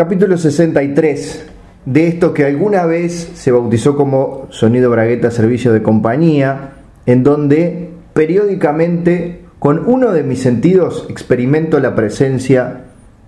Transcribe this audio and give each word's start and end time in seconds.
Capítulo 0.00 0.38
63 0.38 1.46
de 1.84 2.08
esto 2.08 2.32
que 2.32 2.46
alguna 2.46 2.86
vez 2.86 3.32
se 3.34 3.52
bautizó 3.52 3.98
como 3.98 4.46
Sonido 4.48 4.88
Bragueta 4.88 5.30
Servicio 5.30 5.74
de 5.74 5.82
Compañía, 5.82 6.70
en 7.04 7.22
donde 7.22 7.90
periódicamente 8.14 9.44
con 9.58 9.86
uno 9.86 10.12
de 10.12 10.22
mis 10.22 10.40
sentidos 10.40 11.04
experimento 11.10 11.78
la 11.80 11.94
presencia 11.94 12.84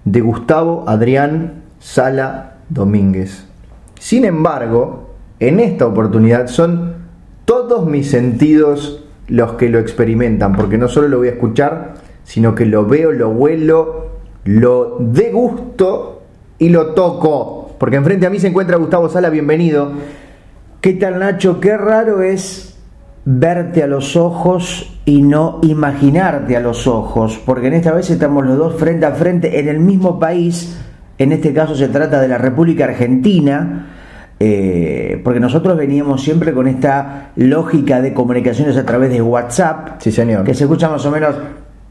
de 0.06 0.22
Gustavo 0.22 0.84
Adrián 0.86 1.64
Sala 1.78 2.54
Domínguez. 2.70 3.44
Sin 4.00 4.24
embargo, 4.24 5.10
en 5.40 5.60
esta 5.60 5.86
oportunidad 5.86 6.46
son 6.46 6.94
todos 7.44 7.86
mis 7.86 8.08
sentidos 8.08 9.04
los 9.28 9.52
que 9.56 9.68
lo 9.68 9.78
experimentan, 9.78 10.54
porque 10.54 10.78
no 10.78 10.88
solo 10.88 11.08
lo 11.08 11.18
voy 11.18 11.28
a 11.28 11.32
escuchar, 11.32 11.96
sino 12.24 12.54
que 12.54 12.64
lo 12.64 12.86
veo, 12.86 13.12
lo 13.12 13.28
huelo, 13.28 14.06
lo 14.44 14.96
degusto 15.00 16.11
y 16.62 16.68
lo 16.68 16.94
toco. 16.94 17.74
Porque 17.76 17.96
enfrente 17.96 18.24
a 18.24 18.30
mí 18.30 18.38
se 18.38 18.46
encuentra 18.46 18.76
Gustavo 18.76 19.08
Sala, 19.08 19.30
bienvenido. 19.30 19.90
¿Qué 20.80 20.92
tal 20.92 21.18
Nacho? 21.18 21.58
Qué 21.58 21.76
raro 21.76 22.22
es 22.22 22.78
verte 23.24 23.82
a 23.82 23.88
los 23.88 24.14
ojos 24.16 25.00
y 25.04 25.22
no 25.22 25.58
imaginarte 25.62 26.56
a 26.56 26.60
los 26.60 26.86
ojos, 26.86 27.40
porque 27.44 27.66
en 27.66 27.74
esta 27.74 27.92
vez 27.92 28.10
estamos 28.10 28.46
los 28.46 28.56
dos 28.56 28.76
frente 28.76 29.06
a 29.06 29.12
frente 29.12 29.58
en 29.58 29.68
el 29.68 29.80
mismo 29.80 30.20
país, 30.20 30.80
en 31.18 31.32
este 31.32 31.52
caso 31.52 31.74
se 31.74 31.88
trata 31.88 32.20
de 32.20 32.28
la 32.28 32.38
República 32.38 32.84
Argentina, 32.84 33.88
eh, 34.38 35.20
porque 35.22 35.40
nosotros 35.40 35.76
veníamos 35.76 36.22
siempre 36.22 36.52
con 36.52 36.66
esta 36.68 37.30
lógica 37.36 38.00
de 38.00 38.12
comunicaciones 38.12 38.76
a 38.76 38.84
través 38.84 39.10
de 39.10 39.22
WhatsApp, 39.22 40.00
Sí, 40.00 40.10
señor. 40.12 40.44
que 40.44 40.54
se 40.54 40.64
escucha 40.64 40.88
más 40.88 41.04
o 41.06 41.10
menos 41.10 41.34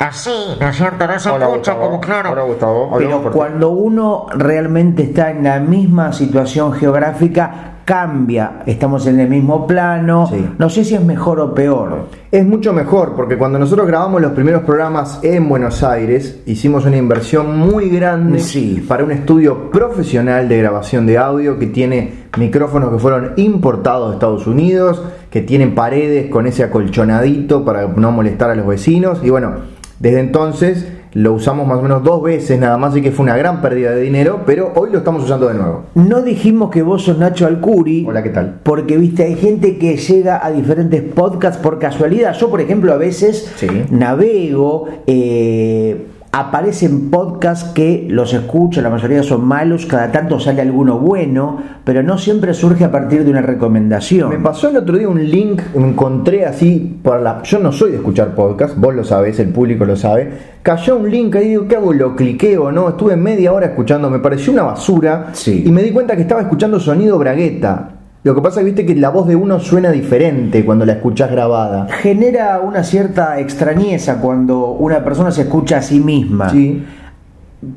Así, 0.01 0.29
¿no 0.59 0.67
es 0.69 0.75
cierto? 0.75 1.05
No 1.07 1.19
se 1.19 1.29
Hola, 1.29 1.45
escucha 1.45 1.71
Gustavo. 1.73 1.81
como 1.81 2.01
claro. 2.01 2.31
Hola, 2.31 2.41
Gustavo. 2.43 2.91
Pero 2.97 3.31
cuando 3.31 3.69
uno 3.71 4.25
realmente 4.35 5.03
está 5.03 5.29
en 5.31 5.43
la 5.43 5.59
misma 5.59 6.11
situación 6.11 6.73
geográfica, 6.73 7.67
cambia. 7.85 8.63
Estamos 8.65 9.05
en 9.07 9.19
el 9.19 9.27
mismo 9.29 9.67
plano. 9.67 10.25
Sí. 10.27 10.43
No 10.57 10.69
sé 10.69 10.83
si 10.85 10.95
es 10.95 11.03
mejor 11.03 11.39
o 11.39 11.53
peor. 11.53 12.07
Es 12.31 12.45
mucho 12.45 12.73
mejor 12.73 13.15
porque 13.15 13.37
cuando 13.37 13.59
nosotros 13.59 13.85
grabamos 13.87 14.21
los 14.21 14.31
primeros 14.31 14.63
programas 14.63 15.19
en 15.23 15.47
Buenos 15.49 15.83
Aires, 15.83 16.41
hicimos 16.45 16.85
una 16.85 16.97
inversión 16.97 17.57
muy 17.59 17.89
grande 17.89 18.39
Sí. 18.39 18.83
para 18.87 19.03
un 19.03 19.11
estudio 19.11 19.69
profesional 19.71 20.47
de 20.47 20.57
grabación 20.59 21.05
de 21.05 21.17
audio 21.17 21.59
que 21.59 21.67
tiene 21.67 22.25
micrófonos 22.37 22.91
que 22.91 22.99
fueron 22.99 23.33
importados 23.35 24.09
de 24.09 24.13
Estados 24.15 24.47
Unidos, 24.47 25.03
que 25.29 25.41
tienen 25.41 25.75
paredes 25.75 26.29
con 26.31 26.47
ese 26.47 26.63
acolchonadito 26.63 27.65
para 27.65 27.87
no 27.87 28.11
molestar 28.11 28.49
a 28.51 28.55
los 28.55 28.65
vecinos. 28.67 29.19
Y 29.23 29.29
bueno, 29.29 29.55
desde 30.01 30.19
entonces 30.19 30.87
lo 31.13 31.33
usamos 31.33 31.67
más 31.67 31.77
o 31.77 31.81
menos 31.83 32.03
dos 32.03 32.23
veces 32.23 32.57
nada 32.59 32.77
más, 32.77 32.93
así 32.93 33.01
que 33.01 33.11
fue 33.11 33.23
una 33.23 33.37
gran 33.37 33.61
pérdida 33.61 33.91
de 33.91 34.01
dinero, 34.01 34.41
pero 34.45 34.71
hoy 34.75 34.89
lo 34.91 34.97
estamos 34.99 35.23
usando 35.23 35.47
de 35.47 35.53
nuevo. 35.55 35.83
No 35.93 36.21
dijimos 36.21 36.71
que 36.71 36.81
vos 36.81 37.03
sos 37.03 37.17
Nacho 37.19 37.45
Alcuri. 37.45 38.05
Hola, 38.07 38.23
¿qué 38.23 38.29
tal? 38.29 38.61
Porque, 38.63 38.97
viste, 38.97 39.23
hay 39.25 39.35
gente 39.35 39.77
que 39.77 39.97
llega 39.97 40.43
a 40.43 40.49
diferentes 40.51 41.01
podcasts 41.03 41.61
por 41.61 41.77
casualidad. 41.79 42.33
Yo, 42.33 42.49
por 42.49 42.61
ejemplo, 42.61 42.93
a 42.93 42.97
veces 42.97 43.51
Sí. 43.57 43.67
navego, 43.91 44.87
eh, 45.05 46.07
aparecen 46.33 47.09
podcasts 47.09 47.71
que 47.73 48.07
los 48.09 48.33
escucho, 48.33 48.81
la 48.81 48.89
mayoría 48.89 49.21
son 49.21 49.45
malos, 49.45 49.85
cada 49.85 50.11
tanto 50.11 50.39
sale 50.39 50.61
alguno 50.61 50.97
bueno, 50.97 51.61
pero 51.83 52.03
no 52.03 52.17
siempre 52.17 52.53
surge 52.53 52.85
a 52.85 52.91
partir 52.91 53.25
de 53.25 53.31
una 53.31 53.41
recomendación. 53.41 54.29
Me 54.29 54.39
pasó 54.39 54.69
el 54.69 54.77
otro 54.77 54.97
día 54.97 55.09
un 55.09 55.29
link, 55.29 55.61
encontré 55.75 56.45
así 56.45 56.99
por 57.03 57.19
la. 57.19 57.43
Yo 57.43 57.59
no 57.59 57.71
soy 57.73 57.91
de 57.91 57.97
escuchar 57.97 58.33
podcast, 58.33 58.77
vos 58.77 58.95
lo 58.95 59.03
sabés, 59.03 59.39
el 59.39 59.49
público 59.49 59.83
lo 59.83 59.97
sabe. 59.97 60.31
Cayó 60.63 60.97
un 60.97 61.11
link 61.11 61.35
ahí, 61.35 61.49
digo, 61.49 61.67
¿qué 61.67 61.75
hago? 61.75 61.91
Lo 61.91 62.15
cliqueo, 62.15 62.71
¿no? 62.71 62.89
Estuve 62.89 63.17
media 63.17 63.51
hora 63.51 63.67
escuchando, 63.67 64.09
me 64.09 64.19
pareció 64.19 64.53
una 64.53 64.63
basura. 64.63 65.31
Sí. 65.33 65.63
Y 65.65 65.71
me 65.71 65.83
di 65.83 65.91
cuenta 65.91 66.15
que 66.15 66.21
estaba 66.21 66.41
escuchando 66.41 66.79
sonido 66.79 67.17
bragueta. 67.17 68.00
Lo 68.23 68.35
que 68.35 68.41
pasa 68.41 68.59
es 68.59 68.65
que 68.65 68.71
viste 68.71 68.85
que 68.85 68.99
la 68.99 69.09
voz 69.09 69.27
de 69.27 69.35
uno 69.35 69.59
suena 69.59 69.91
diferente 69.91 70.63
cuando 70.63 70.85
la 70.85 70.93
escuchás 70.93 71.31
grabada. 71.31 71.87
Genera 71.89 72.59
una 72.59 72.83
cierta 72.83 73.39
extrañeza 73.39 74.21
cuando 74.21 74.73
una 74.73 75.03
persona 75.03 75.31
se 75.31 75.41
escucha 75.41 75.77
a 75.77 75.81
sí 75.81 75.99
misma. 75.99 76.49
Sí. 76.49 76.83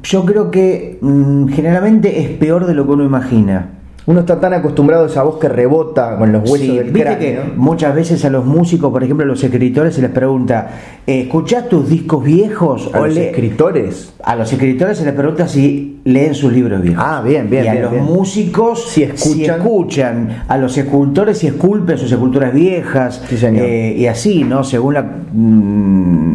Yo 0.03 0.25
creo 0.27 0.51
que 0.51 0.99
mm, 1.01 1.49
generalmente 1.49 2.21
es 2.21 2.29
peor 2.31 2.67
de 2.67 2.75
lo 2.75 2.85
que 2.85 2.93
uno 2.93 3.05
imagina. 3.05 3.71
Uno 4.07 4.21
está 4.21 4.39
tan 4.39 4.53
acostumbrado 4.53 5.05
a 5.05 5.07
esa 5.07 5.23
voz 5.23 5.39
que 5.39 5.49
rebota 5.49 6.19
con 6.19 6.31
los 6.31 6.43
huesos 6.43 6.59
Sí, 6.67 6.77
del 6.77 6.91
viste 6.91 7.01
cráneo. 7.01 7.19
que 7.43 7.53
muchas 7.57 7.95
veces 7.95 8.23
a 8.27 8.29
los 8.31 8.45
músicos, 8.45 8.93
por 8.93 9.03
ejemplo 9.03 9.25
a 9.25 9.27
los 9.29 9.43
escritores, 9.43 9.95
se 9.95 10.03
les 10.03 10.11
pregunta, 10.11 10.69
eh, 11.07 11.23
¿escuchás 11.23 11.71
tus 11.71 11.89
discos 11.89 12.23
viejos? 12.23 12.91
A 12.93 13.01
O 13.01 13.07
los 13.07 13.15
le- 13.15 13.31
escritores. 13.31 14.13
a 14.23 14.37
los 14.37 14.53
escritores 14.53 14.99
se 14.99 15.07
les 15.07 15.15
pregunta 15.15 15.49
si 15.49 16.01
leen 16.05 16.35
sus 16.35 16.53
libros 16.53 16.83
viejos. 16.83 17.03
Ah, 17.03 17.23
bien, 17.27 17.49
bien, 17.49 17.65
Y 17.65 17.69
a 17.69 17.75
los 17.77 17.93
bien. 17.93 18.05
músicos 18.05 18.91
Si 18.91 19.05
escuchan. 19.05 19.57
escuchan. 19.61 20.45
A 20.49 20.59
los 20.59 20.77
escultores 20.77 21.39
si 21.39 21.47
esculpen 21.47 21.97
sus 21.97 22.13
esculturas 22.13 22.53
viejas. 22.53 23.23
Sí, 23.29 23.39
señor. 23.39 23.65
Eh, 23.65 23.95
y 23.97 24.07
así, 24.07 24.45
¿no? 24.45 24.65
Según 24.65 24.95
la, 24.95 25.03
mm, 25.03 26.34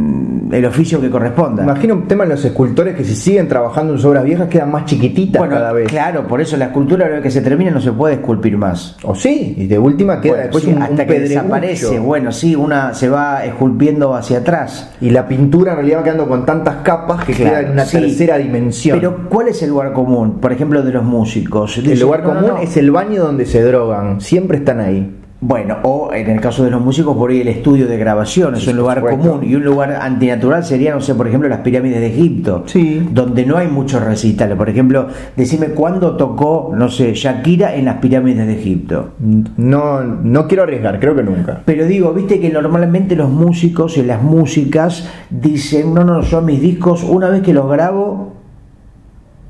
el 0.52 0.66
oficio 0.66 1.00
que 1.00 1.10
corresponda. 1.10 1.64
Imagino 1.64 1.94
un 1.96 2.08
tema 2.08 2.24
en 2.24 2.32
los 2.32 2.44
escultores 2.44 2.96
que 2.96 3.04
si 3.04 3.16
siguen 3.16 3.48
trabajando 3.48 3.94
en 3.94 4.00
sus 4.00 4.06
obras 4.06 4.24
viejas 4.24 4.48
quedan 4.48 4.72
más 4.72 4.86
chiquititas 4.86 5.40
bueno, 5.40 5.56
cada 5.56 5.72
vez. 5.74 5.88
claro, 5.88 6.28
por 6.28 6.42
eso 6.42 6.58
la 6.58 6.66
escultura, 6.66 7.06
a 7.06 7.10
la 7.10 7.22
que 7.22 7.32
se 7.32 7.42
termina, 7.42 7.72
no 7.72 7.82
se 7.82 7.92
puede 7.92 8.16
esculpir 8.16 8.58
más. 8.58 8.98
O 9.04 9.16
sí, 9.16 9.54
y 9.58 9.68
de 9.68 9.78
última 9.80 10.22
queda 10.22 10.34
Bueno, 10.34 10.44
después 10.44 10.64
sí, 10.64 10.70
un, 10.72 10.78
un 10.78 10.84
hasta 10.84 11.06
que 11.06 11.20
desaparece. 11.20 12.00
Bueno, 12.00 12.32
sí, 12.32 12.56
una 12.56 12.94
se 12.94 13.10
va 13.10 13.46
esculpiendo 13.46 14.16
hacia 14.16 14.40
atrás. 14.40 14.92
Y 15.02 15.10
la 15.12 15.28
pintura 15.28 15.72
en 15.72 15.78
realidad 15.78 16.00
va 16.00 16.04
quedando 16.04 16.28
con 16.28 16.46
tantas 16.46 16.76
capas 16.78 17.26
que 17.26 17.34
Claro, 17.34 17.52
queda 17.52 17.62
en 17.68 17.72
una 17.72 17.86
sí. 17.86 18.00
tercera 18.00 18.38
dimensión. 18.38 18.98
Pero 19.00 19.30
¿cuál 19.30 19.50
es 19.50 19.62
el 19.64 19.70
lugar 19.70 19.94
común? 19.94 20.40
Por 20.40 20.52
ejemplo, 20.52 20.82
de 20.82 20.92
los 20.92 21.04
músicos. 21.04 21.78
el 21.78 22.00
lugar 22.00 22.24
no, 22.24 22.34
no, 22.34 22.40
común 22.42 22.52
no. 22.56 22.62
es 22.62 22.76
el 22.78 22.92
baño 22.92 23.24
donde 23.24 23.46
se 23.46 23.62
drogan. 23.62 24.20
Siempre 24.22 24.58
están 24.58 24.80
ahí. 24.80 25.16
Bueno, 25.42 25.78
o 25.84 26.12
en 26.14 26.30
el 26.30 26.42
caso 26.42 26.66
de 26.66 26.72
los 26.72 26.82
músicos, 26.82 27.16
por 27.16 27.32
ahí 27.32 27.40
el 27.40 27.48
estudio 27.48 27.88
de 27.88 27.98
grabación 27.98 28.56
es 28.56 28.68
un 28.68 28.76
lugar 28.76 29.00
común. 29.00 29.40
Y 29.44 29.56
un 29.56 29.64
lugar 29.64 29.94
antinatural 29.94 30.66
sería, 30.66 30.94
no 30.94 31.00
sé, 31.00 31.16
por 31.16 31.30
ejemplo, 31.30 31.48
las 31.48 31.62
pirámides 31.62 32.02
de 32.02 32.08
Egipto. 32.08 32.64
Sí. 32.66 33.08
Donde 33.10 33.46
no 33.46 33.56
hay 33.56 33.70
muchos 33.70 34.04
recitales. 34.04 34.58
Por 34.58 34.70
ejemplo, 34.70 35.08
decime 35.38 35.68
cuándo 35.68 36.18
tocó, 36.18 36.74
no 36.76 36.90
sé, 36.90 37.14
Shakira 37.14 37.74
en 37.76 37.86
las 37.86 37.98
pirámides 37.98 38.48
de 38.48 38.54
Egipto. 38.54 39.12
No, 39.56 40.04
no 40.04 40.48
quiero 40.48 40.64
arriesgar, 40.64 41.00
creo 41.00 41.16
que 41.16 41.24
nunca. 41.24 41.62
Pero 41.64 41.86
digo, 41.86 42.12
viste 42.12 42.42
que 42.42 42.50
normalmente 42.50 43.16
los 43.16 43.30
músicos 43.30 43.98
en 43.98 44.08
las 44.08 44.22
músicas 44.22 45.08
dicen, 45.30 45.94
no, 45.94 46.04
no, 46.04 46.20
yo 46.20 46.42
mis 46.42 46.62
discos, 46.62 47.06
una 47.06 47.30
vez 47.30 47.44
que 47.44 47.54
los 47.54 47.70
grabo, 47.70 48.34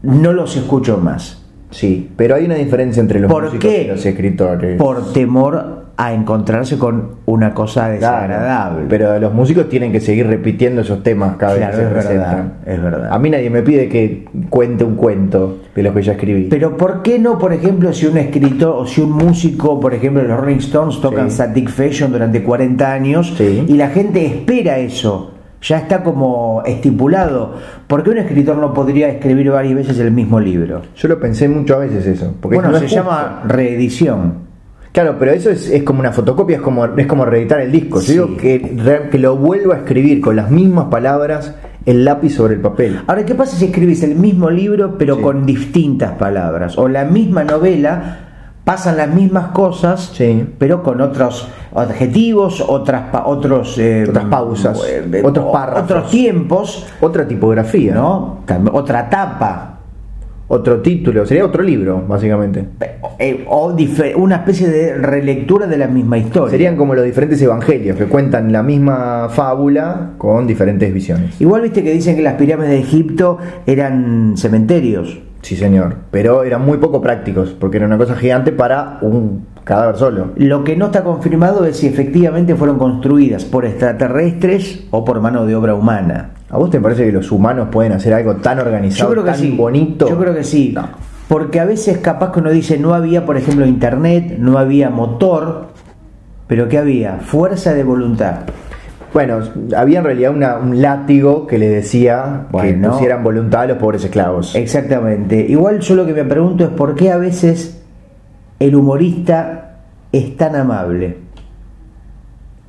no 0.03 0.33
los 0.33 0.55
escucho 0.55 0.97
más. 0.97 1.38
Sí, 1.71 2.09
pero 2.15 2.35
hay 2.35 2.45
una 2.45 2.55
diferencia 2.55 2.99
entre 3.01 3.19
los 3.19 3.31
¿Por 3.31 3.43
músicos 3.45 3.65
qué? 3.69 3.83
y 3.83 3.87
los 3.87 4.05
escritores. 4.05 4.77
Por 4.77 5.13
temor 5.13 5.79
a 5.97 6.13
encontrarse 6.13 6.77
con 6.77 7.15
una 7.25 7.53
cosa 7.53 7.93
Claro, 7.97 8.21
desagradable. 8.29 8.85
pero 8.87 9.19
los 9.19 9.33
músicos 9.33 9.67
tienen 9.67 9.91
que 9.91 9.99
seguir 9.99 10.27
repitiendo 10.27 10.79
esos 10.81 11.03
temas 11.03 11.35
cada 11.35 11.57
Claro, 11.57 11.77
vez 11.77 11.77
que 11.77 11.81
se 11.81 11.87
es 11.87 11.93
presentan. 12.05 12.35
verdad, 12.65 12.73
es 12.73 12.81
verdad. 12.81 13.09
A 13.13 13.19
mí 13.19 13.29
nadie 13.29 13.49
me 13.49 13.61
pide 13.63 13.89
que 13.89 14.25
cuente 14.49 14.85
un 14.85 14.95
cuento 14.95 15.57
de 15.75 15.83
los 15.83 15.93
que 15.93 16.01
ya 16.01 16.13
escribí. 16.13 16.47
Pero 16.49 16.77
¿por 16.77 17.01
qué 17.03 17.19
no, 17.19 17.37
por 17.37 17.51
ejemplo, 17.51 17.91
si 17.91 18.05
un 18.05 18.17
escritor 18.17 18.75
o 18.77 18.87
si 18.87 19.01
un 19.01 19.11
músico, 19.11 19.79
por 19.81 19.93
ejemplo, 19.93 20.23
los 20.23 20.39
Rolling 20.39 20.57
Stones 20.59 21.01
tocan 21.01 21.29
Sí. 21.29 21.35
Static 21.35 21.69
Fashion 21.69 22.11
durante 22.13 22.41
40 22.43 22.93
años 22.93 23.33
Sí. 23.37 23.65
y 23.67 23.73
la 23.73 23.89
gente 23.89 24.25
espera 24.25 24.77
eso? 24.79 25.33
Ya 25.61 25.77
está 25.79 26.03
como 26.03 26.63
estipulado. 26.65 27.55
¿Por 27.87 28.03
qué 28.03 28.11
un 28.11 28.17
escritor 28.19 28.57
no 28.57 28.73
podría 28.73 29.09
escribir 29.09 29.51
varias 29.51 29.75
veces 29.75 29.99
el 29.99 30.11
mismo 30.11 30.39
libro? 30.39 30.81
Yo 30.95 31.07
lo 31.09 31.19
pensé 31.19 31.49
muchas 31.49 31.79
veces 31.79 32.05
eso. 32.05 32.33
Porque 32.39 32.55
bueno, 32.57 32.71
no 32.71 32.79
se 32.79 32.87
llama 32.87 33.43
reedición. 33.45 34.47
Claro, 34.91 35.17
pero 35.19 35.31
eso 35.31 35.49
es, 35.51 35.69
es 35.69 35.83
como 35.83 35.99
una 35.99 36.11
fotocopia, 36.11 36.55
es 36.57 36.61
como, 36.61 36.85
es 36.85 37.05
como 37.05 37.23
reeditar 37.25 37.59
el 37.61 37.71
disco. 37.71 38.01
Yo 38.01 38.11
digo 38.25 38.37
que, 38.37 38.75
que 39.11 39.19
lo 39.19 39.35
vuelva 39.35 39.75
a 39.75 39.77
escribir 39.79 40.19
con 40.21 40.35
las 40.35 40.49
mismas 40.49 40.85
palabras, 40.85 41.53
el 41.85 42.03
lápiz 42.05 42.31
sobre 42.31 42.55
el 42.55 42.61
papel. 42.61 42.99
Ahora, 43.05 43.23
¿qué 43.23 43.35
pasa 43.35 43.55
si 43.55 43.65
escribís 43.65 44.01
el 44.03 44.15
mismo 44.15 44.49
libro 44.49 44.97
pero 44.97 45.17
Sí. 45.17 45.21
con 45.21 45.45
distintas 45.45 46.13
palabras? 46.13 46.77
O 46.77 46.87
la 46.87 47.05
misma 47.05 47.43
novela, 47.43 48.28
pasan 48.69 48.97
las 48.97 49.11
mismas 49.11 49.47
cosas, 49.47 50.11
Sí. 50.13 50.45
pero 50.59 50.83
con 50.83 51.01
otros 51.01 51.47
adjetivos, 51.73 52.61
otras, 52.67 53.09
pa- 53.11 53.25
otros, 53.25 53.79
eh, 53.79 54.05
Otras 54.07 54.25
pausas, 54.25 54.79
eh, 54.87 55.23
otros 55.25 55.45
párrafos. 55.51 55.83
otros 55.85 56.09
tiempos, 56.11 56.85
Otra 57.01 57.27
tipografía, 57.27 57.95
¿no? 57.95 58.41
Otra 58.71 59.09
tapa. 59.09 59.79
Otro 60.51 60.81
título, 60.81 61.25
sería 61.25 61.45
otro 61.45 61.63
libro, 61.63 62.03
básicamente. 62.07 62.67
eh, 63.17 63.43
o 63.49 63.75
una 64.17 64.35
especie 64.35 64.67
de 64.69 64.93
relectura 64.99 65.65
de 65.65 65.77
la 65.77 65.87
misma 65.87 66.19
historia. 66.19 66.51
Serían 66.51 66.77
como 66.77 66.93
los 66.93 67.03
diferentes 67.05 67.41
evangelios 67.41 67.97
que 67.97 68.05
cuentan 68.05 68.51
la 68.51 68.61
misma 68.61 69.29
fábula 69.29 70.11
con 70.19 70.45
diferentes 70.45 70.93
visiones. 70.93 71.41
Igual 71.41 71.63
viste 71.63 71.83
que 71.83 71.91
dicen 71.91 72.15
que 72.15 72.21
las 72.21 72.35
pirámides 72.35 72.69
de 72.71 72.79
Egipto 72.79 73.39
eran 73.65 74.33
cementerios. 74.37 75.19
Sí, 75.41 75.55
señor. 75.55 75.95
Pero 76.11 76.43
eran 76.43 76.65
muy 76.65 76.77
poco 76.77 77.01
prácticos, 77.01 77.51
porque 77.51 77.77
era 77.77 77.85
una 77.85 77.97
cosa 77.97 78.15
gigante 78.15 78.51
para 78.51 78.99
un 79.01 79.45
cadáver 79.63 79.97
solo. 79.97 80.27
Lo 80.35 80.63
que 80.63 80.75
no 80.75 80.87
está 80.87 81.03
confirmado 81.03 81.65
es 81.65 81.77
si 81.77 81.87
efectivamente 81.87 82.55
fueron 82.55 82.77
construidas 82.77 83.45
por 83.45 83.65
extraterrestres 83.65 84.85
o 84.91 85.05
por 85.05 85.21
mano 85.21 85.45
de 85.45 85.55
obra 85.55 85.75
humana. 85.75 86.31
¿A 86.49 86.57
vos 86.57 86.69
te 86.69 86.79
parece 86.79 87.05
que 87.05 87.11
los 87.11 87.31
humanos 87.31 87.69
pueden 87.71 87.93
hacer 87.93 88.13
algo 88.13 88.35
tan 88.37 88.59
organizado, 88.59 89.09
Yo 89.09 89.13
creo 89.13 89.23
que 89.23 89.31
tan 89.31 89.39
sí. 89.39 89.55
bonito? 89.55 90.09
Yo 90.09 90.17
creo 90.17 90.33
que 90.33 90.43
sí. 90.43 90.73
No. 90.75 90.89
Porque 91.27 91.59
a 91.59 91.65
veces 91.65 91.99
capaz 91.99 92.31
que 92.31 92.39
uno 92.39 92.49
dice 92.49 92.79
no 92.79 92.95
había, 92.95 93.25
por 93.25 93.37
ejemplo, 93.37 93.65
internet, 93.65 94.37
no 94.39 94.57
había 94.57 94.89
motor, 94.89 95.67
pero 96.47 96.67
¿qué 96.67 96.79
había? 96.79 97.17
Fuerza 97.19 97.75
de 97.75 97.83
voluntad. 97.83 98.39
Bueno, 99.13 99.39
había 99.75 99.99
en 99.99 100.05
realidad 100.05 100.31
una- 100.35 100.57
un 100.57 100.81
látigo 100.81 101.47
que 101.47 101.57
le 101.57 101.67
decía 101.69 102.45
que 102.51 102.57
Bueno. 102.57 102.91
pusieran 102.91 103.23
voluntad 103.23 103.61
a 103.63 103.67
los 103.67 103.77
pobres 103.77 104.03
esclavos. 104.03 104.55
Exactamente. 104.55 105.39
Igual 105.49 105.79
yo 105.79 105.95
lo 105.95 106.05
que 106.05 106.13
me 106.13 106.25
pregunto 106.25 106.63
es 106.65 106.69
por 106.69 106.95
qué 106.95 107.11
a 107.11 107.17
veces 107.17 107.81
el 108.59 108.75
humorista 108.75 109.77
es 110.11 110.37
tan 110.37 110.55
amable. 110.55 111.17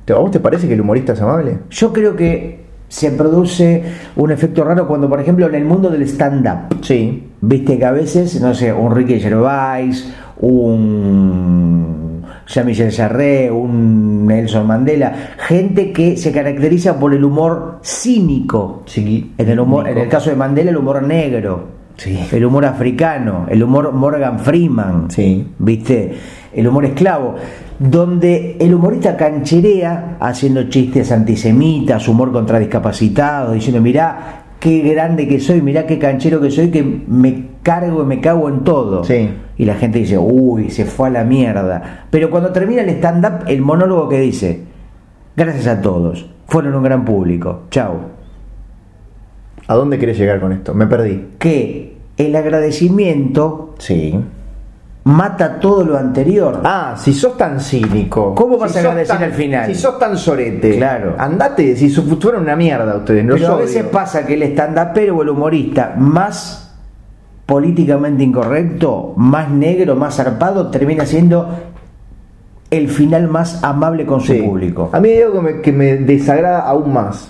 ¿A 0.09 0.13
vos 0.15 0.31
te 0.31 0.39
parece 0.41 0.67
que 0.67 0.73
el 0.73 0.81
humorista 0.81 1.13
es 1.13 1.21
amable? 1.21 1.59
Yo 1.69 1.93
creo 1.93 2.15
que 2.15 2.59
se 2.89 3.11
produce 3.11 3.83
un 4.17 4.29
efecto 4.31 4.63
raro 4.65 4.85
cuando, 4.87 5.07
por 5.07 5.21
ejemplo, 5.21 5.47
en 5.47 5.55
el 5.55 5.63
mundo 5.63 5.89
del 5.89 6.01
stand-up, 6.01 6.79
Sí. 6.83 7.29
viste 7.39 7.77
que 7.77 7.85
a 7.85 7.91
veces, 7.91 8.41
no 8.41 8.53
sé, 8.53 8.73
un 8.73 8.93
Ricky 8.93 9.19
Gervais, 9.21 10.11
un 10.41 12.10
Jean-Michel 12.51 12.91
Jarre, 12.91 13.49
un 13.49 14.27
Nelson 14.27 14.67
Mandela, 14.67 15.13
gente 15.37 15.93
que 15.93 16.17
se 16.17 16.33
caracteriza 16.33 16.99
por 16.99 17.13
el 17.13 17.23
humor 17.23 17.79
cínico. 17.81 18.83
Sí. 18.85 19.31
En 19.37 19.49
el, 19.49 19.59
humor, 19.59 19.87
en 19.87 19.97
el 19.97 20.09
caso 20.09 20.29
de 20.29 20.35
Mandela, 20.35 20.69
el 20.69 20.77
humor 20.77 21.01
negro. 21.01 21.81
Sí. 21.95 22.19
El 22.31 22.43
humor 22.43 22.65
africano, 22.65 23.45
el 23.49 23.63
humor 23.63 23.93
Morgan 23.93 24.39
Freeman, 24.39 25.09
Sí. 25.09 25.47
¿viste? 25.59 26.13
El 26.53 26.67
humor 26.67 26.83
esclavo, 26.85 27.35
donde 27.79 28.57
el 28.59 28.73
humorista 28.73 29.15
cancherea 29.15 30.17
haciendo 30.19 30.63
chistes 30.63 31.11
antisemitas, 31.11 32.07
humor 32.09 32.33
contra 32.33 32.59
discapacitados, 32.59 33.53
diciendo, 33.53 33.81
mirá 33.81 34.43
qué 34.59 34.79
grande 34.79 35.25
que 35.25 35.39
soy, 35.39 35.61
mirá 35.61 35.85
qué 35.85 35.97
canchero 35.97 36.41
que 36.41 36.51
soy, 36.51 36.69
que 36.69 36.83
me 36.83 37.50
cargo 37.63 38.03
y 38.03 38.05
me 38.05 38.21
cago 38.21 38.49
en 38.49 38.63
todo. 38.63 39.03
Sí. 39.03 39.29
Y 39.57 39.65
la 39.65 39.75
gente 39.75 39.99
dice, 39.99 40.17
uy, 40.17 40.69
se 40.69 40.85
fue 40.85 41.07
a 41.07 41.11
la 41.11 41.23
mierda. 41.23 42.05
Pero 42.09 42.29
cuando 42.29 42.51
termina 42.51 42.81
el 42.81 42.89
stand-up, 42.89 43.45
el 43.47 43.61
monólogo 43.61 44.09
que 44.09 44.19
dice, 44.19 44.63
gracias 45.35 45.67
a 45.67 45.81
todos, 45.81 46.29
fueron 46.47 46.75
un 46.75 46.83
gran 46.83 47.05
público, 47.05 47.63
chao. 47.69 47.95
¿A 49.67 49.75
dónde 49.75 49.99
querés 49.99 50.17
llegar 50.17 50.39
con 50.39 50.51
esto? 50.51 50.73
Me 50.73 50.87
perdí. 50.87 51.29
Que 51.37 51.97
el 52.17 52.35
agradecimiento 52.35 53.75
Sí. 53.77 54.19
mata 55.03 55.59
todo 55.59 55.83
lo 55.83 55.97
anterior. 55.97 56.61
Ah, 56.63 56.95
si 56.97 57.13
sos 57.13 57.37
tan 57.37 57.59
cínico. 57.59 58.35
¿Cómo 58.35 58.57
vas 58.57 58.71
si 58.71 58.79
a 58.79 58.81
agradecer 58.81 59.15
tan- 59.15 59.23
al 59.23 59.33
final? 59.33 59.65
Si 59.67 59.75
sos 59.75 59.97
tan 59.97 60.17
sorete. 60.17 60.77
Claro. 60.77 61.15
Andate, 61.17 61.75
si 61.75 61.89
fueron 61.89 62.41
una 62.41 62.55
mierda 62.55 62.97
ustedes. 62.97 63.23
No 63.23 63.35
Pero 63.35 63.53
a 63.53 63.57
veces 63.57 63.83
pasa 63.85 64.25
que 64.25 64.33
el 64.33 64.43
estandapero 64.43 65.15
o 65.17 65.21
el 65.21 65.29
humorista 65.29 65.95
más 65.97 66.70
políticamente 67.55 68.23
incorrecto, 68.23 69.13
más 69.17 69.49
negro, 69.51 69.97
más 69.97 70.15
zarpado, 70.15 70.67
termina 70.71 71.05
siendo 71.05 71.49
el 72.69 72.87
final 72.87 73.27
más 73.27 73.61
amable 73.61 74.05
con 74.05 74.21
su 74.21 74.31
Sí. 74.31 74.41
público. 74.41 74.89
A 74.93 75.01
mí 75.01 75.09
hay 75.09 75.21
algo 75.23 75.33
que 75.33 75.41
me, 75.55 75.61
que 75.61 75.71
me 75.73 75.97
desagrada 75.97 76.61
aún 76.61 76.93
más, 76.93 77.29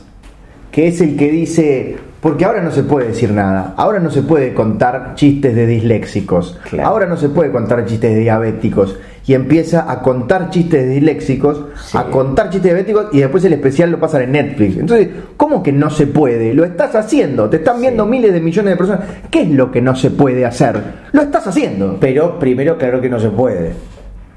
que 0.72 0.88
es 0.88 1.02
el 1.02 1.18
que 1.18 1.32
dice, 1.32 1.98
porque 2.22 2.46
ahora 2.46 2.62
no 2.62 2.70
se 2.70 2.84
puede 2.84 3.08
decir 3.08 3.32
nada, 3.32 3.74
ahora 3.78 4.00
no 4.00 4.12
se 4.12 4.22
puede 4.22 4.54
contar 4.54 5.14
chistes 5.16 5.56
de 5.56 5.66
disléxicos, 5.66 6.60
Claro. 6.70 6.88
ahora 6.90 7.08
no 7.08 7.18
se 7.18 7.30
puede 7.30 7.52
contar 7.52 7.84
chistes 7.88 8.14
de 8.14 8.20
diabéticos, 8.20 9.00
y 9.28 9.34
empieza 9.36 9.90
a 9.92 10.02
contar 10.02 10.50
chistes 10.50 10.90
disléxicos, 10.90 11.66
Sí. 11.86 11.98
a 11.98 12.06
contar 12.06 12.50
chistes 12.50 12.64
diabéticos, 12.72 13.08
y 13.14 13.20
después 13.20 13.44
el 13.46 13.54
especial 13.54 13.92
lo 13.92 14.00
pasan 14.00 14.24
en 14.24 14.32
Netflix. 14.32 14.78
Entonces, 14.78 15.10
¿cómo 15.38 15.62
que 15.62 15.72
no 15.72 15.90
se 15.90 16.08
puede? 16.08 16.54
Lo 16.54 16.64
estás 16.66 16.96
haciendo, 16.96 17.50
te 17.50 17.58
están 17.58 17.80
viendo 17.80 18.06
miles 18.06 18.34
de 18.34 18.42
millones 18.42 18.72
de 18.72 18.78
personas. 18.78 19.02
¿Qué 19.30 19.44
es 19.44 19.50
lo 19.50 19.72
que 19.72 19.82
no 19.82 19.96
se 19.96 20.10
puede 20.10 20.46
hacer? 20.46 20.82
Lo 21.12 21.22
estás 21.22 21.46
haciendo. 21.48 21.98
Pero 22.00 22.40
primero, 22.40 22.78
claro 22.78 23.00
que 23.00 23.10
no 23.10 23.20
se 23.20 23.30
puede. 23.30 23.74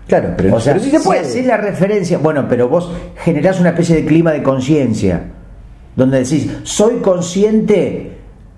Claro, 0.07 0.35
pero, 0.37 0.55
o 0.55 0.61
sea, 0.61 0.75
pero 0.75 0.85
sí 0.85 0.91
se 0.91 0.99
si 0.99 1.05
puede. 1.05 1.21
haces 1.21 1.47
la 1.47 1.57
referencia, 1.57 2.19
bueno, 2.19 2.45
pero 2.47 2.69
vos 2.69 2.93
generás 3.17 3.59
una 3.61 3.71
especie 3.71 3.97
de 3.97 4.05
clima 4.05 4.33
de 4.33 4.43
conciencia, 4.43 5.23
donde 5.97 6.19
decís, 6.19 6.51
soy 6.65 6.97
consciente 6.97 8.14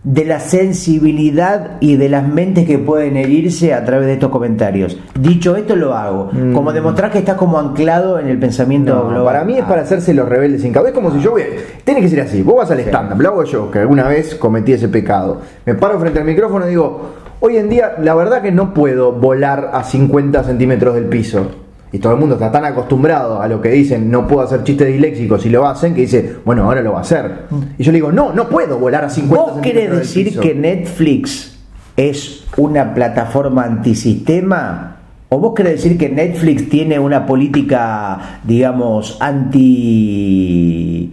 de 0.06 0.24
la 0.24 0.38
sensibilidad 0.38 1.72
y 1.80 1.96
de 1.96 2.08
las 2.08 2.26
mentes 2.28 2.64
que 2.64 2.78
pueden 2.78 3.16
herirse 3.16 3.74
a 3.74 3.84
través 3.84 4.06
de 4.06 4.12
estos 4.14 4.30
comentarios. 4.30 4.96
Dicho 5.18 5.56
esto, 5.56 5.74
lo 5.74 5.94
hago. 5.94 6.30
Como 6.54 6.72
demostrar 6.72 7.10
que 7.10 7.18
estás 7.18 7.34
como 7.36 7.58
anclado 7.58 8.20
en 8.20 8.28
el 8.28 8.38
pensamiento 8.38 8.94
Mm. 8.94 8.98
No, 8.98 9.08
global. 9.08 9.24
para 9.24 9.44
mí 9.44 9.58
es 9.58 9.64
para 9.64 9.82
hacerse 9.82 10.14
los 10.14 10.28
rebeldes 10.28 10.62
sin 10.62 10.72
cabeza. 10.72 10.90
Es 10.90 10.94
como 10.94 11.10
si 11.10 11.20
yo 11.20 11.32
voy. 11.32 11.42
Tiene 11.84 12.00
que 12.00 12.08
ser 12.08 12.20
así. 12.20 12.40
Vos 12.42 12.56
vas 12.56 12.70
al 12.70 12.78
stand-up, 12.80 13.20
lo 13.20 13.28
hago 13.30 13.44
yo, 13.44 13.68
que 13.70 13.80
alguna 13.80 14.06
vez 14.06 14.36
cometí 14.36 14.72
ese 14.72 14.88
pecado. 14.88 15.40
Me 15.64 15.74
paro 15.74 15.98
frente 15.98 16.20
al 16.20 16.24
micrófono 16.24 16.66
y 16.66 16.70
digo: 16.70 17.00
Hoy 17.40 17.56
en 17.56 17.68
día, 17.68 17.96
la 18.00 18.14
verdad 18.14 18.42
que 18.42 18.52
no 18.52 18.72
puedo 18.72 19.10
volar 19.12 19.70
a 19.74 19.82
50 19.82 20.44
centímetros 20.44 20.94
del 20.94 21.06
piso. 21.06 21.48
Y 21.96 21.98
todo 21.98 22.12
el 22.12 22.20
mundo 22.20 22.34
está 22.34 22.52
tan 22.52 22.62
acostumbrado 22.66 23.40
a 23.40 23.48
lo 23.48 23.58
que 23.62 23.70
dicen, 23.70 24.10
no 24.10 24.28
puedo 24.28 24.42
hacer 24.42 24.62
chistes 24.64 24.86
disléxicos 24.86 25.46
y 25.46 25.48
lo 25.48 25.66
hacen, 25.66 25.94
que 25.94 26.02
dice, 26.02 26.36
bueno, 26.44 26.64
ahora 26.64 26.82
lo 26.82 26.92
va 26.92 26.98
a 26.98 27.00
hacer. 27.00 27.46
Y 27.78 27.82
yo 27.82 27.90
le 27.90 27.96
digo, 27.96 28.12
no, 28.12 28.34
no 28.34 28.50
puedo 28.50 28.78
volar 28.78 29.06
a 29.06 29.08
50 29.08 29.42
¿Vos 29.42 29.60
querés 29.62 29.90
decir 29.90 30.26
piso". 30.26 30.42
que 30.42 30.54
Netflix 30.54 31.56
es 31.96 32.44
una 32.58 32.92
plataforma 32.92 33.64
antisistema? 33.64 34.98
¿O 35.30 35.38
vos 35.38 35.54
querés 35.54 35.82
decir 35.82 35.96
que 35.96 36.10
Netflix 36.10 36.68
tiene 36.68 36.98
una 36.98 37.24
política, 37.24 38.40
digamos, 38.44 39.16
anti 39.18 41.05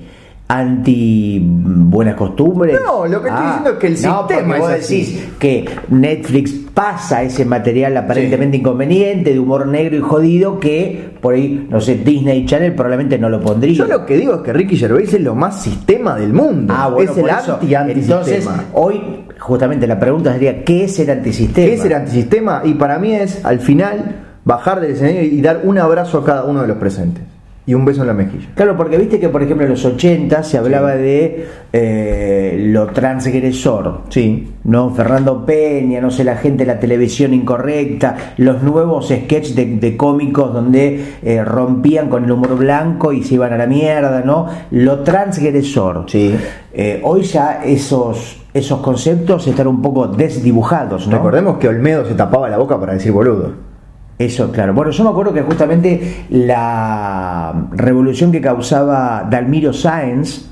anti 0.47 1.41
buenas 1.43 2.15
costumbres? 2.15 2.79
No, 2.85 3.07
lo 3.07 3.21
que 3.21 3.29
estoy 3.29 3.45
diciendo 3.45 3.69
es 3.71 3.77
que 3.77 3.87
el 3.87 3.93
no, 3.93 4.27
sistema 4.27 4.57
vos 4.57 4.71
es 4.71 4.83
así. 4.83 4.99
decís 4.99 5.27
que 5.39 5.65
Netflix 5.89 6.51
pasa 6.73 7.23
ese 7.23 7.45
material 7.45 7.95
aparentemente 7.97 8.57
inconveniente, 8.57 9.31
de 9.33 9.39
humor 9.39 9.67
negro 9.67 9.95
y 9.97 10.01
jodido, 10.01 10.59
que 10.59 11.11
por 11.21 11.35
ahí, 11.35 11.67
no 11.69 11.79
sé, 11.79 11.95
Disney 11.95 12.45
Channel 12.45 12.73
probablemente 12.73 13.17
no 13.17 13.29
lo 13.29 13.39
pondría. 13.39 13.73
Yo 13.73 13.85
lo 13.85 14.05
que 14.05 14.17
digo 14.17 14.35
es 14.35 14.41
que 14.41 14.53
Ricky 14.53 14.75
Gervais 14.77 15.13
es 15.13 15.21
lo 15.21 15.35
más 15.35 15.61
sistema 15.61 16.15
del 16.15 16.33
mundo. 16.33 16.73
Ah, 16.75 16.89
bueno, 16.89 17.11
es 17.11 17.17
el 17.17 17.23
por 17.23 17.31
eso. 17.31 17.53
anti-antisistema. 17.53 18.21
Entonces, 18.21 18.49
hoy 18.73 19.01
justamente 19.39 19.87
la 19.87 19.99
pregunta 19.99 20.33
sería, 20.33 20.63
¿qué 20.63 20.85
es 20.85 20.99
el 20.99 21.09
antisistema? 21.09 21.67
¿Qué 21.67 21.73
es 21.73 21.85
el 21.85 21.93
antisistema? 21.93 22.61
Y 22.63 22.73
para 22.73 22.97
mí 22.99 23.13
es, 23.13 23.43
al 23.45 23.59
final, 23.59 24.23
bajar 24.43 24.81
del 24.81 24.91
escenario 24.91 25.23
y 25.23 25.41
dar 25.41 25.61
un 25.63 25.77
abrazo 25.77 26.19
a 26.19 26.25
cada 26.25 26.45
uno 26.45 26.61
de 26.61 26.67
los 26.67 26.77
presentes. 26.77 27.23
Y 27.65 27.73
un 27.73 27.85
beso 27.85 28.01
en 28.01 28.07
la 28.07 28.13
mejilla. 28.13 28.49
Claro, 28.55 28.75
porque 28.75 28.97
viste 28.97 29.19
que, 29.19 29.29
por 29.29 29.41
ejemplo, 29.41 29.65
en 29.65 29.71
los 29.71 29.85
80 29.85 30.43
se 30.43 30.57
hablaba 30.57 30.95
de 30.95 31.47
eh, 31.71 32.57
lo 32.71 32.87
transgresor. 32.87 34.01
Sí. 34.09 34.53
¿no? 34.63 34.91
Fernando 34.91 35.45
Peña, 35.45 35.99
no 36.01 36.09
sé, 36.09 36.23
la 36.23 36.37
gente 36.37 36.65
de 36.65 36.73
la 36.73 36.79
televisión 36.79 37.33
incorrecta, 37.33 38.33
los 38.37 38.61
nuevos 38.63 39.07
sketches 39.07 39.55
de, 39.55 39.65
de 39.77 39.97
cómicos 39.97 40.53
donde 40.53 41.03
eh, 41.21 41.43
rompían 41.43 42.09
con 42.09 42.25
el 42.25 42.31
humor 42.31 42.57
blanco 42.57 43.11
y 43.11 43.23
se 43.23 43.35
iban 43.35 43.53
a 43.53 43.57
la 43.57 43.67
mierda, 43.67 44.21
¿no? 44.21 44.47
Lo 44.71 44.99
transgresor. 44.99 46.05
Sí. 46.07 46.35
Eh, 46.73 47.01
hoy 47.03 47.23
ya 47.23 47.61
esos, 47.63 48.41
esos 48.53 48.79
conceptos 48.79 49.47
están 49.47 49.67
un 49.67 49.81
poco 49.81 50.07
desdibujados, 50.07 51.07
¿no? 51.07 51.17
Recordemos 51.17 51.57
que 51.57 51.67
Olmedo 51.67 52.05
se 52.05 52.15
tapaba 52.15 52.49
la 52.49 52.57
boca 52.57 52.79
para 52.79 52.93
decir 52.93 53.11
boludo. 53.11 53.72
Eso, 54.19 54.51
claro. 54.51 54.73
Bueno, 54.73 54.91
yo 54.91 55.03
me 55.03 55.09
acuerdo 55.09 55.33
que 55.33 55.41
justamente 55.41 56.25
la 56.29 57.67
revolución 57.71 58.31
que 58.31 58.41
causaba 58.41 59.27
Dalmiro 59.29 59.73
Sáenz 59.73 60.49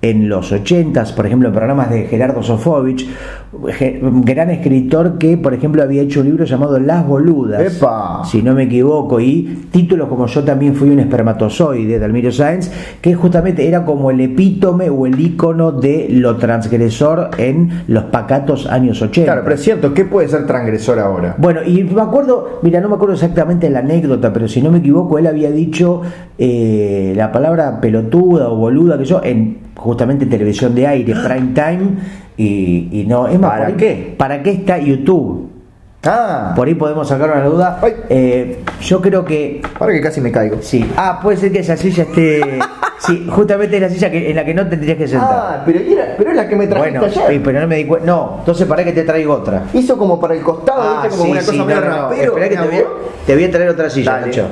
en 0.00 0.28
los 0.28 0.52
80s, 0.52 1.12
por 1.14 1.26
ejemplo, 1.26 1.48
en 1.48 1.54
programas 1.54 1.90
de 1.90 2.04
Gerardo 2.04 2.42
Sofovich, 2.42 3.08
gran 4.22 4.50
escritor 4.50 5.18
que, 5.18 5.36
por 5.36 5.54
ejemplo, 5.54 5.82
había 5.82 6.02
hecho 6.02 6.20
un 6.20 6.26
libro 6.26 6.44
llamado 6.44 6.78
Las 6.78 7.04
Boludas, 7.04 7.76
¡Epa! 7.76 8.22
si 8.24 8.42
no 8.42 8.54
me 8.54 8.64
equivoco, 8.64 9.18
y 9.18 9.66
títulos 9.72 10.08
como 10.08 10.26
Yo 10.26 10.44
también 10.44 10.76
fui 10.76 10.90
un 10.90 11.00
espermatozoide, 11.00 11.98
Dalmiro 11.98 12.30
Sáenz, 12.30 12.70
que 13.00 13.14
justamente 13.14 13.66
era 13.66 13.84
como 13.84 14.12
el 14.12 14.20
epítome 14.20 14.88
o 14.88 15.04
el 15.04 15.18
icono 15.18 15.72
de 15.72 16.06
lo 16.10 16.36
transgresor 16.36 17.30
en 17.36 17.82
los 17.88 18.04
pacatos 18.04 18.66
años 18.66 19.02
80. 19.02 19.24
Claro, 19.24 19.40
pero 19.42 19.56
es 19.56 19.62
cierto, 19.62 19.94
¿qué 19.94 20.04
puede 20.04 20.28
ser 20.28 20.46
transgresor 20.46 21.00
ahora? 21.00 21.34
Bueno, 21.38 21.60
y 21.64 21.82
me 21.82 22.02
acuerdo, 22.02 22.60
mira, 22.62 22.80
no 22.80 22.88
me 22.88 22.94
acuerdo 22.94 23.14
exactamente 23.14 23.68
la 23.68 23.80
anécdota, 23.80 24.32
pero 24.32 24.46
si 24.46 24.62
no 24.62 24.70
me 24.70 24.78
equivoco, 24.78 25.18
él 25.18 25.26
había 25.26 25.50
dicho 25.50 26.02
eh, 26.38 27.14
la 27.16 27.32
palabra 27.32 27.80
pelotuda 27.80 28.48
o 28.48 28.56
boluda, 28.56 28.96
que 28.96 29.04
yo, 29.04 29.20
en 29.24 29.67
justamente 29.78 30.26
televisión 30.26 30.74
de 30.74 30.86
aire, 30.86 31.14
prime 31.14 31.52
time, 31.54 31.88
y, 32.36 32.88
y 32.92 33.04
no, 33.08 33.26
es 33.28 33.38
más, 33.38 33.50
¿Para 33.58 33.76
qué? 33.76 34.14
¿Para 34.18 34.42
qué 34.42 34.50
está 34.50 34.78
YouTube? 34.78 35.48
Ah, 36.04 36.52
Por 36.54 36.68
ahí 36.68 36.74
podemos 36.74 37.08
sacar 37.08 37.28
una 37.30 37.44
duda. 37.44 37.80
Eh, 38.08 38.60
yo 38.82 39.00
creo 39.00 39.24
que 39.24 39.60
ahora 39.80 39.92
que 39.92 40.00
casi 40.00 40.20
me 40.20 40.30
caigo. 40.30 40.58
sí. 40.60 40.88
Ah, 40.96 41.18
puede 41.20 41.36
ser 41.38 41.50
que 41.50 41.58
esa 41.58 41.76
silla 41.76 42.04
esté. 42.04 42.40
sí, 42.98 43.26
justamente 43.28 43.76
es 43.76 43.82
la 43.82 43.88
silla 43.88 44.08
que, 44.10 44.30
en 44.30 44.36
la 44.36 44.44
que 44.44 44.54
no 44.54 44.66
tendrías 44.68 44.96
que 44.96 45.08
sentar. 45.08 45.28
Ah, 45.30 45.62
pero, 45.66 45.80
era- 45.80 46.14
pero 46.16 46.30
es 46.30 46.36
la 46.36 46.48
que 46.48 46.54
me 46.54 46.66
trajiste 46.68 46.98
bueno, 47.00 47.06
ayer. 47.12 47.24
sí, 47.34 47.40
pero 47.44 47.60
no 47.60 47.66
me 47.66 47.76
di 47.76 47.84
cuenta. 47.86 48.06
No, 48.06 48.36
entonces 48.38 48.66
para 48.68 48.84
que 48.84 48.92
te 48.92 49.02
traigo 49.02 49.34
otra. 49.34 49.64
Hizo 49.74 49.98
como 49.98 50.20
para 50.20 50.34
el 50.34 50.40
costado, 50.42 50.80
Ah, 50.82 51.00
¿viste? 51.02 51.08
Como 51.18 51.24
sí, 51.24 51.30
una 51.32 51.40
sí, 51.40 51.46
cosa 51.58 51.80
no, 51.80 51.80
no. 52.08 52.12
Esperá 52.12 52.48
que 52.48 52.56
te 52.56 52.62
voy, 52.62 52.76
a, 52.76 52.82
te 53.26 53.34
voy 53.34 53.44
a 53.44 53.50
traer 53.50 53.68
otra 53.70 53.90
silla. 53.90 54.20
Nacho. 54.20 54.46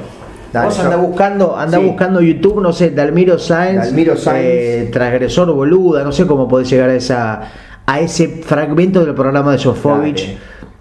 Dale, 0.53 0.67
Vos 0.69 0.79
anda 0.79 0.97
buscando, 0.97 1.57
anda 1.57 1.79
Sí. 1.79 1.85
buscando 1.85 2.21
YouTube, 2.21 2.61
no 2.62 2.73
sé, 2.73 2.91
Dalmiro 2.91 3.38
Sáenz, 3.38 3.85
Dalmiro 3.87 4.17
Sáenz. 4.17 4.45
eh, 4.47 4.88
transgresor 4.93 5.53
boluda, 5.53 6.03
no 6.05 6.12
sé 6.12 6.26
cómo 6.26 6.47
podés 6.49 6.71
llegar 6.71 6.91
a 6.91 6.95
esa 6.95 7.41
a 7.88 8.00
ese 8.00 8.29
fragmento 8.45 9.05
del 9.05 9.15
programa 9.15 9.53
de 9.53 9.59
Sofovich. 9.59 10.23
Dale. 10.26 10.38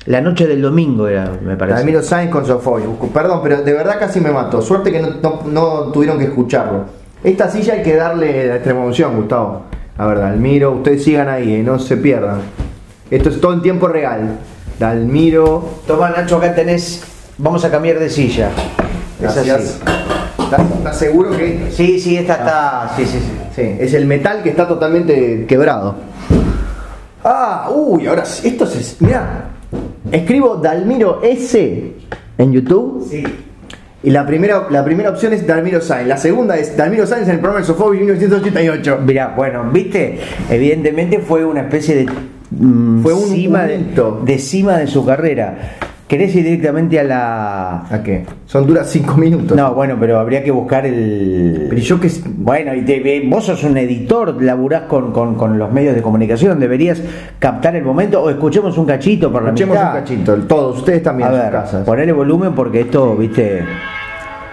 La 0.07 0.21
noche 0.21 0.45
del 0.47 0.61
domingo 0.61 1.07
era, 1.07 1.31
me 1.43 1.55
parece. 1.55 1.77
Dalmiro 1.79 2.01
Sainz 2.03 2.31
con 2.31 2.45
Sofovich. 2.45 2.85
Perdón, 3.13 3.39
pero 3.43 3.61
de 3.63 3.73
verdad 3.73 3.97
casi 3.99 4.19
me 4.21 4.31
mató. 4.31 4.61
Suerte 4.61 4.91
que 4.91 4.99
no, 5.01 5.09
no- 5.21 5.41
no 5.51 5.69
tuvieron 5.91 6.17
que 6.19 6.25
escucharlo. 6.25 6.85
Esta 7.23 7.49
silla 7.49 7.73
hay 7.73 7.81
que 7.83 7.95
darle 7.95 8.47
la 8.47 8.55
extrema 8.55 8.81
unción, 8.81 9.15
Gustavo. 9.15 9.63
A 9.97 10.05
ver, 10.07 10.19
Dalmiro, 10.19 10.71
ustedes 10.73 11.03
sigan 11.03 11.27
ahí, 11.27 11.55
eh, 11.55 11.63
no 11.63 11.79
se 11.79 11.97
pierdan. 11.97 12.37
Esto 13.09 13.29
es 13.29 13.39
todo 13.41 13.53
en 13.53 13.61
tiempo 13.61 13.87
real. 13.87 14.37
Dalmiro, 14.79 15.63
Toma, 15.87 16.09
Nacho, 16.11 16.37
acá 16.37 16.53
tenés. 16.53 17.03
Vamos 17.37 17.65
a 17.65 17.71
cambiar 17.71 17.97
de 17.99 18.09
silla. 18.09 18.49
Es 19.21 19.33
gracias. 19.35 19.57
así. 19.59 20.43
¿Estás, 20.43 20.61
estás 20.77 20.97
seguro 20.99 21.31
que 21.31 21.67
Sí, 21.71 21.99
sí, 21.99 22.17
esta 22.17 22.33
está. 22.35 22.91
Sí, 22.95 23.05
sí, 23.05 23.19
sí. 23.19 23.31
Sí, 23.55 23.75
es 23.79 23.93
el 23.93 24.05
metal 24.05 24.43
que 24.43 24.49
está 24.49 24.67
totalmente 24.67 25.45
quebrado. 25.47 25.95
Ah, 27.23 27.69
uy, 27.73 28.05
ahora 28.07 28.23
esto 28.23 28.65
se. 28.67 29.03
Mirá, 29.03 29.45
escribo 30.11 30.57
Dalmiro 30.57 31.21
S 31.23 31.93
en 32.37 32.51
YouTube. 32.53 33.07
Sí. 33.09 33.23
Y 34.03 34.11
la 34.11 34.23
primera, 34.23 34.67
la 34.69 34.85
primera 34.85 35.09
opción 35.09 35.33
es 35.33 35.47
Dalmiro 35.47 35.81
Sainz. 35.81 36.07
La 36.07 36.17
segunda 36.17 36.55
es 36.57 36.77
Dalmiro 36.77 37.07
Sainz 37.07 37.27
en 37.27 37.35
el 37.35 37.39
programa 37.39 37.61
de 37.61 37.65
Sofovich 37.65 38.01
1988. 38.01 38.99
Mirá, 39.03 39.33
bueno, 39.35 39.63
viste, 39.71 40.19
evidentemente 40.49 41.17
fue 41.19 41.43
una 41.43 41.61
especie 41.61 41.95
de 41.95 42.05
mm, 42.51 43.01
Fue 43.01 43.13
un- 43.13 43.29
cima 43.29 43.63
de 43.63 44.37
cima 44.37 44.77
de 44.77 44.85
su 44.87 45.03
carrera. 45.03 45.57
¿Querés 46.07 46.35
ir 46.35 46.43
directamente 46.43 46.99
a 46.99 47.03
la 47.03 47.77
¿A 47.89 48.03
qué? 48.03 48.25
Son 48.45 48.67
duras 48.67 48.87
5 48.91 49.17
minutos. 49.17 49.57
No, 49.57 49.73
bueno, 49.73 49.97
pero 49.99 50.19
habría 50.19 50.43
que 50.43 50.51
buscar 50.51 50.85
el 50.85 51.65
Pero 51.67 51.81
yo 51.81 51.99
que. 51.99 52.11
Bueno, 52.37 52.75
y 52.75 52.83
te- 52.83 53.23
vos 53.27 53.45
sos 53.45 53.63
un 53.63 53.75
editor, 53.75 54.39
laburás 54.41 54.83
con, 54.83 55.11
con, 55.11 55.33
con 55.33 55.57
los 55.57 55.71
medios 55.71 55.95
de 55.95 56.03
comunicación, 56.03 56.59
deberías 56.59 57.01
captar 57.39 57.75
el 57.75 57.83
momento 57.83 58.21
o 58.21 58.29
escuchemos 58.29 58.77
un 58.77 58.85
cachito 58.85 59.31
por 59.31 59.41
la 59.41 59.49
Escuchemos 59.49 59.77
un 59.77 59.83
cachito, 59.93 60.35
todos, 60.43 60.77
ustedes 60.77 61.01
también 61.01 61.27
A 61.29 61.31
en 61.31 61.37
sus 61.37 61.43
ver, 61.43 61.51
casas. 61.53 61.85
ponerle 61.85 62.13
volumen 62.13 62.53
porque 62.53 62.81
esto, 62.81 63.15
viste, 63.15 63.63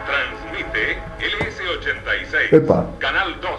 Transmite 0.07 0.97
LS86. 1.21 2.57
Epa. 2.57 2.87
Canal 2.99 3.29
2. 3.43 3.51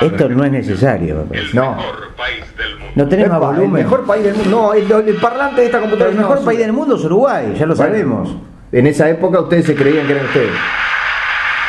Esto 0.00 0.28
no 0.28 0.44
es 0.44 0.52
necesario. 0.52 1.26
El. 1.32 1.54
No. 1.54 1.76
mejor 1.76 2.14
país 2.16 2.56
del 2.56 2.76
mundo. 2.78 2.92
No 2.96 3.24
Epa, 3.26 3.38
volumen. 3.38 3.64
El 3.80 3.84
mejor 3.84 4.04
país 4.06 4.24
del 4.24 4.34
mundo. 4.34 4.50
No, 4.50 4.72
el, 4.74 5.08
el 5.08 5.14
parlante 5.16 5.60
de 5.60 5.66
esta 5.66 5.78
Pero 5.78 5.82
computadora 5.90 6.10
el 6.16 6.18
mejor 6.18 6.44
país 6.44 6.58
del 6.60 6.72
mundo 6.72 6.96
es 6.96 7.04
Uruguay, 7.04 7.54
ya 7.58 7.66
lo 7.66 7.74
Bueno, 7.74 7.92
sabemos. 7.92 8.36
En 8.72 8.86
esa 8.86 9.08
época 9.08 9.40
ustedes 9.40 9.66
se 9.66 9.74
creían 9.74 10.06
que 10.06 10.12
eran 10.12 10.26
ustedes. 10.26 10.52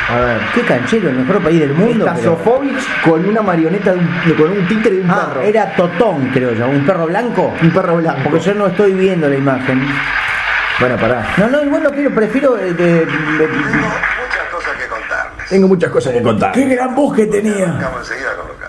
A 0.08 0.16
ver. 0.20 0.40
Qué 0.54 0.60
canchero, 0.62 1.08
el 1.10 1.16
mejor 1.16 1.42
país 1.42 1.60
del 1.60 1.72
mundo. 1.74 2.06
Sofovich 2.22 3.02
con 3.04 3.24
una 3.24 3.40
marioneta, 3.40 3.92
de 3.92 3.98
un- 3.98 4.34
con 4.36 4.50
un 4.52 4.66
títere 4.66 4.96
de 4.96 5.02
un 5.02 5.10
Ah, 5.10 5.28
perro. 5.32 5.40
era 5.42 5.74
Totón, 5.76 6.30
creo 6.32 6.52
yo, 6.54 6.68
un 6.68 6.84
perro 6.84 7.06
blanco. 7.06 7.52
un 7.62 7.70
perro 7.70 7.96
blanco. 7.96 8.20
Porque 8.24 8.40
yo 8.40 8.54
no 8.54 8.66
estoy 8.66 8.92
viendo 8.92 9.28
la 9.28 9.36
imagen. 9.36 9.80
Bueno, 10.80 10.96
pará. 10.96 11.24
No, 11.36 11.48
no, 11.48 11.62
igual 11.62 11.82
lo 11.84 11.90
quiero, 11.92 12.10
prefiero. 12.10 12.58
eh, 12.58 12.72
de-. 12.74 13.06
Tengo 15.52 15.68
muchas 15.68 15.90
cosas 15.90 16.14
que 16.14 16.22
contar. 16.22 16.50
¡Qué 16.52 16.64
gran 16.64 16.94
voz 16.94 17.14
que 17.14 17.26
tenía! 17.26 17.78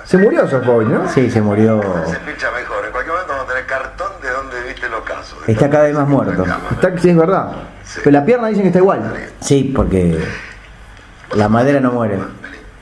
Se 0.03 0.17
murió 0.17 0.45
Sofovich, 0.45 0.89
¿no? 0.89 1.07
Sí, 1.07 1.31
se 1.31 1.41
murió. 1.41 1.81
Se 2.05 2.17
pincha 2.17 2.51
mejor. 2.51 2.83
En 2.85 2.91
cualquier 2.91 3.13
momento 3.13 3.31
vamos 3.31 3.45
a 3.45 3.47
tener 3.47 3.65
cartón 3.65 4.11
de 4.21 4.29
dónde 4.29 4.61
viste 4.67 4.87
el 4.87 4.93
ocaso. 4.93 5.37
Está 5.47 5.69
cada 5.69 5.85
vez 5.85 5.93
más 5.95 6.09
muerto. 6.09 6.45
Está, 6.71 6.97
sí, 6.97 7.11
es 7.11 7.15
verdad. 7.15 7.53
Pero 8.03 8.11
la 8.11 8.25
pierna 8.25 8.49
dicen 8.49 8.63
que 8.63 8.67
está 8.67 8.79
igual. 8.79 9.29
Sí, 9.39 9.71
porque 9.73 10.19
la 11.35 11.47
madera 11.47 11.79
no 11.79 11.93
muere. 11.93 12.19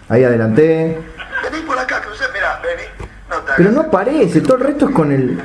Ahí 0.10 0.24
adelanté. 0.24 1.00
Vení 1.43 1.63
por 1.67 1.77
acá, 1.77 2.01
crucé, 2.01 2.24
mirá, 2.34 2.60
vení. 2.63 2.89
No 3.29 3.36
te 3.38 3.51
Pero 3.55 3.72
no 3.72 3.91
parece, 3.91 4.41
todo 4.41 4.58
el 4.58 4.63
resto 4.63 4.89
es 4.89 4.96
con 4.96 5.12
el. 5.12 5.39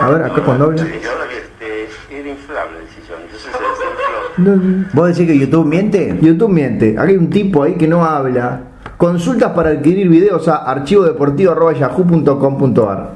A 0.00 0.08
ver, 0.08 0.22
acá 0.24 0.42
con 0.42 0.58
doble. 0.58 0.78
Sí, 0.78 1.00
y 1.02 1.06
ahora 1.06 1.24
bien. 1.26 1.42
Este, 1.42 2.18
era 2.18 2.28
inflable 2.30 2.78
el 2.78 2.88
sillón, 2.88 3.20
entonces 3.20 3.42
se 3.42 3.58
desinfló. 3.58 4.29
No, 4.40 4.86
¿Vos 4.92 5.08
decís 5.08 5.26
que 5.30 5.38
YouTube 5.38 5.66
miente? 5.66 6.16
YouTube 6.20 6.50
miente. 6.50 6.96
Aquí 6.98 7.12
hay 7.12 7.16
un 7.18 7.30
tipo 7.30 7.62
ahí 7.62 7.74
que 7.74 7.86
no 7.88 8.04
habla. 8.04 8.60
Consultas 8.96 9.52
para 9.52 9.70
adquirir 9.70 10.08
videos 10.08 10.46
a 10.48 10.56
archivodeportivo.yahoo.com.ar 10.70 13.10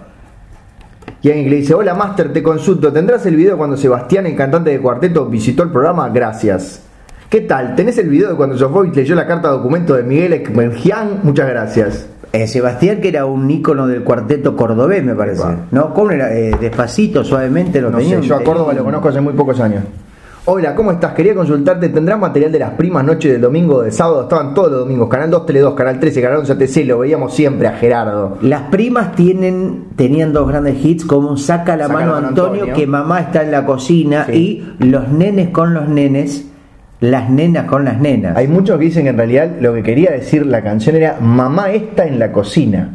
Y 1.22 1.28
alguien 1.28 1.44
que 1.44 1.50
le 1.50 1.56
dice, 1.56 1.74
hola 1.74 1.94
Master, 1.94 2.32
te 2.32 2.42
consulto, 2.42 2.92
¿tendrás 2.92 3.24
el 3.26 3.36
video 3.36 3.56
cuando 3.56 3.76
Sebastián, 3.76 4.26
el 4.26 4.36
cantante 4.36 4.70
de 4.70 4.80
cuarteto, 4.80 5.26
visitó 5.26 5.62
el 5.62 5.70
programa? 5.70 6.08
Gracias. 6.08 6.82
¿Qué 7.28 7.40
tal? 7.42 7.74
¿Tenés 7.74 7.98
el 7.98 8.08
video 8.08 8.30
de 8.30 8.36
cuando 8.36 8.56
Sofovich 8.56 8.94
leyó 8.94 9.14
la 9.14 9.26
carta 9.26 9.48
documento 9.48 9.94
de 9.94 10.02
Miguel 10.04 10.32
Ekmenjian? 10.34 11.20
Muchas 11.22 11.48
gracias. 11.48 12.08
Eh, 12.32 12.46
Sebastián, 12.46 13.00
que 13.00 13.08
era 13.08 13.26
un 13.26 13.50
ícono 13.50 13.86
del 13.86 14.02
cuarteto 14.02 14.56
cordobés, 14.56 15.04
me 15.04 15.14
parece. 15.14 15.42
Epa. 15.42 15.56
¿No? 15.70 15.94
¿Cómo 15.94 16.10
era? 16.10 16.34
Eh, 16.34 16.52
despacito, 16.60 17.24
suavemente 17.24 17.80
lo 17.80 17.90
No 17.90 17.98
tenía. 17.98 18.20
sé, 18.20 18.26
yo 18.26 18.36
a 18.36 18.42
Córdoba 18.42 18.72
lo 18.72 18.84
conozco 18.84 19.08
hace 19.08 19.20
muy 19.20 19.34
pocos 19.34 19.60
años. 19.60 19.84
Hola, 20.46 20.74
¿cómo 20.74 20.92
estás? 20.92 21.14
Quería 21.14 21.34
consultarte, 21.34 21.88
¿tendrás 21.88 22.18
material 22.18 22.52
de 22.52 22.58
las 22.58 22.72
primas 22.72 23.02
noche 23.02 23.32
del 23.32 23.40
domingo 23.40 23.76
o 23.76 23.82
de 23.82 23.90
sábado? 23.90 24.24
Estaban 24.24 24.52
todos 24.52 24.70
los 24.70 24.80
domingos, 24.80 25.08
Canal 25.08 25.30
2, 25.30 25.46
Tele 25.46 25.60
2, 25.60 25.72
Canal 25.74 25.98
13, 25.98 26.20
Canal 26.20 26.38
11 26.40 26.52
ATC, 26.52 26.76
lo 26.86 26.98
veíamos 26.98 27.32
siempre 27.34 27.66
a 27.66 27.72
Gerardo. 27.72 28.36
Las 28.42 28.62
primas 28.64 29.14
tienen, 29.16 29.84
tenían 29.96 30.34
dos 30.34 30.46
grandes 30.46 30.84
hits 30.84 31.06
como 31.06 31.38
Saca 31.38 31.78
la 31.78 31.86
Saca 31.86 31.98
mano 31.98 32.20
la 32.20 32.28
Antonio, 32.28 32.52
Antonio. 32.64 32.74
que 32.74 32.86
mamá 32.86 33.20
está 33.20 33.42
en 33.42 33.52
la 33.52 33.64
cocina, 33.64 34.26
Sí. 34.26 34.62
y 34.78 34.84
los 34.84 35.08
nenes 35.08 35.48
con 35.48 35.72
los 35.72 35.88
nenes, 35.88 36.44
las 37.00 37.30
nenas 37.30 37.64
con 37.64 37.86
las 37.86 37.98
nenas. 37.98 38.36
Hay 38.36 38.46
muchos 38.46 38.78
que 38.78 38.84
dicen 38.84 39.04
que 39.04 39.10
en 39.10 39.16
realidad 39.16 39.50
lo 39.62 39.72
que 39.72 39.82
quería 39.82 40.10
decir 40.10 40.44
la 40.44 40.62
canción 40.62 40.94
era 40.96 41.16
Mamá 41.22 41.70
está 41.70 42.04
en 42.06 42.18
la 42.18 42.32
cocina. 42.32 42.90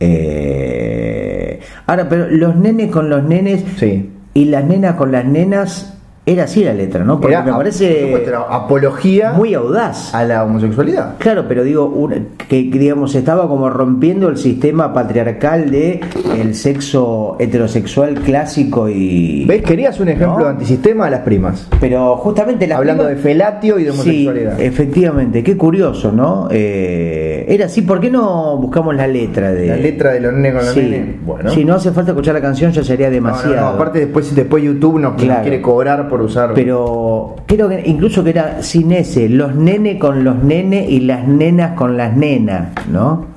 Eh, 0.00 1.60
Ahora, 1.86 2.08
pero 2.08 2.28
los 2.30 2.56
nenes 2.56 2.90
con 2.90 3.10
los 3.10 3.24
nenes 3.24 3.62
Sí. 3.76 4.10
y 4.32 4.46
las 4.46 4.64
nenas 4.64 4.94
con 4.94 5.12
las 5.12 5.26
nenas, 5.26 5.98
era 6.26 6.44
así 6.44 6.62
la 6.62 6.74
letra, 6.74 7.02
¿no? 7.02 7.18
Porque 7.20 7.34
Era, 7.34 7.42
me 7.44 7.52
parece 7.52 8.02
supuesto, 8.04 8.28
era 8.28 8.40
apología 8.42 9.32
muy 9.32 9.54
audaz. 9.54 10.14
a 10.14 10.22
la 10.24 10.44
homosexualidad. 10.44 11.14
Claro, 11.18 11.46
pero 11.48 11.64
digo, 11.64 11.86
una- 11.86 12.16
que, 12.46 12.62
digamos 12.62 13.14
estaba 13.14 13.48
como 13.48 13.68
rompiendo 13.70 14.28
el 14.28 14.36
sistema 14.36 14.92
patriarcal 14.92 15.70
de 15.70 16.00
el 16.38 16.54
sexo 16.54 17.36
heterosexual 17.40 18.14
clásico 18.20 18.88
y... 18.88 19.44
¿Ves? 19.46 19.62
Querías 19.62 19.98
un 19.98 20.08
ejemplo 20.08 20.38
¿No? 20.38 20.44
de 20.44 20.50
antisistema 20.50 21.06
a 21.06 21.10
las 21.10 21.20
primas. 21.20 21.66
Pero 21.80 22.16
justamente 22.18 22.66
las 22.66 22.78
Hablando 22.78 23.04
primas- 23.04 23.16
de 23.16 23.22
felatio 23.22 23.78
y 23.78 23.84
de 23.84 23.90
homosexualidad. 23.90 24.56
Sí, 24.58 24.64
efectivamente, 24.64 25.42
qué 25.42 25.56
curioso, 25.56 26.12
¿no? 26.12 26.48
Eh, 26.50 27.46
era 27.48 27.66
así, 27.66 27.82
¿por 27.82 27.98
qué 28.00 28.10
no 28.10 28.56
buscamos 28.58 28.94
la 28.94 29.06
letra 29.06 29.50
de... 29.52 29.66
La 29.66 29.76
letra 29.76 30.12
de 30.12 30.20
los 30.20 30.32
nenes 30.34 30.52
con 30.54 30.64
los 30.64 30.74
sí. 30.74 31.16
Bueno. 31.24 31.50
Si 31.50 31.64
no 31.64 31.74
hace 31.74 31.90
falta 31.90 32.10
escuchar 32.12 32.34
la 32.34 32.40
canción 32.40 32.70
ya 32.72 32.84
sería 32.84 33.08
no, 33.08 33.14
demasiado. 33.14 33.56
no, 33.56 33.66
aparte 33.68 33.98
después, 34.00 34.32
después 34.34 34.62
YouTube 34.62 34.98
nos, 35.00 35.12
nos 35.14 35.22
Claro. 35.22 35.42
quiere 35.42 35.60
cobrar 35.60 36.08
por 36.10 36.20
usar. 36.20 36.52
Pero 36.54 37.36
creo 37.46 37.68
que 37.68 37.82
incluso 37.86 38.22
que 38.22 38.30
era 38.30 38.62
sin 38.62 38.92
ese, 38.92 39.28
los 39.28 39.54
nenes 39.54 39.98
con 39.98 40.22
los 40.24 40.42
nenes 40.42 40.90
y 40.90 41.00
las 41.00 41.26
nenas 41.26 41.72
con 41.72 41.96
las 41.96 42.14
nenas, 42.16 42.70
¿no? 42.90 43.30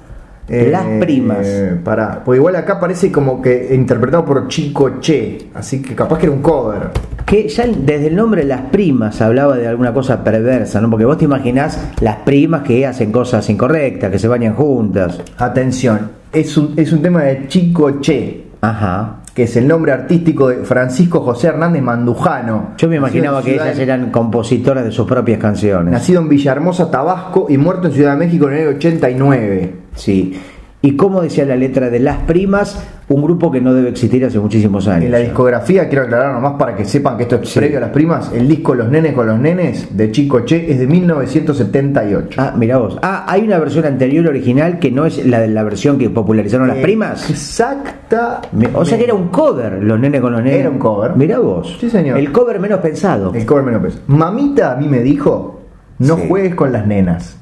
Eh, 0.49 0.67
las 0.69 0.85
primas. 0.99 1.47
Pará, 1.85 2.21
pues 2.25 2.37
igual 2.37 2.57
acá 2.57 2.77
parece 2.79 3.09
como 3.09 3.41
que 3.41 3.73
interpretado 3.73 4.25
por 4.25 4.47
Chico 4.49 4.99
Che, 4.99 5.49
así 5.53 5.81
que 5.81 5.95
capaz 5.95 6.17
que 6.17 6.25
era 6.25 6.35
un 6.35 6.41
cover. 6.41 6.89
Que 7.25 7.47
ya 7.47 7.65
desde 7.65 8.07
el 8.07 8.15
nombre 8.15 8.43
las 8.43 8.61
primas 8.63 9.21
hablaba 9.21 9.55
de 9.55 9.67
alguna 9.67 9.93
cosa 9.93 10.21
perversa, 10.21 10.81
¿no? 10.81 10.89
Porque 10.89 11.05
vos 11.05 11.17
te 11.17 11.25
imaginás 11.25 11.79
las 12.01 12.17
primas 12.17 12.63
que 12.63 12.85
hacen 12.85 13.11
cosas 13.11 13.49
incorrectas, 13.49 14.11
que 14.11 14.19
se 14.19 14.27
bañan 14.27 14.55
juntas. 14.55 15.21
Atención, 15.37 16.11
es 16.33 16.57
un, 16.57 16.73
es 16.75 16.91
un 16.91 17.01
tema 17.01 17.23
de 17.23 17.47
Chico 17.47 18.01
Che, 18.01 18.43
Ajá. 18.63 19.22
Que 19.33 19.43
es 19.43 19.55
el 19.57 19.67
nombre 19.67 19.91
artístico 19.91 20.49
de 20.49 20.57
Francisco 20.63 21.21
José 21.21 21.47
Hernández 21.47 21.81
Mandujano. 21.81 22.73
Yo 22.77 22.87
me 22.87 22.97
imaginaba 22.97 23.41
que 23.41 23.55
ellas 23.55 23.77
eran 23.79 24.11
compositoras 24.11 24.85
de 24.85 24.91
sus 24.91 25.07
propias 25.07 25.39
canciones. 25.39 25.91
Nacido 25.91 26.21
en 26.21 26.29
Villahermosa, 26.29 26.91
Tabasco 26.91 27.47
y 27.49 27.57
muerto 27.57 27.87
en 27.87 27.93
Ciudad 27.93 28.11
de 28.11 28.25
México 28.25 28.47
en 28.47 28.53
el 28.53 28.67
año 28.67 28.77
89. 28.77 29.75
Sí. 29.95 30.39
Y 30.85 30.97
como 30.97 31.21
decía 31.21 31.45
la 31.45 31.55
letra 31.55 31.89
de 31.89 31.97
Las 31.99 32.17
Primas, 32.23 32.85
un 33.07 33.23
grupo 33.23 33.49
que 33.49 33.61
no 33.61 33.73
debe 33.73 33.87
existir 33.87 34.25
hace 34.25 34.37
muchísimos 34.37 34.85
años. 34.89 35.05
En 35.05 35.11
la 35.13 35.19
discografía, 35.19 35.87
quiero 35.87 36.03
aclarar 36.03 36.33
nomás 36.33 36.55
para 36.59 36.75
que 36.75 36.83
sepan 36.83 37.15
que 37.15 37.23
esto 37.23 37.37
es 37.37 37.47
Sí. 37.47 37.59
previo 37.59 37.77
a 37.77 37.81
las 37.81 37.91
primas, 37.91 38.33
el 38.33 38.49
disco 38.49 38.75
Los 38.75 38.89
Nenes 38.89 39.13
con 39.13 39.25
los 39.27 39.39
Nenes 39.39 39.95
de 39.95 40.11
Chico 40.11 40.41
Che 40.41 40.69
es 40.69 40.79
de 40.79 40.85
1978. 40.87 42.35
Ah, 42.41 42.53
mira 42.57 42.79
vos. 42.79 42.99
Ah, 43.01 43.23
hay 43.29 43.43
una 43.43 43.59
versión 43.59 43.85
anterior 43.85 44.27
original 44.27 44.77
que 44.79 44.91
no 44.91 45.05
es 45.05 45.25
la 45.25 45.39
de 45.39 45.47
la 45.47 45.63
versión 45.63 45.97
que 45.97 46.09
popularizaron 46.09 46.67
las 46.67 46.77
primas. 46.79 47.29
Exacta. 47.29 48.41
O 48.73 48.83
sea 48.83 48.97
que 48.97 49.05
era 49.05 49.13
un 49.13 49.29
cover, 49.29 49.81
los 49.81 49.97
nenes 49.97 50.19
con 50.19 50.33
los 50.33 50.43
nenes. 50.43 50.59
Era 50.59 50.69
un 50.69 50.79
cover. 50.79 51.15
Mirá 51.15 51.39
vos. 51.39 51.77
Sí, 51.79 51.89
señor. 51.89 52.17
El 52.17 52.29
cover 52.33 52.59
menos 52.59 52.79
pensado. 52.81 53.31
El 53.33 53.45
cover 53.45 53.63
menos 53.63 53.81
peso. 53.83 53.99
Mamita 54.07 54.73
a 54.73 54.75
mí 54.75 54.89
me 54.89 54.99
dijo, 54.99 55.61
no 55.99 56.17
Sí. 56.17 56.25
juegues 56.27 56.55
con 56.55 56.73
las 56.73 56.85
nenas, 56.85 57.37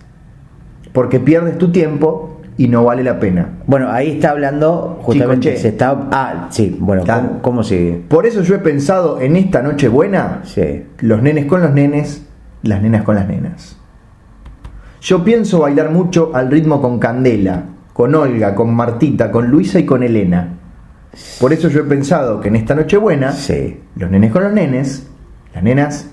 porque 0.93 1.19
pierdes 1.19 1.57
tu 1.57 1.71
tiempo 1.71 2.40
y 2.63 2.68
no 2.68 2.84
vale 2.84 3.03
la 3.03 3.20
pena. 3.20 3.50
Bueno, 3.65 3.89
ahí 3.91 4.12
está 4.12 4.30
hablando 4.32 5.00
justamente. 5.01 5.58
Se 5.58 5.70
está. 5.70 6.10
Ah, 6.12 6.48
sí, 6.51 6.77
bueno. 6.80 7.03
¿cómo, 7.06 7.41
cómo 7.41 7.63
sigue? 7.63 8.03
Por 8.08 8.27
eso 8.27 8.41
yo 8.44 8.53
he 8.53 8.60
pensado 8.60 9.20
en 9.20 9.36
esta 9.36 9.63
noche 9.63 9.88
buena, 9.88 10.41
Sí. 10.44 10.86
los 11.00 11.24
nenes 11.24 11.46
con 11.48 11.62
los 11.63 11.74
nenes, 11.74 12.24
las 12.62 12.80
nenas 12.84 13.01
con 13.01 13.15
las 13.15 13.27
nenas. 13.27 13.77
Yo 15.01 15.24
pienso 15.24 15.62
bailar 15.62 15.89
mucho 15.89 16.30
al 16.36 16.51
ritmo 16.51 16.82
con 16.84 17.00
candela, 17.00 17.63
con 17.94 18.13
Olga, 18.13 18.53
con 18.53 18.75
Martita, 18.75 19.32
con 19.32 19.48
Luisa 19.50 19.80
y 19.80 19.86
con 19.88 20.03
Elena. 20.03 20.60
Por 21.39 21.53
eso 21.53 21.68
yo 21.68 21.80
he 21.80 21.86
pensado 21.86 22.39
que 22.41 22.50
en 22.50 22.58
esta 22.58 22.75
Nochebuena, 22.75 23.32
Sí. 23.32 23.80
los 23.96 24.12
nenes 24.12 24.32
con 24.32 24.44
los 24.44 24.53
nenes, 24.53 25.08
las 25.56 25.63
nenas 25.63 26.11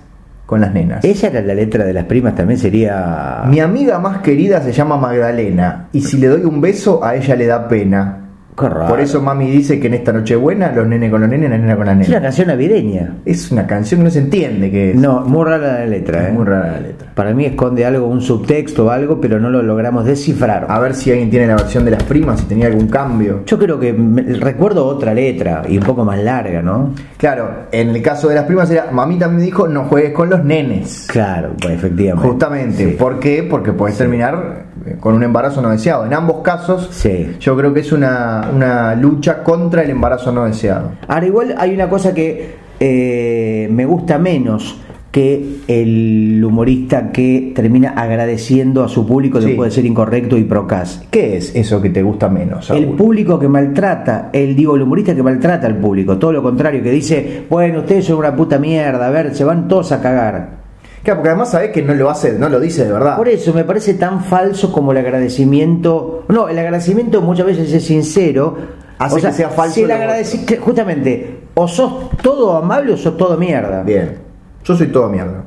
con 0.49 0.63
las 0.63 0.73
nenas. 0.73 1.05
Esa 1.05 1.27
era 1.27 1.43
la 1.43 1.53
letra 1.53 1.85
de 1.85 1.93
las 1.93 2.07
primas, 2.07 2.35
también 2.35 2.59
sería. 2.59 3.43
Mi 3.49 3.61
amiga 3.61 3.99
más 3.99 4.23
querida 4.23 4.63
se 4.63 4.73
llama 4.73 4.97
Magdalena 4.97 5.89
y 5.93 6.01
si 6.01 6.17
le 6.17 6.29
doy 6.29 6.45
un 6.47 6.63
beso 6.63 7.05
a 7.05 7.17
ella 7.17 7.37
le 7.37 7.45
da 7.45 7.69
pena. 7.69 8.28
Por 8.59 9.01
eso 9.01 9.21
mami 9.23 9.51
dice 9.51 9.79
que 9.79 9.87
en 9.87 9.95
esta 9.95 10.13
Nochebuena 10.13 10.73
los 10.73 10.87
nenes 10.87 11.11
con 11.11 11.21
los 11.21 11.31
nenes, 11.31 11.49
la 11.51 11.59
nena 11.59 11.77
con 11.77 11.87
las 11.87 12.01
Es 12.01 12.09
una 12.09 12.21
canción 12.21 12.49
navideña. 12.49 13.15
Es 13.25 13.51
una 13.53 13.67
canción 13.67 14.01
que 14.01 14.05
no 14.05 14.11
se 14.11 14.19
entiende 14.19 14.71
que 14.71 14.91
es. 14.91 14.97
No, 14.97 15.21
muy 15.21 15.45
rara 15.45 15.79
la 15.81 15.87
letra, 15.87 16.25
es 16.25 16.29
¿eh? 16.31 16.33
muy 16.33 16.45
rara 16.45 16.73
la 16.73 16.81
letra. 16.81 17.09
Para 17.15 17.33
mí 17.35 17.45
esconde 17.45 17.85
algo, 17.87 18.07
un 18.07 18.21
subtexto 18.21 18.87
o 18.87 18.91
algo, 18.91 19.21
pero 19.21 19.39
no 19.39 19.51
lo 19.51 19.63
logramos 19.63 20.05
descifrar. 20.05 20.67
A 20.69 20.79
ver 20.81 20.95
si 20.95 21.11
alguien 21.11 21.31
tiene 21.31 21.47
la 21.47 21.57
versión 21.57 21.85
de 21.85 21.93
las 21.93 22.03
primas, 22.03 22.41
si 22.41 22.47
tenía 22.47 22.67
algún 22.67 22.89
cambio. 22.89 23.43
Yo 23.47 23.59
creo 23.59 23.79
que 23.79 23.93
me- 23.93 24.23
recuerdo 24.23 24.87
otra 24.87 25.15
letra 25.15 25.63
y 25.69 25.79
un 25.79 25.85
poco 25.85 26.05
más 26.05 26.19
larga, 26.19 26.61
¿no? 26.63 26.95
Claro, 27.17 27.51
en 27.73 27.91
el 27.91 28.03
caso 28.03 28.29
de 28.29 28.35
las 28.35 28.45
primas 28.45 28.71
era, 28.71 28.91
mamita 28.91 29.29
me 29.29 29.41
dijo, 29.43 29.69
no 29.69 29.85
juegues 29.85 30.13
con 30.13 30.31
los 30.31 30.45
nenes. 30.45 31.07
Claro, 31.11 31.51
pues 31.61 31.75
efectivamente. 31.75 32.29
Justamente. 32.29 32.91
Sí. 32.91 32.97
¿Por 32.99 33.19
qué? 33.21 33.47
Porque 33.49 33.73
puedes 33.73 33.97
terminar 33.99 34.68
con 35.01 35.15
un 35.15 35.23
embarazo 35.23 35.61
no 35.63 35.71
deseado. 35.71 36.07
En 36.07 36.15
ambos 36.15 36.39
casos, 36.43 36.89
Sí. 36.91 37.37
yo 37.41 37.57
creo 37.57 37.73
que 37.75 37.81
es 37.81 37.93
una, 37.93 38.51
una 38.55 38.95
lucha 38.95 39.43
contra 39.43 39.83
el 39.83 39.91
embarazo 39.91 40.33
no 40.33 40.45
deseado. 40.45 40.93
Ahora, 41.07 41.27
igual 41.27 41.55
hay 41.59 41.75
una 41.75 41.89
cosa 41.89 42.15
que 42.15 42.57
eh, 42.81 43.69
me 43.71 43.85
gusta 43.87 44.19
menos 44.19 44.81
que 45.11 45.61
el 45.69 46.45
humorista 46.45 47.11
que 47.11 47.53
termina 47.55 47.91
agradeciendo 47.97 48.85
a 48.85 48.89
su 48.89 49.07
público 49.07 49.41
Sí. 49.41 49.47
después 49.49 49.71
de 49.71 49.75
ser 49.77 49.87
incorrecto 49.87 50.37
y 50.37 50.45
procas. 50.45 51.03
¿Qué 51.11 51.39
es 51.39 51.55
eso 51.57 51.81
que 51.81 51.89
te 51.89 52.03
gusta 52.03 52.29
menos? 52.29 52.69
El 52.71 52.89
público 52.89 53.39
que 53.39 53.49
maltrata, 53.49 54.29
el 54.35 54.55
digo, 54.55 54.77
el 54.77 54.83
humorista 54.83 55.15
que 55.15 55.23
maltrata 55.23 55.67
al 55.67 55.79
público, 55.79 56.19
todo 56.19 56.33
lo 56.33 56.43
contrario, 56.43 56.83
que 56.83 56.91
dice, 56.91 57.45
bueno, 57.49 57.81
ustedes 57.81 58.05
son 58.05 58.19
una 58.19 58.37
puta 58.37 58.59
mierda, 58.59 59.07
a 59.07 59.11
ver, 59.11 59.35
se 59.35 59.45
van 59.45 59.67
todos 59.67 59.93
a 59.93 60.03
cagar. 60.03 60.58
Claro, 61.03 61.19
porque 61.21 61.29
además 61.31 61.51
sabes 61.51 61.71
que 61.71 61.83
no 61.83 61.95
lo 61.95 62.11
hace, 62.11 62.33
no 62.39 62.49
lo 62.49 62.59
dice 62.61 62.85
de 62.85 62.93
verdad. 62.93 63.17
Por 63.17 63.29
eso 63.29 63.53
me 63.55 63.65
parece 63.65 63.95
tan 63.95 64.23
falso 64.25 64.73
como 64.73 64.93
el 64.93 64.99
agradecimiento. 64.99 66.25
No, 66.29 66.49
el 66.49 66.59
agradecimiento 66.59 67.21
muchas 67.23 67.47
veces 67.47 67.73
es 67.73 67.85
sincero. 67.85 68.57
Hace 68.99 69.21
que 69.21 69.33
sea 69.33 69.49
falso 69.51 69.75
si 69.77 69.83
el 69.83 69.89
lo 69.89 69.95
agradeci- 69.95 70.45
que 70.45 70.57
justamente, 70.57 71.41
o 71.55 71.69
sos 71.69 72.11
todo 72.21 72.57
amable 72.57 72.93
o 72.93 72.97
sos 72.97 73.17
todo 73.17 73.37
mierda. 73.37 73.83
Bien. 73.85 74.19
Yo 74.65 74.75
soy 74.77 74.89
todo 74.89 75.09
mierda. 75.09 75.45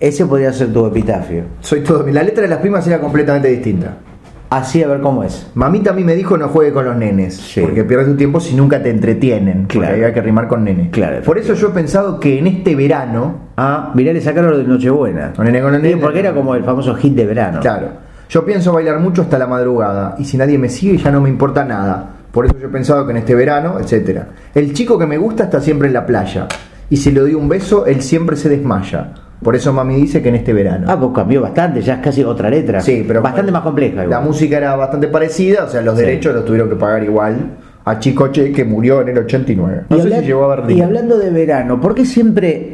Ese 0.00 0.26
podría 0.26 0.52
ser 0.52 0.72
tu 0.72 0.86
epitafio. 0.86 1.44
Soy 1.60 1.82
todo. 1.82 2.06
La 2.10 2.22
letra 2.22 2.42
de 2.42 2.48
las 2.48 2.58
primas 2.58 2.86
era 2.86 3.00
completamente 3.00 3.48
distinta. 3.48 3.98
Así 4.50 4.82
a 4.82 4.88
ver 4.88 5.00
cómo 5.00 5.24
es. 5.24 5.50
Mamita 5.54 5.90
a 5.90 5.92
mí 5.94 6.04
me 6.04 6.14
dijo 6.14 6.36
no 6.36 6.48
juegue 6.48 6.72
con 6.72 6.84
los 6.84 6.96
nenes, 6.96 7.36
Sí. 7.36 7.60
porque 7.60 7.84
pierdes 7.84 8.06
tu 8.08 8.16
tiempo 8.16 8.38
si 8.40 8.54
nunca 8.54 8.82
te 8.82 8.90
entretienen, 8.90 9.64
Claro. 9.66 9.88
porque 9.88 10.04
había 10.04 10.14
que 10.14 10.20
rimar 10.20 10.48
con 10.48 10.64
nene. 10.64 10.90
Claro, 10.90 11.22
Por 11.22 11.38
eso 11.38 11.54
yo 11.54 11.68
he 11.68 11.70
pensado 11.72 12.20
que 12.20 12.38
en 12.38 12.46
este 12.46 12.74
verano, 12.76 13.40
Ah, 13.56 13.92
mirá, 13.94 14.12
le 14.12 14.20
sacaron 14.20 14.50
lo 14.50 14.58
de 14.58 14.64
Nochebuena. 14.64 15.32
Sí, 15.36 15.96
porque 16.00 16.18
era 16.20 16.32
como 16.32 16.54
el 16.54 16.64
famoso 16.64 16.94
hit 16.96 17.14
de 17.14 17.26
verano. 17.26 17.60
claro, 17.60 17.88
yo 18.28 18.44
pienso 18.44 18.72
bailar 18.72 18.98
mucho 19.00 19.22
hasta 19.22 19.38
la 19.38 19.46
madrugada, 19.46 20.16
y 20.18 20.24
si 20.24 20.36
nadie 20.36 20.58
me 20.58 20.68
sigue 20.68 20.96
ya 20.96 21.10
no 21.10 21.20
me 21.20 21.28
importa 21.28 21.64
nada. 21.64 22.10
Por 22.32 22.46
eso 22.46 22.56
yo 22.58 22.66
he 22.66 22.70
pensado 22.70 23.04
que 23.06 23.12
en 23.12 23.18
este 23.18 23.34
verano, 23.34 23.76
etcétera. 23.78 24.26
El 24.54 24.72
chico 24.72 24.98
que 24.98 25.06
me 25.06 25.18
gusta 25.18 25.44
está 25.44 25.60
siempre 25.60 25.86
en 25.88 25.94
la 25.94 26.04
playa, 26.04 26.48
y 26.90 26.96
si 26.96 27.12
le 27.12 27.20
doy 27.20 27.34
un 27.34 27.48
beso, 27.48 27.86
él 27.86 28.02
siempre 28.02 28.36
se 28.36 28.48
desmaya. 28.48 29.12
Por 29.42 29.54
eso 29.54 29.72
mami 29.72 29.96
dice 29.96 30.22
que 30.22 30.30
en 30.30 30.36
este 30.36 30.52
verano. 30.52 30.86
Ah, 30.88 30.98
pues 30.98 31.12
cambió 31.14 31.42
bastante, 31.42 31.82
ya 31.82 31.94
es 31.96 32.00
casi 32.00 32.24
otra 32.24 32.48
letra. 32.48 32.80
Sí, 32.80 33.04
pero 33.06 33.20
Bastante 33.20 33.52
más 33.52 33.62
compleja. 33.62 34.06
La 34.06 34.20
música 34.20 34.56
era 34.56 34.74
bastante 34.74 35.08
parecida, 35.08 35.64
o 35.64 35.68
sea, 35.68 35.82
los 35.82 35.96
Sí. 35.96 36.00
derechos 36.04 36.34
los 36.34 36.44
tuvieron 36.44 36.68
que 36.70 36.76
pagar 36.76 37.04
igual 37.04 37.36
a 37.84 37.98
Chicoche 37.98 38.50
que 38.52 38.64
murió 38.64 39.02
en 39.02 39.08
el 39.08 39.18
89. 39.18 39.82
No 39.90 39.96
y, 39.98 40.00
sé 40.00 40.20
si 40.20 40.26
llegó 40.26 40.50
a 40.50 40.56
ver 40.60 40.70
y 40.70 40.80
hablando 40.80 41.18
de 41.18 41.28
verano, 41.30 41.78
¿por 41.80 41.94
qué 41.94 42.06
siempre 42.06 42.73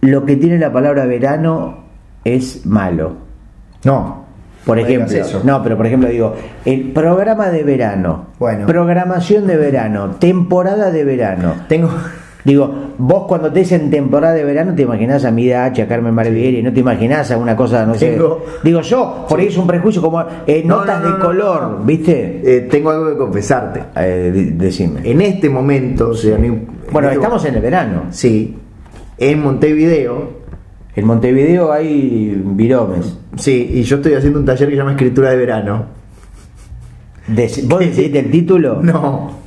lo 0.00 0.24
que 0.24 0.36
tiene 0.36 0.58
la 0.58 0.72
palabra 0.72 1.06
verano 1.06 1.84
es 2.24 2.64
malo? 2.66 3.12
No. 3.84 4.26
Por 4.64 4.78
ejemplo, 4.78 5.16
eso. 5.16 5.40
no, 5.44 5.62
pero 5.62 5.76
por 5.78 5.86
ejemplo 5.86 6.08
digo, 6.10 6.34
el 6.66 6.90
programa 6.92 7.48
de 7.48 7.62
verano, 7.62 8.26
Bueno. 8.38 8.66
programación 8.66 9.46
de 9.46 9.56
verano, 9.56 10.16
temporada 10.18 10.90
de 10.90 11.04
verano. 11.04 11.54
Tengo. 11.68 11.88
Digo, 12.44 12.72
vos 12.98 13.24
cuando 13.26 13.50
te 13.52 13.60
dicen 13.60 13.90
temporada 13.90 14.34
de 14.34 14.44
verano 14.44 14.74
te 14.74 14.82
imaginás 14.82 15.24
a 15.24 15.30
Mida 15.30 15.64
H, 15.66 15.82
a 15.82 15.88
Carmen 15.88 16.14
Barbieri, 16.14 16.62
no 16.62 16.72
te 16.72 16.80
imaginás 16.80 17.30
a 17.30 17.36
una 17.38 17.54
cosa, 17.56 17.84
no 17.86 17.94
sé. 17.94 18.18
Digo 18.62 18.80
yo, 18.82 19.26
por 19.28 19.40
ahí 19.40 19.46
es 19.48 19.56
un 19.56 19.66
prejuicio 19.66 20.00
como 20.02 20.22
eh, 20.46 20.62
No, 20.64 20.78
notas 20.78 21.02
no, 21.02 21.08
no, 21.10 21.16
de 21.16 21.22
color. 21.22 21.78
¿viste? 21.84 22.40
Eh, 22.44 22.60
tengo 22.70 22.90
algo 22.90 23.08
que 23.10 23.16
confesarte. 23.16 23.82
Eh, 23.96 24.52
decime. 24.56 25.00
En 25.04 25.20
este 25.20 25.48
momento, 25.50 26.10
o 26.10 26.14
sea, 26.14 26.36
ni- 26.38 26.48
bueno, 26.92 27.08
en 27.08 27.14
este- 27.14 27.16
estamos 27.16 27.44
en 27.44 27.54
el 27.54 27.60
verano. 27.62 28.02
Sí. 28.10 28.56
En 29.18 29.42
Montevideo. 29.42 30.38
En 30.94 31.06
Montevideo 31.06 31.72
hay 31.72 32.40
viromes. 32.44 33.16
Sí, 33.36 33.70
y 33.74 33.82
yo 33.82 33.96
estoy 33.96 34.14
haciendo 34.14 34.40
un 34.40 34.44
taller 34.44 34.68
que 34.68 34.74
se 34.74 34.78
llama 34.78 34.92
Escritura 34.92 35.30
de 35.30 35.36
Verano. 35.36 35.84
Dec- 37.28 37.66
¿Vos 37.68 37.80
decís 37.80 38.10
el 38.14 38.30
título? 38.30 38.80
No. 38.82 39.38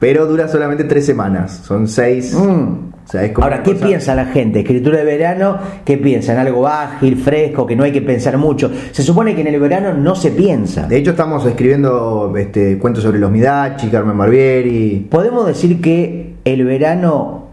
Pero 0.00 0.26
dura 0.26 0.48
solamente 0.48 0.84
tres 0.84 1.06
semanas. 1.06 1.62
Son 1.64 1.88
seis. 1.88 2.34
Mm. 2.34 2.92
O 3.04 3.06
sea, 3.06 3.30
Ahora, 3.36 3.62
¿qué 3.62 3.72
cosa- 3.74 3.86
piensa 3.86 4.14
la 4.14 4.26
gente? 4.26 4.60
Escritura 4.60 4.98
de 4.98 5.04
verano, 5.04 5.58
¿qué 5.84 5.96
piensa? 5.96 6.32
¿En 6.32 6.38
algo 6.40 6.66
ágil, 6.66 7.16
fresco, 7.16 7.66
que 7.66 7.76
no 7.76 7.84
hay 7.84 7.92
que 7.92 8.02
pensar 8.02 8.36
mucho? 8.36 8.70
Se 8.92 9.02
supone 9.02 9.34
que 9.34 9.42
en 9.42 9.46
el 9.46 9.60
verano 9.60 9.94
no 9.94 10.14
se 10.14 10.30
piensa. 10.32 10.86
De 10.86 10.96
hecho, 10.98 11.10
estamos 11.12 11.46
escribiendo 11.46 12.34
este, 12.36 12.78
cuentos 12.78 13.02
sobre 13.04 13.18
los 13.18 13.30
Midachi, 13.30 13.88
Carmen 13.88 14.18
Barbieri. 14.18 15.06
¿Podemos 15.10 15.46
decir 15.46 15.80
que 15.80 16.34
el 16.44 16.64
verano 16.64 17.43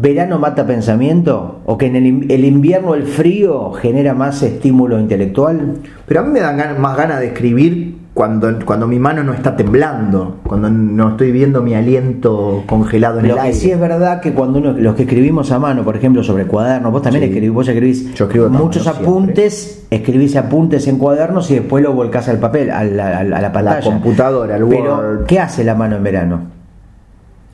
verano 0.00 0.38
mata 0.38 0.66
pensamiento? 0.66 1.60
¿O 1.66 1.78
que 1.78 1.86
en 1.86 1.96
el, 1.96 2.06
in- 2.06 2.26
el 2.30 2.44
invierno 2.44 2.94
el 2.94 3.04
frío 3.04 3.72
genera 3.72 4.14
más 4.14 4.42
estímulo 4.42 4.98
intelectual? 4.98 5.74
Pero 6.06 6.20
a 6.20 6.22
mí 6.24 6.30
me 6.30 6.40
dan 6.40 6.80
más 6.80 6.96
ganas 6.96 7.20
de 7.20 7.26
escribir 7.28 7.96
cuando, 8.14 8.48
cuando 8.64 8.86
mi 8.88 8.98
mano 8.98 9.22
no 9.22 9.34
está 9.34 9.54
temblando, 9.56 10.38
cuando 10.46 10.70
no 10.70 11.10
estoy 11.10 11.32
viendo 11.32 11.60
mi 11.62 11.74
aliento 11.74 12.64
congelado 12.66 13.18
en 13.20 13.28
Lo 13.28 13.34
el 13.34 13.40
que 13.40 13.46
aire. 13.48 13.58
sí 13.58 13.70
es 13.70 13.78
verdad 13.78 14.20
que 14.22 14.32
cuando 14.32 14.58
uno, 14.58 14.72
los 14.72 14.94
que 14.94 15.02
escribimos 15.02 15.52
a 15.52 15.58
mano, 15.58 15.84
por 15.84 15.96
ejemplo, 15.96 16.22
sobre 16.22 16.46
cuadernos, 16.46 16.90
vos 16.92 17.02
también 17.02 17.24
Sí. 17.24 17.28
escribís, 17.28 17.52
vos 17.52 17.68
escribís 17.68 18.14
Yo 18.14 18.24
escribo 18.24 18.46
a 18.46 18.48
muchos 18.48 18.86
apuntes, 18.86 19.86
escribís 19.90 20.34
apuntes 20.36 20.86
en 20.88 20.96
cuadernos 20.98 21.50
y 21.50 21.56
después 21.56 21.84
lo 21.84 21.92
volcás 21.92 22.28
al 22.30 22.38
papel, 22.38 22.70
a 22.70 22.84
la, 22.84 23.18
a 23.18 23.24
la- 23.24 23.36
a 23.36 23.40
la 23.42 23.52
pantalla. 23.52 23.84
computadora, 23.84 24.54
al 24.54 24.66
Pero, 24.66 24.96
Word. 24.96 25.26
¿qué 25.26 25.38
hace 25.38 25.62
la 25.62 25.74
mano 25.74 25.96
en 25.96 26.02
verano? 26.02 26.40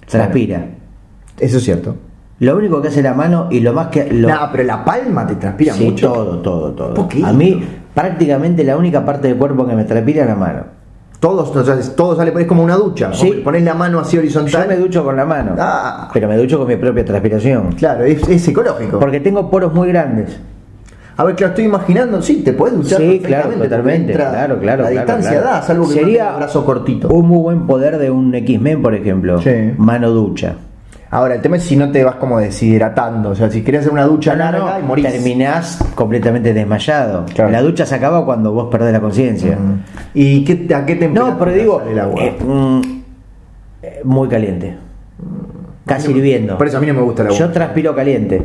Transpira. 0.08 0.66
Eso 1.40 1.56
es 1.58 1.64
cierto. 1.64 1.96
Lo 2.42 2.56
único 2.56 2.82
que 2.82 2.88
hace 2.88 3.02
la 3.02 3.14
mano 3.14 3.46
y 3.50 3.60
lo 3.60 3.72
más 3.72 3.86
que. 3.86 4.12
Lo, 4.12 4.28
No, 4.28 4.48
pero 4.50 4.64
la 4.64 4.84
palma 4.84 5.24
te 5.26 5.36
transpira 5.36 5.74
Sí, 5.74 5.84
mucho. 5.84 6.12
todo, 6.12 6.38
todo, 6.38 6.72
todo. 6.72 6.94
Poquito. 6.94 7.24
A 7.26 7.32
mí, 7.32 7.62
prácticamente 7.94 8.64
la 8.64 8.76
única 8.76 9.04
parte 9.04 9.28
del 9.28 9.36
cuerpo 9.36 9.64
que 9.64 9.76
me 9.76 9.84
transpira 9.84 10.22
es 10.22 10.28
la 10.28 10.34
mano. 10.34 10.62
Todos, 11.20 11.54
o 11.54 11.64
sea, 11.64 11.76
todo 11.94 12.16
sale, 12.16 12.32
es 12.36 12.46
como 12.48 12.64
una 12.64 12.74
ducha. 12.74 13.12
Sí. 13.14 13.42
Pones 13.44 13.62
la 13.62 13.74
mano 13.74 14.00
así 14.00 14.16
Yo 14.16 14.22
horizontal. 14.22 14.66
me 14.66 14.74
ducho 14.76 15.04
con 15.04 15.14
la 15.16 15.24
mano, 15.24 15.54
Ah. 15.56 16.10
pero 16.12 16.26
me 16.26 16.36
ducho 16.36 16.58
con 16.58 16.66
mi 16.66 16.74
propia 16.74 17.04
transpiración. 17.04 17.74
Claro, 17.78 18.02
es, 18.02 18.28
es 18.28 18.42
psicológico. 18.42 18.98
Porque 18.98 19.20
tengo 19.20 19.48
poros 19.48 19.72
muy 19.72 19.86
grandes. 19.86 20.36
A 21.16 21.22
ver, 21.22 21.36
claro, 21.36 21.50
estoy 21.52 21.66
imaginando, 21.66 22.20
sí, 22.22 22.42
te 22.42 22.54
puedes 22.54 22.76
duchar 22.76 22.98
Sí, 23.00 23.20
claro, 23.24 23.50
totalmente. 23.50 24.14
entra- 24.14 24.30
Claro, 24.30 24.58
claro. 24.58 24.82
La 24.82 24.90
claro, 24.90 25.06
distancia 25.06 25.30
claro. 25.42 25.46
da, 25.58 25.62
salvo 25.62 25.86
que 25.86 25.94
Sería 25.94 26.30
no 26.32 26.36
brazo 26.38 26.64
cortito. 26.64 27.06
Un 27.08 27.28
muy 27.28 27.38
buen 27.38 27.66
poder 27.68 27.98
de 27.98 28.10
un 28.10 28.34
X-Men, 28.34 28.82
por 28.82 28.94
ejemplo. 28.96 29.40
Sí. 29.40 29.74
Mano 29.78 30.10
ducha. 30.10 30.56
Ahora, 31.14 31.34
el 31.34 31.42
tema 31.42 31.58
es 31.58 31.64
si 31.64 31.76
no 31.76 31.92
te 31.92 32.02
vas 32.02 32.14
como 32.14 32.38
deshidratando. 32.40 33.30
O 33.30 33.34
sea, 33.34 33.50
si 33.50 33.62
querés 33.62 33.82
hacer 33.82 33.92
una 33.92 34.04
ducha 34.06 34.34
No, 34.34 34.46
no, 34.46 34.50
larga 34.52 34.78
no, 34.78 34.80
y 34.80 34.88
morís. 34.88 35.06
terminás 35.12 35.78
completamente 35.94 36.54
desmayado. 36.54 37.26
Claro. 37.34 37.50
La 37.50 37.60
ducha 37.60 37.84
se 37.84 37.94
acaba 37.94 38.24
cuando 38.24 38.52
vos 38.52 38.68
perdés 38.70 38.94
la 38.94 39.00
conciencia. 39.00 39.58
¿Y 40.14 40.42
qué, 40.42 40.74
a 40.74 40.86
qué 40.86 40.96
temperatura 40.96 41.32
No, 41.34 41.38
pero 41.38 41.52
digo, 41.52 41.78
sale 41.80 41.92
el 41.92 42.00
agua? 42.00 42.22
eh, 42.22 42.36
mm, 42.42 42.80
eh, 43.82 44.00
muy 44.04 44.26
caliente. 44.28 44.74
Casi 45.84 46.10
hirviendo. 46.12 46.56
Por 46.56 46.66
eso 46.68 46.78
a 46.78 46.80
mí 46.80 46.86
no 46.86 46.94
me 46.94 47.02
gusta 47.02 47.22
el 47.22 47.28
agua. 47.28 47.38
Yo 47.38 47.50
transpiro 47.50 47.94
caliente. 47.94 48.42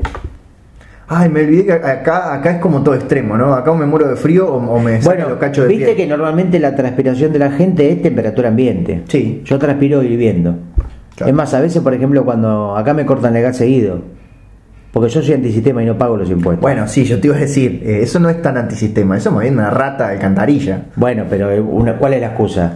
Ay, 1.08 1.30
me 1.30 1.39
olvidé 1.43 1.65
que 1.67 1.71
acá, 1.71 2.34
acá 2.34 2.51
es 2.51 2.58
como 2.60 2.84
todo 2.84 2.95
extremo, 2.95 3.38
¿no? 3.38 3.53
Acá 3.53 3.71
o 3.71 3.75
me 3.75 3.86
muero 3.86 4.10
de 4.10 4.17
frío 4.17 4.45
o, 4.53 4.58
o 4.58 4.80
me 4.82 4.99
Bueno, 4.99 5.30
los 5.30 5.38
cachos 5.38 5.63
de 5.63 5.69
viste 5.69 5.86
piel. 5.86 5.95
que 5.95 6.06
normalmente 6.08 6.60
la 6.60 6.75
transpiración 6.75 7.32
de 7.32 7.39
la 7.39 7.49
gente 7.51 7.89
es 7.89 8.01
temperatura 8.01 8.49
ambiente. 8.49 9.03
Sí. 9.08 9.41
Yo 9.45 9.58
transpiro 9.58 10.03
hirviendo. 10.03 10.56
Claro. 11.17 11.30
Es 11.32 11.36
más, 11.36 11.53
a 11.53 11.60
veces, 11.60 11.82
por 11.82 11.93
ejemplo, 11.93 12.23
cuando 12.23 12.77
acá 12.77 12.93
me 12.93 13.06
cortan 13.06 13.36
el 13.36 13.43
gas 13.43 13.58
seguido, 13.58 13.99
porque 14.93 15.10
yo 15.10 15.21
soy 15.21 15.34
antisistema 15.34 15.84
y 15.84 15.86
no 15.86 15.97
pago 15.97 16.15
los 16.15 16.30
impuestos. 16.30 16.62
Bueno, 16.62 16.88
sí, 16.88 17.03
yo 17.03 17.19
te 17.19 17.27
iba 17.27 17.36
a 17.36 17.39
decir, 17.39 17.82
eh, 17.84 17.99
eso 18.03 18.19
no 18.19 18.30
es 18.30 18.41
tan 18.41 18.56
antisistema, 18.58 19.17
eso 19.17 19.32
me 19.32 19.41
viene 19.41 19.58
una 19.58 19.69
rata 19.71 20.08
de 20.08 20.13
alcantarilla. 20.13 20.86
Bueno, 20.95 21.25
pero 21.30 21.51
eh, 21.51 21.60
una- 21.60 21.97
¿cuál 21.97 22.13
es 22.13 22.21
la 22.21 22.27
excusa? 22.27 22.73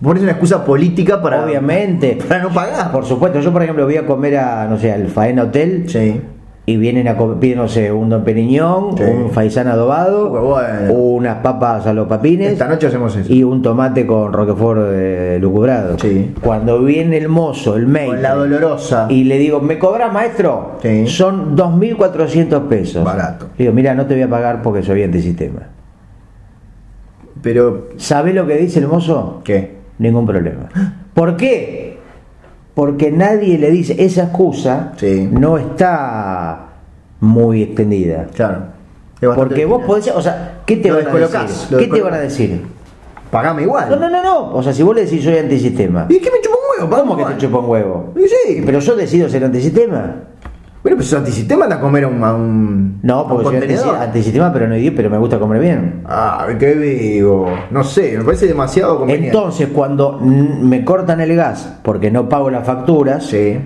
Por 0.00 0.16
eso 0.16 0.18
es 0.18 0.22
una 0.24 0.32
excusa 0.32 0.64
política 0.64 1.20
para. 1.20 1.44
Obviamente. 1.44 2.16
Para 2.28 2.42
no 2.42 2.50
pagar. 2.50 2.92
Por 2.92 3.04
supuesto, 3.04 3.40
yo 3.40 3.52
por 3.52 3.62
ejemplo 3.64 3.84
voy 3.84 3.96
a 3.96 4.06
comer 4.06 4.36
a, 4.36 4.66
no 4.68 4.78
sé, 4.78 4.92
al 4.92 5.08
Faena 5.08 5.42
Hotel 5.44 5.84
Sí. 5.88 6.20
Y 6.68 6.76
vienen 6.76 7.08
a 7.08 7.16
comer, 7.16 7.56
no 7.56 7.66
sé, 7.66 7.90
un 7.90 8.10
don 8.10 8.24
Periñón, 8.24 8.96
Sí. 8.98 9.02
un 9.02 9.30
faisán 9.30 9.68
adobado, 9.68 10.28
bueno. 10.28 10.92
unas 10.92 11.36
papas 11.36 11.86
a 11.86 11.94
los 11.94 12.06
papines 12.08 12.52
Esta 12.52 12.68
noche 12.68 12.88
hacemos 12.88 13.16
eso. 13.16 13.32
y 13.32 13.42
un 13.42 13.62
tomate 13.62 14.06
con 14.06 14.32
roquefort 14.34 14.80
eh, 14.92 15.38
lucubrado. 15.40 15.98
Sí. 15.98 16.34
Cuando 16.42 16.82
viene 16.84 17.16
el 17.16 17.28
mozo, 17.30 17.74
el 17.76 17.86
mail, 17.86 18.08
Con 18.10 18.22
la 18.22 18.34
dolorosa. 18.34 19.06
y 19.08 19.24
le 19.24 19.38
digo, 19.38 19.60
¿me 19.62 19.78
cobras 19.78 20.12
maestro? 20.12 20.72
Sí. 20.82 21.06
Son 21.06 21.56
2.400 21.56 22.68
pesos. 22.68 23.02
Barato. 23.02 23.46
Digo, 23.56 23.72
mira, 23.72 23.94
no 23.94 24.04
te 24.04 24.12
voy 24.14 24.24
a 24.24 24.28
pagar 24.28 24.60
porque 24.60 24.82
soy 24.82 25.02
antisistema. 25.02 25.60
Pero, 27.42 27.88
¿Sabés 27.96 28.34
lo 28.34 28.46
que 28.46 28.56
dice 28.56 28.80
el 28.80 28.88
mozo? 28.88 29.40
¿qué? 29.44 29.78
Ningún 29.98 30.26
problema. 30.26 30.68
¿Por 31.14 31.36
qué? 31.36 31.87
Porque 32.78 33.10
nadie 33.10 33.58
le 33.58 33.72
dice, 33.72 33.96
esa 33.98 34.22
excusa 34.22 34.92
Sí. 34.98 35.28
no 35.32 35.58
está 35.58 36.66
muy 37.18 37.64
extendida. 37.64 38.28
Claro. 38.32 38.66
Es 39.20 39.28
Porque 39.30 39.64
vos 39.64 39.82
podés, 39.84 40.06
o 40.14 40.22
sea, 40.22 40.60
¿qué 40.64 40.76
te 40.76 40.90
Lo 40.90 40.94
van 40.94 41.08
a 41.08 41.42
decir? 41.42 41.76
¿Qué 41.76 41.88
te 41.88 42.00
van 42.00 42.14
a 42.14 42.18
decir? 42.18 42.62
Pagame 43.32 43.62
igual. 43.62 43.90
No, 43.90 43.96
no, 43.96 44.08
no, 44.08 44.22
no. 44.22 44.54
O 44.54 44.62
sea, 44.62 44.72
si 44.72 44.84
vos 44.84 44.94
le 44.94 45.06
decís 45.06 45.24
soy 45.24 45.38
antisistema. 45.38 46.06
¿Y 46.08 46.20
qué 46.20 46.30
me 46.30 46.40
chupa 46.40 46.54
un 46.56 46.88
huevo? 46.88 46.96
¿Cómo 47.02 47.16
que 47.16 47.34
te 47.34 47.38
chupa 47.40 47.58
un 47.58 47.68
huevo? 47.68 48.12
Y 48.14 48.28
sí. 48.28 48.62
Pero 48.64 48.78
yo 48.78 48.94
decido 48.94 49.28
ser 49.28 49.42
antisistema. 49.42 50.14
Bueno, 50.82 50.96
pues 50.96 51.12
antisistema 51.12 51.64
anda 51.64 51.76
a 51.76 51.80
comer 51.80 52.04
a 52.04 52.08
un, 52.08 52.22
a 52.24 52.34
un, 52.34 53.00
No, 53.02 53.22
un 53.24 53.28
porque 53.28 53.44
soy 53.44 53.54
contenedor. 53.58 53.94
antisi- 53.96 54.02
antisistema, 54.02 54.52
pero 54.52 54.68
no 54.68 54.76
idiota, 54.76 54.96
pero 54.96 55.10
me 55.10 55.18
gusta 55.18 55.38
comer 55.38 55.60
bien. 55.60 56.02
Ah, 56.06 56.46
qué 56.58 56.74
vivo. 56.74 57.48
No 57.70 57.82
sé, 57.84 58.16
me 58.16 58.24
parece 58.24 58.46
demasiado 58.46 58.98
conveniente. 58.98 59.36
Entonces, 59.36 59.68
cuando 59.74 60.18
mm, 60.20 60.62
me 60.68 60.84
cortan 60.84 61.20
el 61.20 61.34
gas 61.36 61.78
porque 61.82 62.10
no 62.10 62.28
pago 62.28 62.48
las 62.50 62.64
facturas, 62.66 63.24
Sí. 63.26 63.58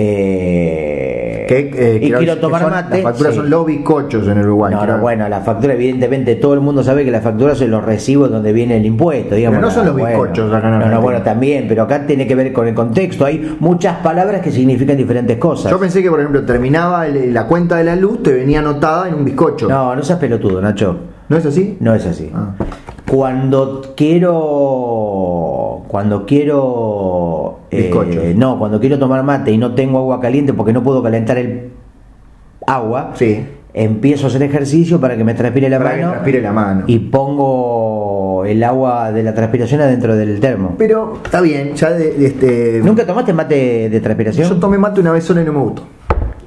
Eh, 0.00 1.44
Que, 1.48 1.58
eh, 1.74 1.98
y 2.02 2.10
quiero- 2.12 2.36
tomar 2.38 2.62
son- 2.62 2.70
mate. 2.70 2.96
Las 2.96 3.02
facturas 3.04 3.32
sí. 3.32 3.38
son 3.40 3.50
los 3.50 3.66
bizcochos 3.66 4.28
en 4.28 4.38
Uruguay. 4.40 4.74
No, 4.74 4.86
no, 4.86 4.98
bueno, 4.98 5.28
la 5.28 5.40
factura, 5.40 5.74
evidentemente, 5.74 6.34
todo 6.36 6.54
el 6.54 6.60
mundo 6.60 6.82
sabe 6.82 7.04
que 7.04 7.10
la 7.10 7.20
factura 7.20 7.54
son 7.54 7.70
los 7.70 7.84
recibos 7.84 8.30
donde 8.30 8.52
viene 8.52 8.76
el 8.76 8.84
impuesto, 8.86 9.34
digamos. 9.34 9.56
Pero 9.58 9.68
no 9.68 9.74
son 9.74 9.86
los 9.86 9.94
bueno. 9.96 10.08
bizcochos 10.22 10.52
acá 10.54 10.66
en 10.66 10.72
No, 10.74 10.78
no, 10.78 10.84
Argentina. 10.84 10.98
bueno, 11.00 11.22
también, 11.22 11.64
pero 11.68 11.82
acá 11.84 12.06
tiene 12.06 12.26
que 12.26 12.34
ver 12.34 12.52
con 12.52 12.68
el 12.68 12.74
contexto. 12.74 13.24
Hay 13.24 13.56
muchas 13.60 13.96
palabras 13.98 14.42
que 14.42 14.50
significan 14.50 14.96
diferentes 14.96 15.38
cosas. 15.38 15.70
Yo 15.70 15.78
pensé 15.80 16.02
que, 16.02 16.10
por 16.10 16.20
ejemplo, 16.20 16.42
terminaba 16.44 17.06
el- 17.06 17.32
la 17.32 17.46
cuenta 17.46 17.76
de 17.76 17.84
la 17.84 17.96
luz, 17.96 18.22
te 18.22 18.32
venía 18.32 18.58
anotada 18.60 19.08
en 19.08 19.14
un 19.14 19.24
bizcocho. 19.24 19.68
No, 19.68 19.96
no 19.96 20.02
seas 20.02 20.18
pelotudo, 20.18 20.60
Nacho. 20.60 20.96
¿No 21.30 21.36
es 21.36 21.44
así? 21.46 21.76
No 21.80 21.94
es 21.94 22.06
así. 22.06 22.30
Ah. 22.34 22.52
Cuando 23.08 23.94
quiero. 23.96 25.82
Cuando 25.88 26.26
quiero. 26.26 27.60
eh, 27.70 28.34
no, 28.36 28.58
cuando 28.58 28.78
quiero 28.80 28.98
tomar 28.98 29.22
mate 29.22 29.50
y 29.52 29.58
no 29.58 29.74
tengo 29.74 29.98
agua 29.98 30.20
caliente 30.20 30.52
porque 30.52 30.72
no 30.72 30.82
puedo 30.82 31.02
calentar 31.02 31.38
el 31.38 31.70
agua. 32.66 33.12
Sí. 33.14 33.46
Empiezo 33.74 34.26
a 34.26 34.28
hacer 34.30 34.42
ejercicio 34.42 35.00
para 35.00 35.16
que 35.16 35.24
me 35.24 35.34
transpire 35.34 35.68
la 35.68 35.78
Para 35.78 35.90
que 35.94 36.00
mano. 36.00 36.10
transpire 36.12 36.40
la 36.42 36.52
mano. 36.52 36.84
Y 36.86 36.98
pongo 36.98 38.44
el 38.46 38.62
agua 38.64 39.12
de 39.12 39.22
la 39.22 39.34
transpiración 39.34 39.80
adentro 39.80 40.16
del 40.16 40.40
termo. 40.40 40.74
Pero 40.78 41.18
está 41.24 41.40
bien, 41.40 41.74
ya 41.74 41.90
de, 41.90 42.12
de 42.12 42.26
este. 42.26 42.80
¿Nunca 42.82 43.06
tomaste 43.06 43.32
mate 43.32 43.88
de 43.88 44.00
transpiración? 44.00 44.48
Yo 44.48 44.56
tomé 44.56 44.78
mate 44.78 45.00
una 45.00 45.12
vez 45.12 45.24
sola 45.24 45.42
y 45.42 45.44
no 45.44 45.52
me 45.52 45.60
gustó. 45.60 45.82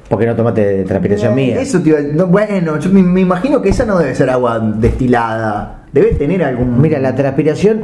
Porque 0.09 0.25
no 0.25 0.35
tomaste 0.35 0.65
de 0.77 0.83
transpiración 0.83 1.31
Eh, 1.31 1.35
mía. 1.35 1.61
Eso 1.61 1.79
no, 2.13 2.27
bueno, 2.27 2.77
yo 2.79 2.89
me, 2.91 3.01
me 3.01 3.21
imagino 3.21 3.61
que 3.61 3.69
esa 3.69 3.85
no 3.85 3.97
debe 3.97 4.13
ser 4.13 4.29
agua 4.29 4.59
destilada. 4.59 5.80
Debe 5.93 6.13
tener 6.13 6.43
algún 6.43 6.81
Mira, 6.81 6.99
la 6.99 7.15
transpiración, 7.15 7.81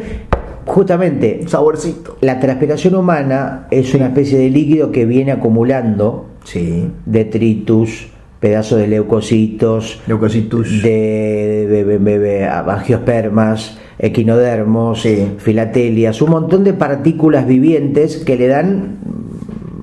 justamente, 0.65 1.41
saborcito. 1.48 2.17
la 2.22 2.39
transpiración 2.39 2.96
humana 2.96 3.67
es 3.72 3.93
una 3.93 4.08
especie 4.08 4.38
de 4.38 4.50
líquido 4.50 4.91
que 4.91 5.06
viene 5.06 5.32
acumulando 5.32 6.26
Sí. 6.43 6.89
detritus, 7.06 8.08
pedazos 8.39 8.80
de 8.80 8.88
leucocitos, 8.88 10.00
Leucocitus. 10.08 10.82
de, 10.84 11.67
de- 11.70 11.84
de- 11.84 12.00
de- 12.00 12.20
de 12.20 12.46
angiospermas, 12.46 13.78
equinodermos, 14.00 15.02
Sí. 15.02 15.32
filatelias, 15.39 16.22
un 16.22 16.30
montón 16.30 16.63
de 16.63 16.74
partículas 16.74 17.48
vivientes 17.48 18.17
que 18.17 18.36
le 18.38 18.48
dan 18.48 18.98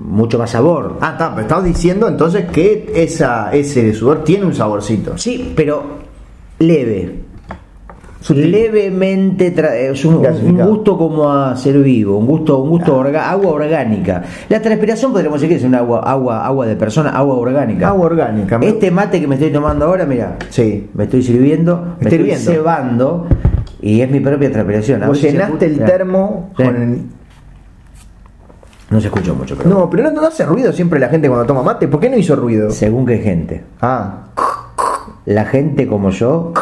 mucho 0.07 0.39
más 0.39 0.51
sabor. 0.51 0.97
Ah, 1.01 1.11
está, 1.13 1.29
pero 1.31 1.41
estabas 1.41 1.65
diciendo 1.65 2.07
entonces 2.07 2.45
que 2.45 2.89
esa, 2.95 3.51
ese 3.53 3.93
sudor 3.93 4.23
tiene 4.23 4.45
un 4.45 4.53
saborcito. 4.55 5.17
Sí, 5.17 5.51
pero 5.55 5.83
leve. 6.59 7.24
Sutil. 8.25 8.49
Levemente 8.51 9.53
es 9.91 10.03
un, 10.03 10.15
un 10.15 10.57
gusto 10.57 10.97
como 10.97 11.31
a 11.31 11.55
ser 11.55 11.77
vivo, 11.77 12.17
un 12.17 12.25
gusto, 12.25 12.57
un 12.57 12.71
gusto 12.71 12.97
orga- 12.99 13.29
agua 13.29 13.51
orgánica. 13.51 14.23
La 14.49 14.59
transpiración 14.59 15.11
podríamos 15.11 15.39
decir 15.39 15.55
que 15.55 15.61
es 15.61 15.63
un 15.63 15.75
agua, 15.75 15.99
agua, 15.99 16.43
agua 16.43 16.65
de 16.65 16.75
persona, 16.75 17.11
agua 17.11 17.35
orgánica. 17.35 17.89
Agua 17.89 18.07
orgánica. 18.07 18.57
Este 18.63 18.89
mate 18.89 19.21
que 19.21 19.27
me 19.27 19.35
estoy 19.35 19.51
tomando 19.51 19.85
ahora, 19.85 20.07
mira, 20.07 20.37
Sí. 20.49 20.89
me 20.95 21.03
estoy 21.03 21.21
sirviendo, 21.21 21.97
me 21.99 22.05
estoy 22.09 22.17
hirviendo. 22.17 22.51
cebando 22.51 23.27
y 23.79 24.01
es 24.01 24.09
mi 24.09 24.19
propia 24.21 24.51
transpiración. 24.51 25.03
Vos 25.05 25.21
llenaste 25.21 25.67
el 25.67 25.77
termo 25.85 26.49
Sí. 26.57 26.63
con 26.63 26.75
el- 26.81 27.01
No 28.89 29.01
se 29.01 29.05
escuchó 29.07 29.35
mucho, 29.35 29.55
pero 29.55 29.69
No, 29.69 29.87
pero 29.87 30.01
no, 30.03 30.09
no 30.19 30.25
hace 30.27 30.45
ruido 30.47 30.73
siempre 30.73 30.99
la 30.99 31.09
gente 31.09 31.27
cuando 31.27 31.45
toma 31.45 31.61
mate. 31.61 31.87
¿Por 31.87 31.99
qué 31.99 32.09
no 32.09 32.17
hizo 32.17 32.35
ruido? 32.35 32.71
según 32.71 33.05
qué 33.05 33.19
gente. 33.19 33.63
Ah, 33.81 34.21
La 35.25 35.45
gente 35.45 35.87
como 35.87 36.09
yo, 36.11 36.53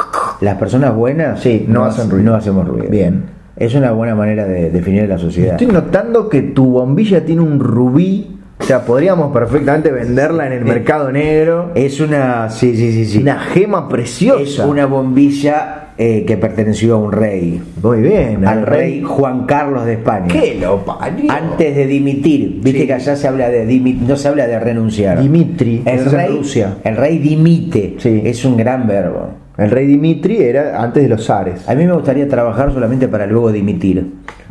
las 0.44 0.58
personas 0.58 0.96
buenas, 0.96 1.40
Sí, 1.42 1.66
no 1.68 1.86
hacen 1.86 2.10
ruido. 2.10 2.32
No 2.32 2.36
hacemos 2.38 2.68
ruido. 2.68 2.90
Bien. 2.90 3.24
Es 3.56 3.76
una 3.76 3.92
buena 3.92 4.16
manera 4.16 4.46
de 4.46 4.70
definir 4.72 5.08
la 5.08 5.18
sociedad. 5.18 5.54
estoy 5.54 5.68
notando 5.74 6.28
que 6.30 6.42
tu 6.42 6.66
bombilla 6.72 7.24
tiene 7.26 7.42
un 7.42 7.60
rubí. 7.60 8.30
O 8.60 8.64
sea, 8.66 8.86
podríamos 8.86 9.34
perfectamente 9.34 9.92
venderla 9.92 10.48
en 10.48 10.54
el 10.54 10.64
mercado 10.66 11.12
negro. 11.12 11.72
Es 11.76 12.00
una, 12.00 12.50
sí, 12.50 12.76
sí, 12.78 12.92
sí, 12.94 13.06
sí. 13.06 13.18
Una 13.20 13.40
gema 13.40 13.90
preciosa. 13.90 14.42
Es 14.42 14.60
una 14.60 14.86
bombilla 14.86 15.90
eh, 15.98 16.24
que 16.26 16.38
perteneció 16.38 16.96
a 16.96 16.98
un 16.98 17.12
rey, 17.12 17.62
Muy 17.84 18.02
bien. 18.02 18.48
al 18.48 18.66
rey 18.66 19.04
Juan 19.04 19.46
Carlos 19.46 19.86
de 19.86 19.94
España. 19.94 20.28
¿Qué 20.28 20.58
lo 20.60 20.78
parió? 20.84 21.32
Antes 21.32 21.76
de 21.76 21.86
dimitir, 21.86 22.60
viste 22.64 22.82
Sí. 22.82 22.88
que 22.88 22.94
allá 22.94 23.16
se 23.16 23.28
habla 23.28 23.50
de 23.50 23.96
no 24.08 24.16
se 24.16 24.28
habla 24.28 24.48
de 24.48 24.60
renunciar. 24.60 25.22
Dimitri, 25.22 25.84
El 25.86 26.06
rey, 26.06 26.30
Rusia. 26.38 26.78
el 26.84 26.96
rey 26.98 27.20
dimite, 27.20 27.96
Sí. 28.00 28.22
es 28.26 28.44
un 28.46 28.58
gran 28.58 28.88
verbo. 28.88 29.43
El 29.58 29.70
rey 29.70 29.86
Dimitri 29.88 30.38
era 30.42 30.82
antes 30.82 31.04
de 31.04 31.10
los 31.10 31.26
zares. 31.26 31.68
A 31.70 31.76
mí 31.76 31.86
me 31.86 31.94
gustaría 31.94 32.28
trabajar 32.28 32.74
solamente 32.74 33.08
para 33.08 33.26
luego 33.28 33.52
dimitir. 33.52 34.04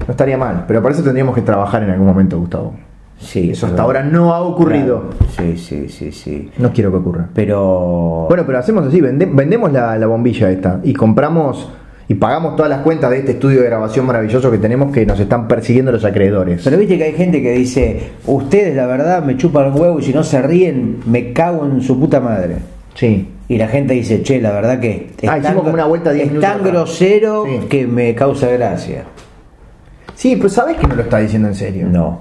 No 0.07 0.11
estaría 0.11 0.37
mal, 0.39 0.65
pero 0.69 0.81
para 0.83 0.95
eso 0.95 1.03
tendríamos 1.03 1.35
que 1.35 1.43
trabajar 1.43 1.83
en 1.83 1.91
algún 1.91 2.07
momento, 2.07 2.39
Gustavo. 2.39 2.75
Sí, 3.19 3.51
Eso 3.53 3.67
hasta 3.67 3.83
ahora 3.83 4.03
no 4.03 4.33
ha 4.35 4.41
ocurrido. 4.41 5.11
Claro. 5.11 5.33
Sí, 5.37 5.57
sí, 5.57 5.89
sí, 5.89 6.11
sí. 6.11 6.51
No 6.59 6.73
quiero 6.73 6.91
que 6.91 6.97
ocurra. 6.97 7.29
Pero 7.35 8.27
Bueno, 8.29 8.45
pero 8.45 8.59
hacemos 8.59 8.87
así, 8.87 9.01
vende- 9.01 9.31
vendemos 9.33 9.73
la, 9.73 9.97
la 9.97 10.07
bombilla 10.09 10.51
esta 10.51 10.81
y 10.83 10.93
compramos 10.93 11.71
y 12.09 12.15
pagamos 12.15 12.57
todas 12.57 12.69
las 12.69 12.81
cuentas 12.81 13.11
de 13.11 13.19
este 13.21 13.33
estudio 13.33 13.61
de 13.61 13.67
grabación 13.67 14.07
maravilloso 14.07 14.51
que 14.51 14.59
tenemos 14.59 14.93
que 14.93 15.07
nos 15.07 15.21
están 15.21 15.47
persiguiendo 15.47 15.93
los 15.93 16.05
acreedores. 16.05 16.63
Pero 16.65 16.77
viste 16.77 16.99
que 16.99 17.05
hay 17.05 17.13
gente 17.13 17.41
que 17.41 17.53
dice, 17.53 18.11
ustedes 18.27 18.75
la 18.75 18.87
verdad 18.87 19.23
me 19.25 19.37
chupan 19.37 19.73
un 19.73 19.81
huevo 19.81 20.01
y 20.01 20.03
si 20.03 20.13
no 20.13 20.25
se 20.25 20.43
ríen, 20.43 20.99
me 21.07 21.33
cago 21.33 21.65
en 21.65 21.81
su 21.81 21.99
puta 22.01 22.19
madre. 22.21 22.57
Sí. 22.95 23.29
Y 23.49 23.59
la 23.59 23.69
gente 23.69 23.95
dice, 23.95 24.23
che, 24.23 24.41
la 24.41 24.53
verdad 24.53 24.81
que 24.81 25.11
es 25.21 25.29
Ah, 25.29 25.39
hicimos 25.39 25.63
como 25.63 25.75
una 25.75 25.85
vuelta 25.87 26.13
es 26.15 26.41
tan 26.41 26.63
grosero 26.63 27.45
Sí. 27.47 27.67
que 27.69 27.87
me 27.87 28.15
causa 28.15 28.49
gracia. 28.49 29.05
Sí, 30.15 30.37
pero 30.37 30.49
sabes 30.49 30.77
que 30.77 30.87
no 30.87 30.95
lo 30.95 31.03
está 31.03 31.19
diciendo 31.19 31.49
en 31.49 31.55
serio. 31.55 31.89
No. 31.91 32.21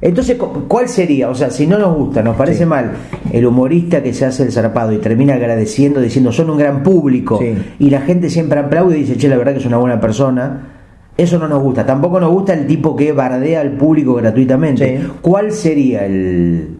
Entonces, 0.00 0.36
cu- 0.36 0.66
¿cuál 0.66 0.88
sería? 0.88 1.28
O 1.28 1.34
sea, 1.34 1.50
si 1.50 1.66
no 1.66 1.78
nos 1.78 1.94
gusta, 1.96 2.22
nos 2.22 2.34
parece 2.36 2.60
Sí. 2.60 2.64
mal 2.66 2.90
el 3.32 3.46
humorista 3.46 4.02
que 4.02 4.12
se 4.12 4.24
hace 4.24 4.42
el 4.42 4.50
zarpado 4.50 4.92
y 4.92 4.98
termina 4.98 5.34
agradeciendo, 5.34 6.00
diciendo, 6.00 6.32
son 6.32 6.50
un 6.50 6.58
gran 6.58 6.82
público, 6.82 7.38
Sí. 7.38 7.54
y 7.78 7.90
la 7.90 8.00
gente 8.00 8.28
siempre 8.30 8.58
aplaude 8.58 8.96
y 8.98 9.02
dice, 9.02 9.16
che, 9.16 9.28
la 9.28 9.36
verdad 9.36 9.52
que 9.52 9.58
es 9.58 9.66
una 9.66 9.76
buena 9.78 10.00
persona. 10.00 10.68
Eso 11.16 11.38
no 11.38 11.46
nos 11.46 11.62
gusta. 11.62 11.84
Tampoco 11.86 12.18
nos 12.18 12.30
gusta 12.32 12.54
el 12.54 12.66
tipo 12.66 12.96
que 12.96 13.12
bardea 13.12 13.60
al 13.60 13.72
público 13.72 14.14
gratuitamente. 14.14 14.98
Sí. 14.98 15.06
¿Cuál 15.20 15.52
sería 15.52 16.06
el, 16.06 16.78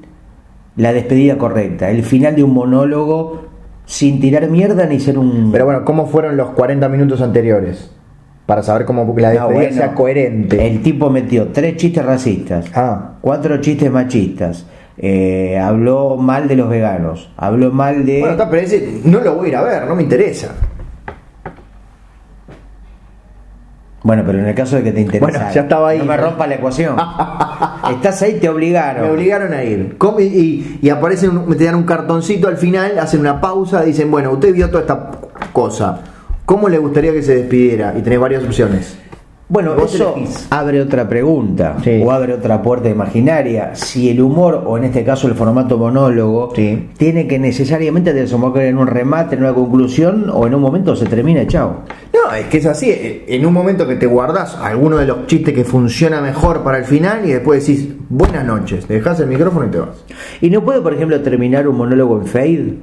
la 0.76 0.92
despedida 0.92 1.37
correcta? 1.37 1.90
El 1.90 2.02
final 2.02 2.35
de 2.35 2.42
un 2.42 2.55
monólogo 2.55 3.42
sin 3.92 4.20
tirar 4.20 4.48
mierda 4.48 4.87
ni 4.87 4.98
ser 4.98 5.18
un... 5.18 5.50
Pero 5.52 5.66
bueno, 5.66 5.85
¿cómo 5.85 6.07
fueron 6.07 6.38
los 6.38 6.48
40 6.52 6.88
minutos 6.88 7.20
anteriores? 7.20 7.90
Para 8.46 8.62
saber 8.62 8.87
cómo 8.87 9.02
la 9.02 9.07
No, 9.07 9.14
despedida 9.35 9.44
bueno, 9.46 9.76
sea 9.76 9.94
coherente. 9.94 10.66
El 10.66 10.83
tipo 10.83 11.11
metió 11.11 11.48
tres 11.48 11.76
chistes 11.76 12.02
racistas, 12.02 12.64
Ah. 12.74 13.16
cuatro 13.20 13.59
chistes 13.61 13.90
machistas, 13.90 14.64
eh, 14.96 15.59
habló 15.59 16.16
mal 16.16 16.48
de 16.48 16.57
los 16.57 16.70
veganos, 16.70 17.31
habló 17.37 17.70
mal 17.70 18.07
de... 18.07 18.20
Bueno, 18.20 18.33
está, 18.33 18.48
pero 18.48 18.62
ese 18.62 19.00
no 19.05 19.20
lo 19.20 19.35
voy 19.35 19.46
a 19.46 19.48
ir 19.50 19.57
a 19.57 19.62
ver, 19.62 19.87
no 19.87 19.94
me 19.94 20.05
interesa. 20.05 20.55
Bueno, 24.04 24.22
pero 24.26 24.38
en 24.40 24.46
el 24.46 24.54
caso 24.54 24.76
de 24.76 24.82
que 24.82 24.92
te 24.92 25.00
interese. 25.00 25.20
Bueno, 25.24 25.38
ya 25.54 25.60
estaba 25.60 25.90
ahí. 25.90 25.98
No 25.98 26.04
me 26.06 26.16
rompa 26.16 26.46
la 26.46 26.56
ecuación. 26.56 26.96
Estás 27.90 28.20
ahí, 28.22 28.38
te 28.40 28.48
obligaron. 28.48 29.04
Me 29.06 29.10
obligaron 29.12 29.52
a 29.52 29.62
ir. 29.62 29.96
Y, 30.18 30.22
y, 30.22 30.78
y 30.82 30.88
aparece, 30.90 31.28
un- 31.28 31.48
me 31.48 31.54
te 31.56 31.64
dan 31.64 31.76
un 31.76 31.84
cartoncito 31.84 32.48
al 32.48 32.56
final, 32.56 32.98
hacen 32.98 33.20
una 33.20 33.40
pausa, 33.40 33.82
dicen, 33.82 34.10
bueno, 34.10 34.32
usted 34.32 34.52
vio 34.52 34.68
toda 34.68 34.80
esta 34.82 35.10
cosa. 35.52 36.00
¿Cómo 36.44 36.68
le 36.68 36.78
gustaría 36.78 37.12
que 37.12 37.22
se 37.22 37.36
despidiera? 37.36 37.94
Y 37.96 38.02
tenés 38.02 38.18
varias 38.18 38.42
opciones. 38.42 38.98
Bueno, 39.48 39.74
eso 39.85 40.14
abre 40.48 40.81
otra 40.81 41.07
pregunta 41.07 41.76
Sí. 41.85 42.00
o 42.02 42.11
abre 42.11 42.33
otra 42.33 42.62
puerta 42.62 42.88
imaginaria. 42.88 43.74
Si 43.74 44.09
el 44.09 44.22
humor, 44.22 44.62
o 44.66 44.78
en 44.78 44.85
este 44.85 45.05
caso 45.05 45.28
el 45.28 45.35
formato 45.35 45.76
monólogo, 45.76 46.55
Sí. 46.57 46.88
tiene 46.96 47.26
que 47.26 47.38
necesariamente 47.38 48.14
desembocar 48.14 48.62
en 48.62 48.78
un 48.78 48.87
remate, 48.87 49.35
en 49.35 49.42
una 49.42 49.52
conclusión, 49.52 50.31
o 50.33 50.46
en 50.46 50.55
un 50.55 50.62
momento 50.62 50.96
se 50.96 51.05
termina, 51.05 51.46
chao. 51.46 51.81
No, 52.14 52.33
es 52.35 52.46
que 52.46 52.59
es 52.59 52.66
así. 52.66 52.88
eh, 52.90 53.24
En 53.28 53.44
un 53.44 53.52
momento 53.52 53.87
que 53.87 53.96
te 53.96 54.07
guardás 54.07 54.57
alguno 54.57 54.96
de 54.96 55.05
los 55.07 55.26
chistes 55.26 55.52
que 55.52 55.64
funciona 55.64 56.22
mejor 56.22 56.62
para 56.62 56.78
el 56.78 56.85
final 56.85 57.26
y 57.28 57.33
después 57.33 57.66
decís 57.66 57.88
buenas 58.09 58.46
noches, 58.46 58.87
te 58.87 58.94
dejas 58.94 59.20
el 59.20 59.26
micrófono 59.26 59.66
y 59.66 59.70
te 59.70 59.78
vas. 59.81 60.02
Y 60.40 60.48
no 60.48 60.64
puede, 60.64 60.81
por 60.81 60.94
ejemplo, 60.94 61.20
terminar 61.20 61.68
un 61.68 61.76
monólogo 61.76 62.18
en 62.18 62.26
fade. 62.26 62.74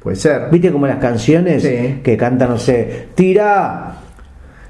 Puede 0.00 0.16
ser. 0.16 0.48
¿Viste 0.52 0.70
como 0.70 0.86
las 0.86 0.98
canciones 0.98 1.62
Sí. 1.64 2.00
que 2.04 2.16
cantan, 2.16 2.50
no 2.50 2.58
sé, 2.58 3.08
tira, 3.14 3.96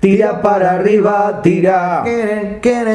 tira 0.00 0.40
para 0.42 0.72
arriba, 0.72 1.40
tira. 1.42 2.04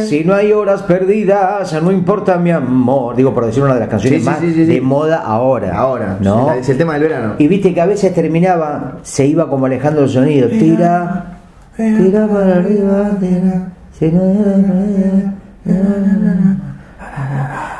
Si 0.07 0.23
no 0.23 0.33
hay 0.33 0.51
horas 0.51 0.81
perdidas, 0.83 1.71
no 1.81 1.91
importa 1.91 2.37
mi 2.37 2.51
amor. 2.51 3.15
Digo, 3.15 3.33
por 3.33 3.45
decir 3.45 3.63
una 3.63 3.75
de 3.75 3.79
las 3.81 3.89
canciones 3.89 4.21
Sí, 4.23 4.25
más 4.29 4.39
sí, 4.39 4.47
sí, 4.53 4.65
sí. 4.65 4.73
de 4.73 4.81
moda 4.81 5.17
ahora. 5.23 5.75
Ahora, 5.77 6.17
¿no? 6.19 6.51
es 6.53 6.67
el 6.69 6.77
tema 6.77 6.93
del 6.93 7.03
verano. 7.03 7.35
Y 7.37 7.47
viste 7.47 7.73
que 7.73 7.81
a 7.81 7.85
veces 7.85 8.13
terminaba, 8.13 8.97
se 9.03 9.25
iba 9.25 9.47
como 9.49 9.65
alejando 9.67 10.01
el 10.03 10.09
sonido. 10.09 10.47
Tira, 10.49 11.37
tira 11.77 12.27
para 12.27 12.55
arriba, 12.55 13.11
tira. 13.19 13.69
si 13.97 14.11
no- 14.11 15.35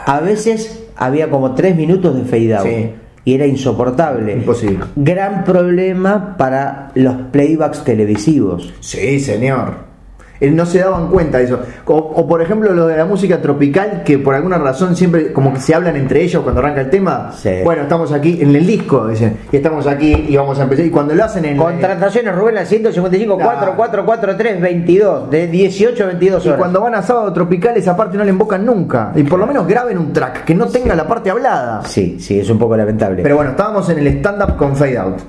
A 0.06 0.20
veces 0.22 0.84
había 0.96 1.30
como 1.30 1.54
tres 1.56 1.76
minutos 1.76 2.16
de 2.16 2.24
fade 2.24 2.56
out. 2.56 3.05
Y 3.26 3.34
era 3.34 3.46
insoportable. 3.46 4.32
Imposible. 4.32 4.86
Gran 4.96 5.44
problema 5.44 6.38
para 6.38 6.92
los 6.94 7.16
playbacks 7.32 7.84
televisivos. 7.84 8.72
Sí, 8.80 9.20
señor. 9.20 9.95
No 10.42 10.66
se 10.66 10.80
daban 10.80 11.10
cuenta 11.10 11.38
de 11.38 11.46
eso. 11.46 11.60
O, 11.86 11.96
o, 11.96 12.28
por 12.28 12.42
ejemplo 12.42 12.74
lo 12.74 12.88
de 12.88 12.98
la 12.98 13.06
música 13.06 13.42
tropical, 13.42 14.04
que 14.04 14.18
por 14.18 14.36
alguna 14.36 14.58
razón 14.58 14.96
siempre 14.96 15.32
como 15.34 15.54
que 15.54 15.60
se 15.60 15.74
hablan 15.74 15.96
entre 15.96 16.22
ellos 16.24 16.44
cuando 16.44 16.62
arranca 16.62 16.82
el 16.82 16.90
tema. 16.90 17.32
Sí. 17.36 17.50
Bueno, 17.64 17.84
estamos 17.84 18.12
aquí 18.12 18.40
en 18.42 18.56
el 18.56 18.66
disco, 18.66 19.08
dicen, 19.08 19.38
y 19.52 19.56
estamos 19.58 19.88
aquí 19.88 20.26
y 20.30 20.36
vamos 20.36 20.60
a 20.60 20.64
empezar. 20.64 20.86
Y 20.86 20.90
cuando 20.90 21.14
lo 21.16 21.24
hacen 21.24 21.46
en... 21.46 21.58
Contrataciones 21.58 22.36
Rubén 22.36 22.58
al 22.58 22.68
155 22.68 23.38
Claro. 23.38 23.76
4443 23.76 24.62
22 24.62 25.30
de 25.30 25.48
18 25.48 26.04
a 26.04 26.08
22 26.08 26.46
Y 26.46 26.48
horas. 26.50 26.60
cuando 26.60 26.82
van 26.82 26.96
a 26.96 27.02
sábado 27.02 27.32
tropical 27.34 27.78
esa 27.78 27.96
parte 27.96 28.18
no 28.18 28.24
la 28.24 28.30
invocan 28.30 28.66
nunca. 28.66 29.12
Y 29.16 29.24
por 29.24 29.40
lo 29.40 29.48
menos 29.48 29.66
graben 29.68 29.98
un 29.98 30.12
track 30.14 30.44
que 30.46 30.54
no 30.56 30.68
tenga 30.68 30.96
la 30.96 31.08
parte 31.08 31.30
hablada. 31.30 31.84
Sí, 31.86 32.18
sí, 32.20 32.40
es 32.40 32.50
un 32.50 32.60
poco 32.60 32.76
lamentable. 32.76 33.24
Pero 33.24 33.36
bueno, 33.36 33.52
estábamos 33.52 33.90
en 33.90 34.00
el 34.00 34.08
stand-up 34.08 34.56
con 34.58 34.76
Fade 34.76 34.98
Out. 34.98 35.22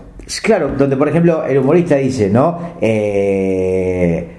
Claro, 0.43 0.71
donde 0.77 0.97
por 0.97 1.09
ejemplo 1.09 1.45
el 1.45 1.59
humorista 1.59 1.95
dice, 1.97 2.29
¿no? 2.29 2.59
Eh, 2.81 4.36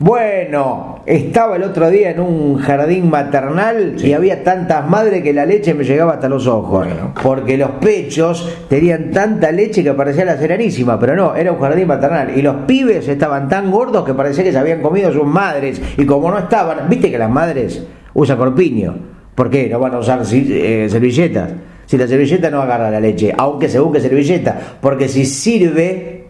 bueno, 0.00 1.00
estaba 1.06 1.56
el 1.56 1.64
otro 1.64 1.90
día 1.90 2.10
en 2.10 2.20
un 2.20 2.58
jardín 2.58 3.10
maternal 3.10 3.96
y 3.98 4.12
había 4.12 4.44
tantas 4.44 4.88
madres 4.88 5.24
que 5.24 5.32
la 5.32 5.44
leche 5.44 5.74
me 5.74 5.82
llegaba 5.82 6.12
hasta 6.14 6.28
los 6.28 6.46
ojos. 6.46 6.86
Bueno. 6.86 7.14
Porque 7.20 7.56
los 7.56 7.70
pechos 7.72 8.48
tenían 8.68 9.10
tanta 9.10 9.50
leche 9.50 9.82
que 9.82 9.92
parecía 9.94 10.24
la 10.24 10.36
serenísima, 10.36 11.00
pero 11.00 11.16
no, 11.16 11.34
era 11.34 11.50
un 11.50 11.58
jardín 11.58 11.88
maternal. 11.88 12.30
Y 12.36 12.42
los 12.42 12.54
pibes 12.66 13.08
estaban 13.08 13.48
tan 13.48 13.72
gordos 13.72 14.04
que 14.04 14.14
parecía 14.14 14.44
que 14.44 14.52
se 14.52 14.58
habían 14.58 14.82
comido 14.82 15.12
sus 15.12 15.26
madres. 15.26 15.82
Y 15.96 16.06
como 16.06 16.30
no 16.30 16.38
estaban, 16.38 16.88
viste 16.88 17.10
que 17.10 17.18
las 17.18 17.30
madres 17.30 17.84
usan 18.14 18.38
corpiño. 18.38 18.96
¿Por 19.34 19.50
qué? 19.50 19.68
No 19.68 19.80
van 19.80 19.94
a 19.94 19.98
usar 19.98 20.22
eh, 20.32 20.86
servilletas. 20.88 21.50
Si 21.86 21.96
la 21.96 22.06
servilleta 22.06 22.50
no 22.50 22.62
agarra 22.62 22.88
la 22.88 23.00
leche, 23.00 23.32
aunque 23.36 23.68
se 23.68 23.80
busque 23.80 23.98
servilleta, 23.98 24.76
porque 24.80 25.08
si 25.08 25.24
sirve, 25.24 26.28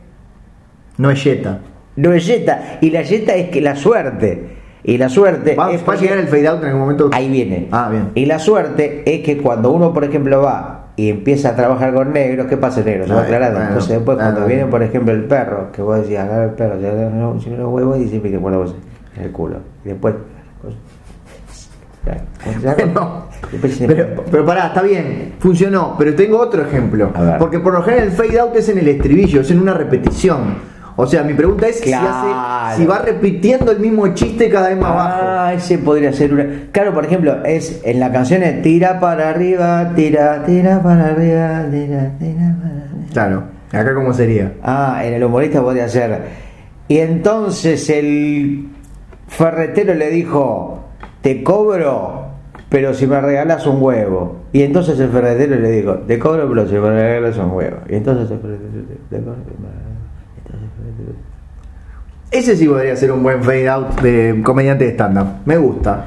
No 0.96 1.11
es 1.11 1.22
Jetta. 1.22 1.61
No 1.98 2.12
es 2.12 2.26
yeta. 2.26 2.78
Y 2.80 2.90
la 2.90 3.02
yeta 3.02 3.34
es 3.34 3.50
que 3.50 3.61
la 3.61 3.76
suerte. 3.76 4.56
Y 4.84 4.96
la 4.96 5.08
suerte. 5.08 5.54
¿Va, 5.54 5.70
es 5.72 5.87
va 5.87 5.92
a 5.92 5.96
llegar 5.96 6.18
el 6.18 6.28
Fade 6.28 6.48
Out 6.48 6.61
en 6.62 6.66
algún 6.66 6.80
momento? 6.82 7.11
Ahí 7.12 7.28
viene. 7.28 7.68
Ah, 7.72 7.88
bien. 7.90 8.11
Y 8.14 8.24
la 8.26 8.38
suerte 8.38 9.02
es 9.04 9.20
que 9.24 9.38
cuando 9.38 9.70
uno, 9.72 9.92
por 9.92 10.04
ejemplo, 10.04 10.40
va 10.42 10.92
y 10.96 11.11
empieza 11.11 11.50
a 11.50 11.56
trabajar 11.56 11.92
con 11.92 12.12
negros, 12.12 12.46
¿qué 12.46 12.56
pasa 12.56 12.80
negro? 12.82 13.06
Se 13.06 13.12
va 13.12 13.22
aclarando. 13.22 13.54
bueno, 13.58 13.68
Entonces 13.70 13.96
después 13.96 14.16
bueno. 14.16 14.30
cuando 14.32 14.48
viene, 14.48 14.66
por 14.66 14.82
ejemplo, 14.82 15.12
el 15.12 15.24
perro, 15.24 15.70
que 15.72 15.82
vos 15.82 15.98
decías, 16.00 16.24
agarra 16.24 16.44
el 16.44 16.50
perro, 16.52 16.80
ya 16.80 16.92
no, 16.92 17.34
los 17.34 17.72
huevos 17.72 17.98
y 17.98 18.08
siempre 18.08 18.30
te 18.30 18.38
pone 18.38 18.56
vos 18.56 18.74
en 19.16 19.22
el 19.24 19.30
culo. 19.32 19.58
Y 19.84 19.88
después. 19.88 20.14
Bueno, 22.04 23.24
se- 23.68 23.87
pero, 23.87 24.24
pero 24.30 24.46
pará, 24.46 24.68
está 24.68 24.82
bien, 24.82 25.34
funcionó. 25.38 25.94
Pero 25.98 26.14
tengo 26.14 26.38
otro 26.38 26.62
ejemplo. 26.62 27.12
Porque 27.38 27.58
por 27.58 27.74
lo 27.74 27.82
general 27.82 28.06
el 28.08 28.12
fade 28.12 28.38
out 28.40 28.56
es 28.56 28.68
en 28.68 28.78
el 28.78 28.88
estribillo, 28.88 29.40
es 29.42 29.50
en 29.50 29.61
una 29.61 29.74
repetición. 29.74 30.78
O 31.00 31.06
sea, 31.06 31.22
mi 31.22 31.32
pregunta 31.32 31.68
es 31.68 31.76
si, 31.78 31.90
Claro. 31.90 32.08
hace- 32.11 32.80
si 32.80 32.87
va 32.87 32.98
repitiendo 32.98 33.70
el 33.70 33.78
mismo 33.78 34.08
chiste 34.14 34.50
cada 34.50 34.68
vez 34.70 34.78
más 34.78 34.94
bajo. 34.96 35.18
Ah, 35.22 35.52
ese 35.54 35.78
podría 35.78 36.12
ser 36.12 36.34
una. 36.34 36.44
Claro, 36.72 36.92
por 36.92 37.04
ejemplo, 37.06 37.44
es 37.44 37.80
en 37.84 38.00
la 38.00 38.11
canción 38.11 38.42
es 38.42 38.62
tira 38.62 38.98
para 38.98 39.30
arriba, 39.30 39.92
tira, 39.94 40.44
tira 40.44 40.82
para 40.82 41.06
arriba, 41.11 41.66
tira, 41.70 42.11
tira 42.18 42.56
para 42.61 42.74
arriba. 42.74 43.06
Claro, 43.12 43.42
acá 43.70 43.94
cómo 43.94 44.12
sería. 44.12 44.54
Ah, 44.62 45.02
en 45.04 45.14
el 45.14 45.22
humorista 45.22 45.62
podría 45.62 45.88
ser. 45.88 46.18
Y 46.88 46.98
entonces 46.98 47.88
el 47.90 48.68
ferretero 49.28 49.94
le 49.94 50.11
dijo, 50.11 50.80
te 51.20 51.44
cobro, 51.44 52.24
pero 52.70 52.92
si 52.92 53.06
me 53.06 53.20
regalas 53.20 53.66
un 53.68 53.80
huevo. 53.80 54.38
Y 54.52 54.62
entonces 54.62 54.98
el 54.98 55.11
ferretero 55.11 55.54
le 55.61 55.70
dijo, 55.70 55.92
te 56.08 56.18
cobro, 56.18 56.48
pero 56.48 56.66
si 56.66 56.74
me 56.74 56.90
regalas 56.90 57.37
un 57.38 57.52
huevo. 57.52 57.76
Y 57.88 57.94
entonces 57.94 58.28
el 58.32 58.40
ferretero 58.40 58.72
te 59.11 59.18
cobro, 59.18 59.37
pero 59.44 59.56
me- 59.61 59.68
entonces 59.68 59.68
el 59.68 59.68
ferretero- 59.68 59.78
Ese 62.31 62.57
sí 62.57 62.67
podría 62.69 62.95
ser 62.97 63.11
un 63.12 63.23
buen 63.23 63.43
fade 63.43 63.69
out 63.69 64.01
de 64.01 64.41
comediante 64.45 64.85
de 64.85 64.91
stand-up. 64.93 65.27
Me 65.47 65.57
gusta. 65.57 66.05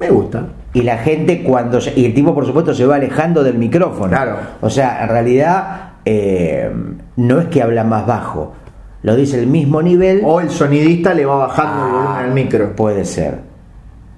Me 0.00 0.08
gusta. 0.10 0.46
Y 0.72 0.82
la 0.82 0.96
gente 0.98 1.42
cuando... 1.42 1.80
se- 1.80 1.92
y 1.98 2.06
el 2.06 2.14
tipo, 2.14 2.34
por 2.34 2.46
supuesto, 2.46 2.72
se 2.72 2.86
va 2.86 2.96
alejando 2.96 3.42
del 3.44 3.58
micrófono. 3.58 4.08
Claro. 4.08 4.36
O 4.62 4.70
sea, 4.70 5.02
en 5.02 5.08
realidad 5.10 5.90
eh, 6.04 6.70
no 7.16 7.40
es 7.40 7.48
que 7.48 7.62
habla 7.62 7.84
más 7.84 8.06
bajo. 8.06 8.54
Lo 9.02 9.14
dice 9.14 9.38
el 9.38 9.46
mismo 9.46 9.82
nivel. 9.82 10.22
O 10.24 10.40
el 10.40 10.48
sonidista 10.48 11.12
le 11.12 11.26
va 11.26 11.36
bajando 11.36 11.84
el 11.86 11.92
volumen 11.92 12.08
Ah, 12.08 12.20
al 12.20 12.32
micro. 12.32 12.74
Puede 12.74 13.04
ser. 13.04 13.52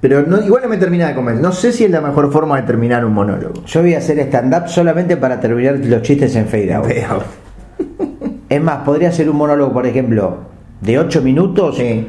Pero 0.01 0.23
no, 0.23 0.41
igual 0.41 0.63
no 0.63 0.69
me 0.69 0.77
termina 0.77 1.09
de 1.09 1.15
convencer. 1.15 1.43
No 1.43 1.51
sé 1.51 1.73
si 1.73 1.85
es 1.85 1.91
la 1.91 2.01
mejor 2.03 2.31
forma 2.31 2.57
de 2.61 2.63
terminar 2.67 3.05
un 3.05 3.13
monólogo. 3.15 3.65
Yo 3.65 3.81
voy 3.81 3.95
a 3.95 3.99
hacer 3.99 4.19
stand-up 4.21 4.69
solamente 4.69 5.17
para 5.17 5.41
terminar 5.41 5.79
los 5.83 6.03
chistes 6.03 6.37
en 6.37 6.47
fade 6.47 6.73
out. 6.75 6.85
Fade 6.85 7.05
out. 7.07 7.23
Es 8.49 8.63
más, 8.63 8.79
podría 8.85 9.11
ser 9.11 9.29
un 9.31 9.37
monólogo, 9.37 9.73
por 9.73 9.87
ejemplo, 9.87 10.37
de 10.85 10.99
8 10.99 11.23
minutos, 11.23 11.77
Sí. 11.77 12.07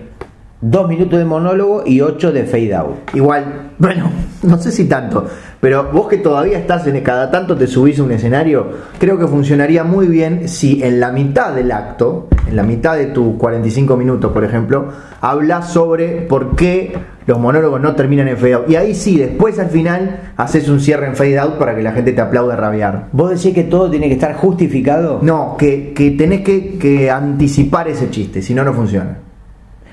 2 0.62 0.88
minutos 0.88 1.20
de 1.20 1.26
monólogo 1.26 1.84
y 1.86 2.02
8 2.02 2.32
de 2.32 2.46
fade 2.46 2.74
out. 2.74 2.96
Igual, 3.14 3.74
bueno, 3.78 4.10
no 4.44 4.58
sé 4.58 4.72
si 4.72 4.86
tanto, 4.86 5.26
pero 5.60 5.92
vos 5.92 6.08
que 6.08 6.18
todavía 6.18 6.58
estás 6.58 6.88
en 6.88 7.00
cada 7.02 7.30
tanto 7.30 7.56
te 7.56 7.68
subís 7.68 8.00
a 8.00 8.04
un 8.04 8.12
escenario, 8.12 8.68
creo 8.98 9.20
que 9.20 9.28
funcionaría 9.28 9.84
muy 9.84 10.08
bien 10.08 10.48
si 10.48 10.82
en 10.82 11.00
la 11.00 11.12
mitad 11.12 11.54
del 11.54 11.72
acto, 11.72 12.30
en 12.48 12.56
la 12.56 12.64
mitad 12.64 12.96
de 12.96 13.08
tus 13.08 13.36
45 13.36 13.96
minutos, 13.96 14.32
por 14.32 14.44
ejemplo, 14.44 14.88
hablas 15.22 15.72
sobre 15.72 16.22
por 16.22 16.56
qué 16.56 16.94
los 17.28 17.40
monólogos 17.40 17.82
no 17.82 17.96
terminan 17.96 18.28
en 18.28 18.38
fade 18.38 18.54
out. 18.54 18.70
Y 18.70 18.76
ahí 18.76 18.94
sí, 18.94 19.18
después 19.18 19.58
al 19.60 19.70
final 19.70 20.32
haces 20.38 20.70
un 20.70 20.80
cierre 20.80 21.08
en 21.08 21.16
fade 21.16 21.40
out 21.40 21.58
para 21.58 21.76
que 21.76 21.82
la 21.82 21.92
gente 21.92 22.12
te 22.12 22.22
aplaude 22.22 22.56
rabiar. 22.56 23.08
¿Vos 23.12 23.32
decís 23.32 23.54
que 23.54 23.64
todo 23.64 23.90
tiene 23.90 24.08
que 24.08 24.14
estar 24.14 24.34
justificado? 24.36 25.20
No, 25.22 25.56
que, 25.58 25.94
que 25.94 26.12
tenés 26.12 26.42
que, 26.42 26.78
que 26.78 27.10
anticipar 27.10 27.88
ese 27.88 28.10
chiste, 28.10 28.42
si 28.42 28.54
no, 28.54 28.64
no 28.64 28.74
funciona. 28.74 29.18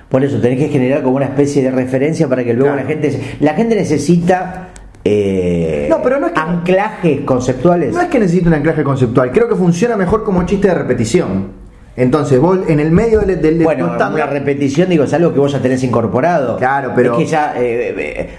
Por 0.09 0.23
eso 0.23 0.39
tenés 0.41 0.59
que 0.59 0.69
generar 0.69 1.03
como 1.03 1.17
una 1.17 1.25
especie 1.25 1.63
de 1.63 1.71
referencia 1.71 2.29
para 2.29 2.45
que 2.45 2.53
luego 2.53 2.75
Claro. 2.75 2.87
la 2.87 2.95
gente... 2.95 3.21
La 3.41 3.55
gente 3.55 3.75
necesita... 3.77 4.69
eh, 5.03 5.87
No, 5.89 6.03
pero 6.03 6.21
no 6.21 6.27
es 6.27 6.33
que- 6.35 6.41
anclajes 6.41 7.21
conceptuales. 7.23 7.95
No 7.95 8.03
es 8.03 8.09
que 8.09 8.19
necesite 8.19 8.47
un 8.49 8.55
anclaje 8.55 8.85
conceptual, 8.85 9.33
creo 9.33 9.49
que 9.49 9.55
funciona 9.57 9.97
mejor 9.97 10.23
como 10.23 10.45
chiste 10.45 10.69
de 10.69 10.75
repetición. 10.75 11.62
Entonces, 11.97 12.41
vos 12.41 12.59
en 12.69 12.81
el 12.81 12.91
medio 12.91 13.21
del, 13.21 13.41
del, 13.43 13.59
de 13.59 13.65
bueno, 13.65 13.93
una 13.97 14.27
repetición, 14.27 14.89
digo, 14.89 15.05
es 15.05 15.13
algo 15.13 15.33
que 15.33 15.41
vos 15.41 15.53
ya 15.53 15.61
tenés 15.61 15.83
incorporado. 15.85 16.57
Claro, 16.57 16.93
pero- 16.97 17.13
Es 17.13 17.19
que 17.19 17.27
ya... 17.27 17.55
eh, 17.57 17.95
eh, 17.99 18.31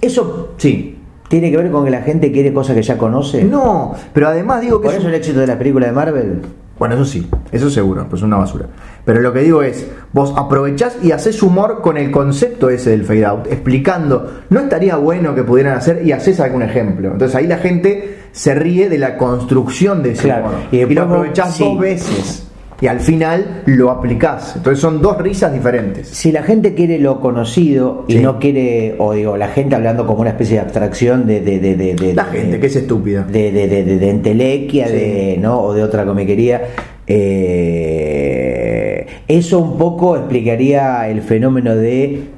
eso 0.00 0.54
Sí. 0.56 0.98
tiene 1.28 1.50
que 1.50 1.56
ver 1.58 1.70
con 1.70 1.84
que 1.84 1.90
la 1.90 2.02
gente 2.02 2.32
quiere 2.32 2.52
cosas 2.52 2.74
que 2.74 2.82
ya 2.82 2.98
conoce. 2.98 3.44
No, 3.44 3.94
pero 4.12 4.28
además 4.28 4.60
digo 4.62 4.80
que. 4.80 4.86
Por 4.86 4.94
es 4.94 4.98
eso 4.98 5.08
un- 5.08 5.14
el 5.14 5.18
éxito 5.20 5.40
de 5.40 5.46
la 5.46 5.58
película 5.58 5.86
de 5.86 5.92
Marvel. 5.92 6.40
Bueno, 6.78 6.94
eso 6.94 7.04
sí, 7.04 7.28
eso 7.50 7.68
seguro, 7.70 8.06
pues 8.08 8.20
es 8.20 8.24
una 8.24 8.36
basura. 8.36 8.66
Pero 9.04 9.20
lo 9.20 9.32
que 9.32 9.40
digo 9.40 9.62
es, 9.64 9.84
vos 10.12 10.32
aprovechás 10.36 10.96
y 11.02 11.10
haces 11.10 11.42
humor 11.42 11.80
con 11.82 11.96
el 11.96 12.12
concepto 12.12 12.70
ese 12.70 12.90
del 12.90 13.04
fade 13.04 13.24
out, 13.26 13.46
explicando, 13.50 14.42
no 14.50 14.60
estaría 14.60 14.94
bueno 14.96 15.34
que 15.34 15.42
pudieran 15.42 15.76
hacer 15.76 16.02
y 16.06 16.12
haces 16.12 16.38
algún 16.38 16.62
ejemplo. 16.62 17.10
Entonces 17.10 17.34
ahí 17.34 17.48
la 17.48 17.58
gente 17.58 18.18
se 18.30 18.54
ríe 18.54 18.88
de 18.88 18.98
la 18.98 19.16
construcción 19.16 20.04
de 20.04 20.12
ese 20.12 20.22
Claro, 20.24 20.46
humor. 20.50 20.58
y 20.70 20.76
Y, 20.82 20.94
lo 20.94 21.02
aprovechás 21.02 21.56
sí. 21.56 21.64
dos 21.64 21.78
veces. 21.80 22.47
Y 22.80 22.86
al 22.86 23.00
final 23.00 23.62
lo 23.66 23.90
aplicás. 23.90 24.54
Entonces 24.54 24.80
son 24.80 25.02
dos 25.02 25.18
risas 25.18 25.52
diferentes. 25.52 26.06
Si 26.08 26.30
la 26.30 26.44
gente 26.44 26.74
quiere 26.74 26.98
lo 27.00 27.20
conocido 27.20 28.04
y 28.06 28.12
Sí. 28.14 28.20
no 28.20 28.38
quiere, 28.38 28.94
o 28.98 29.14
digo, 29.14 29.36
la 29.36 29.48
gente 29.48 29.74
hablando 29.74 30.06
como 30.06 30.20
una 30.20 30.30
especie 30.30 30.54
de 30.56 30.62
abstracción 30.62 31.26
de. 31.26 31.40
de, 31.40 31.58
de, 31.58 31.74
de- 31.74 31.94
de- 31.96 32.14
La 32.14 32.24
gente 32.26 32.60
que 32.60 32.66
es 32.66 32.76
estúpida. 32.76 33.22
de, 33.24 33.50
de, 33.50 33.66
de, 33.66 33.82
de- 33.84 33.98
de 33.98 34.10
entelequia 34.10 34.86
Sí. 34.86 34.94
de, 34.94 35.38
¿no? 35.40 35.60
o 35.60 35.74
de 35.74 35.82
otra 35.82 36.04
comiquería, 36.04 36.62
Eh, 37.10 39.06
eso 39.26 39.58
un 39.60 39.76
poco 39.78 40.16
explicaría 40.16 41.08
el 41.08 41.22
fenómeno 41.22 41.74
de 41.74 42.28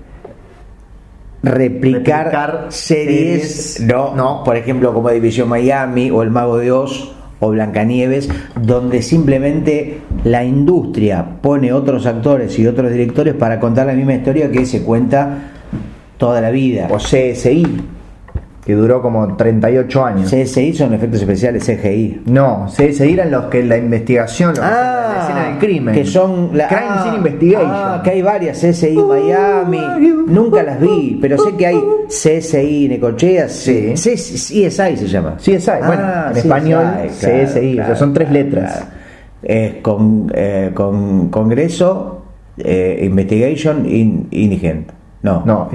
replicar, 1.42 2.26
Replicar 2.26 2.66
series, 2.68 3.52
series, 3.74 3.80
no, 3.92 4.14
no. 4.14 4.44
por 4.44 4.56
ejemplo 4.56 4.92
como 4.94 5.10
División 5.10 5.48
Miami 5.48 6.10
o 6.10 6.22
El 6.22 6.30
Mago 6.30 6.58
de 6.58 6.70
Oz 6.70 7.12
o 7.40 7.50
Blancanieves, 7.50 8.28
donde 8.60 9.02
simplemente 9.02 10.00
la 10.24 10.44
industria 10.44 11.26
pone 11.40 11.72
otros 11.72 12.06
actores 12.06 12.58
y 12.58 12.66
otros 12.66 12.90
directores 12.90 13.34
para 13.34 13.58
contar 13.58 13.86
la 13.86 13.94
misma 13.94 14.14
historia 14.14 14.50
que 14.50 14.66
se 14.66 14.82
cuenta 14.82 15.50
toda 16.18 16.40
la 16.40 16.50
vida. 16.50 16.88
O 16.90 16.98
CSI, 16.98 17.66
que 18.70 18.76
duró 18.76 19.02
como 19.02 19.34
38 19.34 20.04
años. 20.04 20.30
CSI 20.30 20.72
son 20.74 20.94
efectos 20.94 21.20
especiales 21.22 21.66
CGI. 21.66 22.22
No, 22.26 22.68
CSI 22.68 23.14
eran 23.14 23.32
los 23.32 23.46
que 23.46 23.64
la 23.64 23.76
investigación, 23.76 24.50
los 24.50 24.60
que 24.60 24.64
hacen 24.64 25.16
la 25.16 25.22
escena 25.22 25.48
del 25.48 25.58
crimen. 25.58 25.92
que 25.92 26.04
son 26.04 26.50
la, 26.52 26.68
Crime 26.68 26.84
ah, 26.88 27.00
Scene 27.02 27.16
Investigation. 27.16 27.68
ah, 27.68 28.00
que 28.04 28.10
hay 28.10 28.22
varias 28.22 28.60
CSI 28.60 28.94
Miami. 28.94 29.80
Nunca 30.28 30.62
las 30.62 30.80
vi, 30.80 31.18
pero 31.20 31.36
sé 31.36 31.56
que 31.56 31.66
hay 31.66 31.80
CSI 32.06 32.86
Necochea. 32.90 33.48
Sí. 33.48 33.94
CSI 33.94 34.70
se 34.70 35.08
llama. 35.08 35.36
CSI, 35.36 35.70
bueno, 35.84 36.04
en 36.30 36.36
español, 36.36 36.86
CSI, 37.08 37.80
o 37.80 37.86
sea, 37.86 37.96
son 37.96 38.14
tres 38.14 38.30
letras. 38.30 38.86
Es 39.42 39.74
con, 39.82 40.30
eh, 40.32 40.70
con 40.72 41.28
Congreso, 41.30 42.22
eh, 42.56 43.00
Investigation, 43.02 43.84
in, 43.84 44.28
Indigent. 44.30 44.92
No. 45.22 45.42
No, 45.44 45.68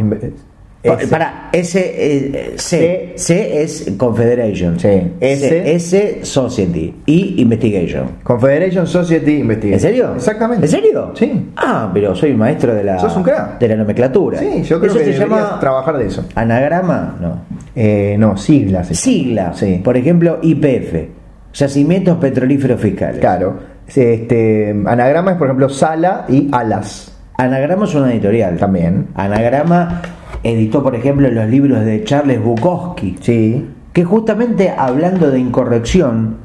S. 0.93 1.07
Para, 1.07 1.49
S, 1.51 1.79
eh, 1.79 2.53
C. 2.57 2.57
C. 2.57 3.13
C 3.15 3.61
es 3.63 3.91
Confederation. 3.97 4.79
Sí. 4.79 5.11
S, 5.19 5.73
S. 5.75 5.75
S 5.75 6.25
Society. 6.25 6.93
Y 7.05 7.41
Investigation. 7.41 8.17
Confederation 8.23 8.85
Society 8.87 9.37
Investigation. 9.37 9.73
¿En 9.73 9.79
serio? 9.79 10.15
Exactamente. 10.15 10.65
¿En 10.65 10.71
serio? 10.71 11.11
Sí. 11.15 11.49
Ah, 11.57 11.89
pero 11.93 12.15
soy 12.15 12.33
maestro 12.33 12.73
de 12.73 12.83
la, 12.83 12.99
Sos 12.99 13.15
un 13.15 13.23
crack. 13.23 13.59
de 13.59 13.67
la 13.67 13.75
nomenclatura. 13.77 14.39
Sí, 14.39 14.63
yo 14.63 14.79
creo 14.79 14.91
¿Eso 14.91 14.99
que 14.99 15.13
se 15.13 15.19
llama 15.19 15.57
trabajar 15.59 15.97
de 15.97 16.07
eso. 16.07 16.25
anagrama? 16.35 17.17
No. 17.19 17.41
Eh, 17.75 18.15
no, 18.17 18.37
siglas. 18.37 18.87
se 18.87 18.93
llama. 18.93 19.01
Sigla. 19.03 19.53
Sí. 19.53 19.81
Por 19.83 19.97
ejemplo, 19.97 20.39
IPF. 20.41 21.09
Yacimientos 21.53 22.17
Petrolíferos 22.17 22.79
Fiscales. 22.81 23.19
Claro. 23.19 23.57
Este, 23.87 24.69
anagrama 24.85 25.31
es, 25.31 25.37
por 25.37 25.47
ejemplo, 25.47 25.69
Sala 25.69 26.25
y 26.27 26.49
Alas. 26.51 27.11
Anagrama 27.37 27.85
es 27.85 27.95
una 27.95 28.11
editorial. 28.11 28.57
También. 28.57 29.07
Anagrama 29.15 30.01
editó, 30.45 30.83
por 30.83 30.95
ejemplo, 30.95 31.29
los 31.29 31.49
libros 31.49 31.83
de 31.83 32.03
Charles 32.03 32.41
Bukowski. 32.41 33.17
Sí. 33.19 33.65
que 33.93 34.03
justamente 34.03 34.73
hablando 34.75 35.31
de 35.31 35.39
incorrección, 35.39 36.37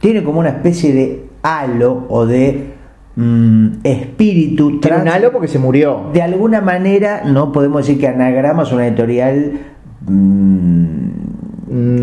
tiene 0.00 0.22
como 0.22 0.40
una 0.40 0.50
especie 0.50 0.92
de 0.92 1.26
halo 1.42 2.06
o 2.08 2.26
de 2.26 2.72
mm, 3.16 3.66
espíritu 3.84 4.80
Tiene 4.80 5.02
un 5.02 5.08
halo 5.08 5.32
porque 5.32 5.48
se 5.48 5.58
murió. 5.58 6.10
De 6.12 6.22
alguna 6.22 6.60
manera, 6.60 7.22
no 7.24 7.52
podemos 7.52 7.86
decir 7.86 8.00
que 8.00 8.08
Anagrama 8.08 8.62
es 8.62 8.72
una 8.72 8.86
editorial 8.86 9.52
Mm. 10.06 11.41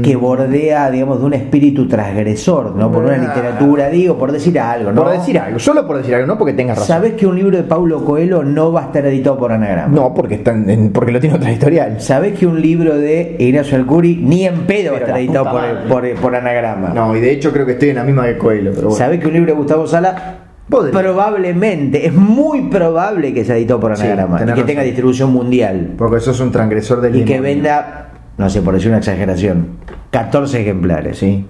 Que 0.04 0.16
bordea, 0.16 0.90
digamos, 0.90 1.20
de 1.20 1.26
un 1.26 1.34
espíritu 1.36 1.88
transgresor, 1.88 2.76
¿no? 2.76 2.92
Por 2.92 3.04
una 3.04 3.14
Ah. 3.16 3.18
literatura, 3.18 3.90
digo, 3.90 4.18
por 4.18 4.32
decir 4.32 4.60
algo, 4.60 4.92
¿no? 4.92 5.04
Por 5.04 5.12
decir 5.12 5.38
algo, 5.38 5.60
solo 5.60 5.86
por 5.86 5.98
decir 5.98 6.16
algo, 6.16 6.26
no 6.26 6.38
porque 6.38 6.54
tengas 6.54 6.78
razón. 6.80 6.88
¿Sabes 6.96 7.14
que 7.14 7.28
un 7.28 7.36
libro 7.36 7.56
de 7.58 7.64
Paulo 7.64 8.04
Coelho 8.04 8.44
no 8.44 8.72
va 8.72 8.82
a 8.82 8.86
estar 8.86 9.06
editado 9.06 9.38
por 9.38 9.52
Anagrama? 9.52 9.94
No, 9.94 10.14
porque, 10.14 10.36
están 10.36 10.68
en- 10.70 10.92
porque 10.92 11.12
lo 11.12 11.20
tiene 11.20 11.36
otra 11.36 11.52
editorial. 11.52 12.02
¿Sabés 12.02 12.38
que 12.40 12.48
un 12.48 12.60
libro 12.62 12.98
de 12.98 13.36
Ignacio 13.40 13.78
Alcuri 13.78 14.16
ni 14.16 14.46
en 14.46 14.62
pedo 14.66 14.94
va 14.94 14.98
a 14.98 15.02
estar 15.02 15.18
editado 15.20 15.52
por, 15.52 15.62
por- 15.88 16.14
por 16.22 16.36
anagrama? 16.36 16.90
No, 16.90 17.16
y 17.16 17.20
de 17.20 17.32
hecho 17.32 17.52
creo 17.52 17.66
que 17.66 17.74
estoy 17.74 17.90
en 17.90 17.98
la 17.98 18.04
misma 18.04 18.26
de 18.26 18.38
Coelho. 18.38 18.72
Pero 18.72 18.88
bueno. 18.88 18.98
¿Sabés 18.98 19.20
que 19.20 19.28
un 19.28 19.34
libro 19.34 19.52
de 19.52 19.58
Gustavo 19.58 19.86
Sala 19.86 20.38
Podría. 20.70 21.00
probablemente, 21.00 22.06
es 22.08 22.14
muy 22.14 22.64
probable 22.70 23.34
que 23.34 23.44
sea 23.46 23.56
editado 23.58 23.80
por 23.80 23.96
Sí, 23.98 24.04
anagrama 24.04 24.38
y 24.38 24.46
que 24.46 24.52
razón. 24.52 24.66
tenga 24.66 24.82
distribución 24.84 25.32
mundial 25.32 25.92
Porque 25.98 26.20
sos 26.20 26.40
un 26.40 26.52
transgresor 26.52 27.02
del 27.02 27.16
y 27.16 27.24
que 27.26 27.40
venda, 27.40 28.09
no 28.40 28.50
sé, 28.50 28.62
por 28.62 28.74
decir 28.74 28.88
una 28.88 28.98
exageración, 29.00 29.68
14 30.12 30.62
ejemplares? 30.62 31.18
Sí. 31.18 31.46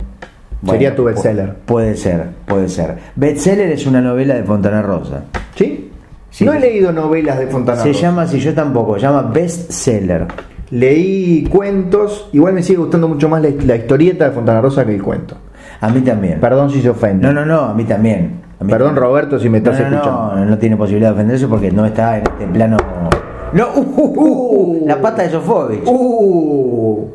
Bueno, 0.61 0.73
Sería 0.73 0.95
tu 0.95 1.05
bestseller. 1.05 1.55
Puede 1.65 1.95
ser, 1.95 2.25
puede 2.45 2.67
ser. 2.67 2.97
Bestseller 3.15 3.71
es 3.71 3.85
una 3.85 4.01
novela 4.01 4.33
de 4.33 4.43
Fontana 4.43 4.81
Rosa. 4.81 5.23
¿Sí? 5.55 5.91
Sí. 6.31 6.43
No 6.43 6.51
he 6.53 6.59
leído 6.59 6.91
novelas 6.91 7.39
de 7.39 7.47
Fontana 7.47 7.81
Se 7.81 7.89
Rosa. 7.89 8.01
llama, 8.01 8.27
si 8.27 8.39
yo 8.39 8.53
tampoco, 8.53 8.95
se 8.95 9.01
llama 9.01 9.21
bestseller. 9.21 10.25
Leí 10.71 11.45
cuentos, 11.45 12.27
igual 12.33 12.53
me 12.53 12.63
sigue 12.63 12.79
gustando 12.79 13.07
mucho 13.07 13.29
más 13.29 13.41
la, 13.41 13.49
la 13.65 13.75
historieta 13.75 14.25
de 14.25 14.31
Fontana 14.31 14.59
Rosa 14.59 14.85
que 14.85 14.95
el 14.95 15.01
cuento. 15.01 15.35
A 15.81 15.89
mí 15.89 16.01
también. 16.01 16.39
Perdón 16.39 16.71
si 16.71 16.81
se 16.81 16.89
ofende. 16.89 17.25
No, 17.25 17.33
no, 17.33 17.45
no, 17.45 17.61
a 17.61 17.73
mí 17.73 17.83
también. 17.85 18.41
A 18.59 18.63
mí 18.63 18.71
Perdón 18.71 18.89
también. 18.95 19.03
Roberto 19.09 19.39
si 19.39 19.47
me 19.47 19.59
estás 19.59 19.79
no, 19.79 19.89
no, 19.89 19.95
escuchando. 19.95 20.35
No, 20.35 20.45
no 20.45 20.57
tiene 20.57 20.75
posibilidad 20.75 21.09
de 21.11 21.13
ofenderse 21.13 21.47
porque 21.47 21.71
no 21.71 21.85
está 21.85 22.17
en 22.17 22.23
este 22.27 22.47
plano. 22.47 22.77
No, 23.53 23.67
uh, 23.75 23.79
uh, 23.79 24.23
uh, 24.81 24.87
la 24.87 25.01
pata 25.01 25.23
de 25.23 25.29
Sofovich. 25.29 25.83
Uh, 25.85 27.05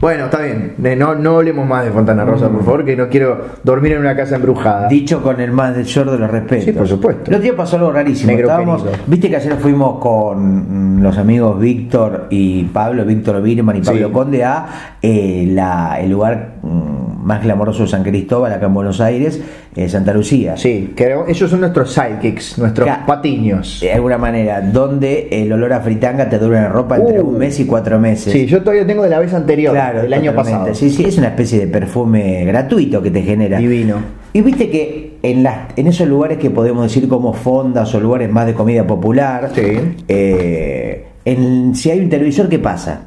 bueno, 0.00 0.24
está 0.24 0.38
bien. 0.40 0.74
No, 0.98 1.14
no 1.14 1.36
hablemos 1.36 1.64
más 1.64 1.84
de 1.84 1.92
Fontana 1.92 2.24
Rosa, 2.24 2.48
Mm. 2.48 2.52
por 2.54 2.64
favor, 2.64 2.84
que 2.84 2.96
no 2.96 3.08
quiero 3.08 3.40
dormir 3.62 3.92
en 3.92 4.00
una 4.00 4.16
casa 4.16 4.34
embrujada. 4.34 4.88
Dicho 4.88 5.22
con 5.22 5.40
el 5.40 5.52
más 5.52 5.76
short 5.84 6.10
de 6.10 6.18
los 6.18 6.28
respetos. 6.28 6.64
Sí, 6.64 6.72
por 6.72 6.88
supuesto. 6.88 7.30
El 7.30 7.36
otro 7.36 7.42
día 7.44 7.56
pasó 7.56 7.76
algo 7.76 7.92
rarísimo. 7.92 8.32
Negro 8.32 8.48
Estábamos, 8.48 8.82
querido. 8.82 9.02
viste 9.06 9.30
que 9.30 9.36
ayer 9.36 9.54
fuimos 9.58 10.00
con 10.00 10.96
mm, 10.98 11.02
los 11.02 11.16
amigos 11.18 11.60
Víctor 11.60 12.26
y 12.30 12.64
Pablo, 12.64 13.04
Víctor 13.04 13.40
Birman 13.42 13.76
y 13.76 13.80
Pablo 13.82 14.06
Sí. 14.08 14.12
Conde 14.12 14.42
a 14.44 14.66
eh, 15.00 15.46
la, 15.52 16.00
el 16.00 16.10
lugar 16.10 16.51
mm, 16.51 16.51
más 16.62 17.42
glamoroso 17.42 17.82
de 17.82 17.88
San 17.88 18.02
Cristóbal, 18.02 18.52
acá 18.52 18.66
en 18.66 18.74
Buenos 18.74 19.00
Aires, 19.00 19.40
eh, 19.74 19.88
Santa 19.88 20.12
Lucía. 20.12 20.56
Sí, 20.56 20.92
que 20.96 21.14
ellos 21.28 21.50
son 21.50 21.60
nuestros 21.60 21.92
sidekicks, 21.92 22.58
nuestros 22.58 22.86
Ca- 22.86 23.04
patiños. 23.06 23.78
De 23.80 23.92
alguna 23.92 24.18
manera, 24.18 24.60
donde 24.60 25.28
el 25.30 25.52
olor 25.52 25.72
a 25.72 25.80
fritanga 25.80 26.28
te 26.28 26.38
dura 26.38 26.66
en 26.66 26.72
ropa 26.72 26.96
entre 26.98 27.20
Uh. 27.20 27.28
un 27.28 27.38
mes 27.38 27.58
y 27.60 27.64
cuatro 27.66 27.98
meses. 28.00 28.32
Sí, 28.32 28.46
yo 28.46 28.60
todavía 28.60 28.86
tengo 28.86 29.02
de 29.02 29.10
la 29.10 29.18
vez 29.20 29.32
anterior, 29.34 29.72
Claro, 29.72 30.02
del 30.02 30.12
año 30.12 30.34
pasado. 30.34 30.74
Sí, 30.74 30.90
sí, 30.90 31.04
es 31.04 31.16
una 31.18 31.28
especie 31.28 31.60
de 31.60 31.66
perfume 31.68 32.44
gratuito 32.44 33.00
que 33.02 33.10
te 33.10 33.22
genera. 33.22 33.58
Divino. 33.58 33.96
Y 34.32 34.40
viste 34.40 34.70
que 34.70 35.18
en, 35.22 35.42
las, 35.42 35.68
en 35.76 35.86
esos 35.88 36.08
lugares 36.08 36.38
que 36.38 36.50
podemos 36.50 36.84
decir 36.84 37.08
como 37.08 37.32
fondas 37.32 37.94
o 37.94 38.00
lugares 38.00 38.30
más 38.30 38.46
de 38.46 38.54
comida 38.54 38.86
popular, 38.86 39.50
Sí. 39.54 39.62
eh, 40.08 41.06
en- 41.24 41.74
si 41.74 41.90
hay 41.90 42.00
un 42.00 42.08
televisor, 42.08 42.48
¿qué 42.48 42.58
pasa? 42.58 43.02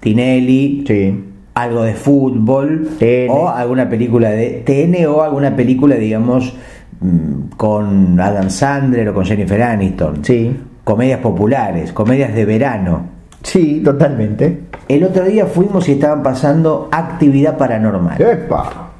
Tinelli, 0.00 0.84
Sí. 0.86 1.24
Algo 1.62 1.82
de 1.82 1.94
fútbol, 1.94 2.88
TN. 2.98 3.30
o 3.30 3.48
alguna 3.48 3.88
película 3.88 4.30
de 4.30 4.62
TN 4.64 5.06
o 5.06 5.22
alguna 5.22 5.56
película, 5.56 5.96
digamos, 5.96 6.54
mm, 7.00 7.56
con 7.56 8.20
Adam 8.20 8.48
Sandler 8.48 9.08
o 9.08 9.14
con 9.14 9.24
Jennifer 9.24 9.62
Aniston. 9.62 10.24
Sí. 10.24 10.56
Comedias 10.84 11.20
populares, 11.20 11.92
comedias 11.92 12.34
de 12.34 12.44
verano. 12.44 13.02
Sí, 13.42 13.82
totalmente. 13.84 14.64
El 14.88 15.04
otro 15.04 15.24
día 15.24 15.46
fuimos 15.46 15.88
y 15.88 15.92
estaban 15.92 16.22
pasando 16.22 16.88
actividad 16.90 17.56
paranormal. 17.56 18.20
¡Epa! 18.20 18.90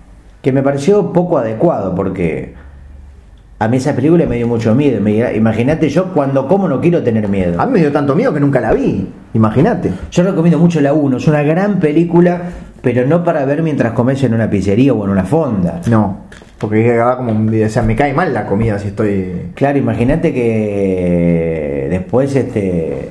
Que 0.42 0.52
me 0.52 0.62
pareció 0.62 1.12
poco 1.12 1.38
adecuado 1.38 1.94
porque 1.94 2.54
a 3.60 3.66
mí 3.68 3.76
esa 3.76 3.94
película 3.94 4.24
me 4.26 4.36
dio 4.36 4.46
mucho 4.46 4.74
miedo. 4.74 5.00
Imagínate 5.34 5.88
yo 5.88 6.12
cuando 6.14 6.46
como 6.46 6.68
no 6.68 6.80
quiero 6.80 7.02
tener 7.02 7.28
miedo. 7.28 7.60
A 7.60 7.66
mí 7.66 7.72
me 7.72 7.78
dio 7.80 7.90
tanto 7.92 8.14
miedo 8.14 8.32
que 8.32 8.40
nunca 8.40 8.60
la 8.60 8.72
vi. 8.72 9.06
Imagínate. 9.34 9.90
Yo 10.10 10.22
recomiendo 10.22 10.58
mucho 10.58 10.80
la 10.80 10.92
1. 10.92 11.16
Es 11.16 11.26
una 11.26 11.42
gran 11.42 11.80
película, 11.80 12.40
pero 12.80 13.06
no 13.06 13.24
para 13.24 13.44
ver 13.44 13.62
mientras 13.62 13.92
comes 13.92 14.22
en 14.22 14.34
una 14.34 14.48
pizzería 14.48 14.92
o 14.94 15.04
en 15.04 15.10
una 15.10 15.24
fonda. 15.24 15.80
No, 15.90 16.18
porque 16.58 16.94
da 16.96 17.16
como 17.16 17.32
un- 17.32 17.62
o 17.64 17.68
sea, 17.68 17.82
me 17.82 17.96
cae 17.96 18.12
mal 18.14 18.32
la 18.32 18.46
comida 18.46 18.78
si 18.78 18.88
estoy. 18.88 19.50
Claro, 19.54 19.76
imagínate 19.78 20.32
que 20.32 21.88
después 21.90 22.34
este 22.36 23.10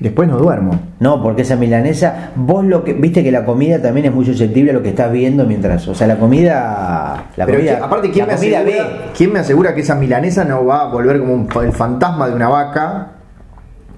Después 0.00 0.28
no 0.28 0.38
duermo. 0.38 0.72
no, 0.98 1.22
porque 1.22 1.42
esa 1.42 1.56
milanesa, 1.56 2.30
vos 2.34 2.64
lo 2.64 2.82
que 2.84 2.94
viste 2.94 3.22
que 3.22 3.30
la 3.30 3.44
comida 3.44 3.80
también 3.82 4.06
es 4.06 4.12
muy 4.14 4.24
susceptible 4.24 4.70
a 4.70 4.74
lo 4.74 4.82
que 4.82 4.88
estás 4.88 5.12
viendo 5.12 5.44
mientras, 5.44 5.86
o 5.88 5.94
sea, 5.94 6.06
la 6.06 6.16
comida 6.16 7.26
la 7.36 7.46
Pero 7.46 7.58
comida, 7.58 7.76
que- 7.78 7.84
aparte, 7.84 8.10
¿quién 8.10 8.26
la 8.26 8.32
me, 8.32 8.38
comida 8.38 8.60
asegura, 8.60 8.84
ve. 8.84 9.00
¿quién 9.16 9.32
me 9.32 9.38
asegura 9.40 9.74
que 9.74 9.80
esa 9.82 9.94
milanesa 9.96 10.44
no 10.44 10.64
va 10.64 10.82
a 10.82 10.84
volver 10.86 11.18
como 11.20 11.34
un 11.34 11.48
el 11.62 11.72
fantasma 11.72 12.28
de 12.28 12.34
una 12.34 12.48
vaca 12.48 13.08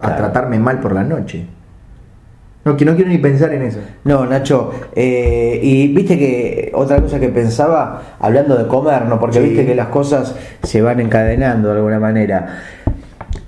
a 0.00 0.06
Claro. 0.06 0.16
tratarme 0.16 0.58
mal 0.58 0.80
por 0.80 0.92
la 0.92 1.04
noche? 1.04 1.46
No, 2.64 2.76
que 2.76 2.84
no 2.84 2.94
quiero 2.94 3.10
ni 3.10 3.18
pensar 3.18 3.52
en 3.54 3.62
eso. 3.62 3.80
No, 4.04 4.24
Nacho, 4.24 4.70
eh, 4.94 5.58
y 5.62 5.88
viste 5.88 6.16
que 6.16 6.70
otra 6.74 7.00
cosa 7.00 7.18
que 7.18 7.28
pensaba, 7.28 8.02
hablando 8.20 8.56
de 8.56 8.68
comer, 8.68 9.04
¿no? 9.06 9.18
Porque 9.18 9.38
Sí. 9.40 9.44
viste 9.48 9.66
que 9.66 9.74
las 9.74 9.88
cosas 9.88 10.36
se 10.62 10.80
van 10.80 11.00
encadenando 11.00 11.70
de 11.70 11.74
alguna 11.76 11.98
manera. 11.98 12.46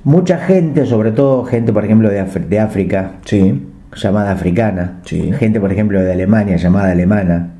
Mucha 0.04 0.38
gente, 0.38 0.84
sobre 0.86 1.12
todo 1.12 1.44
gente, 1.44 1.72
por 1.72 1.84
ejemplo, 1.84 2.10
de, 2.10 2.22
de 2.22 2.60
África, 2.60 3.12
Sí. 3.24 3.66
llamada 3.96 4.32
africana, 4.32 5.00
Sí. 5.04 5.32
gente, 5.38 5.60
por 5.60 5.72
ejemplo, 5.72 6.00
de 6.02 6.12
Alemania, 6.12 6.56
llamada 6.56 6.90
alemana, 6.92 7.50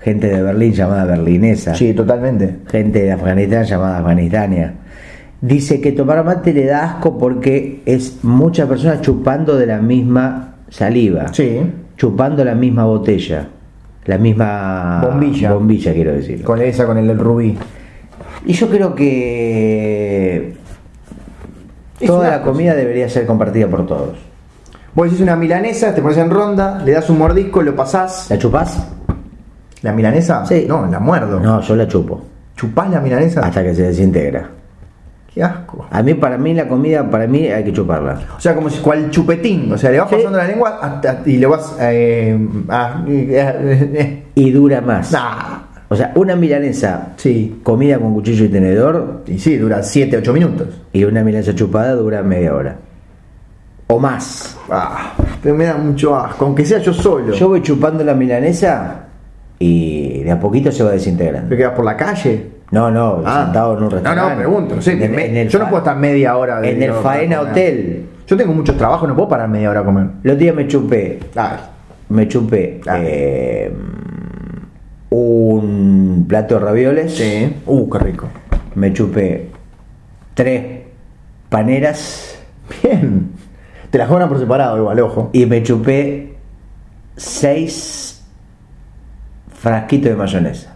gente 0.00 0.26
de 0.28 0.42
Berlín, 0.42 0.72
llamada 0.72 1.04
berlinesa, 1.04 1.74
Sí, 1.74 1.92
totalmente. 1.94 2.56
gente 2.70 3.02
de 3.02 3.12
Afganistán, 3.12 3.64
llamada 3.64 3.98
afganistania. 3.98 4.74
Dice 5.40 5.80
que 5.80 5.92
tomar 5.92 6.24
mate 6.24 6.52
le 6.52 6.64
da 6.66 6.84
asco 6.84 7.16
porque 7.18 7.82
es 7.86 8.24
muchas 8.24 8.66
personas 8.68 9.00
chupando 9.02 9.56
de 9.56 9.66
la 9.66 9.78
misma 9.80 10.54
saliva 10.70 11.32
Sí. 11.32 11.60
chupando 11.96 12.44
la 12.44 12.54
misma 12.54 12.86
botella, 12.86 13.48
la 14.06 14.18
misma 14.18 15.00
Bombilla. 15.04 15.52
bombilla 15.52 15.92
quiero 15.92 16.12
decir. 16.12 16.42
Con 16.42 16.60
esa, 16.62 16.86
con 16.86 16.96
el 16.98 17.06
del 17.06 17.18
rubí. 17.18 17.56
Y 18.46 18.52
yo 18.54 18.68
creo 18.68 18.94
que 18.94 20.54
toda 22.06 22.30
la 22.30 22.42
comida 22.42 22.74
debería 22.74 23.08
ser 23.08 23.26
compartida 23.26 23.66
por 23.68 23.86
todos. 23.86 24.16
Vos 24.94 25.06
decís 25.06 25.20
una 25.22 25.34
milanesa, 25.36 25.94
te 25.94 26.00
pones 26.00 26.18
en 26.18 26.30
ronda, 26.30 26.80
le 26.84 26.92
das 26.92 27.10
un 27.10 27.18
mordisco, 27.18 27.62
lo 27.62 27.74
pasás. 27.74 28.26
¿La 28.30 28.38
chupás? 28.38 28.86
¿La 29.82 29.92
milanesa? 29.92 30.46
Sí. 30.46 30.66
No, 30.68 30.86
la 30.86 31.00
muerdo. 31.00 31.40
No, 31.40 31.60
yo 31.60 31.76
la 31.76 31.86
chupo. 31.88 32.22
¿Chupás 32.56 32.88
la 32.90 33.00
milanesa? 33.00 33.40
Hasta 33.40 33.62
que 33.62 33.74
se 33.74 33.82
desintegra. 33.82 34.48
Qué 35.34 35.42
asco. 35.42 35.84
A 35.90 36.00
mí, 36.00 36.14
para 36.14 36.38
mí, 36.38 36.54
la 36.54 36.68
comida, 36.68 37.10
para 37.10 37.26
mí 37.26 37.48
hay 37.48 37.64
que 37.64 37.72
chuparla. 37.72 38.20
O 38.36 38.40
sea, 38.40 38.54
como 38.54 38.70
si 38.70 38.78
cual 38.80 39.10
chupetín. 39.10 39.72
O 39.72 39.76
sea, 39.76 39.90
le 39.90 39.98
vas 39.98 40.08
Sí. 40.08 40.14
pasando 40.16 40.38
la 40.38 40.46
lengua 40.46 40.78
hasta- 40.80 41.22
y 41.26 41.38
le 41.38 41.46
vas. 41.46 41.76
Eh, 41.80 42.48
a- 42.68 43.04
eh, 43.08 43.90
eh, 43.94 44.24
Y 44.36 44.50
dura 44.52 44.80
más. 44.80 45.10
nah. 45.10 45.58
O 45.94 45.96
sea, 45.96 46.10
una 46.16 46.34
milanesa 46.34 47.12
Sí. 47.16 47.60
comida 47.62 47.98
con 48.00 48.12
cuchillo 48.14 48.44
y 48.46 48.48
tenedor 48.48 49.22
Y 49.28 49.38
sí, 49.38 49.56
dura 49.56 49.80
7, 49.82 50.16
8 50.18 50.32
minutos. 50.32 50.66
y 50.92 51.04
una 51.04 51.22
milanesa 51.22 51.54
chupada 51.54 51.92
dura 51.92 52.20
media 52.24 52.52
hora. 52.54 52.76
O 53.86 53.98
más. 54.00 54.58
Ah, 54.70 55.12
pero 55.42 55.54
me 55.54 55.66
da 55.66 55.76
mucho 55.76 56.16
asco, 56.16 56.46
aunque 56.46 56.64
sea 56.64 56.78
yo 56.78 56.92
solo. 56.92 57.32
Yo 57.32 57.48
voy 57.48 57.62
chupando 57.62 58.02
la 58.02 58.14
milanesa 58.14 59.04
y 59.58 60.22
de 60.24 60.30
a 60.32 60.40
poquito 60.40 60.72
se 60.72 60.82
va 60.82 60.90
desintegrando. 60.90 61.48
¿Te 61.50 61.56
quedas 61.56 61.74
por 61.74 61.84
la 61.84 61.96
calle? 61.96 62.46
No, 62.72 62.90
no, 62.90 63.22
Ah. 63.24 63.44
sentado 63.44 63.76
en 63.78 63.84
un 63.84 63.90
restaurante. 63.92 64.30
no, 64.32 64.36
pregunto. 64.38 64.74
No 64.76 64.82
En 65.04 65.14
me- 65.14 65.26
en 65.26 65.36
el 65.36 65.48
yo 65.48 65.58
no 65.60 65.66
puedo 65.66 65.78
estar 65.78 65.96
media 65.96 66.36
hora 66.36 66.60
de 66.60 66.72
En 66.72 66.82
el 66.82 66.92
Faena. 66.94 67.42
Hotel. 67.42 68.06
Yo 68.26 68.36
tengo 68.36 68.52
muchos 68.52 68.76
trabajos, 68.76 69.08
no 69.08 69.14
puedo 69.14 69.28
parar 69.28 69.48
media 69.48 69.70
hora 69.70 69.80
a 69.80 69.84
comer. 69.84 70.06
El 70.24 70.30
otro 70.32 70.40
día 70.40 70.52
me 70.54 70.66
chupé, 70.66 71.20
Ay, 71.36 71.56
me 72.08 72.26
chupé 72.26 72.80
Dale. 72.84 73.04
eh, 73.66 73.72
un 75.14 76.24
plato 76.28 76.54
de 76.54 76.60
ravioles. 76.60 77.14
sí. 77.14 77.56
Uh, 77.66 77.88
qué 77.90 77.98
rico. 77.98 78.28
Me 78.74 78.92
chupé 78.92 79.50
tres 80.34 80.82
paneras 81.48 82.34
Bien. 82.82 83.30
Te 83.90 83.98
las 83.98 84.08
cobran 84.08 84.28
por 84.28 84.38
separado 84.38 84.78
igual, 84.78 84.98
ojo. 85.00 85.30
y 85.32 85.46
me 85.46 85.62
chupé 85.62 86.34
seis 87.16 88.24
frasquitos 89.52 90.10
de 90.10 90.16
mayonesa. 90.16 90.74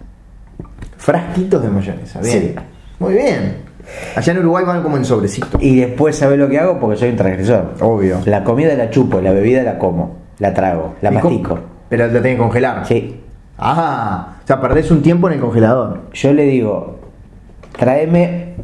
Frasquitos 0.96 1.62
de 1.62 1.68
mayonesa, 1.68 2.20
bien. 2.20 2.42
Sí. 2.42 2.54
Muy 2.98 3.14
bien. 3.14 3.56
Allá 4.14 4.32
en 4.32 4.38
Uruguay 4.40 4.64
van 4.64 4.82
como 4.82 4.96
en 4.98 5.04
sobrecito. 5.04 5.58
Y 5.60 5.80
después, 5.80 6.16
¿sabes 6.16 6.38
lo 6.38 6.48
que 6.48 6.58
hago? 6.58 6.78
Porque 6.78 6.96
soy 6.96 7.10
un 7.10 7.16
transgresor. 7.16 7.74
Obvio. 7.80 8.20
La 8.26 8.44
comida 8.44 8.74
la 8.74 8.90
chupo, 8.90 9.20
la 9.20 9.32
bebida 9.32 9.62
la 9.62 9.78
como, 9.78 10.18
la 10.38 10.52
trago, 10.52 10.94
la 11.00 11.10
¿Y 11.10 11.14
mastico. 11.14 11.58
Pero 11.88 12.06
la 12.06 12.12
tenés 12.12 12.32
que 12.34 12.38
congelar. 12.38 12.86
Sí. 12.86 13.17
Ah, 13.58 14.34
o 14.42 14.46
sea, 14.46 14.60
perdés 14.60 14.90
un 14.90 15.02
tiempo 15.02 15.28
en 15.28 15.34
el 15.34 15.40
congelador. 15.40 16.02
Yo 16.12 16.32
le 16.32 16.44
digo, 16.44 16.98
tráeme 17.76 18.54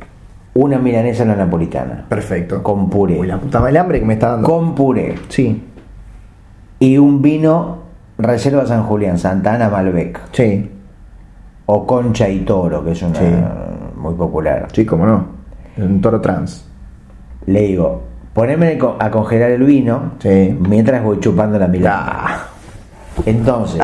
una 0.55 0.79
milanesa 0.79 1.25
la 1.25 1.35
napolitana. 1.37 2.05
Perfecto. 2.09 2.63
Con 2.63 2.89
puré. 2.89 3.19
Uy, 3.19 3.27
la 3.27 3.39
puta 3.39 3.69
el 3.69 3.77
hambre 3.77 3.99
que 4.01 4.07
me 4.07 4.15
está 4.15 4.31
dando. 4.33 4.49
Con 4.49 4.75
puré. 4.75 5.17
Sí, 5.29 5.63
Y 6.79 6.99
un 6.99 7.23
vino 7.23 7.79
Reserva 8.19 8.67
San 8.67 8.83
Julián, 8.85 9.19
Santa 9.19 9.55
Ana 9.55 9.69
Malbec. 9.69 10.21
sí, 10.33 10.71
O 11.67 11.87
Concha 11.87 12.29
y 12.29 12.41
Toro, 12.41 12.85
que 12.85 12.93
es 12.93 13.03
una 13.03 13.15
Sí. 13.19 13.25
muy 13.97 14.15
popular. 14.15 14.69
sí, 14.73 14.85
cómo 14.85 15.07
no. 15.07 15.27
Un 15.79 16.01
toro 16.01 16.21
trans. 16.21 16.69
Le 17.47 17.63
digo, 17.63 18.03
poneme 18.33 18.79
a 19.01 19.11
congelar 19.11 19.51
el 19.51 19.65
vino 19.65 20.13
Sí. 20.21 20.57
mientras 20.69 21.03
voy 21.03 21.19
chupando 21.21 21.59
la 21.59 21.67
milanesa. 21.67 22.05
Ah, 22.07 22.47
Entonces, 23.27 23.81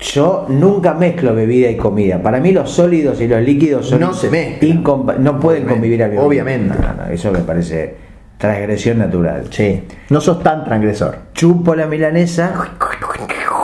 yo 0.00 0.46
nunca 0.48 0.94
mezclo 0.94 1.34
bebida 1.34 1.70
y 1.70 1.76
comida. 1.76 2.22
Para 2.22 2.40
mí 2.40 2.52
los 2.52 2.70
sólidos 2.70 3.20
y 3.20 3.26
los 3.28 3.42
líquidos 3.42 3.86
son 3.88 4.00
No 4.00 4.14
se 4.14 4.30
mezclan. 4.30 4.82
no 4.84 5.40
pueden 5.40 5.40
Obviamente. 5.40 5.72
convivir 5.72 6.02
al 6.04 6.10
mismo 6.10 6.24
Obviamente. 6.26 6.74
No, 6.78 6.94
no, 7.04 7.10
eso 7.12 7.32
me 7.32 7.40
parece 7.40 7.96
transgresión 8.38 8.98
natural. 8.98 9.44
sí. 9.50 9.82
No 10.10 10.20
sos 10.20 10.42
tan 10.42 10.64
transgresor. 10.64 11.16
Chupo 11.34 11.74
la 11.74 11.86
milanesa, 11.86 12.52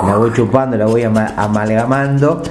la 0.07 0.17
voy 0.17 0.33
chupando, 0.33 0.77
la 0.77 0.87
voy 0.87 1.03
ama- 1.05 1.33
amalgamando. 1.37 2.43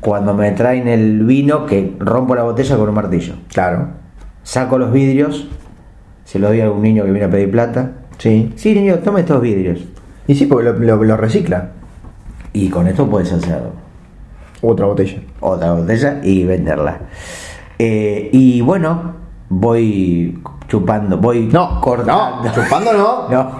Cuando 0.00 0.34
me 0.34 0.52
traen 0.52 0.86
el 0.86 1.24
vino, 1.24 1.66
que 1.66 1.96
rompo 1.98 2.34
la 2.34 2.42
botella 2.42 2.76
con 2.76 2.88
un 2.88 2.94
martillo. 2.94 3.34
Claro. 3.52 3.88
Saco 4.42 4.78
los 4.78 4.92
vidrios, 4.92 5.48
se 6.24 6.38
los 6.38 6.50
doy 6.50 6.60
a 6.60 6.64
algún 6.64 6.82
niño 6.82 7.04
que 7.04 7.10
viene 7.10 7.26
a 7.26 7.30
pedir 7.30 7.50
plata. 7.50 7.92
Sí. 8.18 8.52
Sí, 8.56 8.74
niño, 8.74 8.96
tome 9.00 9.20
estos 9.20 9.40
vidrios. 9.40 9.80
Y 10.28 10.34
sí, 10.36 10.46
porque 10.46 10.64
lo, 10.66 10.74
lo- 10.74 11.02
lo 11.02 11.16
recicla. 11.16 11.70
Y 12.56 12.68
con 12.70 12.86
esto 12.86 13.06
puedes 13.06 13.30
hacer 13.32 13.60
Otra 14.62 14.86
botella. 14.86 15.18
otra 15.40 15.72
botella 15.72 16.20
y 16.22 16.44
venderla. 16.44 16.98
Eh, 17.78 18.30
y 18.32 18.62
bueno, 18.62 19.14
voy 19.50 20.42
chupando, 20.68 21.18
voy 21.18 21.48
No, 21.52 21.80
cortando. 21.82 22.42
no, 22.44 22.52
chupando 22.54 22.92
no. 22.94 23.28
No. 23.30 23.50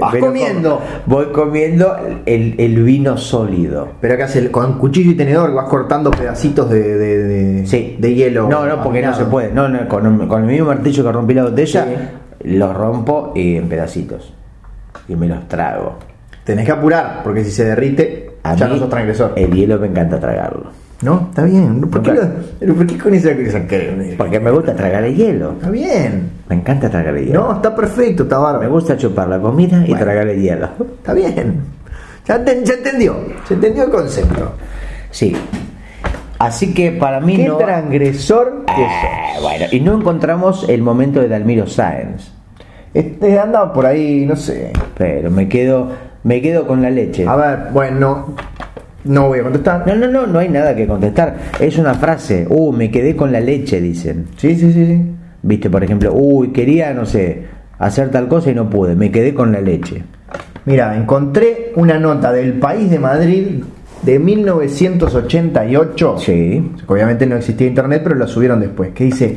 Vas 0.00 0.16
comiendo. 0.16 0.80
voy 1.06 1.26
comiendo 1.26 1.96
el, 2.26 2.56
el 2.58 2.82
vino 2.82 3.16
sólido. 3.16 3.88
Pero 4.00 4.14
acá 4.14 4.24
hace 4.24 4.50
con 4.50 4.76
cuchillo 4.78 5.12
y 5.12 5.14
tenedor 5.14 5.54
vas 5.54 5.68
cortando 5.68 6.10
pedacitos 6.10 6.68
de, 6.68 6.82
de, 6.98 7.18
de- 7.22 7.66
Sí. 7.66 7.96
de 8.00 8.14
hielo. 8.14 8.48
No, 8.48 8.66
no, 8.66 8.82
porque 8.82 9.02
no 9.02 9.14
se 9.14 9.24
puede. 9.26 9.52
No, 9.52 9.68
no, 9.68 9.86
con, 9.88 10.26
con 10.26 10.40
el 10.42 10.48
mismo 10.48 10.66
martillo 10.66 11.04
que 11.04 11.12
rompí 11.12 11.34
la 11.34 11.44
botella, 11.44 11.84
Sí. 11.84 12.48
los 12.56 12.74
rompo 12.76 13.32
y 13.36 13.56
en 13.56 13.68
pedacitos. 13.68 14.34
Y 15.08 15.14
me 15.14 15.28
los 15.28 15.46
trago. 15.46 15.94
Tenés 16.44 16.66
que 16.66 16.72
apurar, 16.72 17.20
porque 17.22 17.44
si 17.44 17.52
se 17.52 17.64
derrite, 17.64 18.21
A 18.44 18.54
ya 18.54 18.66
mí, 18.66 18.72
no 18.72 18.78
sos 18.78 18.88
transgresor. 18.90 19.32
El 19.36 19.52
hielo 19.52 19.78
me 19.78 19.86
encanta 19.88 20.18
tragarlo. 20.18 20.64
No, 21.02 21.28
está 21.30 21.42
bien. 21.44 21.80
¿Por 21.82 22.00
qué, 22.02 22.12
lo- 22.12 22.74
¿por 22.74 22.86
qué 22.86 22.96
con 22.98 23.12
esa 23.14 23.34
que- 23.36 24.14
Porque 24.16 24.38
me 24.40 24.50
gusta 24.52 24.74
tragar 24.74 25.02
el 25.04 25.16
hielo. 25.16 25.52
Está 25.52 25.70
bien. 25.70 26.30
Me 26.48 26.56
encanta 26.56 26.88
tragar 26.88 27.16
el 27.16 27.26
hielo. 27.26 27.40
No, 27.48 27.52
está 27.54 27.74
perfecto, 27.74 28.22
está 28.24 28.38
bárbaro. 28.38 28.60
Me 28.60 28.68
gusta 28.68 28.96
chupar 28.96 29.28
la 29.28 29.40
comida 29.40 29.84
y 29.86 29.94
tragar 29.94 30.28
el 30.28 30.40
hielo. 30.40 30.68
Está 30.98 31.12
bien. 31.12 31.56
Ya, 32.26 32.44
te- 32.44 32.64
ya 32.64 32.74
entendió. 32.74 33.16
Se 33.48 33.54
entendió 33.54 33.84
el 33.84 33.90
concepto. 33.90 34.52
Sí. 35.10 35.34
Así 36.38 36.72
que 36.74 36.92
para 36.92 37.20
mí 37.20 37.36
¿Qué 37.36 37.48
no. 37.48 37.56
transgresor 37.56 38.64
que 38.66 38.82
Eh, 38.82 39.40
bueno, 39.40 39.66
y 39.70 39.80
no 39.80 39.94
encontramos 39.98 40.68
el 40.68 40.82
momento 40.82 41.20
de 41.20 41.28
Dalmiro 41.28 41.66
Sáenz. 41.66 42.30
Este 42.94 43.38
anda 43.38 43.72
por 43.72 43.86
ahí, 43.86 44.24
no 44.26 44.36
sé. 44.36 44.72
Pero 44.96 45.30
me 45.30 45.48
quedo, 45.48 45.88
me 46.24 46.40
quedo 46.40 46.66
con 46.66 46.82
la 46.82 46.90
leche. 46.90 47.26
A 47.26 47.36
ver, 47.36 47.58
bueno, 47.72 48.34
no 49.04 49.28
voy 49.28 49.40
a 49.40 49.42
contestar. 49.42 49.84
No, 49.86 49.94
no, 49.96 50.06
no, 50.08 50.26
no 50.26 50.38
hay 50.38 50.48
nada 50.48 50.74
que 50.76 50.86
contestar. 50.86 51.36
Es 51.60 51.78
una 51.78 51.94
frase. 51.94 52.46
Uh, 52.48 52.72
me 52.72 52.90
quedé 52.90 53.16
con 53.16 53.32
la 53.32 53.40
leche, 53.40 53.80
dicen. 53.80 54.26
Sí, 54.36 54.54
sí, 54.56 54.72
sí, 54.72 54.86
sí. 54.86 55.02
Viste, 55.42 55.68
por 55.68 55.82
ejemplo, 55.82 56.12
uy, 56.14 56.48
quería, 56.52 56.94
no 56.94 57.04
sé, 57.04 57.44
hacer 57.78 58.10
tal 58.10 58.28
cosa 58.28 58.50
y 58.50 58.54
no 58.54 58.70
pude. 58.70 58.94
Me 58.94 59.10
quedé 59.10 59.34
con 59.34 59.50
la 59.52 59.60
leche. 59.60 60.04
Mira, 60.64 60.96
encontré 60.96 61.72
una 61.74 61.98
nota 61.98 62.32
del 62.32 62.52
País 62.54 62.88
de 62.90 62.98
Madrid 63.00 63.46
de 64.02 64.18
1988. 64.20 66.18
Sí. 66.18 66.72
Obviamente 66.86 67.26
no 67.26 67.36
existía 67.36 67.66
internet, 67.66 68.02
pero 68.04 68.14
lo 68.14 68.28
subieron 68.28 68.60
después. 68.60 68.92
Que 68.92 69.04
dice: 69.04 69.36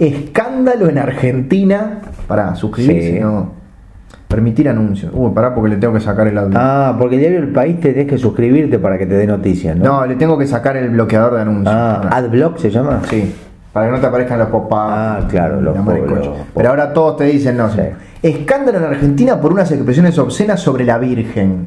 Escándalo 0.00 0.88
en 0.88 0.98
Argentina. 0.98 2.00
Para 2.26 2.54
suscribirse, 2.56 3.14
Sí. 3.14 3.20
no. 3.20 3.57
Permitir 4.28 4.68
anuncios. 4.68 5.10
Uh, 5.14 5.32
pará 5.32 5.54
porque 5.54 5.70
le 5.70 5.76
tengo 5.76 5.94
que 5.94 6.00
sacar 6.00 6.26
el 6.26 6.36
audio. 6.36 6.58
Ah, 6.60 6.94
porque 6.98 7.14
el 7.14 7.20
diario 7.22 7.38
El 7.38 7.48
País 7.48 7.80
te 7.80 7.92
tenés 7.92 8.06
que 8.08 8.18
suscribirte 8.18 8.78
para 8.78 8.98
que 8.98 9.06
te 9.06 9.14
dé 9.14 9.26
noticias, 9.26 9.74
¿no? 9.76 9.84
no, 9.84 10.06
le 10.06 10.16
tengo 10.16 10.36
que 10.36 10.46
sacar 10.46 10.76
el 10.76 10.90
bloqueador 10.90 11.34
de 11.34 11.40
anuncios. 11.40 11.74
Ah. 11.74 12.08
Adblock 12.12 12.58
se 12.58 12.70
llama. 12.70 13.00
Sí, 13.08 13.34
para 13.72 13.86
que 13.86 13.92
no 13.92 14.00
te 14.00 14.06
aparezcan 14.06 14.38
los 14.38 14.48
pop 14.48 14.70
Ah, 14.74 15.20
claro, 15.30 15.60
los 15.62 15.74
pop- 15.76 16.36
Pero 16.54 16.68
ahora 16.68 16.92
todos 16.92 17.16
te 17.16 17.24
dicen 17.24 17.56
no. 17.56 17.70
Sí. 17.70 17.80
Escándalo 18.22 18.78
en 18.78 18.84
Argentina 18.84 19.40
por 19.40 19.52
unas 19.52 19.70
expresiones 19.72 20.18
obscenas 20.18 20.60
sobre 20.60 20.84
la 20.84 20.98
Virgen. 20.98 21.66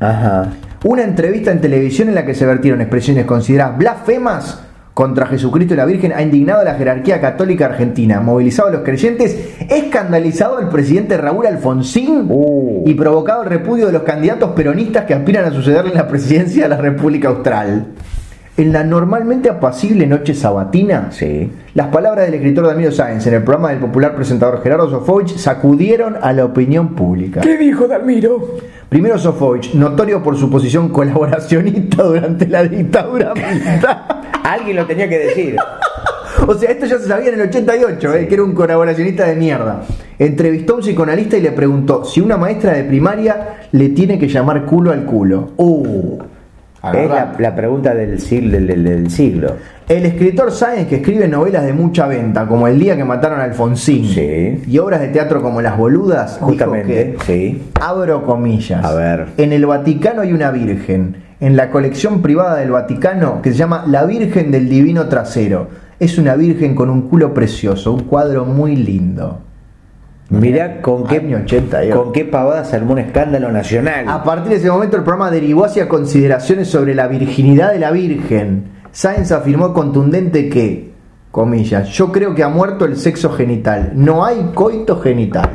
Ajá. 0.00 0.46
Una 0.84 1.02
entrevista 1.02 1.50
en 1.50 1.60
televisión 1.60 2.08
en 2.08 2.14
la 2.14 2.24
que 2.24 2.34
se 2.34 2.46
vertieron 2.46 2.80
expresiones 2.80 3.26
consideradas 3.26 3.76
blasfemas 3.76 4.62
contra 5.00 5.24
Jesucristo 5.24 5.72
y 5.72 5.78
la 5.78 5.86
Virgen 5.86 6.12
ha 6.12 6.20
indignado 6.20 6.60
a 6.60 6.64
la 6.64 6.74
jerarquía 6.74 7.22
católica 7.22 7.64
argentina, 7.64 8.20
movilizado 8.20 8.68
a 8.68 8.72
los 8.72 8.82
creyentes, 8.82 9.34
escandalizado 9.66 10.58
al 10.58 10.68
presidente 10.68 11.16
Raúl 11.16 11.46
Alfonsín 11.46 12.26
Uh. 12.28 12.84
y 12.86 12.92
provocado 12.92 13.44
el 13.44 13.48
repudio 13.48 13.86
de 13.86 13.92
los 13.92 14.02
candidatos 14.02 14.50
peronistas 14.50 15.06
que 15.06 15.14
aspiran 15.14 15.46
a 15.46 15.52
sucederle 15.52 15.92
en 15.92 15.96
la 15.96 16.06
presidencia 16.06 16.64
de 16.64 16.68
la 16.68 16.76
República 16.76 17.28
Austral. 17.28 17.86
En 18.60 18.74
la 18.74 18.84
normalmente 18.84 19.48
apacible 19.48 20.06
noche 20.06 20.34
sabatina, 20.34 21.10
Sí. 21.12 21.50
las 21.72 21.86
palabras 21.86 22.26
del 22.26 22.34
escritor 22.34 22.66
Damiro 22.66 22.92
Sáenz 22.92 23.26
en 23.26 23.32
el 23.32 23.42
programa 23.42 23.70
del 23.70 23.78
popular 23.78 24.14
presentador 24.14 24.62
Gerardo 24.62 24.90
Sofovich 24.90 25.38
sacudieron 25.38 26.16
a 26.20 26.34
la 26.34 26.44
opinión 26.44 26.94
pública. 26.94 27.40
¿Qué 27.40 27.56
dijo 27.56 27.88
Dalmiro? 27.88 28.58
Primero 28.90 29.16
Sofovich, 29.16 29.72
notorio 29.72 30.22
por 30.22 30.36
su 30.36 30.50
posición 30.50 30.90
colaboracionista 30.90 32.02
durante 32.02 32.46
la 32.48 32.64
dictadura 32.64 33.32
militar. 33.32 34.20
Alguien 34.44 34.76
lo 34.76 34.84
tenía 34.84 35.08
que 35.08 35.18
decir. 35.20 35.56
O 36.46 36.52
sea, 36.52 36.70
esto 36.70 36.84
ya 36.84 36.98
se 36.98 37.08
sabía 37.08 37.30
en 37.30 37.40
el 37.40 37.48
88, 37.48 38.14
eh, 38.14 38.28
que 38.28 38.34
era 38.34 38.42
un 38.42 38.52
colaboracionista 38.52 39.24
de 39.24 39.36
mierda. 39.36 39.84
Entrevistó 40.18 40.74
a 40.74 40.76
un 40.76 40.82
psicoanalista 40.82 41.38
y 41.38 41.40
le 41.40 41.52
preguntó 41.52 42.04
si 42.04 42.20
una 42.20 42.36
maestra 42.36 42.74
de 42.74 42.84
primaria 42.84 43.60
le 43.72 43.88
tiene 43.88 44.18
que 44.18 44.28
llamar 44.28 44.66
culo 44.66 44.92
al 44.92 45.06
culo. 45.06 45.52
Uh, 45.56 46.18
Es 46.82 47.08
la, 47.10 47.34
la 47.38 47.54
pregunta 47.54 47.94
del 47.94 48.18
siglo, 48.20 48.58
del, 48.58 49.10
siglo. 49.10 49.52
El 49.86 50.06
escritor 50.06 50.50
Sáenz, 50.50 50.88
que 50.88 50.96
escribe 50.96 51.28
novelas 51.28 51.64
de 51.64 51.72
mucha 51.74 52.06
venta, 52.06 52.46
como 52.46 52.66
El 52.68 52.78
día 52.80 52.96
que 52.96 53.04
mataron 53.04 53.40
a 53.40 53.44
Alfonsín, 53.44 54.06
Sí. 54.06 54.62
y 54.66 54.78
obras 54.78 55.00
de 55.00 55.08
teatro 55.08 55.42
como 55.42 55.60
Las 55.60 55.76
Boludas, 55.76 56.36
dijo 56.36 56.46
Justamente, 56.46 57.16
que, 57.18 57.24
sí. 57.26 57.62
abro 57.80 58.24
comillas, 58.24 58.82
A 58.84 58.94
ver. 58.94 59.26
en 59.36 59.52
el 59.52 59.66
Vaticano 59.66 60.22
hay 60.22 60.32
una 60.32 60.50
virgen, 60.50 61.16
en 61.40 61.56
la 61.56 61.70
colección 61.70 62.22
privada 62.22 62.56
del 62.56 62.70
Vaticano, 62.70 63.42
que 63.42 63.50
se 63.52 63.58
llama 63.58 63.84
La 63.86 64.04
Virgen 64.04 64.50
del 64.50 64.68
Divino 64.68 65.06
Trasero. 65.08 65.68
Es 65.98 66.16
una 66.16 66.34
virgen 66.34 66.74
con 66.74 66.88
un 66.88 67.02
culo 67.08 67.34
precioso, 67.34 67.92
un 67.92 68.04
cuadro 68.04 68.46
muy 68.46 68.74
lindo. 68.74 69.40
Mirá 70.30 70.80
con 70.80 71.04
qué, 71.06 71.16
Año 71.16 71.38
88. 71.38 72.02
con 72.02 72.12
qué 72.12 72.24
pavada 72.24 72.64
se 72.64 72.76
armó 72.76 72.92
un 72.92 73.00
escándalo 73.00 73.50
nacional. 73.50 74.08
A 74.08 74.22
partir 74.22 74.50
de 74.50 74.56
ese 74.58 74.70
momento 74.70 74.96
el 74.96 75.02
programa 75.02 75.30
derivó 75.30 75.64
hacia 75.64 75.88
consideraciones 75.88 76.68
sobre 76.68 76.94
la 76.94 77.08
virginidad 77.08 77.72
de 77.72 77.80
la 77.80 77.90
Virgen. 77.90 78.64
Sáenz 78.92 79.32
afirmó 79.32 79.72
contundente 79.72 80.48
que, 80.48 80.92
comillas, 81.32 81.88
yo 81.90 82.12
creo 82.12 82.34
que 82.34 82.42
ha 82.44 82.48
muerto 82.48 82.84
el 82.84 82.96
sexo 82.96 83.30
genital, 83.32 83.92
no 83.94 84.24
hay 84.24 84.50
coito 84.54 85.00
genital. 85.00 85.50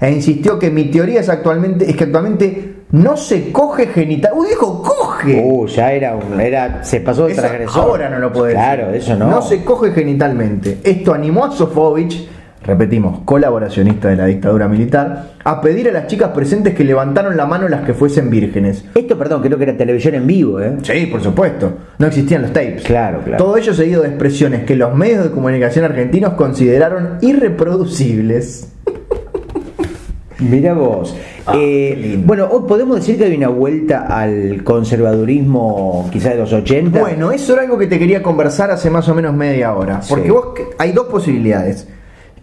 E 0.00 0.10
insistió 0.10 0.58
que 0.58 0.70
mi 0.70 0.86
teoría 0.86 1.20
es 1.20 1.28
actualmente 1.28 1.88
es 1.88 1.96
que 1.96 2.04
actualmente 2.04 2.74
no 2.90 3.16
se 3.16 3.50
coge 3.52 3.86
genital. 3.86 4.32
Uy, 4.36 4.48
dijo 4.48 4.82
coge. 4.82 5.42
Uh, 5.44 5.66
ya 5.66 5.92
era 5.92 6.14
un, 6.16 6.40
era, 6.40 6.82
se 6.84 7.00
pasó 7.00 7.26
de 7.26 7.32
Eso 7.32 7.40
transgresor. 7.40 7.82
ahora 7.82 8.08
no 8.10 8.18
lo 8.18 8.32
puede 8.32 8.52
Claro, 8.52 8.86
decir. 8.88 9.12
eso 9.12 9.16
no. 9.16 9.30
No 9.30 9.42
se 9.42 9.64
coge 9.64 9.92
genitalmente. 9.92 10.78
Esto 10.84 11.14
animó 11.14 11.46
a 11.46 11.50
Sofovich, 11.52 12.28
repetimos, 12.64 13.20
colaboracionista 13.24 14.08
de 14.08 14.16
la 14.16 14.26
dictadura 14.26 14.66
militar, 14.68 15.32
a 15.44 15.60
pedir 15.60 15.88
a 15.88 15.92
las 15.92 16.06
chicas 16.06 16.30
presentes 16.30 16.74
que 16.74 16.82
levantaron 16.84 17.36
la 17.36 17.46
mano 17.46 17.68
las 17.68 17.82
que 17.82 17.92
fuesen 17.94 18.30
vírgenes. 18.30 18.84
Esto, 18.94 19.18
perdón, 19.18 19.42
creo 19.42 19.58
que 19.58 19.64
era 19.64 19.76
televisión 19.76 20.14
en 20.14 20.26
vivo, 20.26 20.60
¿eh? 20.60 20.76
Sí, 20.82 21.06
por 21.06 21.22
supuesto. 21.22 21.72
No 21.98 22.06
existían 22.06 22.42
los 22.42 22.52
tapes. 22.52 22.82
Claro, 22.82 23.20
claro. 23.24 23.44
Todo 23.44 23.56
ello 23.56 23.74
seguido 23.74 24.02
de 24.02 24.08
expresiones 24.08 24.64
que 24.64 24.76
los 24.76 24.94
medios 24.94 25.24
de 25.24 25.30
comunicación 25.30 25.84
argentinos 25.84 26.32
consideraron 26.34 27.18
irreproducibles. 27.20 28.68
Mira 30.40 30.74
vos. 30.74 31.14
Ah, 31.46 31.52
Eh, 31.56 32.20
bueno, 32.24 32.48
hoy 32.50 32.62
podemos 32.66 32.96
decir 32.96 33.16
que 33.18 33.24
hay 33.24 33.36
una 33.36 33.48
vuelta 33.48 34.06
al 34.08 34.64
conservadurismo 34.64 36.08
quizá 36.12 36.30
de 36.30 36.36
los 36.38 36.52
80. 36.52 36.98
Bueno, 36.98 37.30
eso 37.30 37.52
era 37.52 37.62
algo 37.62 37.78
que 37.78 37.86
te 37.86 37.98
quería 37.98 38.22
conversar 38.22 38.70
hace 38.70 38.90
más 38.90 39.08
o 39.08 39.14
menos 39.14 39.34
media 39.34 39.74
hora. 39.74 40.00
Porque 40.08 40.24
Sí. 40.26 40.30
vos 40.30 40.46
hay 40.78 40.92
dos 40.92 41.06
posibilidades. 41.06 41.86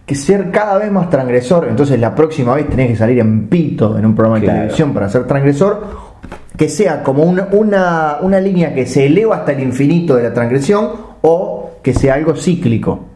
Que 0.06 0.14
ser 0.14 0.50
cada 0.50 0.78
vez 0.78 0.90
más 0.90 1.08
transgresor, 1.10 1.66
entonces 1.68 1.98
la 2.00 2.14
próxima 2.14 2.54
vez 2.54 2.68
tenés 2.68 2.88
que 2.90 2.96
salir 2.96 3.18
en 3.20 3.48
pito 3.48 3.96
en 3.98 4.04
un 4.06 4.14
programa 4.14 4.38
de 4.40 4.44
Claro. 4.46 4.58
televisión 4.60 4.92
para 4.92 5.08
ser 5.08 5.24
transgresor. 5.26 6.12
Que 6.56 6.68
sea 6.68 7.02
como 7.02 7.22
una, 7.24 7.48
una, 7.52 8.18
una 8.20 8.40
línea 8.40 8.74
que 8.74 8.84
se 8.86 9.06
eleva 9.06 9.36
hasta 9.36 9.52
el 9.52 9.60
infinito 9.60 10.16
de 10.16 10.24
la 10.24 10.34
transgresión 10.34 10.90
o 11.22 11.70
que 11.82 11.94
sea 11.94 12.14
algo 12.14 12.34
cíclico. 12.34 13.06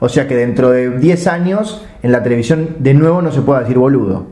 O 0.00 0.08
sea 0.08 0.28
que 0.28 0.36
dentro 0.36 0.70
de 0.70 0.90
10 0.98 1.26
años 1.28 1.84
en 2.02 2.12
la 2.12 2.22
televisión 2.22 2.76
de 2.80 2.92
nuevo 2.94 3.22
no 3.22 3.32
se 3.32 3.40
pueda 3.40 3.60
decir 3.60 3.78
boludo. 3.78 4.26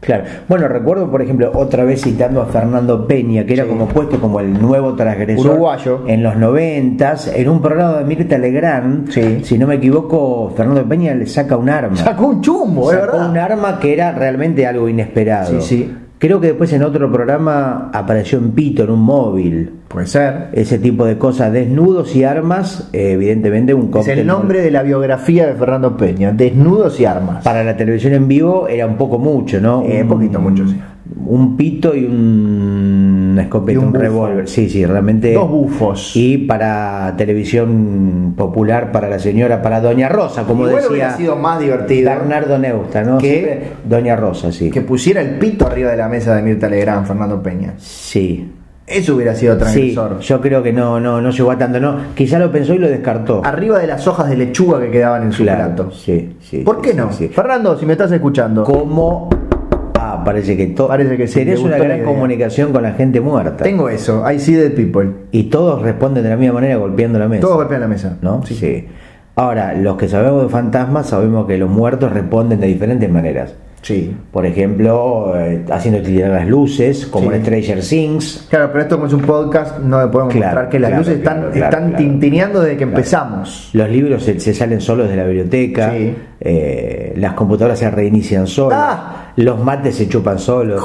Claro. 0.00 0.24
Bueno, 0.48 0.66
recuerdo, 0.66 1.10
por 1.10 1.20
ejemplo, 1.20 1.50
otra 1.54 1.84
vez 1.84 2.00
citando 2.02 2.40
a 2.40 2.46
Fernando 2.46 3.06
Peña, 3.06 3.44
que 3.44 3.52
era 3.52 3.64
Sí. 3.64 3.68
como 3.68 3.86
puesto 3.86 4.18
como 4.18 4.40
el 4.40 4.60
nuevo 4.60 4.94
transgresor 4.94 5.46
Uruguayo. 5.52 6.04
en 6.06 6.22
los 6.22 6.36
noventas, 6.36 7.26
en 7.34 7.48
un 7.48 7.60
programa 7.60 7.98
de 7.98 8.04
Mirta 8.04 8.38
Legrand, 8.38 9.10
Sí. 9.10 9.40
si 9.44 9.58
no 9.58 9.66
me 9.66 9.74
equivoco, 9.74 10.52
Fernando 10.56 10.84
Peña 10.88 11.14
le 11.14 11.26
saca 11.26 11.56
un 11.56 11.68
arma. 11.68 11.96
Sacó 11.96 12.26
un 12.28 12.40
chumbo, 12.40 12.90
Sacó 12.90 13.12
verdad. 13.12 13.30
un 13.30 13.36
arma 13.38 13.78
que 13.78 13.92
era 13.92 14.12
realmente 14.12 14.66
algo 14.66 14.88
inesperado. 14.88 15.60
Sí, 15.60 15.66
sí. 15.66 15.96
Creo 16.20 16.38
que 16.38 16.48
después 16.48 16.70
en 16.74 16.82
otro 16.82 17.10
programa 17.10 17.90
apareció 17.94 18.36
en 18.38 18.50
Pito, 18.50 18.84
en 18.84 18.90
un 18.90 19.00
móvil. 19.00 19.70
Puede 19.88 20.06
ser. 20.06 20.48
Ese 20.52 20.78
tipo 20.78 21.06
de 21.06 21.16
cosas, 21.16 21.50
desnudos 21.50 22.14
y 22.14 22.24
armas, 22.24 22.90
eh, 22.92 23.12
evidentemente 23.12 23.72
un 23.72 23.86
Es 23.86 23.90
cóctel. 23.90 24.18
el 24.18 24.26
nombre 24.26 24.60
de 24.60 24.70
la 24.70 24.82
biografía 24.82 25.46
de 25.46 25.54
Fernando 25.54 25.96
Peña, 25.96 26.30
Desnudos 26.32 27.00
y 27.00 27.06
Armas. 27.06 27.42
Para 27.42 27.64
la 27.64 27.74
televisión 27.74 28.12
en 28.12 28.28
vivo 28.28 28.68
era 28.68 28.86
un 28.86 28.96
poco 28.98 29.18
mucho, 29.18 29.62
¿no? 29.62 29.82
Eh, 29.86 30.02
Un- 30.02 30.08
poquito 30.08 30.38
mucho, 30.40 30.68
sí. 30.68 30.78
Un 31.26 31.56
pito 31.56 31.94
y 31.94 32.04
un 32.04 33.36
escopeta, 33.40 33.80
Y 33.80 33.82
un 33.84 33.94
revólver. 33.94 34.48
Sí, 34.48 34.68
sí, 34.68 34.84
realmente. 34.84 35.32
Dos 35.34 35.48
bufos. 35.48 36.12
Y 36.16 36.38
para 36.38 37.14
televisión 37.16 38.34
popular, 38.36 38.90
para 38.92 39.08
la 39.08 39.18
señora, 39.18 39.62
para 39.62 39.80
Doña 39.80 40.08
Rosa, 40.08 40.44
como 40.44 40.62
Igual 40.66 40.76
decía 40.82 40.90
hubiera 40.90 41.16
sido 41.16 41.36
más 41.36 41.60
divertido 41.60 42.10
Bernardo 42.10 42.58
Neusta, 42.58 43.02
¿no? 43.02 43.18
que- 43.18 43.30
Siempre 43.30 43.62
Doña 43.88 44.16
Rosa, 44.16 44.50
sí. 44.52 44.70
que 44.70 44.80
pusiera 44.80 45.20
el 45.20 45.38
pito 45.38 45.66
arriba 45.66 45.90
de 45.90 45.96
la 45.96 46.08
mesa 46.08 46.34
de 46.34 46.42
Mirta 46.42 46.68
Legrand, 46.68 47.06
Fernando 47.06 47.42
Peña. 47.42 47.74
Sí. 47.78 48.52
Eso 48.86 49.14
hubiera 49.14 49.36
sido 49.36 49.52
Sí, 49.54 49.58
transgresor. 49.60 50.18
yo 50.18 50.40
creo 50.40 50.62
que 50.64 50.72
no, 50.72 50.98
no, 50.98 51.20
no 51.20 51.30
llegó 51.30 51.52
a 51.52 51.58
tanto, 51.58 51.78
no. 51.78 51.96
Quizá 52.16 52.40
lo 52.40 52.50
pensó 52.50 52.74
y 52.74 52.78
lo 52.78 52.88
descartó. 52.88 53.40
Arriba 53.44 53.78
de 53.78 53.86
las 53.86 54.04
hojas 54.08 54.28
de 54.28 54.36
lechuga 54.36 54.80
que 54.80 54.90
quedaban 54.90 55.22
en 55.22 55.32
su 55.32 55.44
Claro, 55.44 55.66
plato. 55.76 55.90
sí, 55.92 56.34
sí, 56.40 56.58
¿Por 56.64 56.76
sí, 56.76 56.82
qué 56.82 56.90
sí, 56.90 56.96
no? 56.96 57.12
sí. 57.12 57.28
Fernando, 57.28 57.78
si 57.78 57.86
me 57.86 57.92
estás 57.92 58.10
escuchando. 58.10 58.64
Como. 58.64 59.30
Ah, 60.20 60.24
parece 60.24 60.56
que 60.56 60.66
todo. 60.68 60.88
Parece 60.88 61.16
que 61.16 61.26
sí, 61.26 61.40
Tenés 61.40 61.60
una 61.60 61.78
gran 61.78 62.02
comunicación 62.04 62.72
con 62.72 62.82
la 62.82 62.92
gente 62.92 63.20
muerta. 63.20 63.62
Tengo 63.64 63.88
eso, 63.88 64.24
I 64.30 64.38
see 64.38 64.54
dead 64.54 64.72
people. 64.72 65.08
Y 65.32 65.44
todos 65.44 65.82
responden 65.82 66.22
de 66.22 66.30
la 66.30 66.36
misma 66.36 66.54
manera 66.54 66.76
golpeando 66.76 67.18
la 67.18 67.28
mesa. 67.28 67.40
Todos 67.42 67.56
golpean 67.56 67.80
la 67.80 67.88
mesa. 67.88 68.16
¿No? 68.22 68.42
Sí. 68.44 68.86
Ahora, 69.36 69.74
los 69.74 69.96
que 69.96 70.08
sabemos 70.08 70.42
de 70.42 70.48
fantasmas 70.48 71.06
sabemos 71.08 71.46
que 71.46 71.56
los 71.56 71.70
muertos 71.70 72.12
responden 72.12 72.60
de 72.60 72.66
diferentes 72.66 73.10
maneras. 73.10 73.54
Sí. 73.82 74.14
Por 74.30 74.44
ejemplo, 74.44 75.32
eh, 75.38 75.64
haciendo 75.70 76.02
titilar 76.02 76.30
las 76.32 76.46
luces, 76.46 77.06
como 77.06 77.30
Sí. 77.30 77.36
en 77.36 77.42
Stranger 77.46 77.80
Things. 77.80 78.46
Claro, 78.50 78.68
pero 78.72 78.82
esto 78.82 78.96
como 78.96 79.06
es 79.06 79.14
un 79.14 79.22
podcast, 79.22 79.78
no 79.78 80.02
le 80.02 80.08
podemos 80.08 80.34
Claro, 80.34 80.46
mostrar 80.48 80.68
que 80.68 80.78
las 80.78 80.88
claro, 80.90 81.00
luces 81.02 81.18
están, 81.18 81.50
claro, 81.50 81.96
tintineando 81.96 82.60
desde 82.60 82.76
que 82.76 82.84
empezamos. 82.84 83.70
Los 83.72 83.88
libros 83.88 84.22
se, 84.22 84.38
se 84.38 84.52
salen 84.52 84.82
solos 84.82 85.08
de 85.08 85.16
la 85.16 85.24
biblioteca. 85.24 85.92
Sí. 85.92 86.14
eh, 86.42 87.14
las 87.16 87.32
computadoras 87.32 87.78
se 87.78 87.90
reinician 87.90 88.46
solas. 88.46 88.78
Ah. 88.82 89.19
Los 89.36 89.62
mates 89.62 89.96
se 89.96 90.08
chupan 90.08 90.38
solos. 90.38 90.82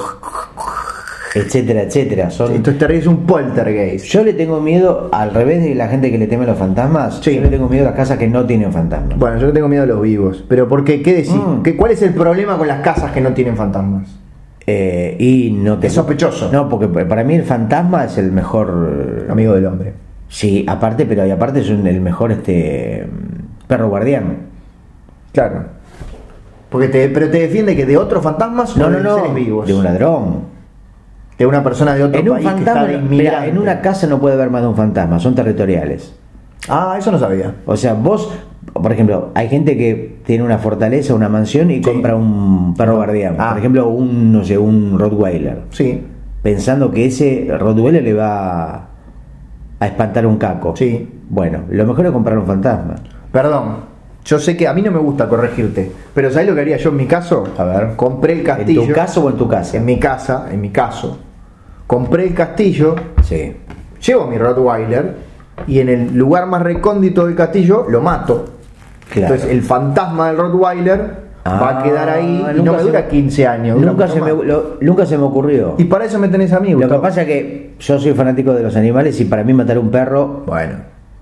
etcétera, 1.38 1.82
etcétera. 1.82 2.30
Son, 2.32 2.54
Esto 2.54 2.72
es 2.72 2.78
terrible, 2.78 3.02
es 3.02 3.08
un 3.08 3.26
poltergeist. 3.26 4.06
Yo 4.06 4.24
le 4.24 4.32
tengo 4.34 4.62
miedo, 4.62 5.10
al 5.12 5.34
revés 5.34 5.62
de 5.64 5.76
la 5.76 5.90
gente 5.90 6.10
que 6.10 6.18
le 6.18 6.28
teme 6.28 6.46
a 6.46 6.48
los 6.48 6.58
fantasmas, 6.58 7.20
Sí. 7.22 7.36
yo 7.36 7.42
le 7.42 7.50
tengo 7.50 7.68
miedo 7.68 7.84
a 7.86 7.90
las 7.90 7.98
casas 7.98 8.18
que 8.18 8.28
no 8.30 8.46
tienen 8.46 8.72
fantasmas. 8.72 9.20
Bueno, 9.20 9.38
yo 9.40 9.48
le 9.48 9.52
tengo 9.52 9.68
miedo 9.68 9.84
a 9.84 9.86
los 9.86 10.02
vivos. 10.02 10.46
Pero 10.48 10.70
¿por 10.70 10.86
qué? 10.86 11.02
¿Qué 11.02 11.14
decís? 11.14 11.34
Mm. 11.36 11.62
¿Qué- 11.62 11.76
¿Cuál 11.76 11.92
es 11.92 12.02
el 12.04 12.14
problema 12.14 12.58
con 12.58 12.70
las 12.70 12.80
casas 12.82 13.12
que 13.12 13.20
no 13.20 13.34
tienen 13.34 13.58
fantasmas? 13.58 14.08
Eh, 14.66 15.18
y 15.20 15.52
no 15.52 15.78
te 15.78 15.88
Es 15.88 15.94
sospechoso. 15.94 16.50
No, 16.54 16.70
porque 16.70 16.88
para 16.88 17.26
mí 17.26 17.36
el 17.36 17.44
fantasma 17.44 18.06
es 18.06 18.18
el 18.18 18.32
mejor 18.32 19.26
Amigo 19.30 19.54
del 19.56 19.66
hombre. 19.66 19.94
Sí, 20.30 20.66
aparte, 20.70 21.06
pero 21.06 21.26
y 21.26 21.32
aparte 21.32 21.60
es 21.60 21.70
un- 21.70 21.86
el 21.86 22.00
mejor 22.00 22.32
este 22.32 23.06
perro 23.68 23.90
guardián. 23.90 24.38
Claro. 25.34 25.66
Porque 26.76 26.88
te, 26.90 27.10
pero 27.10 27.30
te 27.30 27.40
defiende 27.40 27.76
que 27.76 27.86
de 27.86 27.98
otros 27.98 28.22
fantasmas 28.24 28.76
No, 28.76 28.88
o 28.88 28.90
no, 28.90 28.98
de 28.98 29.04
no, 29.04 29.16
seres 29.16 29.34
vivos. 29.34 29.66
de 29.68 29.74
un 29.74 29.84
ladrón. 29.84 30.56
De 31.38 31.46
una 31.46 31.64
persona 31.64 31.96
de 31.96 32.04
otro 32.04 32.20
En 32.20 32.28
un 32.30 32.34
país 32.36 32.48
que 32.48 32.54
fantasma, 32.54 32.82
está 32.82 32.92
de 32.92 32.98
mira, 32.98 33.06
inmigrante. 33.16 33.50
en 33.50 33.58
una 33.58 33.82
casa 33.82 34.08
no 34.08 34.20
puede 34.20 34.36
haber 34.36 34.50
más 34.50 34.62
de 34.62 34.68
un 34.68 34.76
fantasma, 34.76 35.20
son 35.20 35.36
territoriales. 35.36 36.14
Ah, 36.70 36.96
eso 36.98 37.12
no 37.12 37.20
sabía. 37.20 37.54
O 37.66 37.76
sea, 37.78 37.94
vos, 37.94 38.32
por 38.74 38.92
ejemplo, 38.92 39.30
hay 39.36 39.48
gente 39.50 39.78
que 39.78 40.18
tiene 40.26 40.44
una 40.44 40.58
fortaleza, 40.58 41.14
una 41.14 41.30
mansión 41.30 41.72
y 41.72 41.76
Sí. 41.76 41.82
compra 41.82 42.16
un 42.16 42.74
perro 42.76 42.96
guardián. 42.98 43.36
Ah. 43.38 43.50
Por 43.50 43.60
ejemplo, 43.60 43.88
un, 43.88 44.32
no 44.32 44.44
sé, 44.44 44.58
un 44.58 44.98
Rottweiler. 45.00 45.62
Sí, 45.72 46.04
Pensando 46.42 46.92
que 46.92 47.06
ese 47.08 47.48
Rottweiler 47.58 48.04
le 48.04 48.14
va 48.14 48.88
a 49.80 49.86
espantar 49.88 50.26
un 50.28 50.38
caco. 50.38 50.76
sí. 50.76 51.10
Bueno, 51.28 51.62
lo 51.70 51.86
mejor 51.88 52.06
es 52.06 52.12
comprar 52.12 52.38
un 52.38 52.46
fantasma. 52.46 52.96
Perdón. 53.32 53.95
Yo 54.26 54.40
sé 54.40 54.58
que 54.58 54.68
a 54.68 54.74
mí 54.74 54.82
no 54.82 54.92
me 54.92 54.98
gusta 55.00 55.30
corregirte. 55.30 55.92
Pero 56.14 56.32
¿sabes 56.32 56.48
lo 56.50 56.56
que 56.56 56.62
haría 56.62 56.78
yo 56.78 56.90
en 56.90 56.98
mi 56.98 57.06
caso? 57.06 57.44
A 57.58 57.64
ver. 57.64 57.96
Compré 57.96 58.34
el 58.34 58.44
castillo. 58.44 58.82
¿En 58.82 58.88
tu 58.88 58.94
caso 58.94 59.24
o 59.24 59.30
en 59.30 59.38
tu 59.38 59.48
casa? 59.48 59.78
En 59.78 59.86
mi 59.86 60.00
casa, 60.00 60.48
en 60.52 60.60
mi 60.62 60.70
caso. 60.72 61.20
Compré 61.86 62.24
el 62.26 62.34
castillo, 62.34 62.96
Sí. 63.24 63.56
llevo 64.04 64.26
mi 64.28 64.38
Rottweiler 64.40 65.14
y 65.68 65.80
en 65.80 65.90
el 65.90 66.18
lugar 66.18 66.48
más 66.48 66.62
recóndito 66.64 67.28
del 67.28 67.36
castillo 67.36 67.86
lo 67.88 68.02
mato. 68.02 68.46
Claro. 69.12 69.36
Entonces 69.36 69.52
el 69.56 69.62
fantasma 69.62 70.30
del 70.30 70.38
Rottweiler 70.38 71.26
va 71.46 71.70
a 71.70 71.80
Ah, 71.80 71.84
quedar 71.84 72.10
ahí 72.10 72.44
y 72.58 72.62
no 72.64 72.74
me 72.74 72.82
dura 72.82 73.02
me- 73.02 73.08
15 73.08 73.46
años. 73.46 73.80
Nunca 73.80 74.08
se, 74.08 74.20
me, 74.20 74.32
lo- 74.32 74.78
nunca 74.82 75.06
se 75.06 75.16
me 75.20 75.24
ocurrió. 75.26 75.76
Y 75.78 75.84
para 75.84 76.06
eso 76.06 76.18
me 76.18 76.28
tenés 76.30 76.52
amigos. 76.52 76.82
Lo 76.82 76.90
que 76.90 76.98
pasa 76.98 77.22
es 77.22 77.28
que 77.28 77.74
yo 77.80 78.00
soy 78.00 78.14
fanático 78.14 78.52
de 78.54 78.64
los 78.64 78.76
animales 78.76 79.22
y 79.22 79.26
para 79.26 79.44
mí 79.44 79.54
matar 79.54 79.78
un 79.78 79.92
perro, 79.92 80.42
Bueno, 80.48 80.78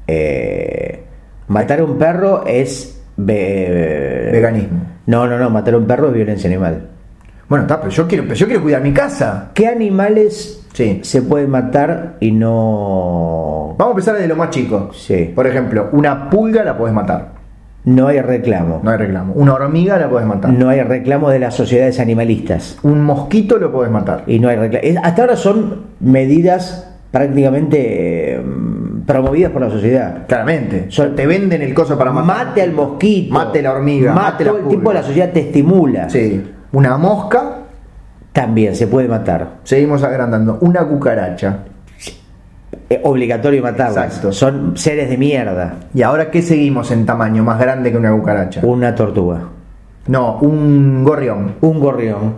eh, 0.08 1.04
matar 1.50 1.84
un 1.84 1.98
perro 1.98 2.46
es 2.48 2.93
ve- 3.18 4.30
veganismo. 4.32 4.80
No, 5.08 5.28
no, 5.28 5.38
no, 5.38 5.50
matar 5.50 5.76
un 5.76 5.86
perro 5.86 6.08
es 6.08 6.14
violencia 6.14 6.50
animal. 6.50 6.88
Bueno, 7.50 7.64
está, 7.66 7.80
pero 7.80 7.92
yo 7.92 8.08
quiero, 8.08 8.24
pero 8.24 8.36
yo 8.36 8.46
quiero 8.48 8.62
cuidar 8.64 8.82
mi 8.82 8.94
casa. 8.94 9.52
¿Qué 9.54 9.68
animales 9.68 10.60
Sí. 10.74 11.02
se 11.04 11.22
pueden 11.22 11.50
matar 11.52 12.16
y 12.20 12.32
no 12.32 13.76
Vamos 13.78 13.92
a 13.92 13.92
empezar 13.92 14.16
desde 14.16 14.28
lo 14.28 14.36
más 14.36 14.50
chico. 14.50 14.90
Sí. 14.94 15.32
Por 15.36 15.46
ejemplo, 15.48 15.90
una 15.92 16.30
pulga 16.30 16.64
la 16.64 16.78
puedes 16.78 16.96
matar. 16.96 17.34
no 17.86 18.08
hay 18.08 18.22
reclamo? 18.22 18.80
No 18.82 18.92
hay 18.92 18.98
reclamo. 18.98 19.34
Una 19.34 19.54
hormiga 19.56 19.98
la 20.00 20.10
puedes 20.10 20.26
matar. 20.28 20.52
No 20.54 20.70
hay 20.70 20.82
reclamo 20.82 21.30
de 21.30 21.40
las 21.40 21.54
sociedades 21.54 22.00
animalistas 22.00 22.78
Un 22.84 23.02
mosquito 23.04 23.58
lo 23.58 23.72
puedes 23.74 23.92
matar. 23.92 24.24
y 24.26 24.40
no 24.40 24.48
hay 24.48 24.56
reclamo. 24.56 25.02
Hasta 25.04 25.22
ahora 25.24 25.36
son 25.36 25.82
medidas 26.00 26.90
prácticamente 27.12 28.36
eh, 28.36 28.42
promovidas 29.06 29.52
por 29.52 29.62
la 29.62 29.70
sociedad. 29.70 30.26
Claramente. 30.28 30.88
Te 31.16 31.28
venden 31.28 31.62
el 31.62 31.74
coso 31.74 31.98
para 31.98 32.12
matar. 32.12 32.48
Mate 32.48 32.62
al 32.62 32.72
mosquito. 32.74 33.34
Mate 33.34 33.62
la 33.62 33.72
hormiga. 33.74 34.14
Mate 34.14 34.32
Mate 34.32 34.44
la 34.46 34.52
todo 34.52 34.60
el 34.60 34.68
tiempo 34.68 34.94
la 34.94 35.04
sociedad 35.04 35.32
te 35.32 35.40
estimula. 35.42 36.10
Sí. 36.10 36.44
Una 36.72 36.98
mosca. 36.98 37.60
También 38.32 38.76
se 38.76 38.88
puede 38.88 39.08
matar. 39.08 39.58
Seguimos 39.64 40.04
agrandando. 40.04 40.58
Una 40.62 40.88
cucaracha. 40.88 41.60
Es 42.90 43.00
obligatorio 43.04 43.62
matarlas. 43.62 44.06
Exacto. 44.06 44.32
Son 44.32 44.76
seres 44.76 45.10
de 45.10 45.18
mierda. 45.18 45.76
¿Y 45.94 46.02
ahora 46.02 46.32
qué 46.32 46.42
seguimos 46.42 46.90
en 46.92 47.06
tamaño 47.06 47.44
más 47.44 47.60
grande 47.60 47.92
que 47.92 47.98
una 47.98 48.12
cucaracha? 48.12 48.62
Una 48.64 48.96
tortuga. 48.96 49.42
No, 50.08 50.40
un 50.40 51.04
gorrión. 51.04 51.56
Un 51.62 51.80
gorrión. 51.80 52.36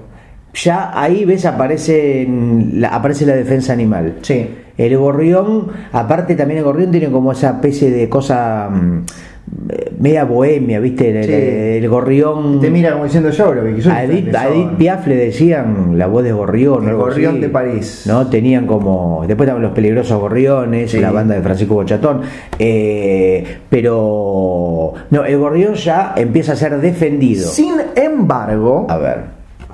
Ya 0.53 0.91
ahí 0.93 1.26
ves 1.26 1.45
aparece 1.45 2.28
la, 2.74 2.89
aparece 2.89 3.26
la 3.26 3.36
defensa 3.36 3.74
animal. 3.74 4.18
Sí. 4.22 4.49
El 4.78 4.97
gorrión, 4.97 5.67
aparte 5.93 6.36
también 6.36 6.57
el 6.59 6.63
gorrión 6.65 6.91
tiene 6.91 7.09
como 7.09 7.32
esa 7.32 7.51
especie 7.51 7.89
de 7.91 8.09
cosa 8.09 8.69
mm, 8.69 8.99
eh, 9.69 9.91
media 9.99 10.26
bohemia, 10.26 10.80
¿viste? 10.80 11.17
El, 11.17 11.23
Sí. 11.26 11.32
el- 11.32 11.84
el 11.84 11.89
gorrión. 11.89 12.59
Te 12.59 12.69
mira 12.69 12.91
como 12.91 13.05
diciendo 13.05 13.30
yo, 13.30 13.53
que 13.53 13.82
soy 13.82 13.91
A 13.91 14.03
Edith, 14.03 14.36
a. 14.36 14.47
Edith 14.49 14.71
Piaf 14.78 15.07
le 15.07 15.15
decían 15.15 15.97
la 15.97 16.07
voz 16.07 16.23
de 16.23 16.32
gorrión. 16.34 16.88
El 16.89 16.95
gorrión 16.95 17.39
de 17.39 17.47
París. 17.49 18.03
¿No? 18.07 18.28
Tenían 18.28 18.65
como. 18.67 19.23
Después 19.28 19.47
estaban 19.47 19.61
los 19.63 19.71
peligrosos 19.71 20.19
gorriones, 20.19 20.91
Sí. 20.91 20.99
la 20.99 21.11
banda 21.11 21.36
de 21.36 21.41
Francisco 21.41 21.76
Bochatón. 21.76 22.21
eh, 22.59 23.59
pero. 23.69 24.93
No, 25.09 25.23
el 25.26 25.38
gorrión 25.38 25.73
ya 25.76 26.13
empieza 26.17 26.53
a 26.53 26.55
ser 26.55 26.80
defendido. 26.80 27.47
Sin 27.47 27.76
embargo, 27.95 28.88
A 28.89 28.97
ver. 28.97 29.17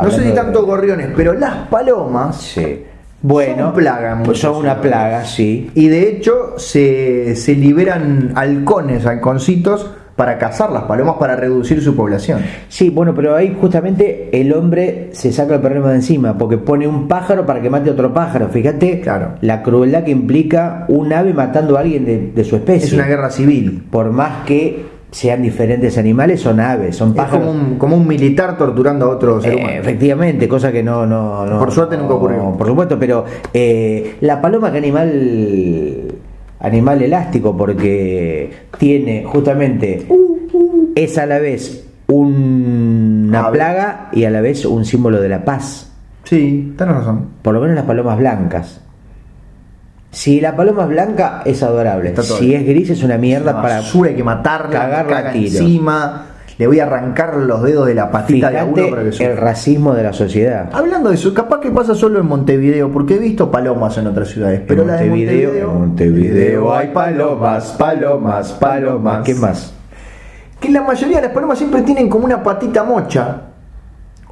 no 0.01 0.11
sé 0.11 0.23
si 0.27 0.31
tanto 0.35 0.65
gorriones, 0.65 1.07
pero 1.15 1.33
las 1.33 1.67
palomas 1.69 2.35
Sí. 2.41 2.83
Bueno, 3.21 3.65
Son 3.65 3.73
plaga 3.75 4.21
pues 4.23 4.39
son 4.39 4.55
una 4.57 4.81
plaga, 4.81 5.23
sí. 5.25 5.69
Y 5.75 5.87
de 5.87 6.09
hecho 6.09 6.53
se, 6.57 7.35
se 7.35 7.53
liberan 7.55 8.31
halcones, 8.35 9.05
halconcitos, 9.05 9.89
para 10.15 10.37
cazar 10.37 10.71
las 10.71 10.83
palomas 10.83 11.15
para 11.19 11.35
reducir 11.35 11.81
su 11.81 11.95
población. 11.95 12.41
Sí, 12.67 12.89
bueno, 12.91 13.15
pero 13.15 13.35
ahí 13.35 13.57
justamente 13.59 14.29
el 14.39 14.53
hombre 14.53 15.09
se 15.13 15.31
saca 15.31 15.55
el 15.55 15.61
problema 15.61 15.89
de 15.89 15.95
encima, 15.95 16.37
porque 16.37 16.57
pone 16.59 16.87
un 16.87 17.07
pájaro 17.07 17.45
para 17.45 17.59
que 17.61 17.69
mate 17.71 17.89
a 17.89 17.93
otro 17.93 18.13
pájaro. 18.13 18.49
Fíjate 18.49 18.99
Claro. 19.01 19.35
la 19.41 19.63
crueldad 19.63 20.03
que 20.03 20.11
implica 20.11 20.85
un 20.89 21.11
ave 21.11 21.33
matando 21.33 21.75
a 21.75 21.79
alguien 21.79 22.05
de, 22.05 22.31
de 22.35 22.43
su 22.43 22.55
especie. 22.55 22.87
Es 22.87 22.93
una 22.93 23.05
guerra 23.07 23.31
civil. 23.31 23.83
Por 23.89 24.11
más 24.11 24.45
que 24.45 24.85
sean 25.11 25.41
diferentes 25.41 25.97
animales, 25.97 26.39
son 26.41 26.59
aves, 26.61 26.95
son 26.95 27.09
Es 27.09 27.15
pájaros. 27.15 27.45
como 27.47 27.51
un, 27.59 27.77
como 27.77 27.95
un 27.97 28.07
militar 28.07 28.57
torturando 28.57 29.07
a 29.07 29.09
otro 29.09 29.41
ser 29.41 29.53
Eh, 29.53 29.55
humano. 29.57 29.71
efectivamente, 29.73 30.47
cosa 30.47 30.71
que 30.71 30.81
no, 30.81 31.05
no, 31.05 31.45
no- 31.45 31.59
Por 31.59 31.71
suerte 31.71 31.97
nunca 31.97 32.13
ocurrió. 32.13 32.55
Por 32.57 32.67
supuesto, 32.67 32.97
pero 32.97 33.25
eh, 33.53 34.15
la 34.21 34.41
paloma 34.41 34.71
que 34.71 34.77
animal 34.77 36.07
animal 36.59 37.01
elástico 37.01 37.57
porque 37.57 38.51
tiene 38.77 39.23
justamente 39.25 40.05
es 40.95 41.17
a 41.17 41.25
la 41.25 41.39
vez 41.39 41.85
un- 42.07 43.25
una 43.29 43.49
plaga 43.51 44.09
y 44.13 44.23
a 44.25 44.29
la 44.29 44.41
vez 44.41 44.65
un 44.65 44.85
símbolo 44.85 45.19
de 45.21 45.29
la 45.29 45.43
paz. 45.43 45.91
Sí, 46.23 46.73
tenés 46.77 46.95
razón. 46.95 47.25
Por 47.41 47.53
lo 47.53 47.61
menos 47.61 47.75
las 47.75 47.85
palomas 47.85 48.17
blancas. 48.17 48.79
Si 50.11 50.41
la 50.41 50.55
paloma 50.57 50.83
es 50.83 50.89
blanca 50.89 51.41
es 51.45 51.63
adorable. 51.63 52.13
Si 52.21 52.53
es 52.53 52.65
gris 52.65 52.89
es 52.89 53.01
una 53.01 53.17
mierda 53.17 53.53
Una 53.53 53.61
para 53.61 53.75
basura, 53.77 54.09
hay 54.09 54.15
que 54.15 54.23
matarla, 54.23 54.69
cagarla 54.69 55.33
encima. 55.33 56.25
Le 56.57 56.67
voy 56.67 56.79
a 56.79 56.83
arrancar 56.83 57.37
los 57.37 57.63
dedos 57.63 57.87
de 57.87 57.95
la 57.95 58.11
patita 58.11 58.51
de 58.51 58.59
Fíjate 58.59 58.87
para 58.91 59.09
que 59.09 59.25
el 59.25 59.37
racismo 59.37 59.95
de 59.95 60.03
la 60.03 60.13
sociedad. 60.13 60.69
Hablando 60.73 61.09
de 61.09 61.15
eso, 61.15 61.33
capaz 61.33 61.59
que 61.61 61.71
pasa 61.71 61.95
solo 61.95 62.19
en 62.19 62.27
Montevideo, 62.27 62.91
porque 62.91 63.15
he 63.15 63.19
visto 63.19 63.49
palomas 63.49 63.97
en 63.97 64.07
otras 64.07 64.27
ciudades, 64.27 64.61
pero 64.67 64.81
en 64.81 64.89
la 64.89 64.97
de 64.97 65.09
Montevideo, 65.09 65.49
Montevideo, 65.49 65.71
en 65.71 65.79
Montevideo 65.79 66.75
hay 66.75 66.87
palomas, 66.89 67.71
palomas, 67.79 68.51
palomas. 68.51 69.23
¿Qué 69.25 69.33
más? 69.33 69.73
Que 70.59 70.69
la 70.69 70.83
mayoría 70.83 71.15
de 71.15 71.23
las 71.23 71.31
palomas 71.31 71.57
siempre 71.57 71.81
tienen 71.81 72.09
como 72.09 72.25
una 72.25 72.43
patita 72.43 72.83
mocha. 72.83 73.41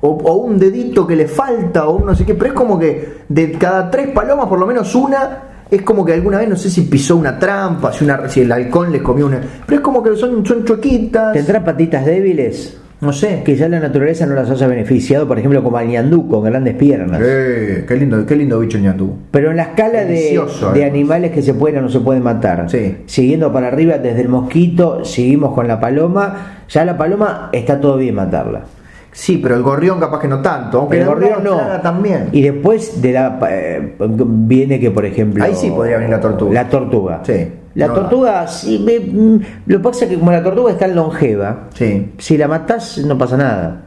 O, 0.01 0.09
o 0.09 0.34
un 0.36 0.59
dedito 0.59 1.07
que 1.07 1.15
le 1.15 1.27
falta, 1.27 1.88
o 1.88 1.97
un 1.97 2.05
no 2.05 2.15
sé 2.15 2.25
qué, 2.25 2.36
pero 2.36 2.51
es 2.51 2.53
como 2.53 2.77
que 2.77 3.23
de 3.27 3.53
cada 3.53 3.89
tres 3.89 4.09
palomas, 4.09 4.47
por 4.47 4.59
lo 4.59 4.65
menos 4.65 4.93
una, 4.95 5.49
es 5.72 5.82
como 5.84 6.03
que 6.05 6.13
alguna 6.13 6.39
vez, 6.39 6.49
no 6.49 6.55
sé 6.55 6.70
si 6.70 6.82
pisó 6.82 7.15
una 7.15 7.38
trampa, 7.38 7.93
si, 7.93 8.03
una, 8.03 8.28
si 8.30 8.41
el 8.41 8.51
halcón 8.51 8.91
les 8.91 9.01
comió 9.01 9.28
una. 9.28 9.39
Pero 9.65 9.78
es 9.80 9.84
como 9.84 10.01
que 10.01 10.15
son, 10.15 10.45
son 10.45 10.63
chuequitas. 10.65 11.34
¿Tendrá 11.34 11.63
patitas 11.63 12.05
débiles? 12.05 12.78
No 13.01 13.13
sé. 13.13 13.43
Quizá 13.45 13.70
la 13.70 13.80
naturaleza 13.80 14.26
no 14.26 14.34
las 14.36 14.49
haya 14.49 14.67
beneficiado, 14.67 15.26
por 15.28 15.39
ejemplo, 15.39 15.63
como 15.63 15.78
al 15.78 15.88
ñandú 15.88 16.28
con 16.28 16.43
grandes 16.43 16.76
piernas. 16.76 17.22
Eh, 17.24 17.86
qué 17.88 17.95
lindo, 17.95 18.26
qué 18.26 18.36
lindo 18.36 18.59
bicho 18.59 18.78
ñandú. 18.78 19.15
Pero 19.32 19.51
en 19.51 19.57
la 19.57 19.63
escala 19.63 19.99
de, 19.99 20.05
Delicioso, 20.05 20.74
de 20.74 20.84
animales 20.84 21.32
que 21.32 21.41
se 21.41 21.53
pueden 21.53 21.80
o 21.80 21.82
no 21.84 21.89
se 21.89 22.01
pueden 22.01 22.24
matar, 22.24 22.70
Sí. 22.70 22.97
siguiendo 23.05 23.53
para 23.53 23.67
arriba 23.67 23.97
desde 23.99 24.22
el 24.22 24.28
mosquito, 24.28 25.05
seguimos 25.05 25.53
con 25.53 25.67
la 25.67 25.80
paloma, 25.80 26.63
ya 26.67 26.84
la 26.84 26.97
paloma 26.97 27.49
está 27.53 27.80
todo 27.80 27.95
bien 27.97 28.15
matarla. 28.15 28.63
Sí, 29.12 29.38
pero 29.41 29.55
el 29.55 29.64
gorrión 29.64 29.99
capaz 29.99 30.20
que 30.20 30.28
no 30.28 30.41
tanto, 30.41 30.82
aunque 30.82 30.99
el 31.01 31.05
gorrión 31.07 31.43
no. 31.43 31.57
también. 31.82 32.30
Y 32.32 32.41
después 32.43 33.01
de 33.01 33.12
la 33.14 33.39
eh, 33.49 33.95
viene 33.99 34.80
que, 34.80 34.91
por 34.91 35.05
ejemplo. 35.05 35.43
Ahí 35.43 35.55
sí 35.55 35.70
podría 35.72 35.97
venir 35.97 36.12
la 36.12 36.22
tortuga. 36.22 36.53
La 36.53 36.70
tortuga. 36.70 37.20
Sí. 37.24 37.53
La 37.76 37.88
No 37.88 37.93
tortuga, 37.93 38.47
sí, 38.47 38.80
me- 38.80 38.99
mm, 38.99 39.41
lo 39.68 39.78
que 39.78 39.84
pasa 39.84 40.05
es 40.05 40.12
que 40.12 40.20
como 40.20 40.32
la 40.32 40.43
tortuga 40.43 40.72
es 40.72 40.78
tan 40.78 40.95
longeva, 40.95 41.68
Sí, 41.74 42.14
si 42.18 42.38
la 42.38 42.47
matás 42.47 42.97
no 42.99 43.18
pasa 43.18 43.38
nada. 43.38 43.82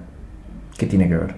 ¿qué 0.79 0.87
tiene 0.87 1.09
que 1.09 1.17
ver? 1.17 1.35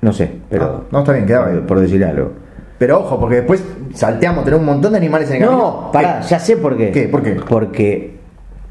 No 0.00 0.12
sé, 0.12 0.30
pero. 0.50 0.64
Ah, 0.64 0.82
no, 0.90 0.98
está 1.00 1.12
bien, 1.12 1.26
queda 1.26 1.42
por, 1.44 1.52
bien. 1.52 1.66
por 1.66 1.80
decir 1.80 2.04
algo. 2.04 2.32
Pero 2.78 3.00
ojo, 3.00 3.18
porque 3.20 3.36
después 3.36 3.62
salteamos, 3.92 4.44
tenemos 4.44 4.60
un 4.66 4.72
montón 4.74 4.92
de 4.92 4.98
animales 4.98 5.28
en 5.30 5.36
el 5.36 5.42
camino. 5.42 5.62
No, 5.62 5.92
pará, 5.92 6.20
¿Qué? 6.20 6.26
ya 6.28 6.38
sé 6.38 6.56
por 6.56 6.76
qué. 6.76 6.90
¿Qué? 6.90 7.08
¿Por 7.08 7.22
qué? 7.22 7.32
Porque, 7.48 8.16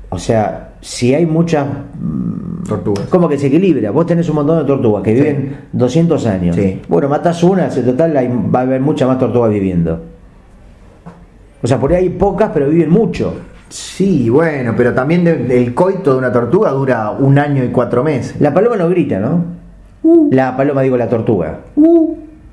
o 0.10 0.18
sea, 0.20 0.70
si 0.84 1.14
hay 1.16 1.26
muchas. 1.26 1.66
mm, 2.00 2.64
Tortugas. 2.68 3.08
Como 3.10 3.28
que 3.28 3.38
se 3.38 3.48
equilibra. 3.48 3.92
Vos 3.92 4.06
tenés 4.06 4.28
un 4.30 4.36
montón 4.36 4.60
de 4.60 4.64
tortugas 4.66 5.04
que 5.04 5.10
Sí. 5.12 5.16
viven 5.22 5.58
200 5.74 6.26
años. 6.26 6.56
Sí. 6.56 6.82
Bueno, 6.88 7.10
matas 7.10 7.44
una, 7.44 7.68
en 7.68 7.86
total 7.86 8.16
hay- 8.16 8.30
va 8.54 8.60
a 8.60 8.62
haber 8.64 8.80
muchas 8.80 9.08
más 9.08 9.20
tortugas 9.20 9.52
viviendo. 9.52 10.00
O 11.62 11.68
sea, 11.68 11.80
por 11.80 11.92
ahí 11.94 12.04
hay 12.04 12.10
pocas, 12.10 12.52
pero 12.54 12.70
viven 12.70 12.90
mucho. 12.90 13.34
Sí, 13.70 14.30
bueno, 14.30 14.74
pero 14.78 14.94
también 14.94 15.24
de- 15.24 15.62
el 15.62 15.74
coito 15.74 16.14
de 16.14 16.18
una 16.20 16.32
tortuga 16.32 16.72
dura 16.72 17.12
un 17.12 17.38
año 17.40 17.64
y 17.64 17.70
cuatro 17.70 18.04
meses. 18.04 18.40
La 18.40 18.54
paloma 18.54 18.76
no 18.78 18.90
grita, 18.90 19.20
¿no? 19.20 19.44
La 20.32 20.56
paloma, 20.56 20.82
digo, 20.82 20.96
la 20.98 21.08
tortuga. 21.10 21.60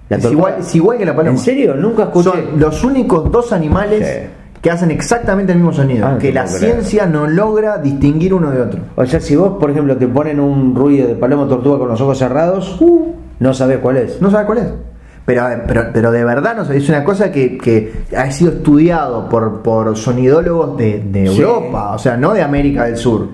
La 0.08 0.16
es, 0.16 0.22
tortuga- 0.22 0.32
igual, 0.32 0.54
es 0.60 0.74
igual 0.74 0.98
que 0.98 1.04
la 1.04 1.14
paloma. 1.14 1.32
¿En 1.36 1.38
serio? 1.38 1.74
Nunca 1.76 2.04
escuché. 2.04 2.30
Son 2.30 2.40
los 2.58 2.82
únicos 2.84 3.30
dos 3.30 3.52
animales 3.52 4.06
Sí. 4.08 4.28
Que 4.60 4.70
hacen 4.70 4.90
exactamente 4.90 5.52
el 5.52 5.58
mismo 5.58 5.72
sonido. 5.72 6.06
Ah, 6.06 6.18
que 6.18 6.32
la 6.32 6.46
ciencia 6.46 7.06
no 7.06 7.26
logra 7.26 7.78
distinguir 7.78 8.34
uno 8.34 8.50
de 8.50 8.60
otro. 8.60 8.80
O 8.96 9.06
sea, 9.06 9.20
si 9.20 9.34
vos, 9.36 9.56
por 9.58 9.70
ejemplo, 9.70 9.96
te 9.96 10.06
ponen 10.06 10.38
un 10.38 10.74
ruido 10.74 11.08
de 11.08 11.14
paloma 11.14 11.48
tortuga 11.48 11.78
con 11.78 11.88
los 11.88 12.00
ojos 12.00 12.18
cerrados, 12.18 12.78
no 13.38 13.54
sabés 13.54 13.78
cuál 13.78 13.96
es. 13.96 14.20
No 14.20 14.30
sabe 14.30 14.44
cuál 14.46 14.58
es. 14.58 14.66
Pero, 15.24 15.44
pero, 15.66 15.84
pero 15.92 16.10
de 16.10 16.24
verdad 16.24 16.56
no 16.56 16.64
sé, 16.64 16.76
es 16.76 16.88
una 16.88 17.04
cosa 17.04 17.30
que, 17.30 17.56
que 17.56 17.92
ha 18.16 18.30
sido 18.32 18.52
estudiado 18.52 19.28
por, 19.28 19.60
por 19.62 19.96
sonidólogos 19.96 20.76
de, 20.76 21.04
de 21.10 21.28
Sí. 21.28 21.40
Europa, 21.40 21.92
o 21.92 21.98
sea, 21.98 22.16
no 22.16 22.32
de 22.32 22.42
América 22.42 22.84
del 22.84 22.96
Sur. 22.96 23.28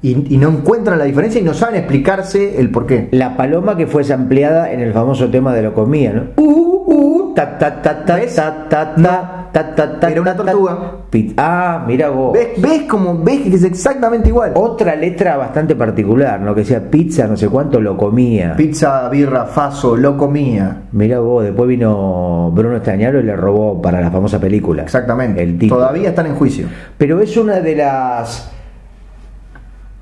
Y, 0.00 0.32
y 0.34 0.38
no 0.38 0.48
encuentran 0.48 0.98
la 0.98 1.04
diferencia 1.04 1.40
y 1.40 1.44
no 1.44 1.54
saben 1.54 1.76
explicarse 1.76 2.60
el 2.60 2.70
por 2.70 2.86
qué. 2.86 3.08
La 3.10 3.36
paloma 3.36 3.76
que 3.76 3.86
fue 3.86 4.02
ampliada 4.12 4.72
en 4.72 4.80
el 4.80 4.92
famoso 4.92 5.28
tema 5.28 5.52
de 5.54 5.62
lo 5.62 5.74
comía, 5.74 6.12
¿no? 6.12 6.22
Uh, 6.36 6.84
uh, 6.86 7.34
ta, 7.34 7.58
ta, 7.58 7.82
ta, 7.82 8.04
ta, 8.04 8.14
¿Ves? 8.16 8.36
ta, 8.36 8.66
ta, 8.68 8.94
ta, 8.94 9.48
ta, 9.52 9.74
ta, 9.74 9.98
ta, 9.98 10.10
Era 10.10 10.20
una 10.20 10.36
tortuga. 10.36 10.78
Pit- 11.10 11.34
Ah, 11.36 11.84
mira 11.86 12.10
vos. 12.10 12.32
¿Ves, 12.32 12.48
ves 12.62 12.82
como 12.82 13.18
ves 13.24 13.40
que 13.40 13.54
es 13.56 13.64
exactamente 13.64 14.28
igual? 14.28 14.52
Otra 14.54 14.94
letra 14.94 15.36
bastante 15.36 15.74
particular, 15.74 16.38
¿no? 16.40 16.54
Que 16.54 16.60
decía 16.60 16.90
pizza, 16.90 17.26
no 17.26 17.36
sé 17.36 17.48
cuánto, 17.48 17.80
lo 17.80 17.96
comía. 17.96 18.54
Pizza, 18.56 19.08
birra, 19.08 19.46
faso, 19.46 19.96
lo 19.96 20.16
comía. 20.16 20.82
Mira 20.92 21.18
vos, 21.18 21.42
después 21.42 21.68
vino 21.68 22.52
Bruno 22.54 22.76
Estañaro 22.76 23.18
y 23.18 23.24
le 23.24 23.34
robó 23.34 23.82
para 23.82 24.00
la 24.00 24.10
famosa 24.12 24.38
película. 24.38 24.82
Exactamente. 24.84 25.42
El 25.42 25.58
título. 25.58 25.80
Todavía 25.80 26.10
están 26.10 26.26
en 26.26 26.34
juicio. 26.36 26.68
Pero 26.96 27.20
es 27.20 27.36
una 27.36 27.60
de 27.60 27.74
las 27.76 28.52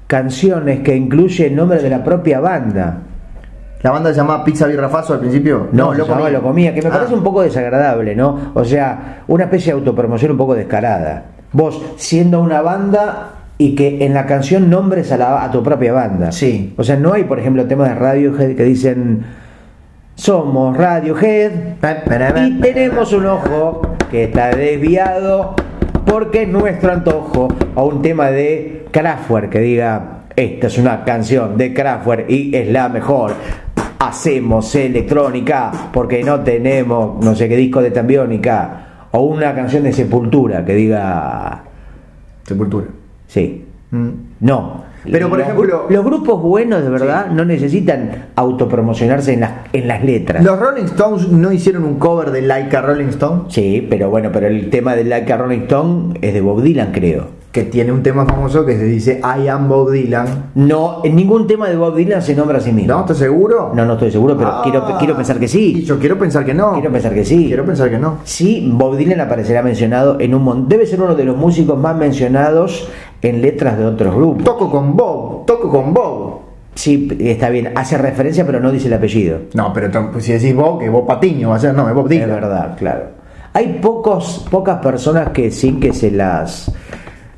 canciones 0.07 0.81
que 0.81 0.95
incluye 0.97 1.47
el 1.47 1.57
nombre 1.57 1.83
de 1.83 1.91
la 1.91 2.03
propia 2.05 2.41
banda. 2.41 2.99
La 3.83 3.91
banda 3.91 4.11
se 4.11 4.17
llamaba 4.17 4.43
Pizza 4.45 4.67
Birra 4.67 4.89
Faso 4.89 5.13
al 5.15 5.21
principio. 5.21 5.69
No, 5.73 5.93
lo 5.95 6.07
comía. 6.07 6.31
lo 6.31 6.43
comía, 6.43 6.75
que 6.75 6.83
me 6.83 6.89
Ah. 6.89 6.93
parece 6.93 7.15
un 7.15 7.23
poco 7.23 7.43
desagradable, 7.43 8.17
¿no? 8.17 8.53
O 8.55 8.65
sea, 8.65 9.23
una 9.29 9.45
especie 9.45 9.73
de 9.73 9.79
autopromoción 9.79 10.33
un 10.33 10.37
poco 10.39 10.55
descarada. 10.55 11.25
Vos, 11.53 11.81
siendo 11.97 12.41
una 12.41 12.63
banda 12.63 13.31
y 13.59 13.75
que 13.75 14.05
en 14.05 14.13
la 14.15 14.27
canción 14.27 14.69
nombres 14.71 15.13
a, 15.13 15.17
la, 15.17 15.45
a 15.45 15.51
tu 15.51 15.63
propia 15.63 15.93
banda. 15.93 16.33
Sí. 16.33 16.75
O 16.77 16.85
sea, 16.85 16.97
no 16.97 17.13
hay, 17.13 17.25
por 17.25 17.39
ejemplo, 17.39 17.65
temas 17.67 17.89
de 17.91 17.95
Radiohead 17.95 18.57
que 18.57 18.65
dicen, 18.65 19.25
somos 20.15 20.77
Radiohead 20.77 21.51
y 22.47 22.61
tenemos 22.61 23.13
un 23.13 23.27
ojo 23.27 23.83
que 24.11 24.25
está 24.25 24.49
desviado 24.51 25.55
porque 26.07 26.45
es 26.45 26.49
nuestro 26.49 26.93
antojo. 26.93 27.49
O 27.75 27.87
un 27.87 28.01
tema 28.01 28.31
de 28.31 28.87
Kraftwerk 28.91 29.51
que 29.51 29.59
diga, 29.59 30.23
esta 30.35 30.69
es 30.69 30.79
una 30.79 31.05
canción 31.05 31.59
de 31.59 31.75
Kraftwerk 31.75 32.31
y 32.31 32.57
es 32.57 32.69
la 32.69 32.89
mejor. 32.89 33.35
Hacemos 33.99 34.75
electrónica 34.75 35.91
porque 35.93 36.23
no 36.23 36.41
tenemos 36.41 37.23
no 37.23 37.35
sé 37.35 37.49
qué 37.49 37.57
disco 37.57 37.83
de 37.83 37.91
Tambiónica. 37.91 39.09
O 39.11 39.21
una 39.21 39.55
canción 39.55 39.83
de 39.83 39.93
Sepultura 39.93 40.65
que 40.65 40.75
diga. 40.75 41.65
Sepultura. 42.45 42.87
Sí. 43.27 43.65
Mm. 43.91 44.11
No. 44.41 44.86
Pero, 45.11 45.29
por 45.29 45.41
ejemplo- 45.41 45.87
Los 45.89 46.05
grupos 46.05 46.43
buenos, 46.43 46.83
de 46.83 46.89
verdad, 46.91 47.27
no 47.31 47.45
necesitan 47.45 48.27
autopromocionarse 48.37 49.33
en 49.35 49.41
las, 49.41 49.51
en 49.73 49.89
las 49.89 50.05
letras. 50.05 50.43
Los 50.45 50.59
Rolling 50.59 50.85
Stones 50.85 51.29
no 51.29 51.53
hicieron 51.53 51.85
un 51.85 51.99
cover 51.99 52.31
de 52.31 52.43
Like 52.43 52.77
a 52.77 52.83
Rolling 52.83 53.09
Stone, 53.09 53.43
Sí, 53.49 53.87
pero 53.89 54.11
bueno, 54.11 54.31
pero 54.33 54.47
el 54.47 54.71
tema 54.71 54.95
de 54.97 55.05
Like 55.05 55.33
a 55.33 55.37
Rolling 55.37 55.61
Stone 55.63 56.19
es 56.23 56.33
de 56.35 56.41
Bob 56.41 56.63
Dylan, 56.63 56.93
creo. 56.93 57.37
que 57.57 57.63
tiene 57.63 57.91
un 57.91 58.03
tema 58.03 58.27
famoso 58.27 58.67
que 58.67 58.77
se 58.77 58.85
dice 58.85 59.19
I 59.25 59.49
am 59.49 59.67
Bob 59.67 59.91
Dylan. 59.91 60.51
No, 60.57 61.01
en 61.05 61.17
ningún 61.17 61.47
tema 61.47 61.67
de 61.71 61.77
Bob 61.77 61.97
Dylan 61.97 62.21
se 62.21 62.35
nombra 62.35 62.59
a 62.59 62.61
sí 62.61 62.71
mismo. 62.71 62.93
¿No? 62.93 63.01
¿Estás 63.01 63.17
seguro? 63.17 63.73
No, 63.75 63.87
no 63.87 63.95
estoy 63.95 64.11
seguro, 64.11 64.37
pero 64.37 64.51
Ah. 64.51 64.61
quiero, 64.63 64.85
quiero 64.99 65.17
pensar 65.17 65.39
que 65.41 65.49
sí. 65.49 65.83
yo 65.83 65.99
quiero 65.99 66.19
pensar 66.19 66.45
que 66.45 66.53
no. 66.53 66.75
Quiero 66.75 66.93
pensar 66.93 67.15
que 67.15 67.25
sí. 67.25 67.47
Quiero 67.47 67.65
pensar 67.65 67.89
que 67.89 67.99
no. 67.99 68.19
Sí, 68.25 68.71
Bob 68.75 68.99
Dylan 68.99 69.23
aparecerá 69.23 69.63
mencionado 69.63 70.19
en 70.21 70.35
un 70.35 70.43
montón. 70.45 70.69
Debe 70.69 70.85
ser 70.85 71.01
uno 71.01 71.15
de 71.15 71.25
los 71.25 71.35
músicos 71.35 71.79
más 71.79 71.97
mencionados 71.97 72.91
en 73.29 73.43
letras 73.43 73.77
de 73.79 73.85
otros 73.85 74.15
grupos. 74.15 74.45
Toco 74.45 74.71
con 74.71 74.97
Bob, 74.97 75.47
toco 75.47 75.69
con 75.71 75.93
Bob. 75.95 76.41
Sí, 76.75 77.09
está 77.21 77.49
bien, 77.49 77.73
hace 77.75 77.97
referencia, 77.97 78.45
pero 78.45 78.61
no 78.61 78.71
dice 78.71 78.89
el 78.89 78.95
apellido. 78.95 79.39
No, 79.55 79.73
pero 79.73 79.91
pues 80.13 80.25
si 80.25 80.33
decís 80.33 80.55
Bob, 80.55 80.79
que 80.81 80.89
Bob 80.91 81.07
Patiño 81.07 81.49
va 81.51 81.57
a 81.57 81.59
ser, 81.59 81.73
no, 81.75 81.89
es 81.89 81.95
Bob 81.95 82.09
Dylan. 82.09 82.29
Es 82.29 82.35
verdad, 82.35 82.77
claro. 82.79 83.05
Hay 83.55 83.79
pocos, 83.81 84.47
pocas 84.51 84.79
personas 84.81 85.31
que 85.31 85.51
sin 85.51 85.81
que 85.81 85.93
se 85.95 86.11
las. 86.11 86.71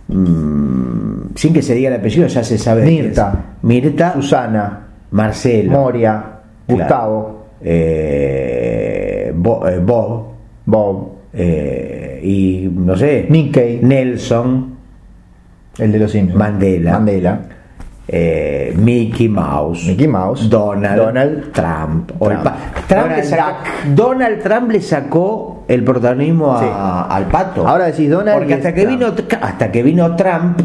mm, 0.09 1.35
sin 1.37 1.53
que 1.53 1.63
se 1.63 1.75
diga 1.75 1.89
el 1.91 1.97
apellido 2.01 2.27
ya 2.27 2.43
se 2.43 2.59
sabe. 2.59 2.85
Mirta. 2.85 3.45
Mirta. 3.63 4.15
Susana, 4.15 4.87
Marcelo. 5.13 5.71
Moria, 5.73 6.13
Claro. 6.67 6.81
Gustavo, 6.83 7.45
eh, 7.63 9.33
Bo- 9.35 9.67
eh, 9.69 9.79
Bob. 9.79 10.25
Bob, 10.67 11.09
eh, 11.33 12.21
y 12.23 12.69
no 12.75 12.97
sé. 12.97 13.27
Nikkei. 13.31 13.81
Nelson. 13.83 14.78
El 15.79 15.93
de 15.93 15.99
los 15.99 16.11
Simpsons. 16.11 16.39
Mandela. 16.39 16.93
Mandela. 16.93 17.41
eh, 18.11 18.73
Mickey 18.75 19.29
Mouse, 19.29 19.85
Mickey 19.87 20.09
Mouse. 20.09 20.49
Donald, 20.49 20.97
Donald 20.97 21.53
Trump. 21.53 22.11
o 22.19 22.31
el 22.31 22.39
Trump. 22.39 22.57
Donald 22.89 23.25
sacó- 23.25 24.43
Trump 24.43 24.71
le 24.73 24.81
sacó 24.81 25.65
el 25.69 25.85
protagonismo 25.85 26.55
a- 26.57 26.61
Sí. 26.61 26.67
al 27.15 27.25
pato. 27.27 27.69
Ahora 27.69 27.85
decís 27.85 28.09
Donald 28.09 28.39
Porque 28.39 28.55
hasta 28.55 28.73
que, 28.75 28.83
Trump. 28.87 28.99
vino, 28.99 29.13
hasta 29.43 29.71
que 29.71 29.83
vino 29.83 30.17
Trump, 30.17 30.59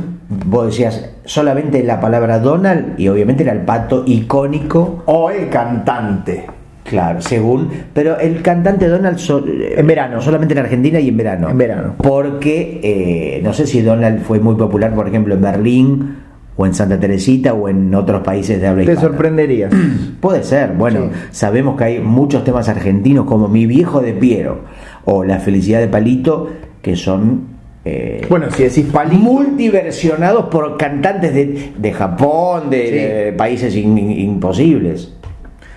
vos 0.45 0.67
decías 0.67 1.09
solamente 1.25 1.83
la 1.83 1.99
palabra 1.99 2.39
Donald 2.39 2.97
y 2.97 3.09
obviamente 3.09 3.43
era 3.43 3.51
el 3.51 3.61
pato 3.61 4.03
icónico, 4.05 5.03
O 5.05 5.29
el 5.29 5.49
cantante. 5.49 6.45
Claro, 6.83 7.21
según. 7.21 7.69
Pero 7.93 8.19
el 8.19 8.41
cantante 8.41 8.87
Donald 8.87 9.17
so- 9.17 9.43
En 9.47 9.85
verano. 9.87 10.21
solamente 10.21 10.53
en 10.53 10.59
Argentina 10.59 10.99
y 10.99 11.09
en 11.09 11.17
verano. 11.17 11.49
En 11.49 11.57
verano. 11.57 11.95
Porque 11.97 12.79
eh, 12.83 13.41
no 13.43 13.53
sé 13.53 13.67
si 13.67 13.81
Donald 13.81 14.21
fue 14.21 14.39
muy 14.39 14.55
popular, 14.55 14.93
por 14.93 15.07
ejemplo, 15.07 15.33
en 15.35 15.41
Berlín 15.41 16.15
o 16.55 16.65
en 16.67 16.73
Santa 16.75 16.99
Teresita 16.99 17.53
o 17.53 17.67
en 17.67 17.93
otros 17.95 18.21
países 18.21 18.61
de 18.61 18.67
habla 18.67 18.85
Te 18.85 18.91
hispana. 18.91 19.09
sorprenderías. 19.09 19.73
Puede 20.21 20.43
ser, 20.43 20.73
bueno, 20.73 21.09
Sí. 21.11 21.19
sabemos 21.31 21.77
que 21.77 21.83
hay 21.85 21.99
muchos 21.99 22.43
temas 22.43 22.69
argentinos 22.69 23.25
como 23.25 23.47
Mi 23.47 23.65
viejo 23.65 24.01
de 24.01 24.13
Piero 24.13 24.59
o 25.05 25.23
La 25.23 25.39
felicidad 25.39 25.79
de 25.79 25.87
Palito 25.87 26.49
que 26.81 26.95
son 26.95 27.53
eh, 27.85 28.21
bueno, 28.29 28.49
si 28.51 28.63
decís 28.63 28.85
Palito. 28.93 29.15
multiversionados 29.21 30.45
por 30.45 30.77
cantantes 30.77 31.33
de, 31.33 31.71
de 31.77 31.91
Japón, 31.91 32.69
de, 32.69 32.85
Sí. 32.87 32.91
de 32.93 33.33
países 33.35 33.75
in- 33.75 33.97
in- 33.97 34.11
imposibles. 34.11 35.13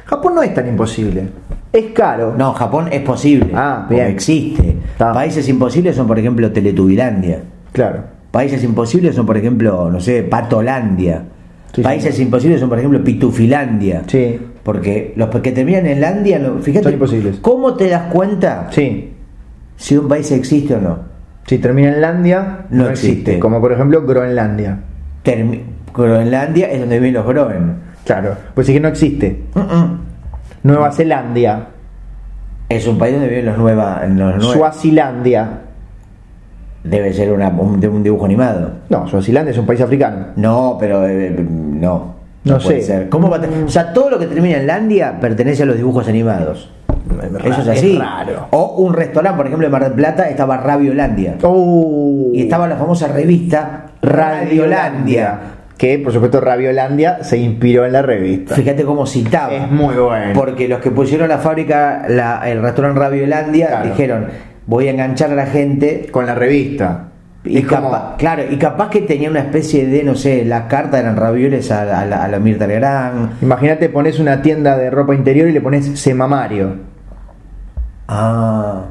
Japón 0.07 0.35
no 0.37 0.43
es 0.43 0.55
tan 0.55 0.69
imposible. 0.69 1.29
Es 1.73 1.87
caro. 1.93 2.35
No, 2.39 2.53
Japón 2.53 2.89
es 2.91 3.03
posible, 3.03 3.51
Ah, 3.55 3.87
bien. 3.91 4.07
existe. 4.07 4.77
Está. 4.93 5.13
Países 5.13 5.49
imposibles 5.49 5.97
son, 5.97 6.07
por 6.07 6.19
ejemplo, 6.19 6.51
Teletubilandia. 6.53 7.41
Claro. 7.73 8.01
Países 8.31 8.63
imposibles 8.65 9.15
son, 9.15 9.27
por 9.27 9.37
ejemplo, 9.37 9.91
no 9.91 10.01
sé, 10.01 10.23
Patolandia. 10.23 11.23
Sí, 11.75 11.83
Países 11.83 12.19
imposibles 12.21 12.61
son, 12.61 12.69
por 12.69 12.79
ejemplo, 12.79 13.03
Pitufilandia. 13.05 14.03
Sí. 14.07 14.39
Porque 14.63 15.13
los 15.17 15.29
que 15.29 15.53
terminan 15.53 15.87
en 15.87 16.01
Landia, 16.01 16.41
fíjate, 16.63 16.85
Son 16.85 16.93
imposibles. 16.95 17.39
¿cómo 17.43 17.75
te 17.75 17.89
das 17.89 18.11
cuenta 18.13 18.69
Sí. 18.71 19.13
si 19.77 19.97
un 19.97 20.09
país 20.09 20.31
existe 20.33 20.75
o 20.75 20.81
no? 20.81 20.99
Si 21.47 21.59
termina 21.59 21.89
en 21.91 22.01
Landia, 22.01 22.67
No 22.71 22.85
no, 22.85 22.91
existe. 22.91 23.13
existe. 23.13 23.39
Como 23.39 23.61
por 23.61 23.73
ejemplo 23.73 24.03
Groenlandia. 24.07 24.79
Termi- 25.25 25.61
Groenlandia 25.95 26.71
es 26.71 26.81
donde 26.81 26.99
viven 26.99 27.15
los 27.15 27.27
Groen. 27.27 27.86
Claro. 28.07 28.35
Pues 28.55 28.67
sí 28.67 28.73
que 28.73 28.81
no 28.81 28.89
existe. 28.89 29.43
Nueva 30.63 30.91
Zelandia. 30.93 31.67
Es 32.69 32.87
un 32.89 32.99
país 32.99 33.13
donde 33.15 33.29
viven 33.29 33.47
los 33.47 33.59
nueva, 33.59 34.03
los 34.07 34.43
Suazilandia. 34.53 35.49
Debe 36.83 37.13
ser 37.13 37.33
una- 37.33 37.49
un, 37.49 37.79
de 37.81 37.89
un 37.89 38.03
dibujo 38.03 38.25
animado. 38.25 38.71
No, 38.89 39.07
Suazilandia 39.09 39.51
es 39.53 39.59
un 39.59 39.67
país 39.67 39.81
africano. 39.81 40.27
No, 40.37 40.77
pero 40.81 41.07
eh, 41.07 41.31
no. 41.39 42.15
No 42.45 42.59
puede 42.59 42.81
sé. 42.81 42.87
ser. 42.87 43.09
¿Cómo 43.09 43.29
va 43.29 43.37
a 43.39 43.41
te- 43.41 43.49
o 43.65 43.69
sea, 43.69 43.93
todo 43.93 44.09
lo 44.11 44.19
que 44.19 44.27
termina 44.27 44.57
en 44.57 44.67
Landia 44.69 45.19
pertenece 45.21 45.65
a 45.65 45.67
los 45.67 45.77
dibujos 45.77 46.07
animados. 46.09 46.71
Eso 47.45 47.61
es 47.63 47.69
así. 47.69 47.99
raro. 47.99 48.47
O 48.51 48.77
un 48.79 48.95
restaurante, 48.95 49.37
por 49.37 49.47
ejemplo, 49.47 49.67
en 49.67 49.73
Mar 49.73 49.83
del 49.85 49.93
Plata 49.93 50.29
estaba 50.29 50.57
Rabiolandia. 50.57 51.37
Oh. 51.43 52.31
Y 52.33 52.43
estaba 52.43 52.67
la 52.69 52.77
famosa 52.77 53.09
revista 53.09 53.87
Radiolandia. 54.03 55.39
Que 55.77 55.99
por 55.99 56.13
supuesto 56.13 56.41
Rabiolandia 56.41 57.23
se 57.23 57.37
inspiró 57.37 57.85
en 57.85 57.93
la 57.93 58.01
revista. 58.03 58.55
Fíjate 58.55 58.85
cómo 58.85 59.07
citaba. 59.07 59.53
Es 59.53 59.71
muy 59.71 59.95
bueno. 59.95 60.33
Porque 60.35 60.69
los 60.69 60.81
que 60.81 60.91
pusieron 60.91 61.29
la 61.29 61.39
fábrica, 61.39 62.05
la- 62.09 62.49
el 62.51 62.63
restaurante 62.63 62.99
Rabiolandia, 63.01 63.67
Claro. 63.69 63.87
dijeron, 63.91 64.27
voy 64.67 64.89
a 64.89 64.93
enganchar 64.93 65.31
a 65.33 65.35
la 65.35 65.47
gente. 65.47 66.09
Con 66.11 66.25
la 66.27 66.35
revista. 66.35 67.09
Y 67.45 67.59
es 67.59 67.67
como- 67.67 67.91
capa- 67.93 68.15
claro, 68.19 68.43
y 68.51 68.57
capaz 68.57 68.89
que 68.91 69.03
tenía 69.03 69.31
una 69.31 69.39
especie 69.41 69.87
de, 69.87 70.03
no 70.03 70.15
sé, 70.17 70.45
las 70.47 70.63
cartas 70.63 70.99
eran 71.01 71.15
ravioles 71.17 71.71
a, 71.71 71.85
la- 71.85 72.01
a 72.01 72.07
la, 72.07 72.25
a 72.25 72.29
la 72.29 72.39
Mirta 72.41 72.67
Legrand. 72.67 73.41
Imagínate, 73.43 73.89
pones 73.91 74.19
una 74.19 74.41
tienda 74.43 74.77
de 74.79 74.91
ropa 74.91 75.15
interior 75.15 75.47
y 75.49 75.53
le 75.53 75.61
pones 75.61 75.87
Semamario. 76.01 76.75
Ah. 78.09 78.83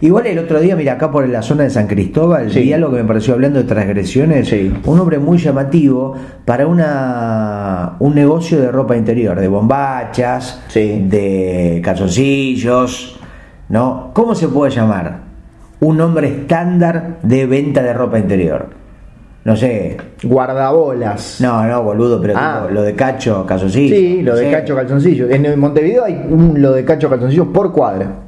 Igual 0.00 0.26
el 0.26 0.38
otro 0.38 0.60
día, 0.60 0.76
mira, 0.76 0.94
acá 0.94 1.10
por 1.10 1.26
la 1.28 1.40
zona 1.42 1.64
de 1.64 1.70
San 1.70 1.86
Cristóbal, 1.86 2.50
Sí. 2.50 2.60
vi 2.60 2.72
algo 2.72 2.90
que 2.90 2.96
me 2.98 3.04
pareció 3.04 3.34
hablando 3.34 3.58
de 3.60 3.64
transgresiones. 3.64 4.48
Sí. 4.48 4.72
Un 4.84 5.00
hombre 5.00 5.18
muy 5.18 5.38
llamativo 5.38 6.14
para 6.44 6.66
una 6.66 7.96
un 7.98 8.14
negocio 8.14 8.60
de 8.60 8.70
ropa 8.70 8.96
interior, 8.96 9.40
de 9.40 9.48
bombachas, 9.48 10.62
Sí. 10.68 11.06
de 11.08 11.80
calzoncillos, 11.82 13.18
¿no? 13.68 14.10
¿Cómo 14.12 14.34
se 14.34 14.48
puede 14.48 14.70
llamar? 14.72 15.20
Un 15.80 16.00
hombre 16.00 16.28
estándar 16.28 17.18
de 17.22 17.46
venta 17.46 17.82
de 17.82 17.92
ropa 17.92 18.18
interior. 18.18 18.66
No 19.44 19.54
sé. 19.56 19.96
Guardabolas. 20.24 21.40
No, 21.40 21.64
no, 21.66 21.82
boludo, 21.82 22.20
pero 22.20 22.34
Ah. 22.36 22.60
tipo, 22.62 22.74
lo 22.74 22.82
de 22.82 22.94
cacho, 22.94 23.46
calzoncillo. 23.46 23.94
Sí, 23.94 24.22
lo 24.22 24.34
de 24.34 24.44
sé. 24.46 24.50
cacho 24.50 24.74
calzoncillo. 24.74 25.30
En 25.30 25.58
Montevideo 25.58 26.04
hay 26.04 26.20
un 26.28 26.60
lo 26.60 26.72
de 26.72 26.84
cacho 26.84 27.08
calzoncillo 27.08 27.52
por 27.52 27.72
cuadra. 27.72 28.25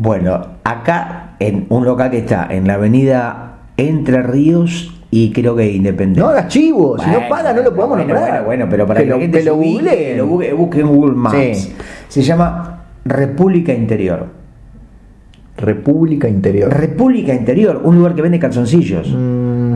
Bueno, 0.00 0.40
acá 0.62 1.34
en 1.40 1.66
un 1.70 1.84
local 1.84 2.10
que 2.12 2.18
está 2.18 2.46
en 2.50 2.68
la 2.68 2.74
avenida 2.74 3.58
Entre 3.76 4.22
Ríos 4.22 4.94
y 5.10 5.32
creo 5.32 5.56
que 5.56 5.72
Independencia. 5.72 6.22
No 6.22 6.28
hagas 6.30 6.46
chivo, 6.46 6.96
si 6.98 7.10
no 7.10 7.28
paga 7.28 7.52
no 7.52 7.62
lo 7.62 7.74
podemos 7.74 7.96
bueno, 7.98 8.04
nombrar. 8.14 8.30
Bueno, 8.30 8.44
bueno, 8.44 8.66
pero 8.70 8.86
para 8.86 9.00
que, 9.00 9.06
que, 9.06 9.10
lo, 9.10 9.16
la 9.16 9.22
gente 9.22 9.38
que 9.38 9.42
se 9.42 9.50
lo 9.50 9.56
lo 9.56 10.26
busque, 10.28 10.52
busque 10.52 10.80
en 10.80 10.86
Google 10.86 11.14
Maps. 11.16 11.36
Sí. 11.36 11.74
Se 12.06 12.22
llama 12.22 12.84
República 13.04 13.72
Interior. 13.74 14.26
República 15.56 16.28
Interior. 16.28 16.72
República 16.72 17.34
Interior, 17.34 17.80
un 17.82 17.96
lugar 17.96 18.14
que 18.14 18.22
vende 18.22 18.38
calzoncillos. 18.38 19.08
Mm, 19.12 19.74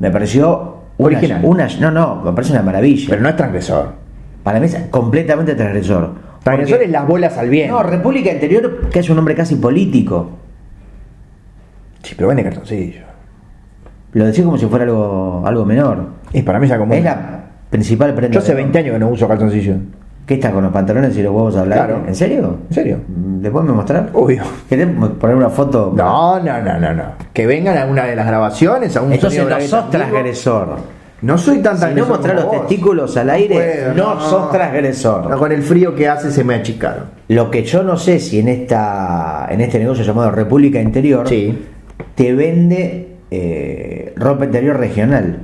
Me 0.00 0.10
pareció 0.10 0.76
una- 0.98 1.06
Original. 1.18 1.40
Una, 1.44 1.68
no, 1.80 1.90
no, 1.90 2.22
me 2.22 2.32
parece 2.32 2.52
una 2.52 2.62
maravilla. 2.62 3.06
pero 3.08 3.22
no 3.22 3.28
es 3.30 3.36
transgresor. 3.36 3.92
Para 4.42 4.60
mí 4.60 4.66
es 4.66 4.76
completamente 4.90 5.54
transgresor. 5.54 6.10
Porque- 6.44 6.84
es 6.84 6.90
las 6.90 7.06
bolas 7.06 7.36
al 7.38 7.48
viento. 7.48 7.76
No, 7.76 7.82
República 7.82 8.32
Interior, 8.32 8.88
que 8.90 8.98
es 9.00 9.08
un 9.10 9.16
nombre 9.16 9.34
casi 9.34 9.56
político. 9.56 10.30
Sí, 12.02 12.14
pero 12.16 12.28
vende 12.28 12.42
calzoncillo. 12.42 13.02
Lo 14.12 14.26
decía 14.26 14.44
como 14.44 14.58
si 14.58 14.66
fuera 14.66 14.84
algo, 14.84 15.42
algo 15.46 15.64
menor. 15.64 16.06
Y 16.32 16.42
para 16.42 16.58
mí 16.58 16.66
es 16.66 16.72
algo 16.72 16.92
Es 16.92 17.04
la 17.04 17.44
principal 17.70 18.14
prenda. 18.14 18.34
Yo 18.34 18.40
hace 18.40 18.50
de 18.52 18.56
20 18.56 18.78
años 18.78 18.92
que 18.94 18.98
no 18.98 19.08
uso 19.08 19.28
calzoncillo. 19.28 19.76
¿Qué 20.26 20.34
está 20.34 20.52
con 20.52 20.62
los 20.62 20.72
pantalones 20.72 21.16
y 21.16 21.22
los 21.22 21.32
huevos 21.32 21.56
a 21.56 21.60
hablar? 21.60 21.78
Claro. 21.86 22.04
¿En 22.06 22.14
serio? 22.14 22.58
¿En 22.68 22.74
serio? 22.74 22.98
¿Después 23.08 23.64
me 23.64 23.72
mostrar? 23.72 24.10
Obvio. 24.12 24.42
¿Querés 24.68 24.86
poner 25.18 25.34
una 25.36 25.50
foto? 25.50 25.92
No, 25.96 26.38
no, 26.38 26.62
no, 26.62 26.78
no, 26.78 26.94
no. 26.94 27.04
Que 27.32 27.46
vengan 27.46 27.76
a 27.76 27.86
una 27.86 28.04
de 28.04 28.14
las 28.14 28.26
grabaciones, 28.26 28.96
a 28.96 29.02
un 29.02 29.12
Entonces 29.12 29.44
no 29.48 29.60
sos 29.60 29.90
transgresor. 29.90 30.76
No 31.22 31.38
soy 31.38 31.58
tan 31.58 31.78
Si 31.78 31.94
no 31.94 32.06
mostrar 32.06 32.34
los 32.34 32.50
testículos 32.50 33.16
al 33.16 33.30
aire, 33.30 33.92
no, 33.94 34.20
sos 34.20 34.50
transgresor. 34.50 35.30
No, 35.30 35.38
con 35.38 35.52
el 35.52 35.62
frío 35.62 35.94
que 35.94 36.08
hace 36.08 36.30
se 36.32 36.42
me 36.42 36.54
achicaron. 36.56 37.04
Lo 37.28 37.50
que 37.50 37.62
yo 37.64 37.82
no 37.84 37.96
sé 37.96 38.18
si 38.18 38.40
en 38.40 38.48
esta 38.48 39.46
en 39.50 39.60
este 39.60 39.78
negocio 39.78 40.04
llamado 40.04 40.32
República 40.32 40.80
Interior 40.80 41.28
Sí. 41.28 41.56
te 42.16 42.34
vende 42.34 43.08
eh, 43.30 44.12
ropa 44.16 44.44
interior 44.46 44.76
regional. 44.78 45.38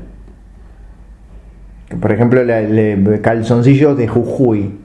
Por 2.00 2.12
ejemplo, 2.12 2.42
la- 2.44 3.20
calzoncillos 3.22 3.96
de 3.96 4.08
Jujuy. 4.08 4.78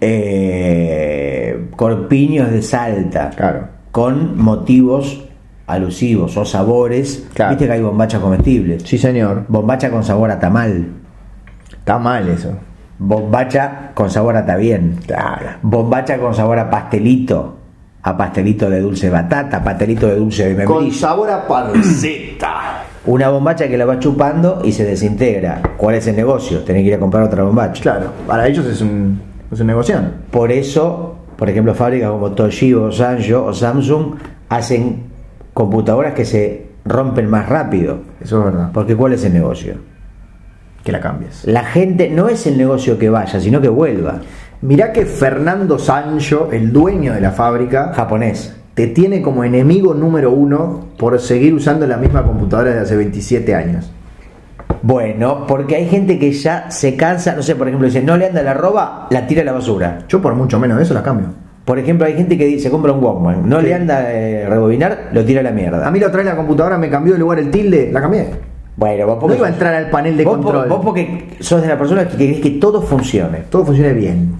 Eh, 0.00 1.68
corpiños 1.76 2.50
de 2.50 2.62
Salta. 2.62 3.30
Claro. 3.36 3.68
con 3.92 4.36
motivos 4.36 5.25
alusivos 5.66 6.36
o 6.36 6.44
sabores. 6.44 7.26
Claro. 7.34 7.50
Viste 7.50 7.66
que 7.66 7.72
hay 7.72 7.82
bombacha 7.82 8.20
comestibles. 8.20 8.82
Sí, 8.84 8.98
señor. 8.98 9.44
Bombacha 9.48 9.90
con 9.90 10.04
sabor 10.04 10.30
a 10.30 10.38
tamal. 10.38 10.86
Está 11.70 11.98
mal 11.98 12.28
eso. 12.28 12.50
Bombacha 12.98 13.90
con 13.94 14.10
sabor 14.10 14.36
a 14.36 14.56
bien. 14.56 14.98
Claro. 15.06 15.50
Bombacha 15.62 16.18
con 16.18 16.34
sabor 16.34 16.58
a 16.58 16.70
pastelito. 16.70 17.54
A 18.02 18.16
pastelito 18.16 18.70
de 18.70 18.80
dulce 18.80 19.06
de 19.06 19.12
batata, 19.12 19.64
pastelito 19.64 20.06
de 20.06 20.14
dulce 20.14 20.54
de 20.54 20.64
Con 20.64 20.76
membrillo. 20.76 20.94
sabor 21.00 21.28
a 21.28 21.46
panceta. 21.46 22.84
Una 23.06 23.30
bombacha 23.30 23.66
que 23.68 23.76
la 23.76 23.84
vas 23.84 23.98
chupando 23.98 24.60
y 24.64 24.70
se 24.70 24.84
desintegra. 24.84 25.60
¿Cuál 25.76 25.96
es 25.96 26.06
el 26.06 26.14
negocio? 26.14 26.60
Tenés 26.60 26.82
que 26.82 26.88
ir 26.88 26.94
a 26.94 26.98
comprar 27.00 27.24
otra 27.24 27.42
bombacha. 27.42 27.82
Claro, 27.82 28.12
para 28.26 28.46
ellos 28.46 28.64
es 28.66 28.80
un, 28.80 29.20
es 29.50 29.58
un 29.60 29.66
negocio. 29.66 29.98
Por 30.30 30.52
eso, 30.52 31.16
por 31.36 31.50
ejemplo, 31.50 31.74
fábricas 31.74 32.10
como 32.10 32.30
Toshiba 32.30 32.82
o 32.86 32.92
Sanyo 32.92 33.44
o 33.44 33.52
Samsung 33.52 34.14
hacen 34.48 35.05
computadoras 35.56 36.12
que 36.12 36.26
se 36.26 36.66
rompen 36.84 37.30
más 37.30 37.48
rápido. 37.48 38.00
Eso 38.20 38.40
es 38.40 38.44
verdad. 38.44 38.68
Porque 38.74 38.94
¿cuál 38.94 39.14
es 39.14 39.24
el 39.24 39.32
negocio? 39.32 39.76
Que 40.84 40.92
la 40.92 41.00
cambies. 41.00 41.46
La 41.46 41.64
gente 41.64 42.10
no 42.10 42.28
es 42.28 42.46
el 42.46 42.58
negocio 42.58 42.98
que 42.98 43.08
vaya, 43.08 43.40
sino 43.40 43.58
que 43.58 43.70
vuelva. 43.70 44.20
Mirá 44.60 44.92
que 44.92 45.06
Fernando 45.06 45.78
Sancho, 45.78 46.50
el 46.52 46.74
dueño 46.74 47.14
de 47.14 47.22
la 47.22 47.30
fábrica, 47.30 47.90
Japonés. 47.94 48.54
te 48.74 48.88
tiene 48.88 49.22
como 49.22 49.44
enemigo 49.44 49.94
número 49.94 50.30
uno 50.30 50.88
por 50.98 51.18
seguir 51.18 51.54
usando 51.54 51.86
la 51.86 51.96
misma 51.96 52.22
computadora 52.22 52.74
de 52.74 52.80
hace 52.80 52.94
27 52.94 53.54
años. 53.54 53.90
Bueno, 54.82 55.46
porque 55.46 55.76
hay 55.76 55.88
gente 55.88 56.18
que 56.18 56.32
ya 56.32 56.70
se 56.70 56.96
cansa, 56.96 57.34
no 57.34 57.42
sé, 57.42 57.56
por 57.56 57.66
ejemplo, 57.66 57.86
dice, 57.86 58.02
no 58.02 58.18
le 58.18 58.26
anda 58.26 58.42
la 58.42 58.52
roba, 58.52 59.06
la 59.08 59.26
tira 59.26 59.40
a 59.40 59.46
la 59.46 59.52
basura. 59.52 60.00
Yo 60.06 60.20
por 60.20 60.34
mucho 60.34 60.60
menos 60.60 60.76
de 60.76 60.82
eso 60.82 60.92
la 60.92 61.02
cambio. 61.02 61.45
Por 61.66 61.78
ejemplo, 61.78 62.06
hay 62.06 62.14
gente 62.14 62.38
que 62.38 62.58
se 62.60 62.70
compra 62.70 62.92
un 62.92 63.02
Walkman, 63.04 63.46
no 63.48 63.58
Sí. 63.60 63.66
le 63.66 63.74
anda 63.74 64.10
eh, 64.12 64.46
rebobinar, 64.48 65.10
lo 65.12 65.22
tira 65.24 65.40
a 65.40 65.42
la 65.42 65.50
mierda. 65.50 65.86
A 65.86 65.90
mí 65.90 65.98
la 66.00 66.06
otra 66.06 66.18
vez 66.18 66.26
la 66.26 66.36
computadora 66.36 66.78
me 66.78 66.88
cambió 66.88 67.12
de 67.12 67.18
lugar 67.18 67.38
el 67.40 67.50
tilde, 67.50 67.90
la 67.92 68.00
cambié. 68.00 68.28
bueno, 68.76 69.06
vos 69.06 69.14
No 69.16 69.20
porque 69.20 69.36
iba 69.36 69.46
a 69.48 69.50
entrar 69.50 69.74
al 69.74 69.90
panel 69.90 70.16
de 70.16 70.24
vos, 70.24 70.36
control. 70.38 70.68
vos 70.68 70.80
porque 70.84 71.28
sos 71.40 71.60
de 71.62 71.68
la 71.68 71.76
persona 71.76 72.06
que 72.08 72.16
querés 72.16 72.40
que 72.40 72.50
todo 72.52 72.80
funcione. 72.82 73.38
Todo 73.50 73.64
funcione 73.66 73.92
bien. 73.94 74.34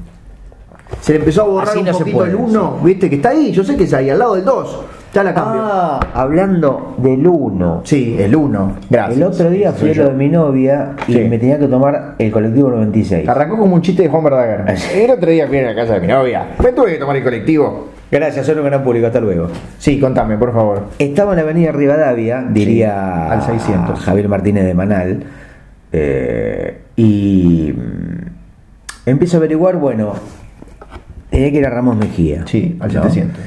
Se 1.01 1.13
le 1.15 1.19
empezó 1.19 1.43
a 1.43 1.45
borrar 1.47 1.69
Así 1.71 1.81
un 1.81 1.85
no 1.87 1.99
poquito 1.99 2.25
el 2.25 2.35
1, 2.37 2.79
viste 2.85 3.11
que 3.11 3.17
está 3.17 3.31
ahí, 3.31 3.51
yo 3.51 3.65
sé 3.65 3.77
que 3.77 3.85
es 3.85 3.93
ahí, 3.93 4.09
al 4.09 4.21
lado 4.21 4.37
del 4.37 4.45
2. 4.45 4.81
Ya 5.17 5.23
la 5.23 5.33
cambio. 5.33 5.63
Ah, 5.65 5.99
hablando 6.13 6.95
del 6.99 7.27
uno. 7.27 7.81
Sí, 7.85 8.17
el 8.19 8.37
1. 8.37 8.77
Gracias. 8.91 9.17
El 9.17 9.23
otro 9.23 9.49
día 9.51 9.73
fui 9.73 9.91
a 9.93 9.95
lo 9.95 10.09
de 10.11 10.13
mi 10.15 10.29
novia 10.29 10.91
y 11.09 11.15
Sí. 11.15 11.21
me 11.21 11.39
tenía 11.39 11.59
que 11.59 11.69
tomar 11.69 12.17
el 12.19 12.31
colectivo 12.31 12.69
96. 12.69 13.27
Arrancó 13.27 13.57
como 13.57 13.77
un 13.77 13.81
chiste 13.81 14.03
de 14.03 14.11
Juan 14.11 14.25
Verdaguer. 14.25 14.77
El 14.95 15.11
otro 15.11 15.31
día 15.31 15.47
fui 15.49 15.57
a 15.57 15.63
la 15.69 15.75
casa 15.75 15.95
de 15.95 16.01
mi 16.01 16.09
novia. 16.09 16.49
Me 16.63 16.71
tuve 16.73 16.93
que 16.93 16.99
tomar 16.99 17.17
el 17.17 17.25
colectivo. 17.25 17.89
Gracias, 18.11 18.45
soy 18.45 18.57
un 18.59 18.67
gran 18.67 18.85
público, 18.85 19.07
hasta 19.07 19.19
luego. 19.21 19.49
Sí, 19.79 19.99
contame, 19.99 20.37
por 20.37 20.53
favor. 20.53 20.83
Estaba 20.99 21.33
en 21.33 21.37
la 21.37 21.43
avenida 21.45 21.73
Rivadavia, 21.73 22.45
diría 22.51 23.31
al 23.33 23.41
600. 23.41 23.99
Javier 23.99 24.29
Martínez 24.29 24.67
de 24.67 24.75
Manal, 24.75 25.25
eh, 25.93 26.83
y 26.95 27.73
mm, 27.75 29.09
empiezo 29.09 29.37
a 29.37 29.41
averiguar, 29.41 29.77
bueno, 29.77 30.13
tenía 31.31 31.51
que 31.51 31.57
ir 31.57 31.65
a 31.67 31.71
Ramos 31.71 31.97
Mejía. 31.97 32.43
Sí, 32.47 32.77
al 32.81 32.89
¿no? 32.93 33.03
700. 33.05 33.41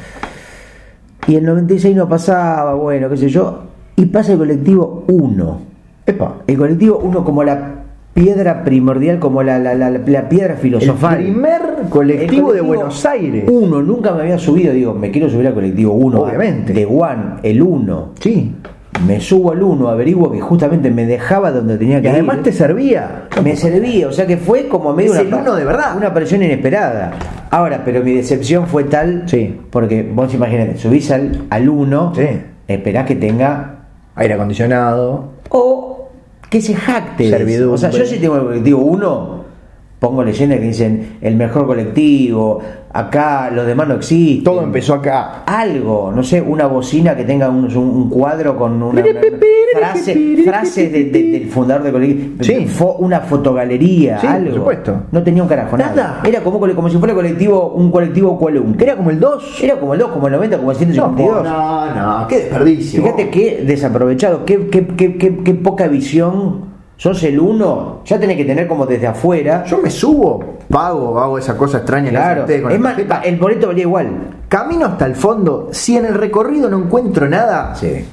Y 1.30 1.36
el 1.36 1.46
96 1.46 1.96
no 1.96 2.10
pasaba, 2.10 2.74
bueno, 2.74 3.08
qué 3.08 3.16
sé 3.16 3.30
yo, 3.30 3.60
y 3.96 4.08
pasa 4.08 4.32
el 4.32 4.40
colectivo 4.40 5.04
1. 5.08 5.60
Epa. 6.08 6.38
El 6.48 6.58
colectivo 6.58 6.98
1 7.04 7.24
como 7.24 7.44
la 7.44 7.76
piedra 8.16 8.64
primordial, 8.64 9.20
como 9.20 9.44
la, 9.44 9.60
la, 9.60 9.76
la, 9.76 9.92
la 9.92 10.28
piedra 10.28 10.54
El 10.56 10.60
filosofal. 10.60 11.18
primer 11.18 11.62
colectivo, 11.92 12.52
de 12.52 12.62
Buenos 12.62 13.06
Aires. 13.06 13.46
Uno, 13.48 13.80
nunca 13.84 14.12
me 14.14 14.22
había 14.24 14.40
subido, 14.40 14.74
digo, 14.74 14.96
me 14.96 15.12
quiero 15.12 15.30
subir 15.30 15.46
al 15.46 15.54
colectivo 15.54 15.94
1. 15.94 16.20
Obviamente. 16.20 16.74
De 16.74 16.88
One, 16.88 17.36
el 17.44 17.62
1. 17.62 18.10
Sí. 18.20 18.56
Me 19.08 19.20
subo 19.22 19.52
al 19.52 19.64
1, 19.64 19.88
averiguo 19.90 20.32
que 20.32 20.42
justamente 20.42 20.90
me 20.92 21.06
dejaba 21.06 21.52
donde 21.52 21.78
tenía 21.78 22.00
Y 22.00 22.02
que 22.02 22.10
además 22.10 22.38
ir. 22.38 22.44
te 22.44 22.52
servía. 22.52 23.28
Me 23.44 23.56
servía, 23.56 24.08
o 24.08 24.12
sea 24.12 24.28
que 24.28 24.38
fue 24.38 24.68
como 24.68 24.94
medio 24.94 25.14
Es 25.14 25.22
una, 25.22 25.38
el 25.38 25.44
uno 25.44 25.56
de 25.56 25.66
verdad. 25.66 25.96
una 25.96 26.08
aparición 26.08 26.44
inesperada. 26.44 27.14
Ahora, 27.52 27.82
pero 27.86 28.04
mi 28.04 28.14
decepción 28.14 28.68
fue 28.68 28.84
tal, 28.86 29.24
Sí. 29.28 29.60
porque 29.72 30.04
vos 30.04 30.34
imaginate, 30.34 30.78
subís 30.78 31.10
al, 31.12 31.46
al 31.50 31.70
1, 31.70 32.14
Sí. 32.16 32.28
esperás 32.68 33.06
que 33.06 33.16
tenga 33.16 33.76
Aire 34.16 34.34
acondicionado. 34.34 35.30
o 35.50 36.10
que 36.50 36.62
se 36.62 36.74
jacte. 36.76 37.30
Servidumbre. 37.30 37.76
O 37.76 37.78
sea, 37.78 37.92
yo 37.92 38.06
si 38.06 38.18
tengo 38.18 38.36
el 38.36 38.42
colectivo 38.44 38.82
1, 38.82 39.39
pongo 40.00 40.24
leyendas 40.24 40.60
que 40.60 40.66
dicen 40.66 41.18
el 41.22 41.36
mejor 41.36 41.66
colectivo, 41.68 42.60
acá 42.94 43.52
los 43.54 43.68
demás 43.68 43.88
no 43.88 43.96
existen. 43.96 44.44
Todo 44.46 44.64
empezó 44.64 44.94
acá. 44.96 45.44
Algo, 45.46 46.12
no 46.16 46.24
sé, 46.24 46.42
una 46.42 46.66
bocina 46.68 47.16
que 47.16 47.24
tenga 47.26 47.50
un, 47.50 48.10
cuadro 48.10 48.56
con 48.58 48.82
una, 48.82 49.02
una- 49.02 49.12
frase, 49.78 50.38
frases 50.44 50.92
de- 50.92 51.04
de- 51.06 51.24
del 51.32 51.48
fundador 51.48 51.84
del 51.84 51.92
colectivo, 51.94 52.44
Sí. 52.44 52.66
fo- 52.68 52.96
una 53.00 53.20
fotogalería, 53.22 54.20
Sí, 54.20 54.26
por 54.28 54.36
algo. 54.36 54.56
supuesto. 54.56 54.96
No 55.12 55.22
tenía 55.22 55.44
un 55.44 55.50
carajo, 55.50 55.78
nada. 55.78 55.94
Nada. 55.96 56.22
Era 56.26 56.42
como, 56.42 56.60
como 56.60 56.90
si 56.90 56.98
fuera 56.98 57.14
colectivo, 57.14 57.74
un 57.76 57.92
colectivo 57.92 58.38
Cualum. 58.40 58.76
Era 58.80 58.96
como 58.96 59.10
el 59.12 59.20
2. 59.20 59.62
Era 59.62 59.80
como 59.80 59.94
el 59.94 60.00
2, 60.00 60.10
como 60.12 60.28
el 60.28 60.34
90, 60.34 60.58
como 60.58 60.72
el 60.72 60.78
152. 60.78 61.44
No, 61.44 61.94
no, 62.22 62.28
qué 62.28 62.38
desperdicio. 62.38 63.04
Fíjate 63.04 63.30
qué 63.30 63.64
desaprovechado, 63.66 64.46
qué, 64.46 64.68
qué, 64.70 64.88
qué, 64.88 65.18
qué, 65.18 65.38
qué 65.44 65.54
poca 65.54 65.88
visión. 65.88 66.69
Sos 67.00 67.24
el 67.24 67.40
uno, 67.40 68.02
ya 68.04 68.20
tenés 68.20 68.36
que 68.36 68.44
tener 68.44 68.68
como 68.68 68.86
desde 68.86 69.08
afuera. 69.08 69.64
Yo 69.64 69.78
me 69.78 69.90
subo, 69.90 70.44
pago, 70.70 71.18
hago 71.18 71.38
esa 71.38 71.56
cosa 71.56 71.78
extraña 71.78 72.08
que 72.10 72.12
claro, 72.18 72.42
ustedes 72.42 72.62
con 72.62 72.72
es 72.74 72.80
más, 72.82 72.98
el 73.24 73.38
boleto 73.38 73.68
valía 73.68 73.84
igual. 73.84 74.10
Camino 74.50 74.86
hasta 74.86 75.06
el 75.06 75.16
fondo. 75.16 75.70
Si 75.72 75.96
en 75.96 76.08
el 76.08 76.14
recorrido 76.16 76.70
no 76.70 76.78
encuentro 76.78 77.30
nada, 77.30 77.74
Sí. 77.74 78.06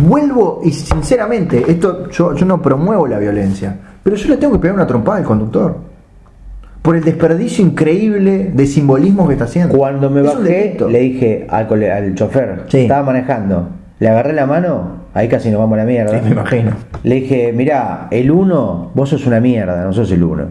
vuelvo 0.00 0.60
y 0.62 0.70
sinceramente, 0.70 1.64
esto 1.66 2.08
yo, 2.10 2.32
yo 2.36 2.46
no 2.46 2.62
promuevo 2.62 3.08
la 3.08 3.18
violencia, 3.18 3.76
pero 4.04 4.14
yo 4.14 4.28
le 4.28 4.36
tengo 4.36 4.52
que 4.52 4.60
pegar 4.60 4.76
una 4.76 4.86
trompada 4.86 5.18
al 5.18 5.24
conductor. 5.24 5.76
Por 6.80 6.94
el 6.94 7.02
desperdicio 7.02 7.64
increíble 7.64 8.52
de 8.54 8.66
simbolismo 8.66 9.26
que 9.26 9.32
está 9.32 9.46
haciendo. 9.46 9.76
Cuando 9.76 10.08
me 10.10 10.20
Es 10.20 10.26
bajé, 10.32 10.76
le 10.88 10.98
dije 11.00 11.44
al, 11.50 11.66
al 11.90 12.14
chofer, 12.14 12.66
Sí. 12.68 12.82
estaba 12.82 13.02
manejando, 13.02 13.68
le 14.00 14.08
agarré 14.08 14.32
la 14.32 14.46
mano, 14.46 15.02
ahí 15.12 15.28
casi 15.28 15.50
nos 15.50 15.58
vamos 15.58 15.74
a 15.74 15.78
la 15.82 15.84
mierda. 15.84 16.18
Sí, 16.18 16.24
me 16.24 16.30
imagino. 16.30 16.72
Le 17.02 17.16
dije, 17.16 17.52
mirá, 17.52 18.06
el 18.10 18.30
uno, 18.30 18.92
vos 18.94 19.08
sos 19.08 19.26
una 19.26 19.40
mierda, 19.40 19.84
no 19.84 19.92
sos 19.92 20.10
el 20.12 20.22
uno. 20.22 20.44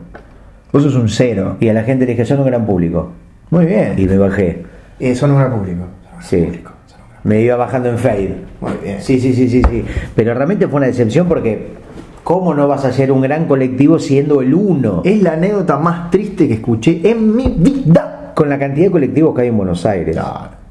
Vos 0.74 0.84
sos 0.84 0.96
un 0.96 1.08
cero. 1.08 1.56
Y 1.60 1.70
a 1.70 1.74
la 1.74 1.84
gente 1.84 2.06
le 2.06 2.12
dije, 2.12 2.26
son 2.26 2.40
un 2.40 2.46
gran 2.46 2.66
público. 2.66 3.12
Muy 3.50 3.66
bien. 3.66 3.94
Y 3.98 4.06
me 4.06 4.18
bajé. 4.18 4.66
Eh, 5.00 5.16
son 5.16 5.32
un 5.32 5.38
gran 5.38 5.54
público. 5.54 5.86
Sí. 6.20 6.62
Me 7.24 7.42
iba 7.42 7.56
bajando 7.56 7.90
en 7.90 7.98
fade. 7.98 8.36
Muy 8.60 8.74
bien. 8.84 9.02
Sí, 9.02 9.20
sí, 9.20 9.34
sí, 9.34 9.48
sí, 9.48 9.62
sí. 9.70 9.86
Pero 10.14 10.34
realmente 10.34 10.68
fue 10.68 10.78
una 10.78 10.88
decepción 10.88 11.28
porque 11.28 11.74
¿cómo 12.24 12.54
no 12.54 12.68
vas 12.68 12.84
a 12.84 12.92
ser 12.92 13.14
un 13.14 13.22
gran 13.22 13.46
colectivo 13.46 13.98
siendo 13.98 14.42
el 14.42 14.54
uno? 14.54 15.02
Es 15.06 15.22
la 15.22 15.34
anécdota 15.34 15.78
más 15.78 16.12
triste 16.12 16.48
que 16.50 16.56
escuché 16.56 17.00
en 17.10 17.34
mi 17.34 17.56
vida. 17.58 18.34
Con 18.36 18.50
la 18.50 18.60
cantidad 18.60 18.88
de 18.88 18.92
colectivos 18.92 19.34
que 19.34 19.44
hay 19.44 19.48
en 19.48 19.58
Buenos 19.58 19.86
Aires. 19.86 20.16
Claro. 20.16 20.67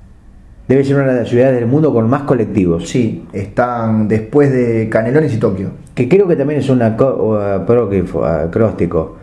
Debe 0.68 0.82
ser 0.84 0.96
una 0.96 1.12
de 1.12 1.20
las 1.20 1.28
ciudades 1.28 1.54
del 1.54 1.66
mundo 1.66 1.92
con 1.92 2.08
más 2.10 2.22
colectivos. 2.22 2.88
Sí, 2.88 3.24
están 3.32 4.08
después 4.08 4.50
de 4.52 4.88
Canelones 4.88 5.32
y 5.34 5.38
Tokio. 5.38 5.70
Que 5.94 6.08
creo 6.08 6.26
que 6.26 6.34
también 6.34 6.58
es 6.60 6.68
un 6.68 6.82
acróstico. 6.82 9.16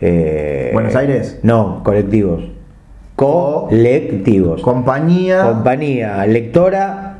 Eh, 0.00 0.70
¿Buenos 0.72 0.96
Aires? 0.96 1.38
No, 1.44 1.82
colectivos. 1.84 2.42
Colectivos. 3.14 4.62
Compañía. 4.62 5.44
Compañía, 5.44 6.26
lectora, 6.26 7.18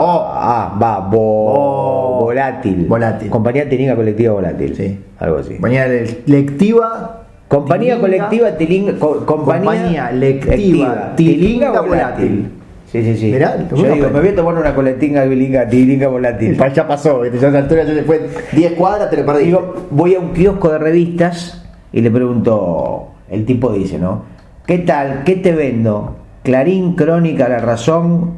Bo. 0.02 0.26
Ah, 0.34 0.78
va. 0.82 1.00
Volátil. 1.10 2.86
Volátil. 2.88 3.30
Compañía 3.30 3.68
tilinga 3.68 3.94
colectiva 3.96 4.34
volátil. 4.34 4.74
Sí. 4.76 5.00
Algo 5.20 5.38
así. 5.40 5.54
compañía 5.56 5.86
le- 5.88 6.22
lectiva. 6.28 7.21
Compañía 7.52 7.96
tilinga, 7.96 8.02
colectiva 8.02 8.58
tilinga. 8.58 8.94
co- 8.98 9.26
compañía, 9.26 9.66
Compañía 9.66 10.12
lectiva, 10.14 11.14
tilinga 11.18 11.82
volátil. 11.82 12.50
Sí, 12.90 13.04
sí, 13.04 13.18
sí. 13.18 13.26
Mirá, 13.32 13.58
Yo 13.70 13.94
digo, 13.94 14.10
me 14.10 14.20
voy 14.22 14.30
a 14.30 14.36
tomar 14.36 14.56
una 14.56 14.74
colectinga 14.74 15.28
tilinga, 15.28 15.68
tilinga 15.68 16.08
volátil. 16.08 16.58
Ya 16.74 16.88
pasó, 16.88 17.26
ya 17.26 17.48
a 17.50 17.58
altura 17.58 17.84
ya 17.84 17.94
se 17.94 18.04
fue 18.04 18.30
10 18.54 18.72
cuadras, 18.74 19.10
te 19.10 19.18
lo 19.18 19.26
perdiste. 19.26 19.48
Digo, 19.48 19.76
voy 19.92 20.16
a 20.16 20.20
un 20.20 20.30
kiosco 20.32 20.70
de 20.70 20.78
revistas 20.78 21.62
y 21.92 22.00
le 22.00 22.10
pregunto, 22.10 23.10
el 23.30 23.44
tipo 23.44 23.74
dice, 23.74 24.00
¿no? 24.00 24.24
¿Qué 24.66 24.78
tal? 24.78 25.24
¿Qué 25.26 25.36
te 25.36 25.52
vendo? 25.52 26.16
Clarín, 26.44 26.96
Crónica, 26.96 27.50
La 27.50 27.60
Razón, 27.60 28.32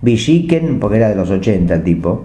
Villiquen, 0.00 0.80
porque 0.80 0.96
era 0.96 1.08
de 1.10 1.14
los 1.14 1.30
80 1.30 1.74
el 1.74 1.84
tipo. 1.84 2.24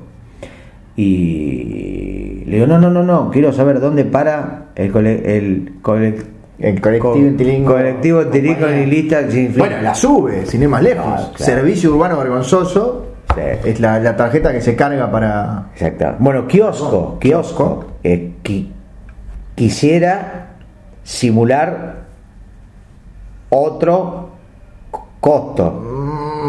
Y 0.95 2.16
le 2.47 2.55
digo, 2.55 2.67
no, 2.67 2.79
no, 2.79 2.89
no, 2.89 3.03
no, 3.03 3.29
quiero 3.31 3.51
saber 3.53 3.79
dónde 3.79 4.05
para 4.05 4.67
el, 4.75 4.91
cole- 4.91 5.37
el, 5.37 5.73
cole- 5.81 6.15
El 6.59 6.81
colectivo 6.81 7.13
co- 7.13 7.19
Tilingo. 7.37 7.73
colectivo 7.73 8.25
Tilingo 8.27 8.59
Compañía. 8.59 8.83
y 8.83 8.85
lista 8.87 9.21
sin 9.29 9.49
fin. 9.49 9.59
Bueno, 9.59 9.81
la 9.81 9.93
sube, 9.93 10.45
sin 10.45 10.61
ir 10.63 10.69
más 10.69 10.81
lejos. 10.81 11.05
Claro. 11.05 11.37
Servicio 11.37 11.93
urbano 11.93 12.17
vergonzoso. 12.17 13.05
Sí. 13.35 13.41
Es 13.65 13.79
la, 13.79 13.99
la 13.99 14.15
tarjeta 14.15 14.51
que 14.51 14.61
se 14.61 14.75
carga 14.75 15.11
para. 15.11 15.65
Exacto. 15.73 16.15
Bueno, 16.19 16.47
kiosco, 16.47 17.19
kiosco. 17.19 17.85
eh, 18.03 18.31
qui- 18.43 18.69
quisiera 19.53 20.47
simular 21.03 21.97
otro 23.49 24.29
costo. 25.19 25.71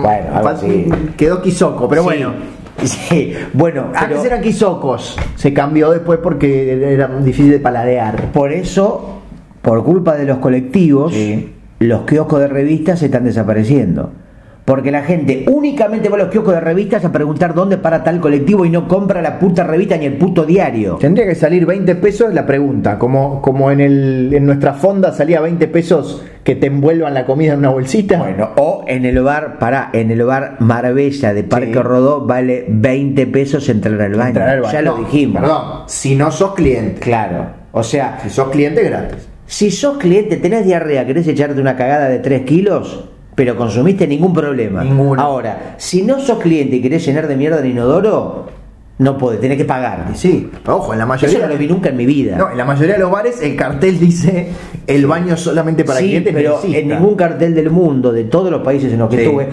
Bueno, 0.02 0.26
algo 0.36 0.48
así. 0.48 0.88
Quedó 1.16 1.42
Quisoco, 1.42 1.88
pero 1.88 2.02
Sí, 2.02 2.06
bueno. 2.06 2.32
Sí, 2.84 3.34
bueno, 3.52 3.90
Antes 3.94 4.24
eran 4.24 4.40
Quisocos. 4.40 5.16
Se 5.34 5.52
cambió 5.52 5.90
después 5.90 6.20
porque 6.22 6.92
era 6.94 7.08
difícil 7.20 7.50
de 7.50 7.58
paladear. 7.60 8.32
por 8.32 8.52
eso, 8.52 9.20
por 9.62 9.82
culpa 9.84 10.16
de 10.16 10.24
los 10.24 10.38
colectivos, 10.38 11.12
Sí. 11.12 11.52
los 11.80 12.02
kioscos 12.02 12.40
de 12.40 12.48
revistas 12.48 13.02
están 13.02 13.24
desapareciendo. 13.24 14.12
Porque 14.68 14.90
la 14.90 15.00
gente 15.00 15.46
únicamente 15.48 16.10
va 16.10 16.16
a 16.16 16.18
los 16.18 16.28
kioscos 16.28 16.52
de 16.52 16.60
revistas 16.60 17.02
a 17.02 17.10
preguntar 17.10 17.54
dónde 17.54 17.78
para 17.78 18.04
tal 18.04 18.20
colectivo 18.20 18.66
y 18.66 18.68
no 18.68 18.86
compra 18.86 19.22
la 19.22 19.38
puta 19.38 19.64
revista 19.64 19.96
ni 19.96 20.04
el 20.04 20.18
puto 20.18 20.44
diario. 20.44 20.96
Tendría 20.96 21.26
que 21.26 21.34
salir 21.34 21.64
20 21.64 21.94
pesos 21.94 22.34
la 22.34 22.44
pregunta, 22.44 22.98
como, 22.98 23.40
como 23.40 23.70
en, 23.70 23.80
el, 23.80 24.30
en 24.34 24.44
nuestra 24.44 24.74
fonda 24.74 25.10
salía 25.12 25.40
20 25.40 25.68
pesos 25.68 26.22
que 26.44 26.54
te 26.54 26.66
envuelvan 26.66 27.14
la 27.14 27.24
comida 27.24 27.54
en 27.54 27.60
una 27.60 27.70
bolsita. 27.70 28.18
Bueno, 28.18 28.50
o 28.56 28.84
en 28.86 29.06
el 29.06 29.22
bar, 29.22 29.58
pará, 29.58 29.88
en 29.94 30.10
el 30.10 30.22
bar 30.22 30.56
Marbella 30.60 31.32
de 31.32 31.44
Parque 31.44 31.72
Sí. 31.72 31.78
Rodó 31.80 32.26
vale 32.26 32.66
20 32.68 33.26
pesos 33.28 33.66
entrar 33.70 33.98
al 34.02 34.16
baño. 34.16 34.28
Entrar 34.28 34.48
al 34.50 34.60
baño. 34.60 34.72
Ya 34.74 34.82
lo 34.82 34.96
dijimos. 34.96 35.40
Perdón, 35.40 35.62
si 35.86 36.14
no 36.14 36.30
sos 36.30 36.52
cliente. 36.52 37.00
Claro. 37.00 37.46
O 37.72 37.82
sea, 37.82 38.18
Si 38.22 38.28
sos 38.28 38.50
cliente, 38.50 38.82
gratis. 38.82 39.28
si 39.46 39.70
sos 39.70 39.96
cliente, 39.96 40.36
tenés 40.36 40.66
diarrea, 40.66 41.06
querés 41.06 41.26
echarte 41.26 41.58
una 41.58 41.74
cagada 41.74 42.10
de 42.10 42.18
3 42.18 42.42
kilos, 42.42 43.08
pero 43.38 43.54
consumiste 43.54 44.04
ningún 44.04 44.32
problema. 44.34 44.82
Ninguno. 44.82 45.22
Ahora, 45.22 45.76
si 45.76 46.02
no 46.02 46.18
sos 46.18 46.40
cliente 46.40 46.74
y 46.74 46.82
querés 46.82 47.06
llenar 47.06 47.28
de 47.28 47.36
mierda 47.36 47.60
el 47.60 47.66
inodoro, 47.66 48.46
no 48.98 49.16
podés, 49.16 49.40
tenés 49.40 49.56
que 49.56 49.64
pagar. 49.64 50.06
Sí, 50.14 50.50
pero 50.64 50.78
ojo, 50.78 50.92
en 50.92 50.98
la 50.98 51.04
Eso 51.04 51.08
mayoría. 51.10 51.38
no 51.46 51.52
lo 51.52 51.56
vi 51.56 51.68
nunca 51.68 51.90
en 51.90 51.96
mi 51.96 52.04
vida. 52.04 52.36
No, 52.36 52.50
en 52.50 52.58
la 52.58 52.64
mayoría 52.64 52.94
de 52.94 53.00
los 53.00 53.12
bares 53.12 53.40
el 53.40 53.54
cartel 53.54 54.00
dice 54.00 54.48
el 54.88 55.06
baño 55.06 55.36
solamente 55.36 55.84
para 55.84 56.00
sí, 56.00 56.06
clientes. 56.06 56.34
pero 56.34 56.58
en 56.64 56.88
ningún 56.88 57.14
cartel 57.14 57.54
del 57.54 57.70
mundo, 57.70 58.10
de 58.12 58.24
todos 58.24 58.50
los 58.50 58.62
países 58.62 58.92
en 58.92 58.98
los 58.98 59.08
que 59.08 59.18
Sí. 59.18 59.22
estuve, 59.22 59.48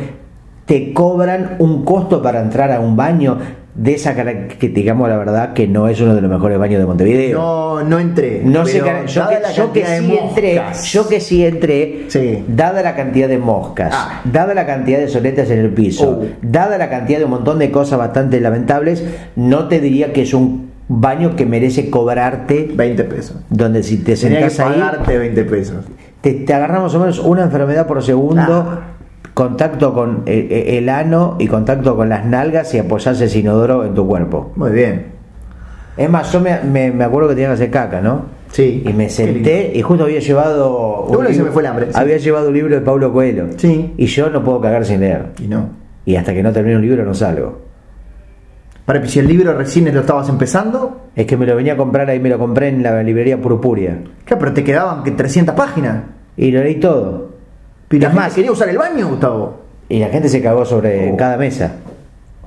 te 0.66 0.92
cobran 0.92 1.58
un 1.60 1.86
costo 1.86 2.24
para 2.24 2.42
entrar 2.42 2.72
a 2.72 2.80
un 2.80 2.96
baño 2.96 3.38
de 3.76 3.93
esa 3.93 4.15
que 4.57 4.69
digamos 4.69 5.09
la 5.09 5.17
verdad 5.17 5.51
que 5.53 5.67
no 5.67 5.88
es 5.89 5.99
uno 5.99 6.15
de 6.15 6.21
los 6.21 6.32
mejores 6.32 6.57
baños 6.57 6.80
de 6.80 6.86
Montevideo. 6.86 7.38
No, 7.38 7.84
no 7.84 7.99
entré. 7.99 8.41
No 8.43 8.65
sé, 8.65 8.78
yo 8.80 9.28
que, 9.28 9.53
yo 9.53 9.73
que 9.73 9.86
sí 9.86 10.17
entré, 10.17 10.61
yo 10.86 11.07
que 11.09 11.19
sí 11.19 11.45
entré, 11.45 12.05
Sí. 12.07 12.43
dada 12.47 12.82
la 12.82 12.95
cantidad 12.95 13.28
de 13.28 13.38
moscas, 13.38 13.91
Ah. 13.93 14.21
dada 14.23 14.53
la 14.53 14.65
cantidad 14.65 14.99
de 14.99 15.09
soletas 15.09 15.49
en 15.51 15.59
el 15.59 15.71
piso, 15.71 16.09
Uh. 16.21 16.26
dada 16.41 16.78
la 16.78 16.89
cantidad 16.89 17.19
de 17.19 17.26
un 17.26 17.32
montón 17.32 17.59
de 17.59 17.69
cosas 17.69 17.99
bastante 17.99 18.39
lamentables, 18.39 19.03
no 19.36 19.67
te 19.67 19.82
diría 19.82 20.13
que 20.13 20.21
es 20.21 20.34
un 20.34 20.71
baño 20.88 21.36
que 21.36 21.45
merece 21.45 21.89
cobrarte, 21.89 22.69
20 22.73 23.03
pesos. 23.03 23.38
donde 23.49 23.84
si 23.84 23.97
te 23.97 24.15
Tenía 24.15 24.39
que 24.43 24.49
sentás 24.51 24.59
ahí, 24.73 24.80
pagarte 24.80 25.17
20 25.17 25.43
pesos. 25.43 25.84
te, 26.21 26.32
te 26.34 26.53
más 26.57 26.93
o 26.95 26.99
menos 26.99 27.19
una 27.19 27.43
enfermedad 27.43 27.88
por 27.88 28.01
segundo, 28.01 28.41
Ah. 28.69 28.95
Contacto 29.36 29.94
con 29.94 30.24
el, 30.26 30.52
el 30.52 30.90
ano 30.90 31.36
y 31.40 31.46
contacto 31.48 31.96
con 31.96 32.10
las 32.10 32.26
nalgas 32.26 32.74
y 32.74 32.80
apoyás 32.80 33.22
ese 33.22 33.40
inodoro 33.40 33.86
en 33.86 33.94
tu 33.94 34.08
cuerpo. 34.08 34.52
Muy 34.56 34.72
bien. 34.72 35.14
Es 35.98 36.10
más, 36.10 36.32
yo 36.34 36.40
me, 36.40 36.60
me- 36.62 36.92
me 36.92 37.04
acuerdo 37.04 37.30
que 37.30 37.36
tenía 37.36 37.50
que 37.50 37.54
hacer 37.54 37.70
caca, 37.70 38.02
¿no? 38.02 38.34
Sí. 38.52 38.82
Y 38.86 38.94
me 38.94 39.10
senté 39.10 39.72
y 39.76 39.82
justo 39.82 40.06
había 40.06 40.20
llevado. 40.20 41.06
Bueno 41.10 41.28
que 41.28 41.28
se 41.28 41.32
libro- 41.34 41.46
me 41.46 41.52
fue 41.52 41.62
el 41.62 41.68
hambre, 41.68 41.86
sí. 41.88 41.92
Había 41.94 42.18
llevado 42.18 42.48
un 42.48 42.54
libro 42.56 42.74
de 42.76 42.82
Pablo 42.82 43.14
Coelho. 43.14 43.48
Sí. 43.58 43.94
Y 43.98 44.06
yo 44.08 44.30
no 44.30 44.44
puedo 44.44 44.60
cagar 44.62 44.84
sin 44.86 45.02
leer. 45.02 45.28
Y 45.40 45.48
no. 45.48 45.70
Y 46.06 46.16
hasta 46.16 46.34
que 46.34 46.42
no 46.42 46.52
termine 46.52 46.78
un 46.78 46.82
libro 46.82 47.04
no 47.06 47.14
salgo. 47.14 47.62
Para 48.86 49.06
si 49.08 49.20
el 49.20 49.28
libro 49.28 49.54
recién 49.58 49.94
lo 49.94 50.00
estabas 50.02 50.30
empezando, 50.30 51.02
Es 51.16 51.26
que 51.26 51.36
me 51.38 51.46
lo 51.46 51.56
venía 51.56 51.74
a 51.74 51.78
comprar 51.78 52.10
ahí, 52.10 52.20
me 52.20 52.30
lo 52.30 52.38
compré 52.38 52.68
en 52.70 52.84
la 52.84 53.02
librería 53.02 53.42
Purpuria. 53.42 53.98
claro, 54.26 54.40
pero 54.40 54.54
te 54.54 54.64
quedaban 54.64 55.04
que 55.04 55.12
300 55.12 55.56
páginas. 55.56 56.04
Y 56.38 56.52
lo 56.52 56.62
leí 56.62 56.76
todo. 56.76 57.35
La 57.90 58.00
gente 58.10 58.16
más- 58.16 58.34
quería 58.34 58.52
usar 58.52 58.70
el 58.70 58.78
baño, 58.78 59.08
Gustavo. 59.10 59.60
Y 59.90 60.00
la 60.00 60.08
gente 60.10 60.30
se 60.30 60.42
cagó 60.42 60.66
sobre 60.66 61.12
Oh. 61.12 61.18
cada 61.18 61.38
mesa. 61.38 61.74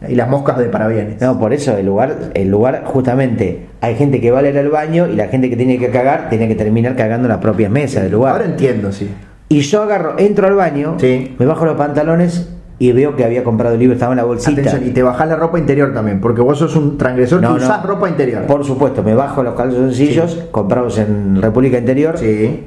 Y 0.09 0.15
las 0.15 0.29
moscas 0.29 0.59
de 0.59 0.67
parabienes. 0.67 1.21
No, 1.21 1.39
por 1.41 1.53
eso 1.53 1.77
el 1.77 1.87
lugar, 1.87 2.31
el 2.35 2.49
lugar 2.49 2.83
justamente, 2.85 3.67
hay 3.81 3.97
gente 3.97 4.21
que 4.21 4.31
va 4.31 4.39
a 4.41 4.43
leer 4.43 4.59
al 4.59 4.69
baño 4.69 5.09
y 5.09 5.17
la 5.17 5.27
gente 5.29 5.51
que 5.51 5.57
tiene 5.57 5.79
que 5.79 5.89
cagar 5.91 6.29
tiene 6.31 6.47
que 6.49 6.55
terminar 6.55 6.95
cagando 6.95 7.27
en 7.27 7.31
las 7.31 7.39
propias 7.39 7.71
mesas 7.71 8.03
del 8.05 8.13
lugar. 8.13 8.33
Ahora 8.35 8.45
entiendo, 8.45 8.93
sí. 8.93 9.09
Y 9.49 9.61
yo 9.61 9.83
agarro, 9.83 10.15
entro 10.19 10.47
al 10.47 10.55
baño, 10.55 10.95
Sí. 10.99 11.35
me 11.39 11.47
bajo 11.47 11.65
los 11.65 11.77
pantalones 11.77 12.49
y 12.79 12.93
veo 12.93 13.17
que 13.17 13.25
había 13.25 13.43
comprado 13.43 13.75
el 13.75 13.81
libro, 13.81 13.95
estaba 13.95 14.13
en 14.13 14.19
la 14.19 14.25
bolsita. 14.25 14.53
Atención, 14.61 14.87
y 14.87 14.91
te 14.91 15.03
bajás 15.03 15.27
la 15.29 15.35
ropa 15.37 15.59
interior 15.59 15.93
también, 15.93 16.21
porque 16.21 16.43
vos 16.43 16.59
sos 16.59 16.77
un 16.77 16.97
transgresor 16.97 17.41
No, 17.41 17.55
que 17.55 17.61
no. 17.61 17.65
usás 17.67 17.83
ropa 17.85 18.09
interior. 18.09 18.43
Por 18.47 18.65
supuesto, 18.65 19.03
me 19.03 19.15
bajo 19.15 19.43
los 19.43 19.55
calzoncillos 19.55 20.45
comprados 20.53 20.99
en 20.99 21.43
República 21.43 21.79
Interior 21.79 22.17
Sí. 22.19 22.67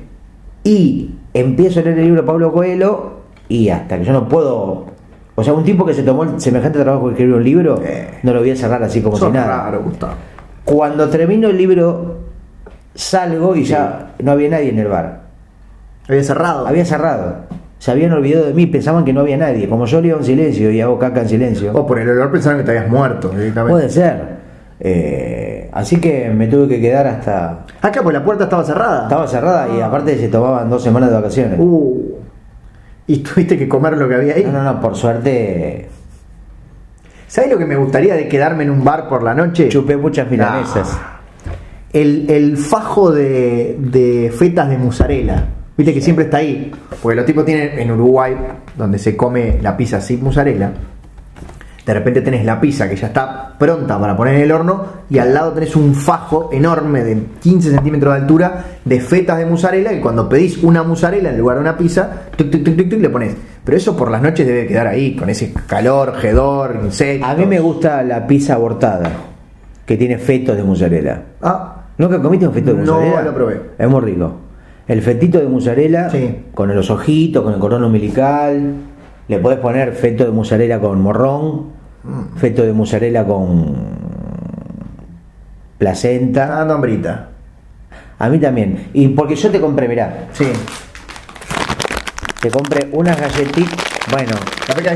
y 0.65 1.10
empiezo 1.33 1.79
a 1.79 1.83
leer 1.83 1.99
el 1.99 2.05
libro 2.05 2.21
de 2.21 2.27
Pablo 2.27 2.51
Coelho 2.51 3.11
y 3.47 3.69
hasta 3.69 3.97
que 3.97 4.05
yo 4.05 4.13
no 4.13 4.27
puedo... 4.27 4.85
O 5.35 5.43
sea, 5.43 5.53
un 5.53 5.63
tipo 5.63 5.85
que 5.85 5.93
se 5.93 6.03
tomó 6.03 6.23
el 6.23 6.39
semejante 6.41 6.79
trabajo 6.79 7.07
de 7.07 7.13
escribir 7.13 7.35
un 7.35 7.43
libro, 7.43 7.81
Eh. 7.83 8.19
no 8.23 8.33
lo 8.33 8.39
voy 8.41 8.51
a 8.51 8.55
cerrar 8.55 8.83
así 8.83 9.01
como 9.01 9.17
si 9.17 9.25
nada. 9.29 9.63
raro, 9.63 9.81
Gustavo. 9.83 10.13
Cuando 10.65 11.09
termino 11.09 11.47
el 11.49 11.57
libro, 11.57 12.17
salgo 12.93 13.55
y 13.55 13.63
ya 13.63 14.13
no 14.21 14.31
había 14.33 14.49
nadie 14.49 14.69
en 14.69 14.79
el 14.79 14.87
bar. 14.87 15.21
Había 16.07 16.23
cerrado. 16.23 16.67
Había 16.67 16.85
cerrado. 16.85 17.35
Se 17.79 17.89
habían 17.89 18.11
olvidado 18.11 18.45
de 18.45 18.53
mí, 18.53 18.67
pensaban 18.67 19.03
que 19.05 19.13
no 19.13 19.21
había 19.21 19.37
nadie. 19.37 19.67
Como 19.67 19.85
yo 19.85 20.01
leo 20.01 20.17
en 20.17 20.23
silencio 20.23 20.69
y 20.69 20.81
hago 20.81 20.99
caca 20.99 21.21
en 21.21 21.29
silencio. 21.29 21.71
O 21.73 21.87
por 21.87 21.97
el 21.97 22.09
olor 22.09 22.31
pensaron 22.31 22.59
que 22.59 22.65
te 22.65 22.71
habías 22.77 22.89
muerto 22.89 23.29
directamente. 23.29 23.71
Puede 23.71 23.89
ser. 23.89 24.21
Eh, 24.79 25.50
así 25.71 25.99
que 25.99 26.29
me 26.29 26.47
tuve 26.47 26.67
que 26.67 26.81
quedar 26.81 27.07
hasta. 27.07 27.65
Acá, 27.81 28.01
pues 28.01 28.13
la 28.13 28.23
puerta 28.23 28.45
estaba 28.45 28.63
cerrada. 28.63 29.03
Estaba 29.03 29.27
cerrada 29.27 29.67
y 29.75 29.81
aparte 29.81 30.17
se 30.17 30.27
tomaban 30.27 30.69
dos 30.69 30.83
semanas 30.83 31.09
de 31.09 31.15
vacaciones. 31.15 31.59
Uh. 31.61 32.15
Y 33.07 33.17
tuviste 33.17 33.57
que 33.57 33.67
comer 33.67 33.97
lo 33.97 34.07
que 34.07 34.15
había 34.15 34.35
ahí. 34.35 34.43
No, 34.43 34.51
no, 34.51 34.63
no, 34.63 34.79
por 34.79 34.95
suerte 34.95 35.89
¿Sabes 37.31 37.49
lo 37.49 37.57
que 37.57 37.65
me 37.65 37.77
gustaría 37.77 38.13
de 38.15 38.27
quedarme 38.27 38.63
en 38.63 38.71
un 38.71 38.83
bar 38.83 39.07
por 39.07 39.23
la 39.23 39.33
noche? 39.33 39.69
chupé 39.69 39.95
muchas 39.95 40.29
milanesas. 40.29 40.99
El, 41.93 42.29
el 42.29 42.57
fajo 42.57 43.09
de, 43.09 43.77
de 43.79 44.33
fetas 44.37 44.67
de 44.67 44.77
mozzarella. 44.77 45.45
Viste 45.77 45.93
que 45.93 46.01
siempre 46.01 46.25
está 46.25 46.39
ahí. 46.39 46.69
Porque 47.01 47.15
los 47.15 47.25
tipos 47.25 47.45
tienen 47.45 47.79
en 47.79 47.89
Uruguay, 47.89 48.35
donde 48.77 48.99
se 48.99 49.15
come 49.15 49.59
la 49.61 49.77
pizza 49.77 50.01
sin 50.01 50.21
mozzarella. 50.21 50.73
De 51.85 51.93
repente 51.95 52.21
tenés 52.21 52.45
la 52.45 52.61
pizza 52.61 52.87
que 52.87 52.95
ya 52.95 53.07
está 53.07 53.55
pronta 53.57 53.99
para 53.99 54.15
poner 54.15 54.35
en 54.35 54.41
el 54.41 54.51
horno 54.51 54.85
y 55.09 55.17
al 55.17 55.33
lado 55.33 55.51
tenés 55.51 55.75
un 55.75 55.95
fajo 55.95 56.49
enorme 56.51 57.03
de 57.03 57.17
15 57.41 57.71
centímetros 57.71 58.13
de 58.13 58.19
altura 58.21 58.65
de 58.85 58.99
fetas 59.01 59.39
de 59.39 59.47
mozzarella 59.47 59.89
que 59.89 59.99
cuando 59.99 60.29
pedís 60.29 60.61
una 60.63 60.83
mozzarella 60.83 61.31
en 61.31 61.39
lugar 61.39 61.57
de 61.57 61.61
una 61.61 61.75
pizza, 61.77 62.09
tuc, 62.35 62.51
tuc, 62.51 62.63
tuc, 62.63 62.93
le 62.99 63.09
pones. 63.09 63.35
Pero 63.63 63.77
eso 63.77 63.97
por 63.97 64.11
las 64.11 64.21
noches 64.21 64.45
debe 64.45 64.67
quedar 64.67 64.85
ahí, 64.87 65.15
con 65.15 65.29
ese 65.29 65.53
calor, 65.67 66.13
hedor, 66.23 66.79
insectos. 66.83 67.27
A 67.29 67.33
mí 67.35 67.45
me 67.47 67.59
gusta 67.59 68.03
la 68.03 68.25
pizza 68.27 68.53
abortada, 68.55 69.09
que 69.85 69.97
tiene 69.97 70.17
fetos 70.19 70.55
de 70.57 70.63
mozzarella. 70.63 71.21
Ah, 71.41 71.77
¿Nunca 71.97 72.21
comiste 72.21 72.47
un 72.47 72.53
feto 72.53 72.73
de 72.73 72.83
No, 72.83 72.93
mozzarella? 72.93 73.21
lo 73.23 73.33
probé. 73.35 73.61
Es 73.77 73.89
muy 73.89 74.01
rico. 74.01 74.33
El 74.87 75.01
fetito 75.01 75.39
de 75.39 75.47
mozzarella, 75.47 76.09
Sí. 76.09 76.43
con 76.53 76.73
los 76.75 76.89
ojitos, 76.89 77.43
con 77.43 77.53
el 77.53 77.59
cordón 77.59 77.83
umbilical. 77.83 78.73
Le 79.31 79.39
podés 79.39 79.59
poner 79.59 79.93
feto 79.93 80.25
de 80.25 80.31
mozzarella 80.31 80.77
con 80.81 80.99
morrón, 80.99 81.67
Mm. 82.03 82.35
feto 82.35 82.63
de 82.63 82.73
mozzarella 82.73 83.25
con 83.25 83.75
placenta. 85.77 86.47
dando 86.47 86.73
hambrita. 86.73 87.29
A 88.19 88.27
mí 88.27 88.39
también. 88.39 88.87
Y 88.93 89.07
porque 89.07 89.35
yo 89.37 89.49
te 89.49 89.61
compré, 89.61 89.87
mirá, 89.87 90.27
Sí. 90.33 90.47
te 92.41 92.51
compré 92.51 92.89
unas 92.91 93.17
galletitas. 93.21 93.79
Bueno, 94.11 94.33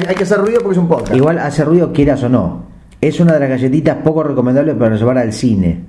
hay 0.09 0.15
que 0.15 0.23
hacer 0.23 0.37
ruido 0.39 0.59
porque 0.59 0.73
es 0.73 0.77
un 0.79 0.89
podcast. 0.89 1.15
igual 1.15 1.39
hace 1.39 1.63
ruido 1.63 1.93
quieras 1.93 2.21
o 2.23 2.27
no. 2.29 2.65
Es 2.99 3.17
una 3.21 3.35
de 3.35 3.39
las 3.39 3.49
galletitas 3.49 3.95
poco 4.03 4.21
recomendables 4.23 4.75
para 4.75 4.97
llevar 4.97 5.17
al 5.17 5.31
cine. 5.31 5.79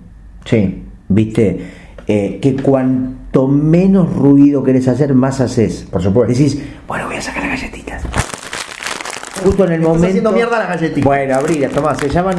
Sí. 0.45 0.85
¿Viste? 1.09 1.67
Eh, 2.07 2.39
que 2.41 2.55
cuanto 2.55 3.49
menos 3.49 4.15
ruido 4.15 4.63
querés 4.63 4.87
hacer, 4.87 5.15
más 5.15 5.41
haces. 5.41 5.89
Por 5.91 6.01
supuesto. 6.01 6.33
Decís, 6.33 6.63
bueno, 6.87 7.07
voy 7.07 7.17
a 7.17 7.21
sacar 7.23 7.43
las 7.45 7.61
galletitas. 7.61 8.03
Justo 9.45 9.65
en 9.65 9.73
el 9.73 9.81
Estás 9.81 9.89
momento. 9.89 10.07
haciendo 10.09 10.33
mierda 10.33 10.59
las 10.59 10.69
galletitas. 10.69 11.05
Bueno, 11.05 11.35
abrila, 11.37 11.69
tomá, 11.69 11.95
se 11.95 12.09
llaman 12.09 12.37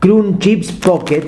Crunch 0.00 0.38
Chips 0.38 0.72
Pocket. 0.72 1.24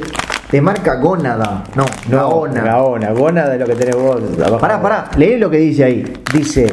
De 0.51 0.61
marca 0.61 0.97
Gónada. 0.97 1.63
No, 1.77 1.85
Gaona. 2.09 2.63
Gaona, 2.63 3.13
Gona 3.13 3.49
de 3.49 3.59
lo 3.59 3.67
que 3.67 3.75
tenés 3.77 3.95
vos. 3.95 4.21
abajo. 4.39 4.59
Pará, 4.59 4.83
pará. 4.83 5.11
Lee 5.17 5.37
lo 5.39 5.49
que 5.49 5.59
dice 5.59 5.85
ahí. 5.85 6.13
Dice, 6.35 6.73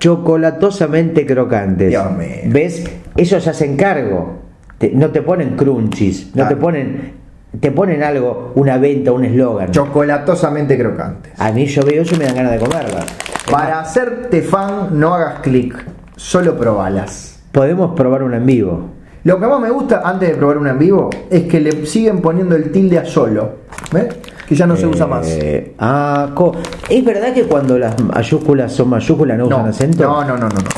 chocolatosamente 0.00 1.24
crocantes. 1.26 1.90
Dios 1.90 2.10
mío. 2.12 2.28
¿Ves? 2.46 2.84
Ellos 3.16 3.46
hacen 3.46 3.76
cargo. 3.76 4.38
Te- 4.78 4.90
no 4.90 5.10
te 5.10 5.22
ponen 5.22 5.56
crunchies, 5.56 6.34
no 6.34 6.46
te 6.48 6.56
ponen. 6.56 7.18
Te 7.60 7.70
ponen 7.72 8.02
algo, 8.02 8.52
una 8.56 8.76
venta, 8.78 9.10
un 9.12 9.24
eslogan. 9.24 9.70
Chocolatosamente 9.70 10.76
crocantes. 10.78 11.32
A 11.38 11.50
mí 11.50 11.66
yo 11.66 11.82
veo 11.82 12.02
eso 12.02 12.14
y 12.14 12.18
me 12.18 12.24
dan 12.26 12.34
ganas 12.36 12.52
de 12.52 12.58
comerla. 12.58 13.04
Para 13.50 13.80
hacerte 13.80 14.42
fan, 14.42 14.88
no 14.92 15.14
hagas 15.14 15.40
clic. 15.40 15.74
Solo 16.16 16.56
probalas. 16.58 17.37
Podemos 17.58 17.92
probar 17.96 18.22
una 18.22 18.36
en 18.36 18.46
vivo. 18.46 18.80
Lo 19.24 19.40
que 19.40 19.46
más 19.48 19.58
me 19.60 19.68
gusta 19.68 20.02
antes 20.04 20.28
de 20.28 20.36
probar 20.36 20.58
una 20.58 20.70
en 20.70 20.78
vivo 20.78 21.10
es 21.28 21.42
que 21.48 21.58
le 21.58 21.84
siguen 21.86 22.20
poniendo 22.22 22.54
el 22.54 22.70
tilde 22.70 22.98
a 23.00 23.04
solo. 23.04 23.50
¿Ves? 23.90 24.14
que 24.46 24.54
ya 24.54 24.64
no 24.64 24.76
se 24.76 24.86
usa 24.86 25.08
más. 25.08 25.26
Eh, 25.26 25.74
ah, 25.80 26.28
¿es 26.88 27.04
verdad 27.04 27.34
que 27.34 27.42
cuando 27.42 27.76
las 27.76 28.00
mayúsculas 28.00 28.72
son 28.72 28.90
mayúsculas 28.90 29.36
no, 29.36 29.46
usan 29.48 29.66
acento? 29.66 30.04
no, 30.04 30.22
no, 30.22 30.34
no, 30.38 30.48
no, 30.48 30.54
no. 30.54 30.68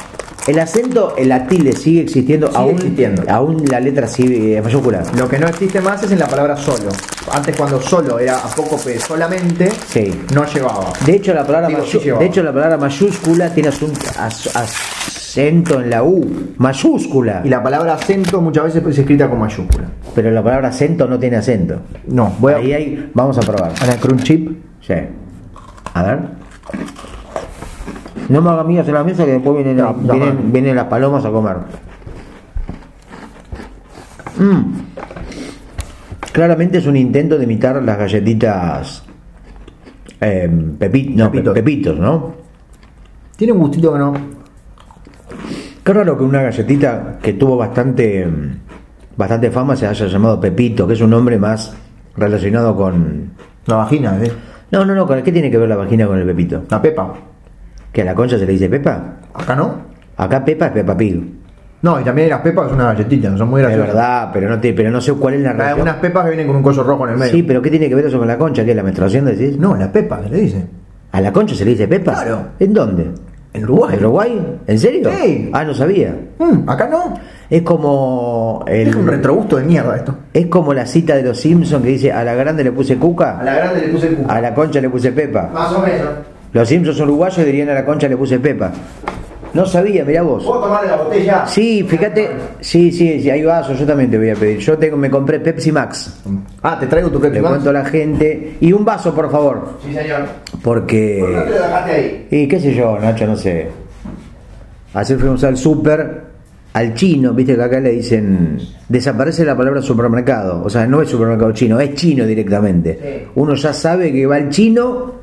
El 0.47 0.59
acento, 0.59 1.13
el 1.19 1.29
la 1.29 1.47
tilde 1.47 1.73
sigue 1.73 2.01
existiendo, 2.01 2.47
Sigue 2.47 2.59
aún, 2.59 2.71
existiendo. 2.77 3.23
aún 3.31 3.63
la 3.71 3.79
letra 3.79 4.07
sigue 4.09 4.57
es 4.57 4.65
mayúscula. 4.65 5.03
Lo 5.19 5.29
que 5.29 5.39
no 5.39 5.49
existe 5.49 5.83
más 5.83 6.03
es 6.03 6.11
en 6.13 6.19
la 6.19 6.27
palabra 6.29 6.57
solo. 6.57 6.89
Antes 7.31 7.55
cuando 7.59 7.79
solo 7.83 8.19
era 8.19 8.39
a 8.39 8.49
poco 8.49 8.79
P 8.79 8.99
solamente, 8.99 9.71
Sí. 9.87 10.19
no 10.35 10.47
llevaba. 10.47 10.95
De 11.05 11.17
hecho, 11.17 11.35
la 11.35 11.45
palabra 11.47 11.69
Digo, 11.69 11.83
sí 11.85 11.99
de 11.99 12.25
hecho, 12.25 12.43
la 12.43 12.55
palabra 12.55 12.79
mayúscula 12.79 13.53
tiene 13.53 13.69
asun- 13.69 13.93
as- 14.19 14.57
acento 15.31 15.81
en 15.81 15.91
la 15.91 16.03
U, 16.03 16.29
mayúscula. 16.59 17.43
Y 17.45 17.49
la 17.49 17.63
palabra 17.63 17.95
acento 17.95 18.41
muchas 18.41 18.65
veces 18.65 18.85
es 18.85 18.99
escrita 18.99 19.29
con 19.31 19.39
mayúscula. 19.39 19.85
Pero 20.15 20.31
la 20.33 20.43
palabra 20.43 20.69
acento 20.69 21.07
no 21.07 21.19
tiene 21.19 21.37
acento. 21.37 21.81
No, 22.09 22.33
voy 22.41 22.53
a... 22.53 22.57
Ahí 22.57 22.73
hay, 22.73 23.11
vamos 23.15 23.39
a 23.39 23.41
probar. 23.43 23.73
Ana 23.81 23.97
Crunch 23.97 24.25
Chip. 24.25 24.51
Sí. 24.81 24.95
A 25.95 26.03
ver. 26.03 26.19
No 28.29 28.43
me 28.43 28.51
hagas 28.51 28.67
mías 28.67 28.87
en 28.89 28.95
la 28.95 29.05
mesa 29.05 29.25
que 29.25 29.33
después 29.33 29.57
vienen, 29.65 29.77
No, 29.77 29.95
vienen, 29.95 30.75
las 30.77 30.87
palomas 30.87 31.25
a 31.25 31.31
comer. 31.31 31.57
Mm. 34.39 34.81
Claramente 36.33 36.79
es 36.79 36.87
un 36.87 36.97
intento 36.97 37.37
de 37.39 37.45
imitar 37.45 37.83
las 37.83 37.99
galletitas 37.99 39.03
eh, 40.21 40.49
no, 40.51 40.79
Pepitos. 40.79 41.31
pe- 41.31 41.43
pepitos, 41.43 41.99
¿no? 41.99 42.35
Tiene 43.37 43.53
un 43.53 43.59
gustito 43.61 43.93
que 43.93 43.99
no. 43.99 44.13
Qué 45.91 45.95
raro 45.95 46.17
que 46.17 46.23
una 46.23 46.41
galletita 46.41 47.19
que 47.21 47.33
tuvo 47.33 47.57
bastante 47.57 48.25
bastante 49.17 49.51
fama 49.51 49.75
se 49.75 49.89
haya 49.89 50.07
llamado 50.07 50.39
Pepito, 50.41 50.87
que 50.87 50.93
es 50.93 51.01
un 51.01 51.11
nombre 51.11 51.37
más 51.37 51.75
relacionado 52.17 52.77
con... 52.77 53.33
La 53.67 53.75
vagina, 53.75 54.17
¿eh? 54.23 54.31
No, 54.71 54.85
no, 54.85 54.95
no, 54.95 55.05
¿con 55.05 55.21
¿qué 55.21 55.33
tiene 55.33 55.51
que 55.51 55.59
ver 55.59 55.69
la 55.69 55.75
vagina 55.75 56.07
con 56.07 56.17
el 56.17 56.25
Pepito? 56.25 56.63
La 56.71 56.81
pepa. 56.81 57.13
¿Que 57.93 58.03
a 58.03 58.05
la 58.05 58.15
concha 58.15 58.39
se 58.39 58.47
le 58.47 58.53
dice 58.53 58.69
Pepa? 58.69 59.17
Acá 59.35 59.57
no. 59.57 59.79
Acá 60.17 60.45
Pepa 60.45 60.67
es 60.67 60.73
Peppa 60.75 60.97
Pig. 60.97 61.25
No, 61.83 62.01
y 62.01 62.05
también 62.05 62.29
las 62.29 62.41
pepas 62.43 62.67
que 62.67 62.71
son 62.71 62.81
unas 62.81 62.97
galletitas, 62.97 63.37
son 63.37 63.51
muy 63.51 63.61
Es 63.61 63.67
graciosas. 63.67 63.89
verdad, 63.93 64.31
pero 64.33 64.49
no, 64.49 64.61
te, 64.61 64.73
pero 64.73 64.91
no 64.93 65.01
sé 65.01 65.13
cuál 65.15 65.35
es 65.35 65.41
la 65.41 65.51
Hay 65.51 65.57
relación. 65.57 65.81
unas 65.83 65.97
pepas 65.97 66.23
que 66.23 66.29
vienen 66.31 66.47
con 66.47 66.55
un 66.55 66.63
collo 66.63 66.85
rojo 66.85 67.05
en 67.09 67.15
el 67.15 67.19
medio. 67.19 67.33
Sí, 67.33 67.43
pero 67.43 67.61
¿qué 67.61 67.71
tiene 67.71 67.89
que 67.89 67.97
ver 67.97 68.07
eso 68.07 68.17
con 68.21 68.29
la 68.29 68.39
concha? 68.39 68.65
¿Qué 68.65 68.71
es 68.71 68.77
la 68.77 68.85
menstruación 68.85 69.25
decís? 69.25 69.59
No, 69.59 69.75
la 69.75 69.91
pepa, 69.91 70.21
le 70.21 70.37
dicen. 70.41 70.69
¿A 71.11 71.21
la 71.21 71.33
concha 71.33 71.57
se 71.57 71.65
le 71.65 71.73
dice 71.73 71.89
Pepa? 71.89 72.13
Claro. 72.13 72.43
¿En 72.61 72.73
dónde? 72.73 73.11
En 73.53 73.65
Uruguay. 73.65 73.95
¿En 73.95 74.01
Uruguay? 74.05 74.59
¿En 74.67 74.79
serio? 74.79 75.11
Sí. 75.23 75.51
Ah, 75.53 75.65
no 75.65 75.75
sabía. 75.75 76.15
Mm, 76.39 76.69
acá 76.69 76.89
no. 76.89 77.15
Es 77.51 77.63
como 77.63 78.65
el, 78.69 78.89
Es 78.89 78.95
un 78.95 79.09
retrogusto 79.09 79.57
de 79.57 79.65
mierda 79.65 79.97
esto. 79.97 80.15
es 80.33 80.47
como 80.47 80.73
la 80.73 80.87
cita 80.87 81.17
de 81.17 81.23
los 81.25 81.41
Simpsons 81.41 81.83
que 81.83 81.89
dice 81.91 82.13
a 82.13 82.23
la 82.23 82.35
grande 82.35 82.63
le 82.63 82.71
puse 82.71 82.97
cuca, 82.97 83.41
la 83.43 83.55
grande 83.57 83.81
le 83.81 83.89
puse 83.89 84.07
el 84.07 84.19
a 84.29 84.41
la 84.41 84.55
concha 84.55 84.81
le 84.81 84.89
puse 84.89 85.11
Pepa. 85.11 85.51
Más 85.53 85.73
o 85.73 85.81
menos. 85.81 86.09
Los 86.53 86.69
Simpsons 86.69 86.97
son 86.97 87.09
uruguayos 87.09 87.45
dirían 87.45 87.69
a 87.71 87.75
la 87.75 87.85
concha 87.85 88.07
le 88.09 88.17
puse 88.17 88.39
Pepa. 88.39 88.71
No 89.53 89.67
sabía, 89.67 90.05
mirá 90.05 90.23
vos. 90.23 90.45
¿Puedo 90.45 90.61
tomar 90.61 90.83
de 90.83 90.89
la 90.91 90.97
botella? 90.97 91.45
Sí, 91.45 91.83
fíjate, 91.83 92.31
sí, 92.61 92.93
sí, 92.93 93.21
sí, 93.21 93.31
hay 93.31 93.43
vasos, 93.43 93.77
yo 93.81 93.85
también 93.85 94.09
te 94.09 94.17
voy 94.17 94.31
a 94.31 94.37
pedir. 94.37 94.59
Yo 94.59 94.79
tengo, 94.79 94.97
me 94.97 95.11
compré 95.11 95.41
Pepsi 95.41 95.73
Max. 95.73 96.21
Ah, 96.63 96.79
te 96.79 96.87
traigo 96.87 97.11
tu 97.11 97.19
Pepsi 97.19 97.35
Le 97.35 97.43
Max. 97.43 97.55
cuento 97.55 97.71
a 97.71 97.73
la 97.73 97.85
gente. 97.85 98.57
Y 98.61 98.73
un 98.73 98.85
vaso, 98.85 99.13
por 99.13 99.29
favor. 99.29 99.79
Sí, 99.85 99.93
señor. 99.93 100.21
¿Por 100.63 100.87
qué 100.87 101.23
te 101.23 101.35
Porque. 101.35 101.53
dejaste 101.53 101.93
ahí? 101.93 102.29
Y 102.31 102.49
qué 102.49 102.61
sé 102.61 102.75
yo, 102.75 102.99
Nacho, 102.99 103.27
no 103.27 103.37
sé. 103.37 103.69
Ayer 104.93 105.19
fuimos 105.19 105.45
al 105.45 105.57
súper, 105.57 106.23
al 106.73 106.95
chino, 106.95 107.33
viste 107.33 107.57
que 107.57 107.63
acá 107.63 107.81
le 107.81 107.91
dicen. 107.91 108.59
Desaparece 108.89 109.45
la 109.45 109.57
palabra 109.57 109.81
supermercado. 109.81 110.63
O 110.65 110.71
sea, 110.71 110.87
no 110.87 111.01
es 111.01 111.09
supermercado 111.09 111.53
chino, 111.53 111.79
es 111.81 111.95
chino 111.95 112.27
directamente. 112.27 112.99
Sí. 113.01 113.31
Uno 113.37 113.55
ya 113.55 113.73
sabe 113.73 114.13
que 114.13 114.27
va 114.27 114.37
al 114.37 114.49
chino 114.51 115.21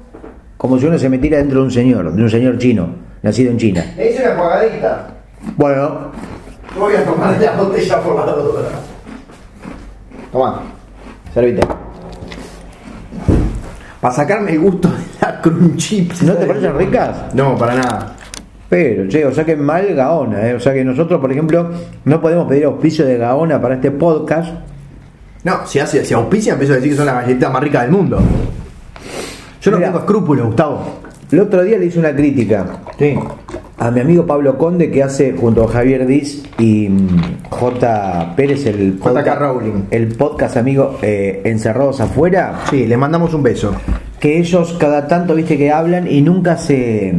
como 0.58 0.80
si 0.80 0.88
uno 0.88 0.98
se 0.98 1.08
metiera 1.08 1.38
dentro 1.38 1.60
de 1.60 1.66
un 1.66 1.72
señor, 1.72 2.12
de 2.12 2.24
un 2.24 2.30
señor 2.30 2.58
chino, 2.58 2.90
nacido 3.22 3.52
en 3.52 3.58
China. 3.58 3.86
Le 3.96 4.12
hice 4.12 4.24
una 4.24 4.36
jugadita. 4.36 5.08
Bueno, 5.56 6.12
voy 6.78 6.96
a 6.96 7.06
tomar 7.06 7.40
la 7.40 7.52
botella 7.56 8.02
por 8.02 8.26
la 8.26 8.34
duda. 8.34 8.62
Toma, 10.32 10.62
servite. 11.34 11.62
Para 14.02 14.14
sacarme 14.14 14.52
el 14.52 14.60
gusto 14.60 14.90
la 15.52 15.58
crunchips. 15.58 16.24
¿no 16.24 16.34
te 16.34 16.46
parecen 16.46 16.78
ricas? 16.78 17.34
No, 17.34 17.56
para 17.58 17.76
nada. 17.76 18.16
Pero, 18.70 19.08
che, 19.08 19.26
o 19.26 19.34
sea 19.34 19.46
que 19.46 19.56
mal 19.56 19.94
Gaona, 19.96 20.48
¿eh? 20.50 20.54
O 20.56 20.60
sea 20.60 20.74
que 20.74 20.84
nosotros, 20.84 21.22
por 21.22 21.32
ejemplo, 21.32 21.70
no 22.06 22.22
podemos 22.22 22.48
pedir 22.48 22.66
auspicio 22.66 23.06
de 23.06 23.18
Gaona 23.18 23.62
para 23.62 23.76
este 23.76 23.92
podcast. 23.92 24.50
No, 25.44 25.66
si 25.66 25.80
hace, 25.80 26.04
si 26.04 26.14
auspicia 26.14 26.54
empiezo 26.54 26.74
a 26.74 26.76
decir 26.78 26.92
que 26.92 26.98
son 26.98 27.06
las 27.06 27.16
galletitas 27.16 27.52
más 27.54 27.64
ricas 27.64 27.84
del 27.84 27.92
mundo. 27.92 28.20
Yo 29.62 29.72
no 29.72 29.78
Mira. 29.78 29.90
tengo 29.90 30.00
escrúpulos, 30.00 30.48
Gustavo. 30.48 30.82
El 31.32 31.40
otro 31.42 31.64
día 31.64 31.78
le 31.78 31.86
hice 31.86 32.00
una 32.00 32.14
crítica 32.16 32.66
Sí. 32.98 33.16
a 33.78 33.92
mi 33.92 34.00
amigo 34.00 34.26
Pablo 34.26 34.58
Conde 34.58 34.90
que 34.92 35.04
hace 35.04 35.34
junto 35.38 35.66
a 35.66 35.68
Javier 35.68 36.06
Diz 36.08 36.44
y 36.58 36.88
mm, 36.90 37.50
J. 37.50 38.34
Pérez 38.36 38.66
el 38.66 38.94
podcast, 38.94 39.40
Rowling. 39.40 39.84
el 39.92 40.08
podcast 40.16 40.56
amigo 40.58 40.98
eh, 41.02 41.42
Encerrados 41.44 42.00
Afuera, 42.00 42.62
Sí, 42.70 42.86
le 42.88 42.96
mandamos 42.96 43.34
un 43.34 43.44
beso. 43.44 43.74
Que 44.20 44.40
ellos 44.40 44.76
cada 44.80 45.08
tanto 45.08 45.36
viste 45.36 45.58
que 45.58 45.72
hablan 45.72 46.08
y 46.12 46.22
nunca 46.22 46.58
se 46.58 47.14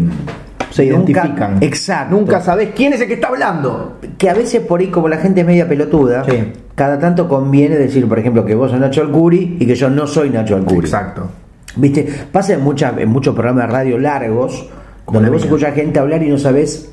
Se 0.70 0.86
nunca- 0.86 1.10
identifican. 1.12 1.58
exacto. 1.62 2.16
Nunca 2.16 2.40
sabés 2.40 2.70
quién 2.74 2.92
es 2.92 3.00
el 3.00 3.08
que 3.08 3.14
está 3.14 3.28
hablando. 3.28 3.98
que 4.18 4.28
a 4.28 4.34
veces 4.34 4.60
por 4.62 4.80
ahí 4.80 4.88
como 4.88 5.08
la 5.08 5.16
gente 5.18 5.42
es 5.42 5.46
media 5.46 5.68
pelotuda, 5.68 6.24
Sí. 6.24 6.52
cada 6.74 6.98
tanto 6.98 7.28
conviene 7.28 7.76
decir, 7.76 8.08
por 8.08 8.18
ejemplo, 8.18 8.44
que 8.44 8.54
vos 8.56 8.70
sos 8.72 8.80
Nacho 8.80 9.00
Alcuri 9.00 9.56
y 9.60 9.66
que 9.66 9.76
yo 9.76 9.88
no 9.90 10.06
soy 10.08 10.30
Nacho 10.30 10.56
Alcuri. 10.56 10.80
Exacto. 10.86 11.28
Viste, 11.76 12.06
pasa 12.32 12.54
en, 12.54 12.60
en 12.98 13.08
muchos 13.08 13.34
programas 13.34 13.66
de 13.68 13.72
radio 13.72 13.98
largos, 13.98 14.68
donde 15.06 15.30
vos 15.30 15.38
mía. 15.42 15.46
escuchás 15.46 15.74
gente 15.74 16.00
hablar 16.00 16.22
y 16.24 16.28
no 16.30 16.36
sabés 16.38 16.90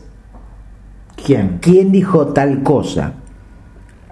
¿Quién? 1.26 1.58
quién 1.62 1.92
dijo 1.92 2.28
tal 2.28 2.62
cosa. 2.62 3.14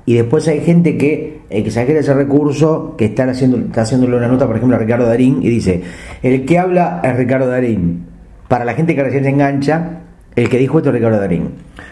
Y 0.06 0.16
después 0.16 0.48
hay 0.48 0.62
gente 0.62 0.98
que 0.98 1.42
exagera 1.58 2.00
ese 2.00 2.14
recurso, 2.14 2.96
que 2.98 3.06
está, 3.06 3.24
haciendo, 3.24 3.58
está 3.58 3.82
haciéndole 3.82 4.18
una 4.18 4.28
nota, 4.28 4.48
por 4.48 4.56
ejemplo, 4.56 4.76
a 4.76 4.80
Ricardo 4.80 5.06
Darín, 5.06 5.40
y 5.42 5.50
dice, 5.50 5.82
el 6.22 6.46
que 6.46 6.60
habla 6.60 7.02
es 7.04 7.16
Ricardo 7.16 7.48
Darín. 7.48 8.06
Para 8.48 8.66
la 8.66 8.74
gente 8.74 8.96
que 8.96 9.04
recién 9.04 9.24
se 9.24 9.30
engancha, 9.30 10.00
el 10.36 10.50
que 10.50 10.58
dijo 10.58 10.78
esto 10.78 10.90
es 10.90 10.96
Ricardo 10.96 11.20
Darín. 11.20 11.50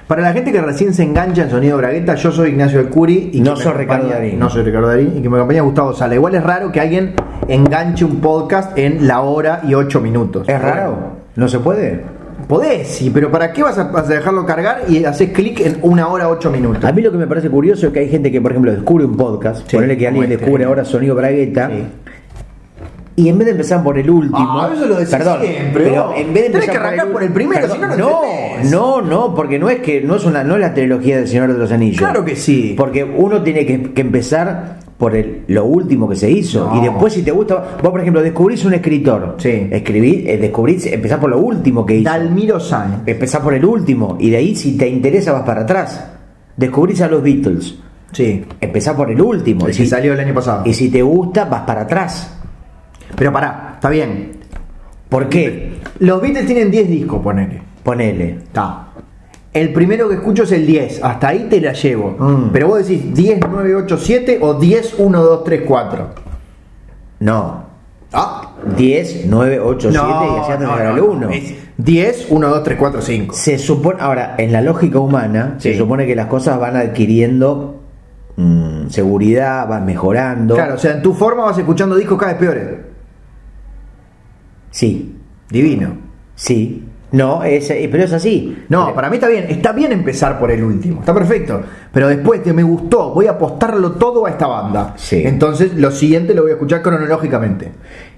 Para 0.07 0.21
la 0.21 0.33
gente 0.33 0.51
que 0.51 0.61
recién 0.61 0.93
se 0.93 1.03
engancha 1.03 1.43
en 1.43 1.49
Sonido 1.49 1.77
Bragueta, 1.77 2.15
yo 2.15 2.31
soy 2.31 2.49
Ignacio 2.49 2.79
del 2.79 2.89
Curi 2.89 3.29
y 3.33 3.41
No 3.41 3.55
sos 3.55 3.75
Ricardo 3.75 4.09
Darín. 4.09 4.37
No 4.39 4.49
soy 4.49 4.63
Ricardo 4.63 4.87
Darín 4.87 5.17
y 5.17 5.21
que 5.21 5.29
me 5.29 5.37
acompaña 5.37 5.61
Gustavo 5.61 5.93
Sala. 5.93 6.15
Igual 6.15 6.35
es 6.35 6.43
raro 6.43 6.71
que 6.71 6.79
alguien 6.79 7.13
enganche 7.47 8.03
un 8.03 8.19
podcast 8.19 8.77
en 8.77 9.07
la 9.07 9.21
hora 9.21 9.61
y 9.67 9.73
ocho 9.73 10.01
minutos. 10.01 10.49
¿Es 10.49 10.61
raro? 10.61 10.97
¿No 11.35 11.47
se 11.47 11.59
puede? 11.59 12.20
Podés, 12.51 12.85
sí, 12.89 13.09
pero 13.13 13.31
¿para 13.31 13.53
qué 13.53 13.63
vas 13.63 13.77
a, 13.77 13.85
vas 13.85 14.09
a 14.09 14.13
dejarlo 14.13 14.45
cargar 14.45 14.81
y 14.89 15.05
haces 15.05 15.29
clic 15.31 15.61
en 15.61 15.77
una 15.83 16.09
hora 16.09 16.27
ocho 16.27 16.51
minutos? 16.51 16.83
A 16.83 16.91
mí 16.91 17.01
lo 17.01 17.09
que 17.09 17.17
me 17.17 17.25
parece 17.25 17.49
curioso 17.49 17.87
es 17.87 17.93
que 17.93 17.99
hay 17.99 18.09
gente 18.09 18.29
que, 18.29 18.41
por 18.41 18.51
ejemplo, 18.51 18.73
descubre 18.73 19.05
un 19.05 19.15
podcast, 19.15 19.65
Sí, 19.69 19.77
ponele 19.77 19.97
que 19.97 20.05
alguien 20.09 20.25
este. 20.25 20.35
descubre 20.35 20.65
ahora 20.65 20.83
Sonido 20.83 21.15
Bragueta, 21.15 21.69
Sí. 21.69 21.83
y 23.15 23.29
en 23.29 23.37
vez 23.37 23.45
de 23.45 23.51
empezar 23.53 23.81
por 23.81 23.97
el 23.97 24.09
último, 24.09 24.37
Ah, 24.61 24.69
eso 24.75 24.85
lo 24.85 24.95
decís 24.95 25.15
perdón, 25.15 25.39
siempre, 25.41 25.83
pero 25.85 26.13
en 26.13 26.33
vez 26.33 26.43
de 26.43 26.45
empezar 26.47 26.71
que 26.71 26.77
arrancar 26.77 27.07
por 27.13 27.23
el 27.23 27.31
primero, 27.31 27.61
perdón, 27.61 27.77
si 27.77 27.81
no, 27.83 27.87
no 27.87 27.95
no, 27.97 28.21
entendés. 28.25 28.71
no, 28.71 29.01
no, 29.01 29.33
porque 29.33 29.57
no 29.57 29.69
es 29.69 29.79
que 29.79 30.01
no 30.01 30.17
es 30.17 30.25
una 30.25 30.43
no 30.43 30.55
es 30.55 30.59
la 30.59 30.73
trilogía 30.73 31.15
del 31.15 31.29
Señor 31.29 31.53
de 31.53 31.57
los 31.57 31.71
Anillos. 31.71 31.99
Claro 31.99 32.25
que 32.25 32.35
sí. 32.35 32.73
Porque 32.77 33.05
uno 33.05 33.43
tiene 33.43 33.65
que, 33.65 33.93
que 33.93 34.01
empezar 34.01 34.80
por 35.01 35.15
el, 35.15 35.45
lo 35.47 35.65
último 35.65 36.07
que 36.07 36.15
se 36.15 36.29
hizo 36.29 36.69
No. 36.71 36.77
y 36.79 36.83
después 36.87 37.11
si 37.13 37.23
te 37.23 37.31
gusta, 37.31 37.77
vos 37.81 37.89
por 37.91 37.99
ejemplo 38.01 38.21
descubrís 38.21 38.63
un 38.65 38.75
escritor, 38.75 39.33
Sí. 39.39 39.67
escribí, 39.71 40.25
eh, 40.27 40.37
descubrís, 40.37 40.85
empezás 40.85 41.17
por 41.17 41.31
lo 41.31 41.39
último 41.39 41.83
que 41.83 41.95
hizo. 41.95 42.03
Dalmiro 42.11 42.59
Sáenz. 42.59 42.99
Empezás 43.07 43.41
por 43.41 43.55
el 43.55 43.65
último 43.65 44.15
y 44.19 44.29
de 44.29 44.37
ahí 44.37 44.55
si 44.55 44.77
te 44.77 44.87
interesa 44.87 45.31
vas 45.33 45.41
para 45.41 45.61
atrás. 45.61 46.07
Descubrís 46.55 47.01
a 47.01 47.07
los 47.07 47.23
Beatles. 47.23 47.79
Sí. 48.11 48.45
Empezás 48.61 48.93
por 48.95 49.09
el 49.09 49.19
último. 49.19 49.65
El 49.65 49.71
y 49.71 49.75
que 49.75 49.83
si, 49.83 49.89
salió 49.89 50.13
el 50.13 50.19
año 50.19 50.35
pasado. 50.35 50.61
y 50.67 50.73
si 50.75 50.89
te 50.89 51.01
gusta, 51.01 51.45
vas 51.45 51.61
para 51.61 51.81
atrás. 51.81 52.37
Pero 53.15 53.31
pará, 53.33 53.71
está 53.73 53.89
bien. 53.89 54.33
¿Por 55.09 55.29
qué? 55.29 55.79
Los 55.97 56.21
Beatles 56.21 56.45
tienen 56.45 56.69
10 56.69 56.87
discos, 56.87 57.23
ponele. 57.23 57.59
Ponele. 57.83 58.29
Está. 58.43 58.89
El 59.53 59.73
primero 59.73 60.07
que 60.07 60.15
escucho 60.15 60.43
es 60.43 60.51
el 60.53 60.65
10. 60.65 61.03
Hasta 61.03 61.27
ahí 61.29 61.47
te 61.49 61.59
la 61.59 61.73
llevo. 61.73 62.15
Mm. 62.17 62.49
Pero 62.53 62.67
vos 62.69 62.87
decís 62.87 63.13
10, 63.13 63.39
9, 63.49 63.75
8, 63.75 63.97
7 63.97 64.39
o 64.41 64.53
10, 64.53 64.95
1, 64.97 65.21
2, 65.23 65.43
3, 65.43 65.61
4. 65.67 66.09
No. 67.19 67.63
Ah. 68.13 68.53
10, 68.77 69.25
9, 69.27 69.59
8, 69.59 69.89
7 69.91 70.05
y 70.07 70.39
así 70.39 70.51
hasta 70.51 70.59
llegar 70.59 70.85
al 70.87 70.99
1. 70.99 71.29
Es 71.31 71.53
10, 71.77 72.27
1, 72.29 72.47
2, 72.49 72.63
3, 72.63 72.77
4, 72.77 73.01
5. 73.01 73.35
Se 73.35 73.57
supone, 73.57 73.97
ahora, 74.01 74.35
en 74.37 74.51
la 74.53 74.61
lógica 74.61 74.99
humana, 74.99 75.55
se 75.57 75.73
Sí. 75.73 75.77
supone 75.77 76.05
que 76.07 76.15
las 76.15 76.27
cosas 76.27 76.59
van 76.59 76.75
adquiriendo 76.77 77.81
mm, 78.37 78.87
seguridad, 78.89 79.67
van 79.67 79.85
mejorando. 79.85 80.55
Claro, 80.55 80.75
o 80.75 80.77
sea, 80.77 80.93
en 80.93 81.01
tu 81.01 81.13
forma 81.13 81.43
vas 81.43 81.57
escuchando 81.57 81.95
discos 81.97 82.17
cada 82.17 82.31
vez 82.33 82.39
peores. 82.39 82.67
Sí, 84.69 85.17
Divino. 85.49 85.97
sí. 86.35 86.85
No, 87.11 87.43
es, 87.43 87.69
eh, 87.69 87.89
pero 87.91 88.03
es 88.05 88.13
así. 88.13 88.63
No, 88.69 88.93
para 88.95 89.09
mí 89.09 89.15
está 89.17 89.27
bien. 89.27 89.45
Está 89.49 89.73
bien 89.73 89.91
empezar 89.91 90.39
por 90.39 90.49
el 90.51 90.63
último. 90.63 91.01
Está 91.01 91.13
perfecto. 91.13 91.61
Pero 91.91 92.07
después 92.07 92.43
de 92.45 92.53
me 92.53 92.63
gustó, 92.63 93.13
voy 93.13 93.27
a 93.27 93.31
apostarlo 93.31 93.91
todo 93.93 94.25
a 94.25 94.29
esta 94.29 94.47
banda. 94.47 94.93
Sí. 94.95 95.21
Entonces, 95.25 95.73
lo 95.75 95.91
siguiente 95.91 96.33
lo 96.33 96.43
voy 96.43 96.51
a 96.51 96.53
escuchar 96.53 96.81
cronológicamente. 96.81 97.71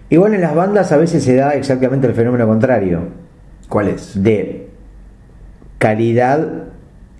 Igual 0.09 0.35
en 0.35 0.41
las 0.41 0.53
bandas 0.53 0.91
a 0.91 0.97
veces 0.97 1.23
se 1.23 1.35
da 1.35 1.55
exactamente 1.55 2.05
el 2.05 2.13
fenómeno 2.13 2.45
contrario, 2.47 2.99
¿Cuál 3.67 3.87
es? 3.87 4.21
de 4.21 4.69
calidad 5.79 6.47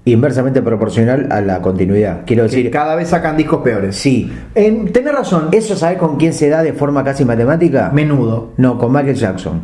inversamente 0.06 0.62
proporcional 0.62 1.28
a 1.32 1.42
la 1.42 1.62
continuidad. 1.62 2.22
Quiero 2.26 2.44
Que 2.44 2.50
decir, 2.50 2.72
cada 2.72 2.96
vez 2.96 3.08
sacan 3.08 3.38
discos 3.38 3.62
peores. 3.64 3.96
sí. 3.96 4.32
En, 4.54 4.92
tenés 4.92 5.14
razón. 5.14 5.48
¿Eso 5.52 5.76
sabes 5.76 5.98
con 5.98 6.18
quién 6.18 6.34
se 6.34 6.50
da 6.50 6.62
de 6.62 6.74
forma 6.74 7.04
casi 7.04 7.24
matemática? 7.26 7.90
menudo. 7.94 8.52
No, 8.58 8.78
con 8.78 8.92
Michael 8.92 9.16
Jackson. 9.16 9.62